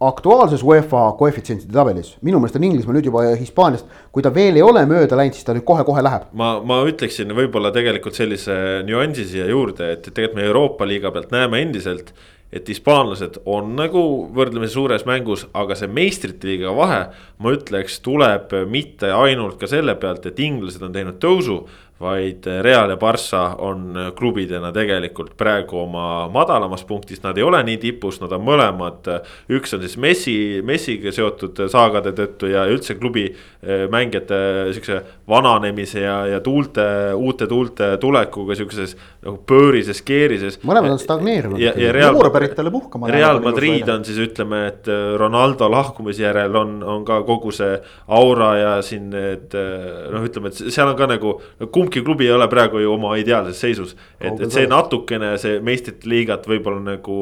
aktuaalses 0.00 0.62
UEFA 0.62 1.12
koefitsientide 1.18 1.72
tabelis, 1.72 2.12
minu 2.26 2.40
meelest 2.40 2.58
on 2.58 2.66
Inglismaa 2.68 2.96
nüüd 2.98 3.08
juba 3.08 3.22
Hispaaniast, 3.40 3.88
kui 4.12 4.24
ta 4.24 4.32
veel 4.34 4.58
ei 4.58 4.64
ole 4.64 4.84
mööda 4.88 5.16
läinud, 5.16 5.36
siis 5.36 5.46
ta 5.46 5.56
nüüd 5.56 5.64
kohe-kohe 5.68 6.04
läheb. 6.04 6.28
ma, 6.36 6.56
ma 6.60 6.82
ütleksin 6.88 7.32
võib-olla 7.36 7.72
tegelikult 7.72 8.18
sellise 8.18 8.56
nüansi 8.86 9.24
siia 9.30 9.48
juurde, 9.48 9.94
et 9.96 10.08
tegelikult 10.10 10.36
me 10.36 10.48
Euroopa 10.50 10.88
liiga 10.88 11.12
pealt 11.14 11.32
näeme 11.32 11.62
endiselt, 11.64 12.12
et 12.52 12.68
hispaanlased 12.68 13.40
on 13.48 13.72
nagu 13.76 14.02
võrdlemisi 14.36 14.76
suures 14.76 15.06
mängus, 15.08 15.46
aga 15.56 15.74
see 15.78 15.88
meistrite 15.90 16.46
liiga 16.46 16.76
vahe. 16.76 17.00
ma 17.38 17.52
ütleks, 17.56 17.98
tuleb 18.04 18.52
mitte 18.68 19.10
ainult 19.12 19.58
ka 19.60 19.66
selle 19.66 19.96
pealt, 19.96 20.26
et 20.26 20.38
inglased 20.40 20.82
on 20.82 20.92
teinud 20.92 21.18
tõusu, 21.20 21.64
vaid 22.00 22.44
Real 22.60 22.90
ja 22.90 22.96
Barca 23.00 23.54
on 23.64 23.94
klubidena 24.18 24.68
tegelikult 24.72 25.32
praegu 25.36 25.78
oma 25.80 26.28
madalamas 26.32 26.84
punktis, 26.84 27.22
nad 27.24 27.38
ei 27.38 27.44
ole 27.46 27.62
nii 27.64 27.78
tipus, 27.80 28.18
nad 28.20 28.32
on 28.36 28.42
mõlemad. 28.44 29.08
üks 29.48 29.72
on 29.72 29.80
siis 29.80 29.96
Messi, 29.96 30.36
Messiga 30.64 31.12
seotud 31.12 31.62
saagade 31.72 32.12
tõttu 32.16 32.50
ja 32.52 32.66
üldse 32.68 32.98
klubi 33.00 33.24
eh, 33.30 33.86
mängijate 33.88 34.72
siukse 34.76 35.00
vananemise 35.28 36.02
ja, 36.04 36.18
ja 36.34 36.40
tuulte, 36.44 36.84
uute 37.16 37.46
tuulte 37.48 37.88
tulekuga 38.00 38.54
siukses 38.58 38.92
nagu 39.24 39.40
pöörises, 39.48 40.02
keerises. 40.04 40.60
mõlemad 40.68 40.98
on 40.98 41.00
stagneerunud. 41.00 41.60
ja 41.64 41.72
Real, 41.96 42.12
noorpäritele 42.12 42.70
puhkama. 42.70 43.08
Real 43.08 43.40
Madrid 43.40 43.88
on 43.88 44.04
siis 44.04 44.20
ütleme, 44.20 44.66
et 44.68 44.92
Ronaldo 45.16 45.70
lahkumise 45.72 46.26
järel 46.28 46.60
on, 46.60 46.76
on 46.84 47.08
ka 47.08 47.22
kogu 47.24 47.56
see 47.56 47.80
aura 48.12 48.52
ja 48.60 48.76
siin 48.84 49.08
need 49.16 49.56
noh, 49.56 50.28
ütleme, 50.28 50.52
et 50.52 50.60
seal 50.68 50.92
on 50.92 50.98
ka 50.98 51.08
nagu 51.08 51.38
kumbki 51.86 52.02
klubi 52.02 52.26
ei 52.26 52.32
ole 52.34 52.48
praegu 52.48 52.80
ju 52.82 52.92
oma 52.92 53.16
ideaalses 53.16 53.60
seisus. 53.60 53.96
et, 54.20 54.40
et 54.40 54.52
see 54.52 54.66
natukene, 54.66 55.36
see 55.38 55.60
meistrite 55.64 56.08
liigat 56.08 56.46
võib-olla 56.48 56.82
nagu 56.82 57.18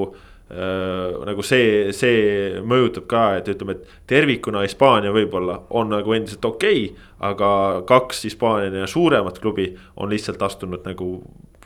äh,. 0.50 1.24
nagu 1.28 1.42
see, 1.42 1.92
see 1.92 2.60
mõjutab 2.64 3.08
ka, 3.10 3.24
et 3.40 3.48
ütleme, 3.52 3.76
et 3.78 3.98
tervikuna 4.10 4.64
Hispaania 4.64 5.12
võib-olla 5.12 5.60
on 5.70 5.92
nagu 5.92 6.14
endiselt 6.16 6.44
okei 6.44 6.86
okay,. 6.90 7.10
aga 7.30 7.50
kaks 7.88 8.24
Hispaania 8.28 8.86
suuremat 8.90 9.40
klubi 9.42 9.72
on 9.96 10.12
lihtsalt 10.12 10.42
astunud 10.42 10.86
nagu, 10.88 11.18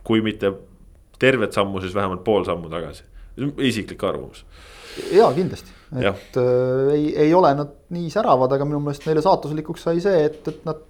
kui 0.05 0.23
mitte 0.23 0.53
tervet 1.19 1.53
sammu, 1.53 1.81
siis 1.83 1.95
vähemalt 1.95 2.25
pool 2.25 2.45
sammu 2.47 2.71
tagasi. 2.71 3.05
isiklik 3.59 4.03
arvamus 4.05 4.45
ja 5.15 5.29
kindlasti, 5.35 5.71
et 6.01 6.37
äh, 6.37 6.93
ei, 6.95 7.17
ei 7.27 7.35
ole 7.35 7.53
nad 7.55 7.71
nii 7.95 8.11
säravad, 8.11 8.53
aga 8.55 8.67
minu 8.67 8.81
meelest 8.83 9.07
neile 9.07 9.23
saatuslikuks 9.25 9.85
sai 9.87 10.01
see, 10.03 10.25
et, 10.27 10.41
et 10.51 10.65
nad 10.67 10.81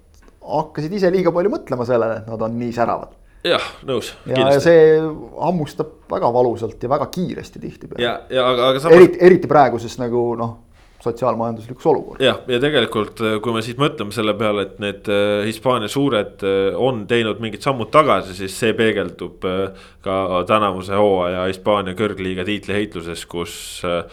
hakkasid 0.41 0.93
ise 0.99 1.11
liiga 1.13 1.33
palju 1.35 1.51
mõtlema 1.53 1.87
sellele, 1.87 2.21
et 2.21 2.29
nad 2.29 2.47
on 2.47 2.55
nii 2.59 2.71
säravad. 2.75 3.17
jah, 3.47 3.67
nõus. 3.87 4.13
ja, 4.27 4.47
see 4.63 4.95
hammustab 4.99 6.09
väga 6.11 6.31
valusalt 6.35 6.81
ja 6.83 6.89
väga 6.91 7.09
kiiresti 7.13 7.59
tihtipeale. 7.59 8.03
ja, 8.03 8.17
ja 8.29 8.47
aga, 8.49 8.73
aga 8.73 8.81
samas. 8.83 8.97
eriti, 8.97 9.21
eriti 9.25 9.51
praeguses 9.51 9.99
nagu 10.01 10.33
noh 10.39 10.57
sotsiaalmajanduslikus 10.99 11.85
olukorras. 11.87 12.23
jah, 12.23 12.41
ja 12.47 12.59
tegelikult, 12.59 13.21
kui 13.43 13.53
me 13.55 13.61
siis 13.63 13.77
mõtleme 13.79 14.11
selle 14.11 14.33
peale, 14.39 14.65
et 14.67 14.81
need 14.83 15.07
äh, 15.07 15.45
Hispaania 15.47 15.87
suured 15.91 16.43
äh, 16.43 16.75
on 16.75 17.05
teinud 17.07 17.39
mingid 17.39 17.63
sammud 17.63 17.87
tagasi, 17.93 18.35
siis 18.35 18.57
see 18.59 18.75
peegeldub 18.75 19.47
äh, 19.47 19.85
ka 20.03 20.43
tänavuse 20.49 20.99
hooaja 20.99 21.47
Hispaania 21.47 21.95
kõrgliiga 21.99 22.43
tiitliheitluses, 22.47 23.23
kus 23.31 23.55
Äh, 23.87 24.03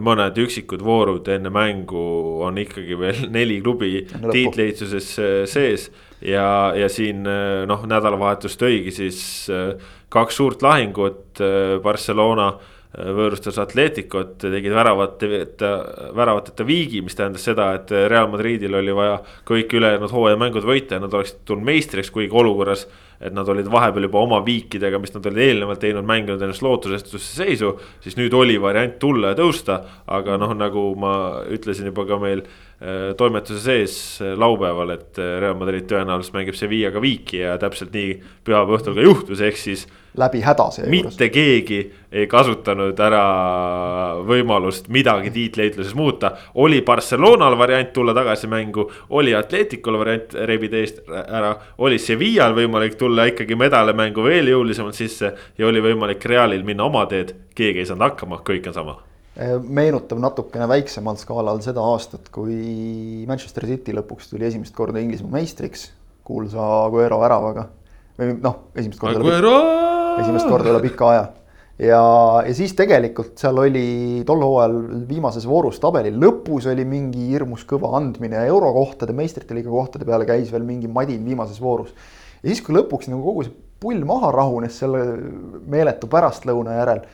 mõned 0.00 0.38
üksikud 0.40 0.80
voorud 0.80 1.28
enne 1.28 1.50
mängu 1.52 2.04
on 2.46 2.56
ikkagi 2.60 2.96
veel 2.96 3.26
neli 3.36 3.58
klubi 3.60 4.06
tiitliheitsuses 4.08 5.10
äh, 5.20 5.34
sees. 5.50 5.90
ja, 6.24 6.72
ja 6.76 6.88
siin 6.88 7.26
äh, 7.28 7.66
noh, 7.68 7.84
nädalavahetus 7.88 8.56
tõigi 8.60 8.94
siis 8.94 9.20
kaks 10.08 10.40
suurt 10.40 10.64
lahingut, 10.64 11.40
Barcelona 11.84 12.54
võõrustas 12.96 13.58
Atleticot, 13.60 14.38
tegid 14.40 14.72
väravateta, 14.72 15.72
väravateta 16.16 16.64
viigi, 16.66 17.02
mis 17.04 17.14
tähendas 17.18 17.44
seda, 17.44 17.66
et 17.76 17.92
Real 18.08 18.30
Madridil 18.32 18.74
oli 18.74 18.94
vaja 18.96 19.18
kõik 19.46 19.74
ülejäänud 19.76 20.14
hooajamängud 20.14 20.64
võita 20.64 20.96
ja 20.96 21.04
nad 21.04 21.12
oleksid 21.14 21.44
tulnud 21.44 21.68
meistriks, 21.68 22.10
kuigi 22.14 22.32
olukorras 22.32 22.86
et 23.20 23.34
nad 23.34 23.48
olid 23.50 23.66
vahepeal 23.70 24.06
juba 24.06 24.22
oma 24.22 24.38
viikidega, 24.46 25.00
mis 25.02 25.12
nad 25.14 25.26
olid 25.26 25.42
eelnevalt 25.42 25.82
teinud, 25.82 26.06
mänginud 26.06 26.42
ennast 26.42 26.62
lootusetusse 26.62 27.42
seisu. 27.42 27.74
siis 28.00 28.16
nüüd 28.18 28.34
oli 28.34 28.58
variant 28.62 28.98
tulla 28.98 29.34
ja 29.34 29.38
tõusta, 29.38 29.80
aga 30.06 30.38
noh, 30.38 30.54
nagu 30.54 30.88
ma 30.98 31.12
ütlesin 31.50 31.90
juba 31.90 32.06
ka 32.06 32.18
meil 32.22 32.44
äh, 32.44 33.14
toimetuse 33.18 33.60
sees 33.64 33.94
äh, 34.22 34.36
laupäeval, 34.38 34.94
et 34.94 35.18
äh, 35.18 35.38
Real 35.42 35.58
Madrid 35.58 35.88
tõenäoliselt 35.90 36.36
mängib 36.36 36.58
Sevillaga 36.58 37.02
viiki 37.02 37.42
ja 37.42 37.58
täpselt 37.58 37.94
nii 37.94 38.20
pühapäeva 38.46 38.78
õhtul 38.78 38.98
ka 38.98 39.08
juhtus, 39.08 39.42
ehk 39.42 39.58
siis 39.58 39.88
läbi 40.18 40.40
häda 40.40 40.70
seejuures. 40.70 41.04
mitte 41.04 41.28
keegi 41.28 41.78
ei 42.12 42.26
kasutanud 42.26 43.00
ära 43.04 43.22
võimalust 44.26 44.88
midagi 44.88 45.30
tiitliheitluses 45.30 45.94
muuta. 45.94 46.32
oli 46.54 46.80
Barcelonal 46.82 47.58
variant 47.58 47.92
tulla 47.92 48.14
tagasi 48.14 48.46
mängu, 48.46 48.90
oli 49.10 49.34
Atleticul 49.34 49.98
variant 49.98 50.34
rebida 50.48 50.76
eest 50.76 51.02
ära, 51.08 51.54
oli 51.78 51.98
Sevillal 51.98 52.54
võimalik 52.56 52.96
tulla 52.96 53.07
ikkagi 53.32 53.56
medalemängu 53.58 54.24
veel 54.24 54.52
jõulisemalt 54.52 54.94
sisse 54.94 55.32
ja 55.58 55.66
oli 55.66 55.80
võimalik 55.80 56.24
Realil 56.24 56.64
minna 56.64 56.84
oma 56.84 57.06
teed. 57.06 57.34
keegi 57.54 57.82
ei 57.82 57.86
saanud 57.86 58.10
hakkama, 58.10 58.42
kõik 58.46 58.68
on 58.68 58.74
sama 58.74 58.98
meenutab 59.38 60.18
natukene 60.18 60.66
väiksemal 60.66 61.14
skaalal 61.20 61.60
seda 61.62 61.82
aastat, 61.92 62.26
kui 62.34 63.24
Manchester 63.28 63.66
City 63.70 63.94
lõpuks 63.94 64.32
tuli 64.32 64.48
esimest 64.48 64.74
korda 64.74 64.98
Inglismaa 64.98 65.36
meistriks 65.38 65.92
kuulsa 66.26 66.64
Aguero 66.84 67.20
väravaga 67.22 67.68
või 68.18 68.36
noh, 68.42 68.62
esimest 68.74 69.00
korda. 69.00 69.22
esimest 70.22 70.48
korda 70.50 70.72
üle 70.72 70.80
pika 70.82 71.10
aja. 71.12 71.24
ja, 71.78 72.02
ja 72.48 72.54
siis 72.56 72.74
tegelikult 72.78 73.38
seal 73.38 73.62
oli 73.62 74.24
tol 74.26 74.42
hooajal 74.42 74.78
viimases 75.08 75.46
voorus 75.48 75.78
tabeli 75.82 76.10
lõpus 76.14 76.66
oli 76.72 76.84
mingi 76.88 77.30
hirmus 77.30 77.62
kõva 77.68 77.94
andmine 78.00 78.42
eurokohtade, 78.50 79.14
meistrite 79.16 79.54
liiga 79.56 79.70
kohtade 79.70 80.08
peale 80.08 80.26
käis 80.28 80.50
veel 80.52 80.66
mingi 80.66 80.90
madin 80.90 81.22
viimases 81.24 81.62
voorus. 81.62 81.94
Ja 82.42 82.50
siis, 82.50 82.62
kui 82.64 82.76
lõpuks 82.76 83.10
nagu 83.12 83.22
kogu 83.24 83.46
see 83.46 83.56
pull 83.78 84.04
maha 84.06 84.32
rahunes 84.34 84.78
selle 84.82 85.04
meeletu 85.70 86.10
pärastlõuna 86.10 86.80
järel 86.80 87.04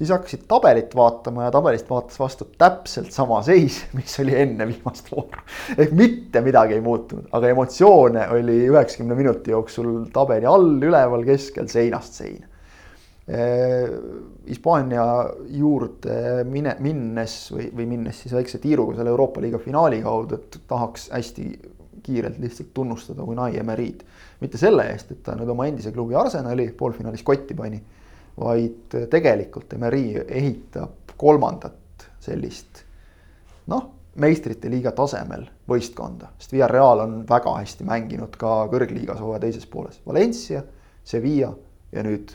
siis 0.00 0.10
hakkasid 0.14 0.46
tabelit 0.48 0.94
vaatama 0.96 1.44
ja 1.44 1.52
tabelist 1.52 1.88
vaatas 1.90 2.20
vastu 2.20 2.46
täpselt 2.58 3.12
sama 3.12 3.42
seis, 3.44 3.82
mis 3.98 4.14
oli 4.22 4.36
enne 4.40 4.68
viimast 4.70 5.10
vooru. 5.12 5.42
ehk 5.76 5.92
mitte 5.96 6.40
midagi 6.44 6.78
ei 6.78 6.84
muutunud, 6.84 7.28
aga 7.36 7.50
emotsioone 7.54 8.28
oli 8.36 8.62
üheksakümne 8.70 9.18
minuti 9.18 9.52
jooksul 9.52 10.06
tabeli 10.14 10.48
all, 10.48 10.78
üleval, 10.80 11.26
keskel, 11.28 11.68
seinast 11.68 12.22
seina. 12.22 12.46
Hispaania 14.50 15.04
juurde 15.54 16.40
mine, 16.48 16.72
minnes 16.82 17.34
või, 17.54 17.68
või 17.76 17.84
minnes 17.92 18.24
siis 18.24 18.32
väikse 18.34 18.58
tiiruga 18.58 18.96
selle 18.96 19.12
Euroopa 19.12 19.42
liiga 19.44 19.60
finaali 19.62 20.00
kaudu, 20.02 20.40
et 20.40 20.56
tahaks 20.66 21.04
hästi 21.12 21.44
kiirelt 22.02 22.40
lihtsalt 22.42 22.72
tunnustada 22.74 23.22
Unai 23.22 23.52
Emerid. 23.60 24.02
Mitte 24.40 24.58
selle 24.58 24.86
eest, 24.92 25.10
et 25.12 25.22
ta 25.24 25.34
nüüd 25.36 25.50
oma 25.52 25.66
endise 25.68 25.92
klubi 25.92 26.16
Arsenali 26.16 26.70
poolfinaalis 26.76 27.24
kotti 27.26 27.54
pani 27.54 27.80
vaid 28.40 28.96
tegelikult 29.10 29.72
Emery 29.76 30.04
ehitab 30.26 31.14
kolmandat 31.20 32.06
sellist 32.20 32.84
noh, 33.70 33.88
meistrite 34.20 34.70
liiga 34.72 34.92
tasemel 34.96 35.44
võistkonda, 35.70 36.32
sest 36.40 36.54
Villarreal 36.54 37.04
on 37.04 37.16
väga 37.28 37.54
hästi 37.60 37.86
mänginud 37.86 38.36
ka 38.40 38.64
kõrgliigas 38.72 39.20
hooaja 39.22 39.44
teises 39.44 39.66
pooles, 39.70 40.00
Valencia, 40.06 40.64
Sevilla 41.04 41.52
ja 41.92 42.04
nüüd 42.06 42.34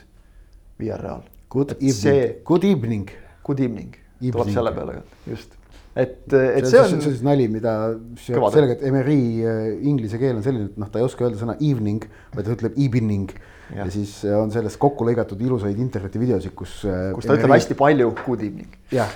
Villarreal. 0.80 1.26
Good 1.50 1.76
evening. 1.80 2.42
good 2.44 2.64
evening. 2.64 3.10
Good 3.46 3.60
evening, 3.62 3.94
tuleb 4.20 4.50
selle 4.54 4.72
peale, 4.74 5.02
just 5.28 5.54
et, 5.96 6.16
et 6.32 6.68
see 6.68 6.80
on. 6.80 6.88
see 6.90 6.98
on 6.98 7.02
siis 7.06 7.24
nali, 7.24 7.48
mida 7.52 7.72
sellega, 8.20 8.76
et 8.76 8.86
Emery 8.86 9.18
äh, 9.42 9.66
inglise 9.88 10.20
keel 10.20 10.38
on 10.38 10.44
selline, 10.44 10.70
et 10.70 10.78
noh, 10.80 10.90
ta 10.92 11.00
ei 11.00 11.06
oska 11.06 11.26
öelda 11.26 11.40
sõna 11.40 11.56
evening, 11.58 12.06
vaid 12.34 12.48
ta 12.48 12.54
ütleb 12.56 12.78
evening 12.86 13.32
ja. 13.74 13.88
siis 13.92 14.18
äh, 14.28 14.36
on 14.38 14.52
sellest 14.54 14.80
kokku 14.82 15.08
lõigatud 15.08 15.40
ilusaid 15.42 15.80
internetivideosid, 15.82 16.54
kus. 16.58 16.78
Äh, 16.88 17.10
kus 17.16 17.28
ta 17.28 17.38
ütleb 17.38 17.56
hästi 17.56 17.78
palju 17.78 18.12
good 18.22 18.44
evening. 18.46 18.78
jah 18.94 19.12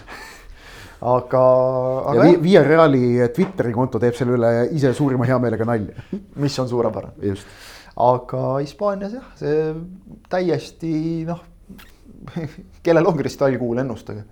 aga, 1.01 1.45
aga. 2.13 2.29
ja 2.29 2.41
Via 2.43 2.65
Reali 2.65 3.05
Twitteri 3.35 3.73
konto 3.73 4.01
teeb 4.03 4.17
selle 4.19 4.37
üle 4.37 4.51
ise 4.77 4.93
suurima 4.97 5.29
heameelega 5.29 5.69
nalja. 5.69 6.09
mis 6.43 6.59
on 6.61 6.69
suurepärane. 6.69 7.17
just. 7.33 7.47
aga 8.01 8.43
Hispaanias 8.59 9.17
jah, 9.17 9.31
see 9.41 9.63
täiesti 10.33 10.93
noh 11.29 11.45
kellel 12.85 13.07
on 13.09 13.17
kristallkuul, 13.17 13.81
ennustage. 13.83 14.25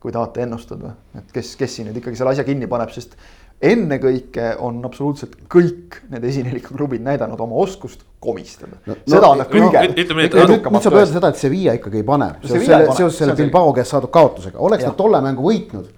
Kui 0.00 0.12
tahate 0.12 0.44
ennustada, 0.46 0.94
et 1.18 1.32
kes, 1.34 1.54
kes 1.60 1.74
siin 1.76 1.90
nüüd 1.90 1.98
ikkagi 2.00 2.16
selle 2.16 2.32
asja 2.32 2.44
kinni 2.46 2.68
paneb, 2.70 2.92
sest 2.94 3.16
ennekõike 3.60 4.54
on 4.64 4.80
absoluutselt 4.88 5.36
kõik 5.52 6.00
need 6.12 6.24
esineliku 6.24 6.76
klubid 6.76 7.04
näidanud 7.04 7.40
oma 7.44 7.58
oskust 7.60 8.06
komistada 8.20 8.76
no,. 8.86 8.94
seda 9.06 9.20
no, 9.22 9.30
on 9.32 9.38
nad 9.40 9.48
kõige 9.48 9.80
no,. 9.80 9.94
nüüd 9.96 10.82
saab 10.84 10.96
öelda 10.98 11.08
seda, 11.14 11.30
et 11.32 11.40
Sevilla 11.40 11.72
ikkagi 11.78 12.02
ei 12.02 12.04
pane 12.04 12.28
seoses 12.44 13.16
selle, 13.16 13.36
Bilbao 13.38 13.72
käest 13.76 13.94
saadud 13.94 14.12
kaotusega, 14.12 14.60
oleks 14.60 14.84
nad 14.84 14.96
tolle 14.98 15.22
mängu 15.24 15.46
võitnud. 15.46 15.88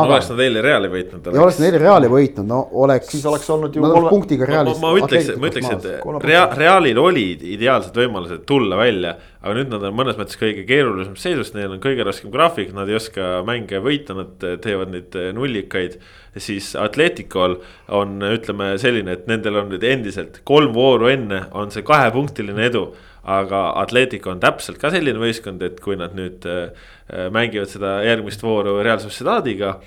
oleks 0.00 0.30
nad 0.32 0.42
eile 0.46 0.64
Reali 0.64 0.90
võitnud. 0.94 1.28
ja 1.28 1.44
oleks 1.44 1.60
nad 1.60 1.68
eile 1.68 1.82
Reali 1.84 2.10
võitnud, 2.12 2.48
no 2.48 2.62
oleks. 2.84 3.12
siis 3.12 3.28
oleks 3.28 3.48
olnud 3.52 3.76
ju. 3.76 3.84
Oleks 3.84 4.08
punktiga 4.08 4.48
Realist. 4.48 4.80
ma 4.80 4.96
ütleks, 4.96 5.32
ma 5.36 5.52
ütleks, 5.52 5.72
et 5.76 6.28
Rea, 6.30 6.44
Realil 6.56 7.00
olid 7.02 7.44
ideaalsed 7.56 8.04
võimalused 8.04 8.46
tulla 8.48 8.80
välja. 8.80 9.16
aga 9.46 9.60
nüüd 9.60 9.68
nad 9.70 9.84
on 9.86 9.92
mõnes 9.94 10.16
mõttes 10.18 10.40
kõige 10.40 10.64
keerulisemas 10.66 11.22
seisus, 11.22 11.52
neil 11.54 11.70
on 11.70 11.78
kõige 11.78 12.02
raskem 12.08 12.32
graafik, 12.32 12.72
nad 12.74 12.88
ei 12.88 12.96
oska 12.98 13.44
mänge 13.46 13.78
võita, 13.84 14.16
nad 14.16 14.48
teevad 14.64 14.90
neid 14.90 15.14
nullikaid 15.36 16.00
siis 16.40 16.72
Atleticol 16.76 17.56
on, 17.88 18.18
ütleme 18.20 18.72
selline, 18.80 19.16
et 19.16 19.26
nendel 19.30 19.60
on 19.62 19.70
nüüd 19.72 19.84
endiselt 19.86 20.40
kolm 20.48 20.74
vooru 20.76 21.10
enne 21.10 21.44
on 21.56 21.65
see 21.74 21.86
kahepunktiline 21.86 22.70
edu. 22.70 22.88
aga 23.26 23.72
Atletico 23.80 24.30
on 24.30 24.38
täpselt 24.38 24.78
ka 24.78 24.90
selline 24.94 25.18
võistkond, 25.18 25.62
et 25.66 25.80
kui 25.82 25.96
nad 25.98 26.12
nüüd 26.14 26.44
äh, 26.46 26.90
mängivad 27.34 27.72
seda 27.72 27.96
järgmist 28.06 28.42
vooru 28.42 28.76
Real 28.86 29.00
Sociedadiga 29.02 29.80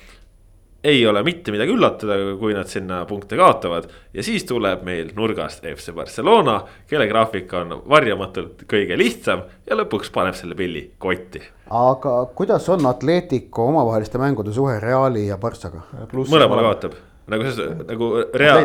ei 0.83 1.07
ole 1.07 1.23
mitte 1.23 1.51
midagi 1.51 1.73
üllatada, 1.75 2.15
kui 2.39 2.53
nad 2.55 2.67
sinna 2.71 3.01
punkte 3.05 3.37
kaotavad. 3.37 3.89
ja 4.13 4.23
siis 4.23 4.43
tuleb 4.47 4.83
meil 4.83 5.11
nurgast 5.15 5.65
FC 5.67 5.91
Barcelona, 5.95 6.61
kelle 6.87 7.07
graafik 7.07 7.53
on 7.53 7.81
varjamatult 7.89 8.63
kõige 8.69 8.97
lihtsam 8.97 9.43
ja 9.67 9.75
lõpuks 9.75 10.11
paneb 10.13 10.37
selle 10.39 10.55
pilli 10.55 10.85
kotti. 10.97 11.41
aga 11.69 12.15
kuidas 12.35 12.69
on 12.69 12.85
Atletico 12.85 13.67
omavaheliste 13.67 14.17
mängude 14.17 14.53
suhe 14.53 14.79
Reali 14.79 15.27
ja 15.27 15.37
Barssaga? 15.37 15.83
mõlemale 16.13 16.63
kaotab, 16.69 16.95
nagu 17.31 17.55
see, 17.55 17.71
nagu 17.87 18.11
Real. 18.33 18.63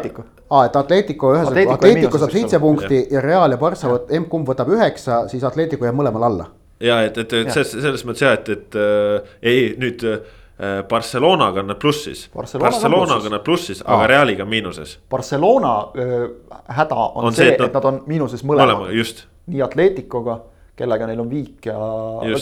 aa, 0.50 0.64
et 0.66 0.76
Atletico 0.80 1.32
ühesõnaga, 1.34 1.78
Atletico 1.78 2.20
saab 2.20 2.36
seitse 2.36 2.60
punkti 2.62 3.00
ja. 3.00 3.08
ja 3.16 3.24
Real 3.24 3.56
ja 3.56 3.60
Barssa, 3.60 3.98
emb-kumb 4.18 4.48
võtab 4.50 4.72
üheksa, 4.74 5.24
siis 5.32 5.44
Atletico 5.46 5.88
jääb 5.88 5.98
mõlemal 5.98 6.28
alla. 6.30 6.48
ja 6.84 7.02
et, 7.06 7.18
et, 7.18 7.36
et 7.44 7.52
selles, 7.52 7.76
selles 7.76 8.06
mõttes 8.08 8.26
jah, 8.26 8.38
et, 8.38 8.48
et 8.56 8.80
äh, 8.80 9.36
ei 9.54 9.68
nüüd 9.80 10.06
äh, 10.08 10.24
Äh, 10.60 10.84
Barcelonaga 10.88 11.60
on 11.60 11.66
nad 11.66 11.76
plussis. 11.76 12.30
Barcelonaga 12.34 13.26
on 13.26 13.30
nad 13.30 13.42
plussis, 13.42 13.82
aga 13.84 14.06
Realiga 14.06 14.42
on 14.42 14.48
miinuses. 14.48 14.98
Barcelona 15.10 15.78
äh, 15.98 16.30
häda 16.68 16.94
on, 16.94 17.24
on 17.24 17.34
see, 17.34 17.48
et 17.48 17.58
nad, 17.58 17.66
et 17.66 17.74
nad 17.74 17.88
on 17.90 17.98
miinuses 18.06 18.44
mõlemaga. 18.46 18.92
just. 18.94 19.24
nii 19.50 19.62
Atleticoga, 19.66 20.38
kellega 20.74 21.06
neil 21.06 21.20
on 21.22 21.30
viik 21.30 21.68
ja 21.68 21.76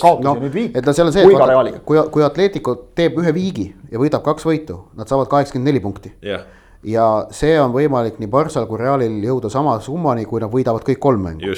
kaotus 0.01 0.25
no, 0.25 0.35
ja 0.35 0.41
nüüd 0.41 0.55
viik. 0.55 0.77
et 0.77 0.87
no 0.87 0.95
seal 0.97 1.11
on 1.11 1.15
see, 1.15 1.27
et 1.29 1.85
kui, 1.85 2.01
kui 2.15 2.25
Atletico 2.25 2.75
teeb 2.97 3.21
ühe 3.21 3.35
viigi 3.37 3.69
ja 3.93 4.01
võidab 4.01 4.25
kaks 4.25 4.47
võitu, 4.49 4.79
nad 4.97 5.11
saavad 5.11 5.29
kaheksakümmend 5.33 5.73
neli 5.73 5.85
punkti 5.85 6.17
yeah 6.25 6.45
ja 6.87 7.07
see 7.35 7.55
on 7.61 7.73
võimalik 7.75 8.19
nii 8.21 8.31
Barssal 8.31 8.67
kui 8.67 8.81
Realil 8.81 9.21
jõuda 9.23 9.51
sama 9.53 9.77
summani, 9.83 10.27
kui 10.29 10.43
nad 10.43 10.51
võidavad 10.53 10.85
kõik 10.87 11.01
kolm 11.03 11.27
mängu. 11.29 11.55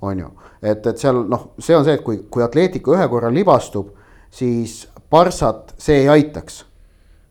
on 0.00 0.22
ju, 0.24 0.30
et, 0.62 0.86
et 0.86 0.98
seal 0.98 1.24
noh, 1.28 1.50
see 1.60 1.76
on 1.76 1.86
see, 1.86 1.98
et 1.98 2.04
kui, 2.04 2.22
kui 2.30 2.44
Atletico 2.44 2.96
ühe 2.96 3.08
korra 3.12 3.30
libastub, 3.32 3.92
siis 4.32 4.86
Barssat 5.12 5.74
see 5.80 6.02
ei 6.04 6.08
aitaks. 6.08 6.64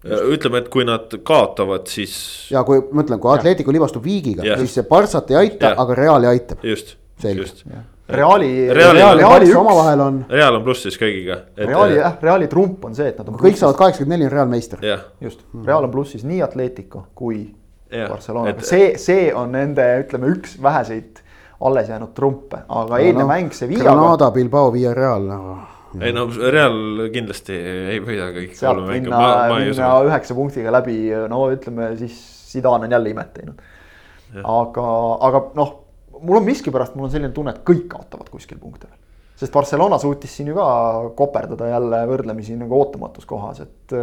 ütleme, 0.06 0.62
et 0.62 0.70
kui 0.74 0.86
nad 0.86 1.14
kaotavad, 1.26 1.88
siis. 1.90 2.16
ja 2.54 2.64
kui 2.68 2.82
ma 2.92 3.06
ütlen, 3.06 3.22
kui 3.22 3.34
Atletico 3.34 3.74
libastub 3.74 4.06
viigiga, 4.06 4.46
siis 4.62 4.78
see 4.78 4.86
Barssat 4.90 5.34
ei 5.34 5.42
aita, 5.46 5.74
aga 5.78 5.98
Reali 5.98 6.30
aitab. 6.36 6.62
just, 6.66 6.96
just. 7.24 7.66
Reali, 8.10 8.68
Reali, 8.68 9.00
Reali, 9.00 9.22
Reali 9.22 9.48
üks 9.48 9.56
omavahel 9.56 10.02
on. 10.04 10.20
Real 10.30 10.58
on 10.58 10.64
plussis 10.66 10.98
kõigiga. 11.00 11.38
Reali 11.58 12.00
jah, 12.00 12.18
Reali 12.22 12.48
trump 12.52 12.86
on 12.86 12.96
see, 12.98 13.08
et 13.14 13.18
nad 13.22 13.30
on. 13.30 13.40
kõik 13.40 13.60
saavad 13.60 13.78
kaheksakümmend 13.80 14.18
neli, 14.18 14.28
on 14.28 14.36
Real 14.36 14.52
meister. 14.52 14.86
just, 15.22 15.46
Real 15.66 15.88
on 15.88 15.92
plussis 15.94 16.26
nii 16.28 16.42
Atletico 16.44 17.06
kui 17.16 17.44
ja, 17.92 18.08
Barcelona 18.08 18.52
et..., 18.52 18.64
see, 18.68 18.94
see 19.02 19.30
on 19.36 19.54
nende, 19.56 19.86
ütleme, 20.04 20.32
üks 20.36 20.58
väheseid 20.64 21.22
alles 21.62 21.92
jäänud 21.92 22.16
trumpe, 22.18 22.64
aga 22.68 22.96
no, 22.96 22.98
eilne 22.98 23.22
no, 23.24 23.30
mäng 23.30 23.54
Sevillaga. 23.54 23.94
Granada, 23.94 24.32
Bilbao, 24.36 24.74
Villarreal 24.74 25.30
no 25.30 25.60
ei 26.00 26.14
no 26.16 26.26
Real 26.32 27.08
kindlasti 27.12 27.56
ei 27.92 28.00
võida 28.04 28.30
kõik. 28.36 28.56
sealt 28.56 28.86
minna, 28.88 29.20
minna 29.52 29.92
üheksa 30.08 30.38
punktiga 30.38 30.72
läbi, 30.74 30.98
no 31.32 31.44
ütleme 31.52 31.92
siis 32.00 32.16
Zidane 32.52 32.88
on 32.88 32.96
jälle 32.96 33.12
imet 33.12 33.34
teinud. 33.34 33.62
aga, 34.44 34.88
aga 35.28 35.42
noh, 35.60 35.74
mul 36.22 36.42
on 36.42 36.48
miskipärast, 36.48 36.98
mul 36.98 37.10
on 37.10 37.14
selline 37.14 37.34
tunne, 37.36 37.56
et 37.56 37.64
kõik 37.68 37.88
kaotavad 37.92 38.30
kuskil 38.34 38.60
punkte 38.62 38.90
veel. 38.90 39.00
sest 39.42 39.54
Barcelona 39.54 39.98
suutis 40.02 40.36
siin 40.38 40.52
ju 40.52 40.58
ka 40.58 40.68
koperdada 41.18 41.72
jälle 41.72 42.04
võrdlemisi 42.10 42.58
nagu 42.60 42.78
ootamatus 42.78 43.26
kohas, 43.30 43.64
et, 43.66 43.98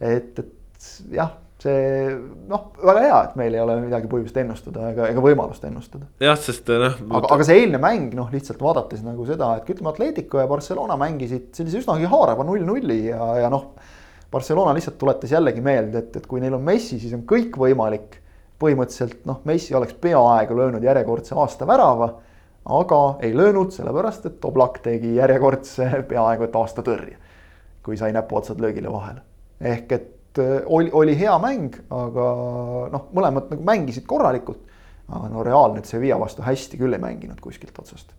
et, 0.00 0.42
et 0.42 0.90
jah 1.14 1.36
see 1.60 2.14
noh, 2.48 2.70
väga 2.80 3.02
hea, 3.04 3.18
et 3.26 3.36
meil 3.38 3.56
ei 3.56 3.62
ole 3.62 3.76
midagi 3.82 4.08
põhjust 4.10 4.36
ennustada 4.40 4.90
ega, 4.94 5.08
ega 5.12 5.24
võimalust 5.24 5.64
ennustada. 5.68 6.08
jah, 6.22 6.38
sest 6.40 6.70
noh. 6.70 6.96
aga, 7.18 7.32
aga 7.36 7.46
see 7.46 7.60
eilne 7.62 7.80
mäng 7.82 8.14
noh, 8.16 8.30
lihtsalt 8.32 8.62
vaadates 8.64 9.02
nagu 9.04 9.26
seda, 9.28 9.52
et 9.60 9.68
ütleme, 9.72 9.92
Atletico 9.92 10.40
ja 10.40 10.48
Barcelona 10.50 10.96
mängisid 11.00 11.50
sellise 11.56 11.82
üsnagi 11.82 12.08
haarava 12.10 12.46
null-nulli 12.48 13.02
ja, 13.10 13.20
ja 13.44 13.52
noh. 13.52 13.72
Barcelona 14.30 14.70
lihtsalt 14.76 14.94
tuletas 15.00 15.32
jällegi 15.34 15.62
meelde, 15.64 16.04
et, 16.04 16.16
et 16.20 16.26
kui 16.30 16.38
neil 16.38 16.54
on 16.54 16.62
Messi, 16.62 17.00
siis 17.02 17.10
on 17.16 17.24
kõik 17.28 17.56
võimalik. 17.58 18.20
Põhimõtteliselt 18.60 19.24
noh, 19.28 19.40
Messi 19.48 19.74
oleks 19.74 19.96
peaaegu 20.00 20.56
löönud 20.56 20.84
järjekordse 20.84 21.34
aasta 21.38 21.66
värava. 21.66 22.12
aga 22.70 23.16
ei 23.24 23.36
löönud, 23.36 23.72
sellepärast 23.72 24.26
et 24.26 24.44
Oblak 24.44 24.78
tegi 24.84 25.14
järjekordse 25.16 25.90
peaaegu 26.10 26.44
et 26.44 26.56
aasta 26.56 26.82
tõrje. 26.86 27.16
kui 27.82 27.96
sai 27.96 28.12
näpuotsad 28.12 28.60
löögile 28.60 28.92
vahele, 28.92 29.22
ehk 29.60 29.92
et 29.92 30.16
oli, 30.66 30.90
oli 30.92 31.18
hea 31.18 31.32
mäng, 31.42 31.74
aga 31.90 32.26
noh, 32.92 33.06
mõlemad 33.16 33.50
nagu 33.50 33.64
mängisid 33.66 34.06
korralikult. 34.06 34.60
aga 35.10 35.28
no 35.32 35.42
Real 35.42 35.72
nüüd 35.74 35.88
Sevilla 35.88 36.20
vastu 36.20 36.42
hästi 36.46 36.78
küll 36.78 36.94
ei 36.94 37.02
mänginud 37.02 37.40
kuskilt 37.42 37.78
otsast. 37.78 38.12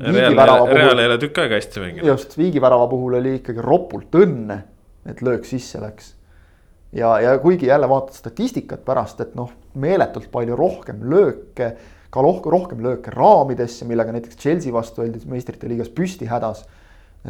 Real 0.00 0.98
ei 0.98 1.06
ole 1.08 1.16
tükk 1.22 1.38
aega 1.40 1.56
hästi 1.56 1.80
mänginud. 1.80 2.06
just, 2.06 2.36
viigivärava 2.38 2.86
puhul 2.90 3.16
oli 3.20 3.38
ikkagi 3.38 3.62
ropult 3.64 4.18
õnne, 4.20 4.58
et 5.08 5.22
löök 5.24 5.46
sisse 5.48 5.80
läks. 5.80 6.14
Ja, 6.92 7.14
ja 7.20 7.38
kuigi 7.38 7.66
jälle 7.66 7.88
vaatad 7.88 8.14
statistikat 8.14 8.84
pärast, 8.84 9.20
et 9.20 9.34
noh, 9.38 9.52
meeletult 9.74 10.30
palju 10.32 10.56
rohkem 10.58 11.04
lööke, 11.10 11.72
ka 12.10 12.22
rohkem 12.24 12.82
lööke 12.82 13.12
raamidesse, 13.14 13.86
millega 13.88 14.12
näiteks 14.14 14.38
Chelsea 14.38 14.72
vastu 14.74 15.04
oldi 15.04 15.22
meistrite 15.30 15.70
liigas 15.70 15.92
püsti 15.94 16.28
hädas 16.30 16.64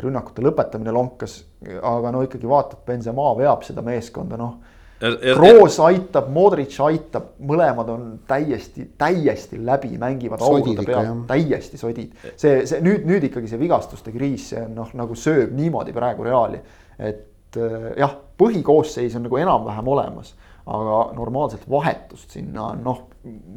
rünnakute 0.01 0.43
lõpetamine 0.45 0.93
lonkas, 0.95 1.41
aga 1.67 2.13
no 2.15 2.23
ikkagi 2.23 2.49
vaatad, 2.49 2.85
Benzema 2.87 3.33
veab 3.39 3.65
seda 3.67 3.83
meeskonda, 3.85 4.39
noh. 4.41 4.61
Kroos 5.01 5.79
aitab, 5.81 6.27
Modric 6.29 6.75
aitab, 6.85 7.31
mõlemad 7.49 7.89
on 7.89 8.03
täiesti, 8.29 8.85
täiesti 9.01 9.57
läbi, 9.65 9.95
mängivad 9.99 10.43
augude 10.45 10.85
peal, 10.85 11.23
täiesti 11.29 11.81
sodid. 11.81 12.13
see, 12.37 12.67
see 12.69 12.83
nüüd, 12.85 13.07
nüüd 13.09 13.25
ikkagi 13.31 13.49
see 13.49 13.61
vigastuste 13.63 14.13
kriis, 14.13 14.51
see 14.53 14.61
on 14.61 14.77
noh, 14.77 14.93
nagu 15.01 15.17
sööb 15.17 15.57
niimoodi 15.57 15.97
praegu 15.97 16.29
Reali. 16.29 16.61
et 17.01 17.30
äh, 17.59 17.91
jah, 18.01 18.17
põhikoosseis 18.41 19.17
on 19.19 19.27
nagu 19.27 19.41
enam-vähem 19.41 19.93
olemas, 19.93 20.35
aga 20.71 21.03
normaalselt 21.17 21.67
vahetust 21.71 22.37
sinna 22.37 22.71
on 22.75 22.83
noh, 22.87 23.05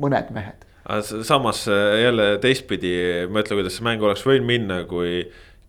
mõned 0.02 0.32
mehed. 0.36 0.66
samas 1.24 1.66
jälle 1.68 2.38
teistpidi, 2.44 2.94
ma 3.32 3.44
ütlen, 3.44 3.62
kuidas 3.62 3.78
see 3.78 3.86
mäng 3.88 4.04
oleks 4.04 4.26
võinud 4.28 4.48
minna, 4.50 4.82
kui 4.90 5.22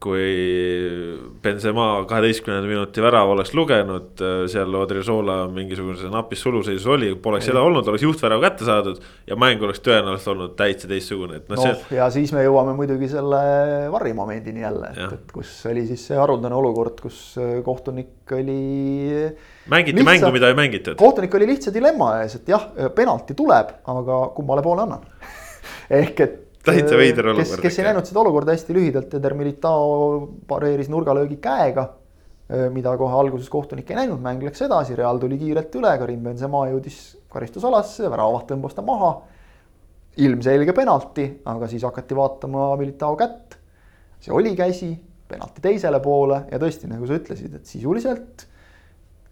kui 0.04 1.28
Benzema 1.44 1.86
kaheteistkümnenda 2.08 2.68
minuti 2.68 3.02
värava 3.02 3.32
oleks 3.32 3.54
lugenud, 3.56 4.20
seal 4.52 4.76
Odriozola 4.76 5.36
mingisuguse 5.52 6.10
napis 6.12 6.42
suluseisus 6.44 6.86
oli, 6.92 7.10
poleks 7.24 7.48
seda 7.48 7.62
olnud, 7.64 7.88
oleks 7.88 8.04
juhtvärav 8.04 8.42
kätte 8.44 8.68
saadud. 8.68 9.00
ja 9.26 9.38
mäng 9.40 9.62
oleks 9.64 9.80
tõenäoliselt 9.84 10.32
olnud 10.34 10.54
täitsa 10.58 10.90
teistsugune, 10.90 11.40
et 11.40 11.48
noh 11.48 11.60
no, 11.60 11.64
see.... 11.64 11.96
ja 11.96 12.10
siis 12.12 12.34
me 12.36 12.44
jõuame 12.44 12.76
muidugi 12.76 13.08
selle 13.14 13.40
varrimomendini 13.92 14.64
jälle, 14.64 14.92
et, 14.92 15.16
et 15.16 15.32
kus 15.32 15.54
oli 15.70 15.86
siis 15.88 16.04
see 16.10 16.20
haruldane 16.20 16.56
olukord, 16.58 17.00
kus 17.00 17.22
kohtunik 17.64 18.36
oli. 18.36 18.60
mängiti 19.72 20.00
lihtsa, 20.00 20.10
mängu, 20.12 20.32
mida 20.36 20.52
ei 20.52 20.60
mängitud. 20.60 21.00
kohtunik 21.00 21.34
oli 21.40 21.48
lihtsa 21.54 21.72
dilemma 21.74 22.18
ees, 22.22 22.36
et 22.42 22.52
jah, 22.52 22.68
penalti 22.96 23.36
tuleb, 23.38 23.76
aga 23.96 24.24
kummale 24.36 24.64
poole 24.64 24.84
annan 24.84 25.08
ehk 26.02 26.26
et 26.28 26.43
täitsa 26.64 26.98
veider 26.98 27.28
olukord. 27.32 27.44
kes, 27.44 27.62
kes 27.62 27.78
ei 27.80 27.88
näinud 27.88 28.08
seda 28.08 28.22
olukorda 28.22 28.54
hästi 28.54 28.76
lühidalt, 28.76 29.14
Eder 29.18 29.36
Militao 29.38 29.84
pareeris 30.48 30.90
nurgalöögi 30.92 31.38
käega. 31.42 31.90
mida 32.74 32.90
kohe 33.00 33.14
alguses 33.16 33.48
kohtunik 33.48 33.88
ei 33.88 33.96
näinud, 33.96 34.20
mäng 34.20 34.42
läks 34.44 34.60
edasi, 34.66 34.92
Real 34.98 35.16
tuli 35.16 35.38
kiirelt 35.40 35.72
üle, 35.80 35.94
Karim 35.98 36.26
Benzema 36.26 36.66
jõudis 36.68 36.98
karistusalasse, 37.32 38.04
väravaht 38.12 38.50
tõmbas 38.50 38.76
ta 38.76 38.84
maha. 38.84 39.14
ilmselge 40.16 40.72
penalti, 40.76 41.24
aga 41.44 41.66
siis 41.66 41.82
hakati 41.82 42.14
vaatama 42.14 42.74
Militao 42.76 43.16
kätt. 43.16 43.56
see 44.20 44.32
oli 44.32 44.54
käsi, 44.56 44.92
penalti 45.28 45.60
teisele 45.64 46.00
poole 46.00 46.44
ja 46.50 46.58
tõesti, 46.58 46.88
nagu 46.88 47.06
sa 47.06 47.16
ütlesid, 47.16 47.54
et 47.54 47.66
sisuliselt 47.66 48.46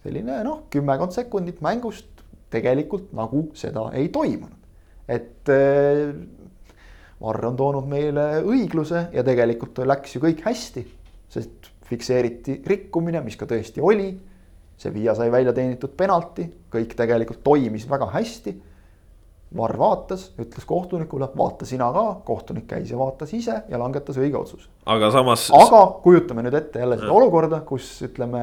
selline 0.03 0.43
noh, 0.45 0.65
kümmekond 0.71 1.13
sekundit 1.13 1.61
mängust 1.61 2.09
tegelikult 2.51 3.13
nagu 3.17 3.51
seda 3.55 3.91
ei 3.97 4.09
toimunud. 4.09 4.59
et 5.09 5.49
Varr 7.23 7.47
on 7.47 7.57
toonud 7.59 7.87
meile 7.87 8.25
õigluse 8.43 9.07
ja 9.15 9.23
tegelikult 9.23 9.79
läks 9.87 10.17
ju 10.17 10.23
kõik 10.25 10.43
hästi, 10.43 10.83
sest 11.31 11.71
fikseeriti 11.87 12.59
rikkumine, 12.67 13.21
mis 13.23 13.39
ka 13.39 13.47
tõesti 13.49 13.83
oli. 13.85 14.11
Sevilla 14.83 15.15
sai 15.15 15.31
välja 15.31 15.53
teenitud 15.55 15.93
penalti, 15.95 16.49
kõik 16.73 16.97
tegelikult 16.99 17.43
toimis 17.47 17.87
väga 17.87 18.09
hästi. 18.17 18.57
Varr 19.55 19.77
vaatas, 19.79 20.31
ütles 20.41 20.65
kohtunikule, 20.67 21.29
vaata 21.37 21.69
sina 21.69 21.91
ka, 21.93 22.05
kohtunik 22.27 22.67
käis 22.71 22.91
ja 22.91 22.99
vaatas 22.99 23.35
ise 23.37 23.59
ja 23.69 23.79
langetas 23.79 24.17
õige 24.19 24.41
otsuse. 24.41 24.71
aga 24.89 25.11
samas. 25.13 25.51
aga 25.53 25.83
kujutame 26.03 26.43
nüüd 26.43 26.57
ette 26.57 26.81
jälle 26.81 26.97
seda 26.99 27.13
olukorda, 27.13 27.61
kus 27.69 27.95
ütleme, 28.09 28.43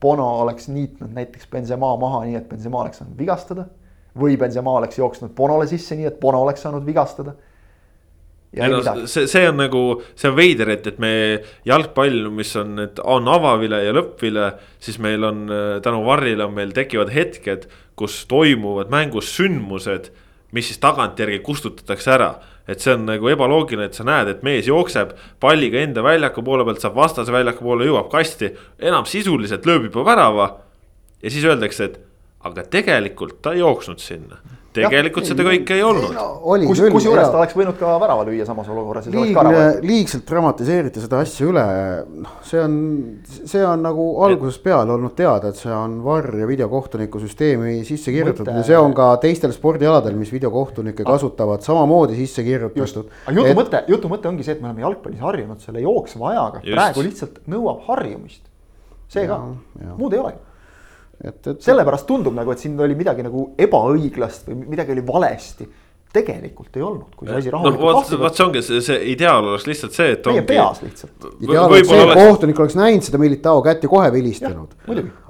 Bono 0.00 0.26
oleks 0.44 0.68
niitnud 0.68 1.10
näiteks 1.12 1.48
Benzema 1.50 1.90
maha, 2.00 2.22
nii 2.28 2.36
et 2.38 2.48
Benzema 2.48 2.84
oleks 2.84 3.00
saanud 3.00 3.18
vigastada. 3.18 3.66
või 4.20 4.36
Benzema 4.36 4.72
oleks 4.76 4.98
jooksnud 4.98 5.30
Bonole 5.36 5.66
sisse, 5.70 5.96
nii 5.96 6.06
et 6.06 6.20
Bono 6.20 6.42
oleks 6.42 6.62
saanud 6.62 6.86
vigastada 6.86 7.34
No, 8.50 8.80
see, 9.06 9.28
see 9.30 9.44
on 9.46 9.60
nagu, 9.60 9.80
see 10.18 10.26
on 10.26 10.34
veider, 10.34 10.72
et, 10.74 10.86
et 10.90 10.96
me 10.98 11.12
jalgpall, 11.68 12.24
mis 12.34 12.50
on, 12.58 12.80
et 12.82 12.98
on 13.04 13.28
avavile 13.30 13.78
ja 13.84 13.92
lõppvile, 13.94 14.48
siis 14.82 14.98
meil 14.98 15.22
on 15.28 15.44
tänu 15.84 16.00
Varrile 16.08 16.48
on 16.48 16.56
meil 16.56 16.74
tekivad 16.74 17.12
hetked, 17.14 17.68
kus 17.94 18.24
toimuvad 18.26 18.90
mängus 18.90 19.30
sündmused 19.36 20.10
mis 20.52 20.70
siis 20.70 20.80
tagantjärgi 20.82 21.38
kustutatakse 21.38 22.10
ära. 22.10 22.34
et 22.68 22.78
see 22.78 22.92
on 22.94 23.02
nagu 23.02 23.26
ebaloogiline, 23.26 23.88
et 23.88 23.96
sa 23.98 24.04
näed, 24.06 24.28
et 24.30 24.42
mees 24.46 24.68
jookseb 24.68 25.16
palliga 25.42 25.80
enda 25.80 26.04
väljaku 26.06 26.44
poole 26.46 26.62
pealt, 26.62 26.78
saab 26.78 26.94
vastase 26.94 27.32
väljaku 27.34 27.64
poole, 27.66 27.88
jõuab 27.88 28.06
kasti, 28.12 28.52
enam 28.78 29.08
sisuliselt 29.10 29.66
lööb 29.66 29.88
juba 29.88 30.04
värava. 30.06 30.46
ja 31.22 31.30
siis 31.30 31.44
öeldakse, 31.44 31.84
et 31.84 31.98
aga 32.46 32.62
tegelikult 32.62 33.42
ta 33.42 33.52
ei 33.52 33.64
jooksnud 33.64 33.98
sinna 33.98 34.38
tegelikult 34.74 35.26
seda 35.26 35.44
kõike 35.46 35.74
ei 35.74 35.82
olnud 35.82 36.12
no,. 36.14 36.24
kus, 36.68 36.82
kusjuures 36.94 37.26
ta 37.26 37.38
oleks 37.40 37.56
võinud 37.58 37.76
ka 37.78 37.94
värava 38.02 38.24
lüüa 38.28 38.46
samas 38.46 38.68
olukorras. 38.70 39.08
liigne, 39.10 39.62
liigselt 39.82 40.26
dramatiseeriti 40.28 41.02
seda 41.02 41.22
asja 41.24 41.48
üle, 41.50 41.64
noh, 42.22 42.36
see 42.46 42.60
on, 42.62 42.76
see 43.26 43.62
on 43.66 43.82
nagu 43.82 44.06
algusest 44.26 44.62
peale 44.64 44.94
olnud 44.94 45.16
teada, 45.18 45.50
et 45.50 45.58
see 45.58 45.72
on 45.74 45.98
VAR 46.04 46.28
ja 46.42 46.48
videokohtuniku 46.50 47.22
süsteemi 47.22 47.80
sisse 47.88 48.14
kirjutatud 48.14 48.52
ja 48.60 48.66
see 48.66 48.78
on 48.78 48.94
ka 48.96 49.10
teistel 49.22 49.54
spordialadel, 49.56 50.14
mis 50.18 50.30
videokohtunikke 50.34 51.02
ah. 51.06 51.14
kasutavad, 51.16 51.66
samamoodi 51.66 52.18
sisse 52.20 52.46
kirjutatud. 52.46 53.10
aga 53.26 53.34
jutu 53.38 53.50
et... 53.50 53.58
mõte, 53.58 53.82
jutu 53.90 54.12
mõte 54.12 54.30
ongi 54.30 54.46
see, 54.46 54.54
et 54.58 54.62
me 54.62 54.70
oleme 54.70 54.86
jalgpallis 54.86 55.24
harjunud 55.24 55.66
selle 55.66 55.82
jooksva 55.82 56.30
ajaga, 56.34 56.62
praegu 56.68 57.08
lihtsalt 57.08 57.42
nõuab 57.50 57.82
harjumist. 57.90 58.46
see 59.10 59.26
ka, 59.26 59.42
muud 59.96 60.14
ei 60.14 60.22
olegi 60.22 60.46
et, 61.24 61.46
et. 61.46 61.60
sellepärast 61.62 62.08
tundub 62.08 62.34
nagu, 62.36 62.52
et 62.54 62.62
siin 62.62 62.78
oli 62.80 62.96
midagi 62.98 63.24
nagu 63.26 63.50
ebaõiglast 63.60 64.48
või 64.48 64.60
midagi 64.74 64.96
oli 64.96 65.06
valesti 65.06 65.68
tegelikult 66.10 66.76
ei 66.76 66.82
olnud, 66.82 67.12
kui 67.14 67.28
see 67.28 67.36
asi 67.38 67.52
rahulikult 67.54 67.84
no, 67.84 67.92
lahti 67.94 68.18
vot 68.18 68.34
see 68.34 68.44
ongi 68.48 68.62
see, 68.66 68.80
see 68.82 68.96
ideaal 69.12 69.46
oleks 69.52 69.66
lihtsalt 69.68 69.94
see, 69.94 70.14
et. 70.16 70.26
meie 70.26 70.42
peas 70.48 70.80
lihtsalt. 70.82 71.28
ideaal 71.38 71.70
oleks 71.70 71.86
see, 71.86 72.00
et 72.00 72.06
oleks... 72.06 72.22
kohtunik 72.24 72.62
oleks 72.64 72.76
näinud 72.80 73.06
seda 73.06 73.20
Militao 73.22 73.62
kätt 73.66 73.86
ja 73.86 73.90
kohe 73.92 74.08
vilistanud. 74.14 74.74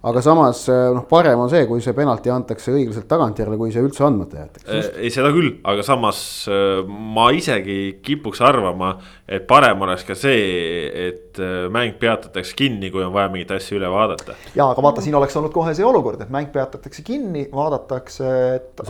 Aga 0.03 0.23
samas 0.25 0.65
eh, 0.73 0.89
noh, 0.97 1.05
parem 1.11 1.45
on 1.45 1.53
see, 1.53 1.67
kui 1.71 1.85
see 1.85 1.95
penalti 1.97 2.33
antakse 2.33 2.73
õiglaselt 2.75 3.07
tagantjärele, 3.11 3.59
kui 3.61 3.71
see 3.75 3.85
üldse 3.85 4.05
andmata 4.07 4.41
jäetakse. 4.43 4.67
Eh, 4.67 4.91
ei, 5.05 5.13
seda 5.15 5.31
küll, 5.35 5.53
aga 5.71 5.85
samas 5.87 6.23
eh, 6.51 6.83
ma 6.89 7.29
isegi 7.37 7.79
kipuks 8.05 8.43
arvama, 8.47 8.97
et 9.31 9.47
parem 9.51 9.87
oleks 9.87 10.05
ka 10.09 10.19
see, 10.19 10.91
et 11.07 11.39
mäng 11.71 11.95
peatatakse 12.01 12.57
kinni, 12.59 12.91
kui 12.91 13.05
on 13.07 13.15
vaja 13.15 13.31
mingit 13.31 13.55
asja 13.55 13.79
üle 13.79 13.91
vaadata. 13.93 14.35
ja, 14.57 14.67
aga 14.67 14.83
vaata, 14.83 15.05
siin 15.05 15.15
oleks 15.21 15.39
olnud 15.39 15.55
kohe 15.55 15.77
see 15.79 15.87
olukord, 15.87 16.21
et 16.25 16.33
mäng 16.35 16.51
peatatakse 16.53 17.07
kinni, 17.07 17.47
vaadatakse, 17.55 18.35
et. 18.59 18.85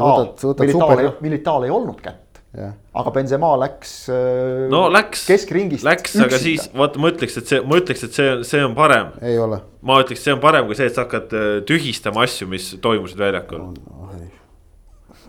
Militaal 1.20 1.66
ei 1.66 1.72
olnud 1.72 1.90
olnud 1.90 2.02
kätt. 2.04 2.29
Yeah. 2.50 2.72
aga 2.98 3.12
Benzema 3.14 3.52
läks. 3.62 3.92
Äh, 4.10 4.64
no 4.72 4.88
läks, 4.90 5.22
keskringist. 5.30 5.84
Läks, 5.86 6.16
aga 6.18 6.38
siis 6.42 6.64
vaata, 6.74 6.98
ma 6.98 7.12
ütleks, 7.12 7.36
et 7.38 7.46
see, 7.46 7.60
ma 7.62 7.78
ütleks, 7.78 8.02
et 8.08 8.16
see, 8.16 8.32
see 8.48 8.62
on 8.66 8.74
parem. 8.74 9.12
ei 9.22 9.36
ole. 9.38 9.60
ma 9.86 10.00
ütleks, 10.02 10.24
see 10.26 10.34
on 10.34 10.40
parem 10.42 10.66
kui 10.66 10.78
see, 10.78 10.88
et 10.90 10.96
sa 10.96 11.04
hakkad 11.04 11.30
äh, 11.38 11.50
tühistama 11.68 12.24
asju, 12.26 12.48
mis 12.50 12.72
toimusid 12.82 13.22
väljakul 13.22 13.68
no,. 13.68 14.00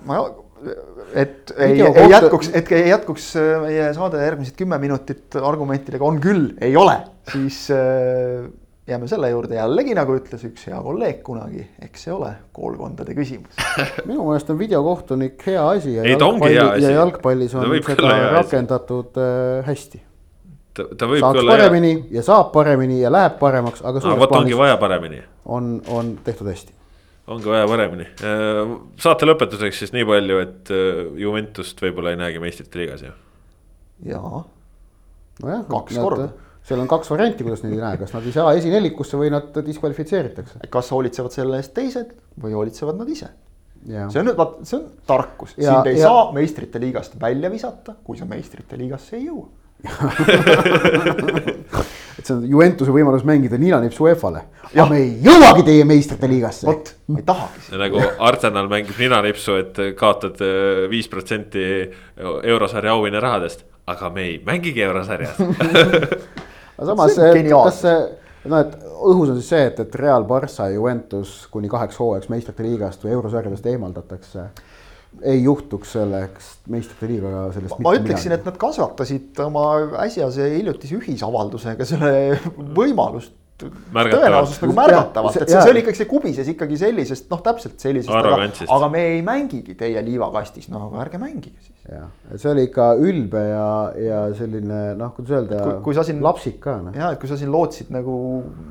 ma, 0.10 0.18
et 1.14 1.54
ei, 1.62 1.78
ei 1.86 2.10
jätkuks, 2.10 2.50
et 2.58 2.74
ei 2.74 2.90
jätkuks 2.90 3.30
äh, 3.38 3.54
meie 3.68 3.92
saade 3.98 4.26
järgmised 4.26 4.58
kümme 4.58 4.82
minutit 4.82 5.38
argumentidega 5.38 6.10
on 6.10 6.18
küll, 6.26 6.50
ei 6.58 6.74
ole, 6.80 6.98
siis 7.30 7.68
äh, 7.76 8.50
jääme 8.92 9.08
selle 9.08 9.30
juurde 9.32 9.56
jällegi, 9.58 9.96
nagu 9.98 10.16
ütles 10.18 10.44
üks 10.48 10.66
hea 10.70 10.80
kolleeg 10.84 11.22
kunagi, 11.26 11.64
eks 11.86 12.06
see 12.08 12.14
ole 12.14 12.32
koolkondade 12.56 13.16
küsimus 13.18 13.60
minu 14.10 14.26
meelest 14.28 14.52
on 14.54 14.60
videokohtunik 14.60 15.46
hea 15.48 15.64
asi 15.74 15.96
ja, 15.96 16.06
Ei, 16.06 16.16
jalgpalli, 16.16 16.58
ja 16.84 16.94
jalgpallis 16.98 17.56
on 17.56 17.72
seda 17.88 18.18
rakendatud 18.36 19.22
äh, 19.22 19.64
hästi. 19.68 20.02
ta, 20.78 20.86
ta 20.98 21.10
võib 21.12 21.24
Saaks 21.24 21.42
olla 21.44 21.56
paremini 21.56 21.94
hea. 21.96 22.12
ja 22.20 22.26
saab 22.28 22.52
paremini 22.56 23.02
ja 23.02 23.14
läheb 23.14 23.40
paremaks, 23.40 23.84
aga 23.84 24.04
suures 24.04 24.20
plaanis. 24.20 24.44
ongi 24.44 24.62
vaja 24.62 24.78
paremini. 24.82 25.24
on, 25.46 25.74
on 25.88 26.14
tehtud 26.24 26.52
hästi. 26.52 26.78
ongi 27.32 27.52
vaja 27.54 27.68
paremini. 27.72 28.08
Äh, 28.28 28.78
saate 29.02 29.30
lõpetuseks 29.30 29.84
siis 29.86 29.96
nii 29.96 30.08
palju, 30.08 30.40
et 30.46 30.72
äh, 30.76 31.04
Juventust 31.24 31.82
võib-olla 31.84 32.16
ei 32.16 32.24
näegi 32.24 32.44
meistrite 32.44 32.84
liigas 32.84 33.04
ju. 33.08 33.18
jaa. 34.12 34.46
nojah. 35.44 35.68
kaks 35.72 36.00
korda 36.00 36.32
seal 36.68 36.82
on 36.82 36.90
kaks 36.90 37.10
varianti, 37.12 37.46
kuidas 37.46 37.64
neid 37.66 37.78
ei 37.78 37.84
näe, 37.84 38.00
kas 38.02 38.14
nad 38.16 38.26
ei 38.28 38.34
saa 38.36 38.52
esinelikusse 38.58 39.18
või 39.20 39.32
nad 39.34 39.56
diskvalifitseeritakse. 39.66 40.62
kas 40.74 40.92
hoolitsevad 40.94 41.34
selle 41.34 41.62
eest 41.62 41.74
teised 41.78 42.14
või 42.42 42.54
hoolitsevad 42.58 43.00
nad 43.02 43.10
ise? 43.10 43.32
see 43.82 44.20
on 44.22 44.28
nüüd 44.30 44.38
vaat, 44.38 44.60
see 44.68 44.78
on 44.78 44.86
tarkus, 45.10 45.56
sind 45.58 45.88
ei 45.90 45.98
ja. 45.98 46.12
saa 46.12 46.28
meistrite 46.36 46.82
liigast 46.82 47.18
välja 47.22 47.50
visata, 47.50 47.96
kui 48.06 48.20
sa 48.20 48.28
meistrite 48.30 48.78
liigasse 48.78 49.18
ei 49.18 49.26
jõua 49.26 49.48
et 52.20 52.28
see 52.28 52.36
on 52.36 52.44
Juventuse 52.46 52.94
võimalus 52.94 53.24
mängida 53.26 53.58
ninanips 53.58 53.98
UEFA-le. 54.04 54.44
aga 54.68 54.86
me 54.92 55.00
ei 55.02 55.08
jõuagi 55.26 55.64
teie 55.66 55.88
meistrite 55.90 56.30
liigasse. 56.30 56.68
vot, 56.70 56.92
ma 57.10 57.18
ei 57.18 57.26
tahagi. 57.26 57.64
nagu 57.82 57.98
Arsenal 58.30 58.70
mängib 58.70 59.02
ninanipsu, 59.02 59.58
et 59.64 59.82
kaotad 59.98 60.38
äh, 60.46 60.86
viis 60.92 61.10
protsenti 61.10 61.64
eurosarja 62.22 62.94
auhinnarahadest, 62.94 63.66
aga 63.90 64.14
me 64.14 64.22
ei 64.30 64.38
mängigi 64.46 64.86
eurosarjas 64.86 65.42
aga 66.82 66.90
samas, 66.90 67.16
kas 67.16 67.80
see, 67.86 67.96
noh, 68.50 68.60
et 68.66 68.76
õhus 68.82 69.32
on 69.32 69.40
siis 69.40 69.52
see, 69.54 69.64
et, 69.70 69.80
et 69.86 69.98
Real, 70.02 70.26
Barca 70.30 70.68
ja 70.68 70.76
Juventus 70.76 71.46
kuni 71.54 71.70
kaheks 71.72 72.00
hooajaks 72.02 72.32
meistrite 72.34 72.66
liigast 72.66 73.06
või 73.06 73.14
eurosarjadest 73.18 73.70
eemaldatakse 73.72 74.50
ei 75.28 75.42
juhtuks 75.44 75.92
selleks 75.98 76.48
meistrite 76.72 77.10
liigaga 77.10 77.50
sellest. 77.54 77.80
ma 77.84 77.94
ütleksin, 77.98 78.34
et 78.36 78.48
nad 78.48 78.58
kasvatasid 78.58 79.42
oma 79.44 79.66
äsjase 80.06 80.48
hiljutise 80.56 80.98
ühisavaldusega 81.02 81.88
selle 81.88 82.14
võimalust 82.78 83.36
tõenäosust 83.62 84.64
nagu 84.64 84.76
märgatavalt, 84.78 85.38
et 85.38 85.52
see, 85.52 85.60
see 85.60 85.74
oli 85.74 85.84
ikkagi, 85.84 86.00
see 86.00 86.10
kubises 86.10 86.48
ikkagi 86.50 86.80
sellisest, 86.82 87.28
noh, 87.30 87.44
täpselt 87.46 87.84
sellisest, 87.84 88.16
aga, 88.16 88.48
aga 88.78 88.90
me 88.94 89.04
ei 89.12 89.22
mängigi 89.26 89.76
teie 89.78 90.02
liivakastis, 90.06 90.72
no 90.74 90.88
aga 90.88 91.04
ärge 91.06 91.22
mängige 91.22 91.60
siis. 91.60 91.71
Jah, 91.90 92.10
et 92.30 92.42
see 92.42 92.52
oli 92.52 92.66
ikka 92.68 92.88
ülbe 93.02 93.42
ja, 93.48 93.70
ja 93.98 94.20
selline 94.38 94.82
noh, 95.00 95.14
kuidas 95.16 95.38
öelda, 95.40 95.62
lapsik 96.24 96.60
ka 96.64 96.78
noh. 96.86 96.98
ja, 96.98 97.14
et 97.14 97.22
kui 97.22 97.32
sa 97.32 97.38
siin 97.40 97.52
lootsid 97.54 97.90
nagu 97.94 98.18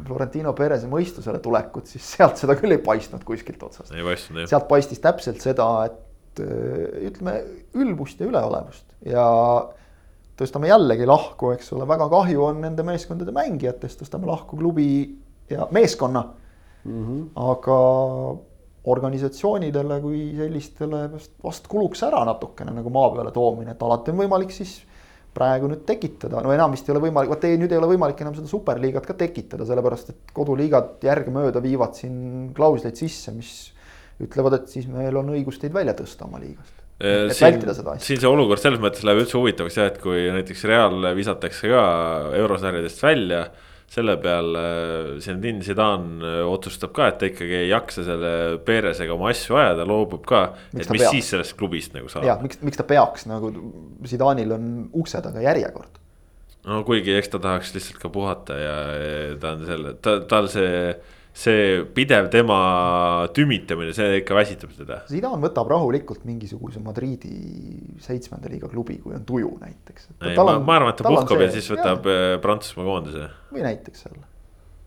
Florentino 0.07 0.55
Perez'i 0.57 0.91
mõistusele 0.91 1.41
tulekut, 1.43 1.91
siis 1.91 2.07
sealt 2.17 2.39
seda 2.41 2.57
küll 2.61 2.77
ei 2.77 2.83
paistnud 2.85 3.25
kuskilt 3.27 3.63
otsast. 3.67 3.91
ei 3.97 4.07
paistnud 4.07 4.45
jah. 4.45 4.53
sealt 4.55 4.69
paistis 4.71 5.03
täpselt 5.03 5.43
seda, 5.43 5.69
et 5.91 6.07
ütleme 6.41 7.41
ülbust 7.83 8.21
ja 8.23 8.29
üleolevust 8.31 8.87
ja 9.11 9.25
tõstame 10.41 10.71
jällegi 10.71 11.09
lahku, 11.09 11.51
eks 11.57 11.73
ole, 11.75 11.89
väga 11.89 12.07
kahju 12.13 12.45
on 12.47 12.63
nende 12.65 12.85
meeskondade 12.87 13.35
mängijatest, 13.37 14.01
tõstame 14.01 14.31
lahku 14.31 14.57
klubi 14.61 14.87
ja 15.51 15.67
meeskonna 15.75 16.23
mm. 16.85 17.03
-hmm. 17.03 17.27
aga 17.51 17.81
organisatsioonidele 18.89 19.99
kui 20.01 20.21
sellistele 20.39 21.03
vast, 21.13 21.67
kuluks 21.69 22.05
ära 22.07 22.23
natukene 22.29 22.73
nagu 22.73 22.93
maa 22.93 23.11
peale 23.13 23.33
toomine, 23.35 23.75
et 23.75 23.83
alati 23.85 24.15
on 24.15 24.23
võimalik 24.23 24.55
siis 24.55 24.79
praegu 25.37 25.69
nüüd 25.71 25.85
tekitada, 25.87 26.41
no 26.43 26.51
enam 26.55 26.73
vist 26.75 26.89
ei 26.89 26.95
ole 26.95 27.05
võimalik, 27.05 27.31
vot 27.31 27.45
ei, 27.47 27.59
nüüd 27.61 27.71
ei 27.71 27.79
ole 27.79 27.93
võimalik 27.93 28.25
enam 28.25 28.35
seda 28.35 28.51
superliigat 28.51 29.07
ka 29.07 29.15
tekitada, 29.21 29.67
sellepärast 29.69 30.11
et 30.15 30.35
koduliigad 30.35 31.05
järgemööda 31.07 31.63
viivad 31.63 31.95
siin 31.99 32.51
klausleid 32.57 32.99
sisse, 32.99 33.35
mis 33.37 33.53
ütlevad, 34.21 34.59
et 34.59 34.73
siis 34.73 34.89
meil 34.91 35.17
on 35.21 35.31
õigus 35.37 35.61
teid 35.61 35.77
välja 35.77 35.95
tõsta 35.97 36.27
oma 36.27 36.43
liigast 36.43 36.81
et 37.01 37.33
siin, 37.33 37.47
vältida 37.47 37.75
seda 37.77 37.95
asja. 37.95 38.07
siin 38.11 38.21
see 38.21 38.29
olukord 38.29 38.61
selles 38.61 38.81
mõttes 38.83 39.05
läheb 39.07 39.23
üldse 39.23 39.39
huvitavaks 39.39 39.79
jah, 39.79 39.89
et 39.89 40.01
kui 40.03 40.27
näiteks 40.35 40.65
Real 40.69 41.07
visatakse 41.17 41.71
ka 41.73 41.85
eurosarjadest 42.37 43.01
välja. 43.05 43.47
Selle 43.91 44.15
peale 44.23 44.65
Zinedine 45.23 45.65
Zidane 45.67 46.21
äh, 46.23 46.41
otsustab 46.47 46.93
ka, 46.95 47.09
et 47.11 47.19
ta 47.21 47.31
ikkagi 47.31 47.57
ei 47.65 47.71
jaksa 47.73 48.05
selle 48.07 48.33
Perezega 48.67 49.17
oma 49.17 49.33
asju 49.33 49.59
ajada, 49.59 49.87
loobub 49.89 50.23
ka. 50.29 50.45
et 50.71 50.85
mis 50.85 50.91
peaks? 50.93 51.09
siis 51.11 51.31
sellest 51.35 51.57
klubist 51.59 51.97
nagu 51.97 52.11
saab. 52.13 52.27
jah, 52.29 52.39
miks, 52.43 52.61
miks 52.63 52.79
ta 52.79 52.87
peaks 52.87 53.27
nagu, 53.31 53.51
Zidane'il 54.07 54.55
on 54.55 54.69
ukse 55.03 55.23
taga 55.25 55.43
järjekord. 55.43 55.99
no 56.69 56.83
kuigi 56.87 57.17
eks 57.19 57.33
ta 57.35 57.43
tahaks 57.43 57.75
lihtsalt 57.75 57.99
ka 58.03 58.13
puhata 58.15 58.59
ja, 58.61 58.77
ja 58.95 59.39
ta 59.43 59.57
on 59.57 59.67
selle, 59.67 59.97
ta, 60.05 60.21
tal 60.31 60.51
see 60.53 60.71
see 61.33 61.85
pidev 61.95 62.29
tema 62.33 62.59
tümitamine, 63.35 63.95
see 63.97 64.21
ikka 64.21 64.37
väsitab 64.37 64.73
teda. 64.77 65.01
Zidane 65.11 65.41
võtab 65.43 65.71
rahulikult 65.71 66.25
mingisuguse 66.29 66.83
Madridi 66.85 67.35
seitsmenda 68.03 68.51
liiga 68.53 68.71
klubi, 68.71 68.99
kui 69.03 69.15
on 69.17 69.25
tuju 69.29 69.53
näiteks. 69.61 70.11
ma, 70.21 70.59
ma 70.59 70.79
arvan, 70.79 70.93
et 70.95 71.01
ta 71.01 71.09
puhkab 71.09 71.47
ja 71.47 71.53
siis 71.55 71.71
võtab. 71.75 72.11
Äh, 72.11 72.35
Prantsusmaa 72.43 72.89
koondise. 72.89 73.31
või 73.55 73.67
näiteks 73.67 74.07
jälle. 74.09 74.30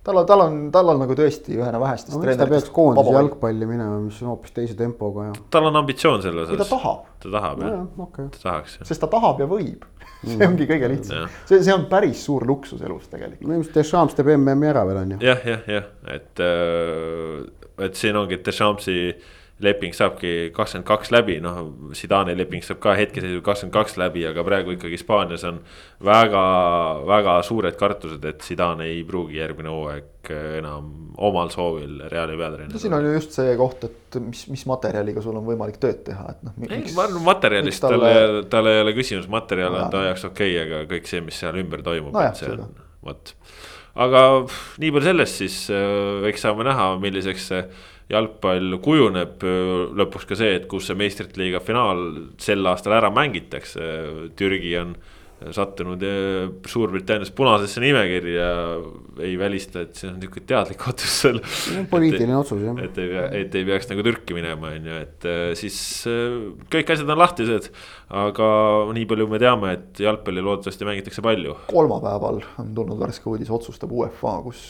Tal 0.03 0.17
on, 0.17 0.25
tal 0.27 0.43
on, 0.43 0.59
tal 0.73 0.91
on 0.93 1.01
nagu 1.03 1.15
tõesti 1.17 1.55
ühena 1.57 1.79
vähestest 1.81 2.17
no,. 2.17 2.35
ta 2.37 2.47
peaks 2.49 2.71
koondise 2.75 3.15
jalgpalli 3.15 3.67
minema, 3.69 3.99
mis 4.03 4.19
on 4.23 4.33
hoopis 4.33 4.55
teise 4.55 4.75
tempoga 4.79 5.29
ja. 5.29 5.35
tal 5.53 5.69
on 5.69 5.79
ambitsioon 5.79 6.23
selles 6.25 6.49
osas. 6.49 6.67
ta 6.67 6.77
tahab. 6.77 7.05
ta 7.23 7.33
tahab 7.37 7.63
jah, 7.63 7.83
okay. 8.07 8.29
ta 8.35 8.43
tahaks. 8.47 8.79
sest 8.83 9.03
ta 9.03 9.11
tahab 9.11 9.43
ja 9.43 9.49
võib 9.49 9.85
see 10.23 10.47
ongi 10.47 10.67
kõige 10.69 10.89
lihtsam, 10.91 11.29
see, 11.47 11.61
see 11.63 11.75
on 11.75 11.85
päris 11.91 12.23
suur 12.27 12.45
luksus 12.47 12.83
elus 12.83 13.07
tegelikult. 13.11 13.47
no 13.47 13.59
ilmselt 13.59 13.79
Deschamps 13.79 14.17
teeb 14.17 14.33
MM-i 14.37 14.71
ära 14.71 14.83
veel 14.89 15.01
on 15.03 15.15
ju. 15.15 15.21
jah, 15.23 15.47
jah, 15.47 15.63
jah, 15.77 15.87
et, 16.15 16.43
äh, 16.43 17.87
et 17.87 17.99
siin 17.99 18.19
ongi 18.19 18.39
Deschampsi 18.43 18.97
leping 19.61 19.93
saabki 19.93 20.51
kakskümmend 20.55 20.87
kaks 20.87 21.11
läbi, 21.13 21.35
noh, 21.43 21.59
Zidani 21.93 22.33
leping 22.37 22.63
saab 22.65 22.79
ka 22.81 22.95
hetkeseisuga 22.97 23.45
kakskümmend 23.51 23.75
kaks 23.75 23.97
läbi, 24.01 24.23
aga 24.25 24.43
praegu 24.45 24.73
ikkagi 24.73 24.97
Hispaanias 24.97 25.43
on 25.45 25.59
väga, 26.03 26.41
väga 27.07 27.35
suured 27.45 27.77
kartused, 27.79 28.25
et 28.25 28.41
Zidane 28.45 28.87
ei 28.89 29.03
pruugi 29.07 29.37
järgmine 29.37 29.69
hooaeg 29.69 30.31
enam 30.57 30.89
omal 31.21 31.51
soovil 31.53 32.01
Reali 32.09 32.37
peatreener. 32.39 32.73
no 32.73 32.81
siin 32.81 32.97
on 32.97 33.05
ju 33.05 33.13
just 33.13 33.37
see 33.37 33.53
koht, 33.59 33.85
et 33.85 34.19
mis, 34.23 34.45
mis 34.49 34.65
materjaliga 34.69 35.21
sul 35.21 35.37
on 35.37 35.45
võimalik 35.45 35.77
tööd 35.83 36.01
teha, 36.07 36.33
et 36.33 36.47
noh. 36.47 36.57
ei, 36.69 36.87
ma 36.95 37.05
arvan 37.05 37.27
materjalist 37.27 37.85
talle, 37.85 38.09
talle, 38.09 38.43
tal 38.55 38.71
ei 38.71 38.81
ole 38.81 38.95
küsimus, 38.97 39.29
materjal 39.31 39.77
on 39.77 39.93
ta 39.93 40.07
jaoks 40.09 40.25
okei 40.31 40.57
okay,, 40.57 40.65
aga 40.65 40.83
kõik 40.95 41.11
see, 41.11 41.21
mis 41.25 41.37
seal 41.43 41.61
ümber 41.61 41.85
toimub 41.85 42.15
no, 42.15 42.25
et 42.25 42.41
see 42.41 42.49
on, 42.55 42.73
vot. 43.05 43.35
aga 44.07 44.27
nii 44.81 44.93
palju 44.95 45.09
sellest 45.11 45.43
siis, 45.43 45.59
äh, 45.69 46.29
eks 46.31 46.47
saame 46.47 46.65
näha, 46.65 46.93
milliseks 47.03 47.51
see 47.53 47.65
jalgpall 48.11 48.77
kujuneb 48.83 49.43
lõpuks 49.97 50.27
ka 50.29 50.37
see, 50.39 50.57
et 50.59 50.69
kus 50.71 50.89
see 50.89 50.99
meistrite 50.99 51.39
liiga 51.41 51.63
finaal 51.63 52.05
sel 52.41 52.65
aastal 52.69 52.97
ära 52.99 53.11
mängitakse, 53.13 53.89
Türgi 54.39 54.77
on 54.81 54.95
sattunud 55.51 56.03
Suurbritannias 56.69 57.31
punasesse 57.35 57.81
nimekirja, 57.83 58.47
ei 59.23 59.33
välista, 59.39 59.83
et 59.83 59.97
see 59.97 60.07
on 60.07 60.19
niisugune 60.21 60.47
teadlik 60.47 60.85
otsus 60.91 61.17
seal. 61.23 61.41
poliitiline 61.91 62.37
otsus 62.37 62.61
jah. 62.63 62.79
et 62.83 62.99
ei 63.01 63.09
et 63.41 63.57
ei 63.59 63.67
peaks 63.67 63.89
nagu 63.91 64.05
Türki 64.05 64.37
minema, 64.37 64.71
on 64.77 64.87
ju, 64.87 65.01
et 65.03 65.27
siis 65.59 65.77
kõik 66.71 66.93
asjad 66.95 67.11
on 67.11 67.19
lahtised. 67.19 67.69
aga 68.23 68.47
nii 68.95 69.09
palju 69.09 69.27
me 69.31 69.41
teame, 69.41 69.75
et 69.79 70.03
jalgpalli 70.05 70.45
loodetavasti 70.45 70.87
mängitakse 70.87 71.25
palju. 71.25 71.57
kolmapäeval 71.71 72.41
on 72.63 72.73
tulnud 72.77 73.03
värske 73.03 73.29
uudis, 73.31 73.51
otsustab 73.53 73.91
UEFA, 73.91 74.39
kus 74.47 74.63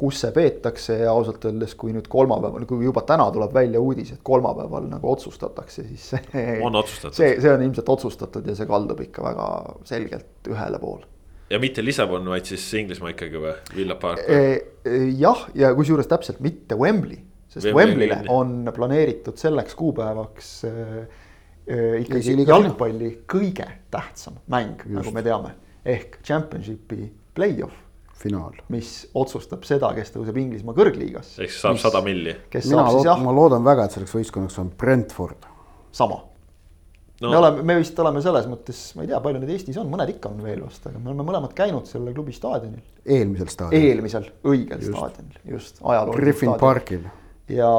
kus 0.00 0.22
see 0.24 0.32
peetakse 0.34 0.96
ja 1.02 1.12
ausalt 1.12 1.44
öeldes, 1.48 1.74
kui 1.78 1.92
nüüd 1.94 2.08
kolmapäeval, 2.10 2.64
kui 2.68 2.84
juba 2.86 3.02
täna 3.08 3.26
tuleb 3.34 3.54
välja 3.54 3.80
uudis, 3.82 4.14
et 4.14 4.22
kolmapäeval 4.26 4.88
nagu 4.88 5.12
otsustatakse, 5.12 5.84
siis 5.90 6.10
see. 6.14 6.44
on 6.64 6.78
otsustatud. 6.80 7.16
see, 7.18 7.34
see 7.42 7.52
on 7.52 7.64
ilmselt 7.66 7.92
otsustatud 7.94 8.48
ja 8.48 8.56
see 8.58 8.68
kaldub 8.70 9.02
ikka 9.04 9.24
väga 9.26 9.48
selgelt 9.88 10.50
ühele 10.50 10.80
poole. 10.82 11.08
ja 11.50 11.60
mitte 11.62 11.84
Lissabon, 11.84 12.28
vaid 12.32 12.48
siis 12.48 12.64
Inglismaa 12.80 13.12
ikkagi 13.14 13.42
või, 13.42 13.56
Villa 13.76 13.98
Park 14.00 14.24
e,? 14.24 14.40
jah, 15.20 15.44
ja 15.58 15.74
kusjuures 15.76 16.08
täpselt 16.08 16.40
mitte 16.44 16.78
Wembley, 16.80 17.20
sest 17.52 17.72
Wembley'le 17.76 18.22
on 18.32 18.70
planeeritud 18.74 19.36
selleks 19.40 19.76
kuupäevaks 19.78 20.54
äh, 20.70 21.20
ikkagi 22.00 22.38
jalgpalli 22.48 23.12
kõige 23.30 23.68
tähtsam 23.92 24.40
mäng, 24.50 24.80
nagu 24.88 25.12
me 25.14 25.22
teame, 25.26 25.54
ehk 25.84 26.22
championship'i 26.24 27.12
play-off 27.36 27.89
finaal. 28.20 28.56
mis 28.72 28.94
otsustab 29.14 29.64
seda, 29.68 29.92
kes 29.96 30.12
tõuseb 30.14 30.40
Inglismaa 30.42 30.76
kõrgliigasse. 30.76 31.44
ehk 31.44 31.54
saab 31.54 31.78
sada 31.82 32.02
milli. 32.04 32.34
mina 32.56 32.88
lood, 32.92 33.12
ma 33.24 33.36
loodan 33.36 33.64
väga, 33.66 33.86
et 33.86 33.96
selleks 33.96 34.16
võistkonnaks 34.18 34.58
on 34.62 34.74
Brentford. 34.78 35.48
sama 35.92 36.20
no.. 37.20 37.30
me 37.30 37.36
oleme, 37.36 37.64
me 37.70 37.78
vist 37.80 37.98
oleme 38.02 38.22
selles 38.24 38.48
mõttes, 38.50 38.82
ma 38.96 39.04
ei 39.04 39.10
tea, 39.12 39.20
palju 39.24 39.42
neid 39.42 39.54
Eestis 39.56 39.80
on, 39.80 39.88
mõned 39.92 40.12
ikka 40.14 40.32
on 40.32 40.44
veel 40.44 40.62
vast, 40.64 40.84
aga 40.90 41.00
me 41.00 41.12
oleme 41.12 41.26
mõlemad 41.30 41.56
käinud 41.56 41.88
selle 41.90 42.14
klubi 42.16 42.36
staadionil. 42.36 42.84
eelmisel 43.06 43.52
staadionil. 43.52 43.88
eelmisel, 43.88 44.28
õigel 44.44 44.84
just. 44.84 44.94
staadionil, 44.94 45.40
just, 45.56 45.82
ajaloolisel. 45.82 46.24
Griffin 46.24 46.54
parkil. 46.60 47.08
ja. 47.56 47.72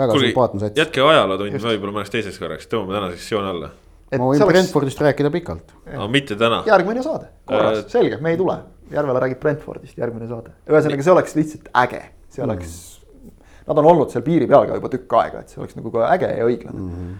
väga 0.00 0.18
sümpaatne 0.24 0.64
sats. 0.64 0.82
jätke 0.84 1.04
ajalootund 1.04 1.68
võib-olla 1.68 2.00
mõneks 2.00 2.16
teiseks 2.16 2.40
korraks, 2.40 2.68
tõmbame 2.72 3.00
tänase 3.00 3.20
sessiooni 3.20 3.54
alla 3.54 3.72
ma 4.18 4.26
võin 4.26 4.42
oleks... 4.42 4.50
Brentfordist 4.50 5.00
rääkida 5.04 5.30
pikalt. 5.30 5.72
no 5.94 6.08
mitte 6.10 6.36
täna. 6.38 6.64
järgmine 6.66 7.02
saade, 7.04 7.30
korras 7.46 7.84
äh..., 7.84 7.88
selge, 7.92 8.18
me 8.22 8.34
ei 8.34 8.38
tule. 8.40 8.56
Järvela 8.90 9.22
räägib 9.22 9.40
Brentfordist, 9.42 9.98
järgmine 9.98 10.28
saade. 10.30 10.54
ühesõnaga, 10.68 11.06
see 11.06 11.14
oleks 11.14 11.36
lihtsalt 11.38 11.72
äge, 11.84 12.04
see 12.34 12.44
oleks 12.44 12.76
mm., 12.76 13.34
nad 13.70 13.78
on 13.82 13.90
olnud 13.92 14.12
seal 14.12 14.24
piiri 14.26 14.48
peal 14.50 14.66
ka 14.66 14.78
juba 14.80 14.90
tükk 14.92 15.18
aega, 15.20 15.42
et 15.44 15.52
see 15.52 15.60
oleks 15.62 15.76
nagu 15.78 15.92
ka 15.94 16.08
äge 16.10 16.30
ja 16.36 16.46
õiglane 16.46 16.78
mm. 16.78 16.94
-hmm 16.94 17.18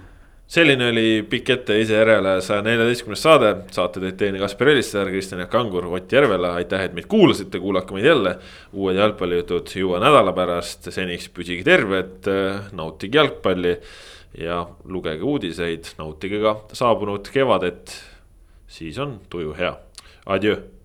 selline 0.51 0.89
oli 0.91 1.11
pikk 1.31 1.53
ette 1.55 1.77
ise 1.79 1.95
järele 2.01 2.33
saja 2.43 2.63
neljateistkümnes 2.67 3.23
saade, 3.23 3.53
saate 3.75 4.03
teid 4.03 4.17
teine 4.19 4.41
Kaspar 4.43 4.73
Elissaar, 4.73 5.11
Kristjan 5.13 5.45
Jaak 5.45 5.53
Kangur, 5.53 5.87
Ott 5.95 6.13
Järvela, 6.13 6.57
aitäh, 6.59 6.89
et 6.89 6.97
meid 6.97 7.07
kuulasite, 7.11 7.61
kuulake 7.63 7.95
meid 7.95 8.09
jälle. 8.09 8.33
uued 8.73 8.99
jalgpallijutud 8.99 9.71
juba 9.77 10.01
nädala 10.03 10.33
pärast, 10.35 10.91
seniks 10.91 11.29
püsige 11.31 11.63
terved, 11.67 12.27
nautige 12.73 13.21
jalgpalli 13.21 13.77
ja 14.39 14.65
lugege 14.85 15.23
uudiseid, 15.23 15.95
nautige 15.99 16.43
ka 16.43 16.57
saabunud 16.73 17.31
kevadet. 17.31 17.95
siis 18.67 18.99
on 18.99 19.21
tuju 19.31 19.55
hea, 19.55 19.77
adjöö 20.27 20.80